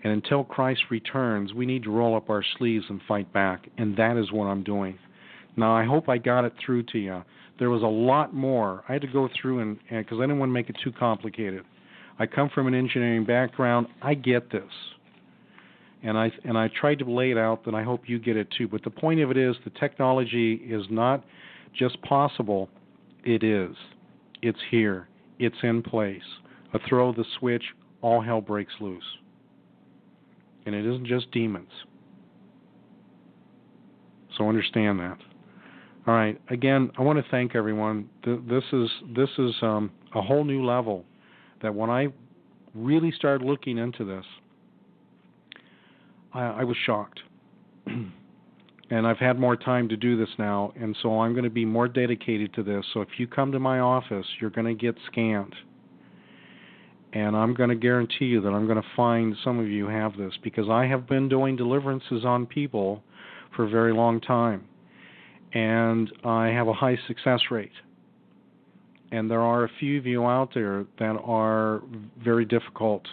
And 0.05 0.12
until 0.12 0.44
Christ 0.44 0.82
returns, 0.90 1.52
we 1.52 1.66
need 1.66 1.85
to 1.85 1.90
roll 1.90 2.16
up 2.16 2.31
our 2.31 2.44
sleeves 2.59 2.85
and 2.89 3.01
fight 3.09 3.32
back. 3.32 3.68
And 3.78 3.97
that 3.97 4.16
is 4.16 4.31
what 4.32 4.47
I'm 4.47 4.62
doing. 4.62 4.98
Now, 5.56 5.74
I 5.74 5.85
hope 5.85 6.09
I 6.09 6.18
got 6.18 6.44
it 6.44 6.52
through 6.64 6.85
to 6.85 6.98
you. 6.98 7.23
There 7.59 7.70
was 7.70 7.82
a 7.82 7.86
lot 7.86 8.35
more. 8.35 8.85
I 8.89 8.93
had 8.93 9.02
to 9.02 9.09
go 9.09 9.28
through 9.40 9.60
and 9.60 9.78
because 9.89 10.18
I 10.18 10.23
didn't 10.23 10.39
want 10.39 10.51
to 10.51 10.55
make 10.55 10.68
it 10.68 10.77
too 10.85 10.93
complicated. 10.93 11.64
I 12.18 12.27
come 12.27 12.51
from 12.55 12.66
an 12.66 12.74
engineering 12.74 13.24
background. 13.24 13.86
I 14.02 14.14
get 14.14 14.51
this, 14.51 14.70
and 16.02 16.16
I 16.16 16.31
and 16.44 16.56
I 16.56 16.68
tried 16.81 16.98
to 17.01 17.10
lay 17.10 17.31
it 17.31 17.39
out. 17.39 17.66
and 17.66 17.77
I 17.77 17.82
hope 17.82 18.02
you 18.06 18.18
get 18.18 18.36
it 18.36 18.48
too. 18.56 18.68
But 18.68 18.82
the 18.85 18.90
point 18.90 19.20
of 19.20 19.31
it 19.31 19.36
is, 19.36 19.56
the 19.64 19.70
technology 19.70 20.55
is 20.55 20.85
not 20.90 21.24
just 21.74 22.01
possible. 22.02 22.68
It 23.24 23.43
is. 23.43 23.74
It's 24.43 24.59
here. 24.70 25.09
It's 25.39 25.56
in 25.62 25.82
place. 25.82 26.23
A 26.73 26.78
throw 26.89 27.10
of 27.10 27.16
the 27.16 27.24
switch, 27.39 27.64
all 28.02 28.20
hell 28.20 28.40
breaks 28.40 28.73
loose. 28.81 29.05
And 30.67 30.75
it 30.75 30.85
isn't 30.85 31.07
just 31.07 31.31
demons. 31.31 31.71
So 34.37 34.49
understand 34.49 35.01
that. 35.01 35.17
All 36.07 36.15
right. 36.15 36.41
Again, 36.51 36.91
I 36.99 37.03
want 37.03 37.19
to 37.19 37.31
thank 37.31 37.55
everyone. 37.57 38.09
This 38.25 38.65
is 38.73 38.89
this 39.15 39.31
is 39.39 39.55
um, 39.63 39.91
a 40.15 40.23
whole 40.23 40.45
new 40.45 40.65
level. 40.65 41.05
That 41.63 41.75
when 41.75 41.91
I 41.91 42.09
really 42.75 43.11
started 43.13 43.45
looking 43.45 43.79
into 43.79 44.05
this, 44.05 44.25
I, 46.33 46.43
I 46.43 46.65
was 46.65 46.77
shocked. 46.85 47.21
and 47.87 49.07
I've 49.07 49.19
had 49.19 49.39
more 49.39 49.57
time 49.57 49.89
to 49.89 49.97
do 49.97 50.17
this 50.17 50.29
now, 50.39 50.73
and 50.81 50.97
so 51.03 51.21
I'm 51.21 51.33
going 51.33 51.45
to 51.45 51.51
be 51.51 51.65
more 51.65 51.89
dedicated 51.89 52.55
to 52.55 52.63
this. 52.63 52.85
So 52.95 53.01
if 53.01 53.09
you 53.19 53.27
come 53.27 53.51
to 53.53 53.59
my 53.59 53.81
office, 53.81 54.27
you're 54.41 54.51
going 54.51 54.67
to 54.67 54.75
get 54.75 54.97
scanned. 55.11 55.55
And 57.17 57.35
I'm 57.35 57.55
going 57.55 57.71
to 57.71 57.75
guarantee 57.75 58.27
you 58.27 58.43
that 58.43 58.51
I'm 58.51 58.67
going 58.67 58.77
to 58.77 58.89
find 58.95 59.35
some 59.43 59.59
of 59.59 59.69
you 59.69 59.87
have 59.87 60.19
this 60.19 60.35
because 60.45 60.69
I 60.69 60.85
have 60.85 61.09
been 61.09 61.31
doing 61.31 61.57
deliverances 61.57 62.27
on 62.27 62.45
people 62.45 63.03
for 63.57 63.65
a 63.65 63.71
very 63.71 63.95
long 63.95 64.21
time. 64.21 64.67
And 65.55 66.13
I 66.27 66.49
have 66.49 66.69
a 66.69 66.75
high 66.75 66.99
success 67.09 67.41
rate. 67.51 67.73
And 69.13 69.31
there 69.31 69.41
are 69.41 69.65
a 69.65 69.71
few 69.81 69.97
of 69.97 70.05
you 70.05 70.27
out 70.27 70.51
there 70.53 70.85
that 70.99 71.17
are 71.25 71.81
very 72.23 72.45
difficult. 72.45 73.07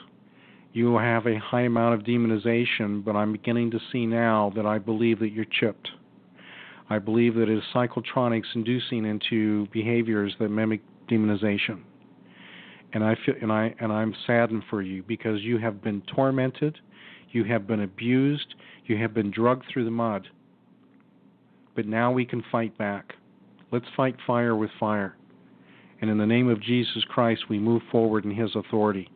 You 0.73 0.97
have 0.97 1.25
a 1.25 1.39
high 1.39 1.61
amount 1.61 1.93
of 1.93 2.05
demonization, 2.05 3.05
but 3.05 3.15
I'm 3.15 3.31
beginning 3.31 3.71
to 3.71 3.79
see 3.93 4.05
now 4.05 4.51
that 4.57 4.65
I 4.65 4.79
believe 4.79 5.19
that 5.19 5.29
you're 5.29 5.45
chipped. 5.45 5.87
I 6.89 6.99
believe 6.99 7.35
that 7.35 7.43
it 7.43 7.57
is 7.57 7.63
psychotronics 7.73 8.53
inducing 8.53 9.05
into 9.05 9.65
behaviors 9.67 10.35
that 10.41 10.49
mimic 10.49 10.81
demonization. 11.09 11.83
And 12.93 13.03
I 13.03 13.15
feel 13.25 13.35
and 13.41 13.51
I 13.51 13.73
and 13.79 13.91
I'm 13.91 14.13
saddened 14.27 14.63
for 14.69 14.81
you 14.81 15.03
because 15.03 15.41
you 15.41 15.57
have 15.57 15.81
been 15.81 16.01
tormented, 16.15 16.77
you 17.31 17.43
have 17.45 17.67
been 17.67 17.81
abused, 17.81 18.55
you 18.85 18.97
have 18.97 19.13
been 19.13 19.31
drugged 19.31 19.65
through 19.71 19.85
the 19.85 19.91
mud 19.91 20.27
but 21.75 21.85
now 21.85 22.11
we 22.11 22.25
can 22.25 22.43
fight 22.51 22.77
back. 22.77 23.13
Let's 23.71 23.85
fight 23.95 24.15
fire 24.25 24.55
with 24.55 24.69
fire. 24.79 25.15
And 26.01 26.09
in 26.09 26.17
the 26.17 26.25
name 26.25 26.49
of 26.49 26.61
Jesus 26.61 27.03
Christ, 27.09 27.45
we 27.49 27.59
move 27.59 27.81
forward 27.91 28.25
in 28.25 28.31
His 28.31 28.55
authority. 28.55 29.09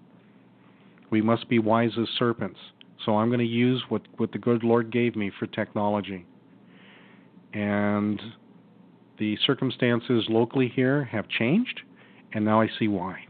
We 1.10 1.22
must 1.22 1.48
be 1.50 1.60
wise 1.60 1.92
as 2.00 2.08
serpents. 2.18 2.60
So 3.06 3.18
I'm 3.18 3.30
going 3.30 3.40
to 3.40 3.46
use 3.46 3.84
what, 3.90 4.02
what 4.18 4.32
the 4.32 4.38
good 4.38 4.64
Lord 4.64 4.92
gave 4.92 5.16
me 5.16 5.32
for 5.38 5.48
technology. 5.48 6.26
And 7.54 8.20
the 9.20 9.38
circumstances 9.46 10.26
locally 10.30 10.72
here 10.74 11.04
have 11.06 11.28
changed, 11.30 11.82
and 12.34 12.44
now 12.44 12.62
I 12.62 12.68
see 12.80 12.88
why. 12.88 13.27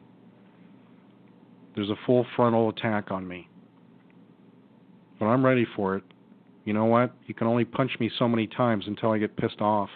There's 1.77 1.89
a 1.89 1.95
full 2.05 2.25
frontal 2.35 2.67
attack 2.67 3.11
on 3.11 3.25
me. 3.25 3.47
But 5.19 5.27
I'm 5.27 5.45
ready 5.45 5.65
for 5.75 5.95
it 5.95 6.03
you 6.67 6.73
know 6.73 6.83
what? 6.83 7.13
You 7.27 7.33
can 7.33 7.47
only 7.47 7.63
punch 7.63 7.91
me 7.97 8.11
so 8.19 8.27
many 8.27 8.45
times 8.45 8.83
until 8.87 9.11
I 9.11 9.19
get 9.19 9.37
pissed 9.37 9.61
off. 9.61 9.87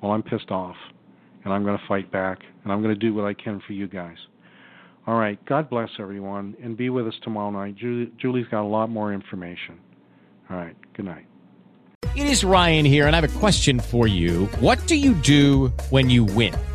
Well, 0.00 0.12
I'm 0.12 0.22
pissed 0.22 0.52
off, 0.52 0.76
and 1.42 1.52
I'm 1.52 1.64
going 1.64 1.76
to 1.76 1.84
fight 1.88 2.12
back, 2.12 2.38
and 2.62 2.72
I'm 2.72 2.80
going 2.80 2.94
to 2.94 2.98
do 2.98 3.12
what 3.12 3.24
I 3.24 3.34
can 3.34 3.60
for 3.66 3.72
you 3.72 3.88
guys. 3.88 4.16
All 5.08 5.18
right. 5.18 5.44
God 5.46 5.68
bless 5.68 5.88
everyone, 5.98 6.54
and 6.62 6.76
be 6.76 6.90
with 6.90 7.08
us 7.08 7.14
tomorrow 7.24 7.50
night. 7.50 7.74
Julie, 7.74 8.12
Julie's 8.18 8.46
got 8.52 8.62
a 8.62 8.70
lot 8.70 8.88
more 8.88 9.12
information. 9.12 9.80
All 10.48 10.58
right. 10.58 10.76
Good 10.94 11.06
night. 11.06 11.26
It 12.14 12.26
is 12.26 12.44
Ryan 12.44 12.84
here, 12.84 13.08
and 13.08 13.16
I 13.16 13.20
have 13.20 13.36
a 13.36 13.38
question 13.40 13.80
for 13.80 14.06
you. 14.06 14.46
What 14.60 14.78
do 14.86 14.94
you 14.94 15.14
do 15.14 15.72
when 15.90 16.08
you 16.08 16.22
win? 16.22 16.54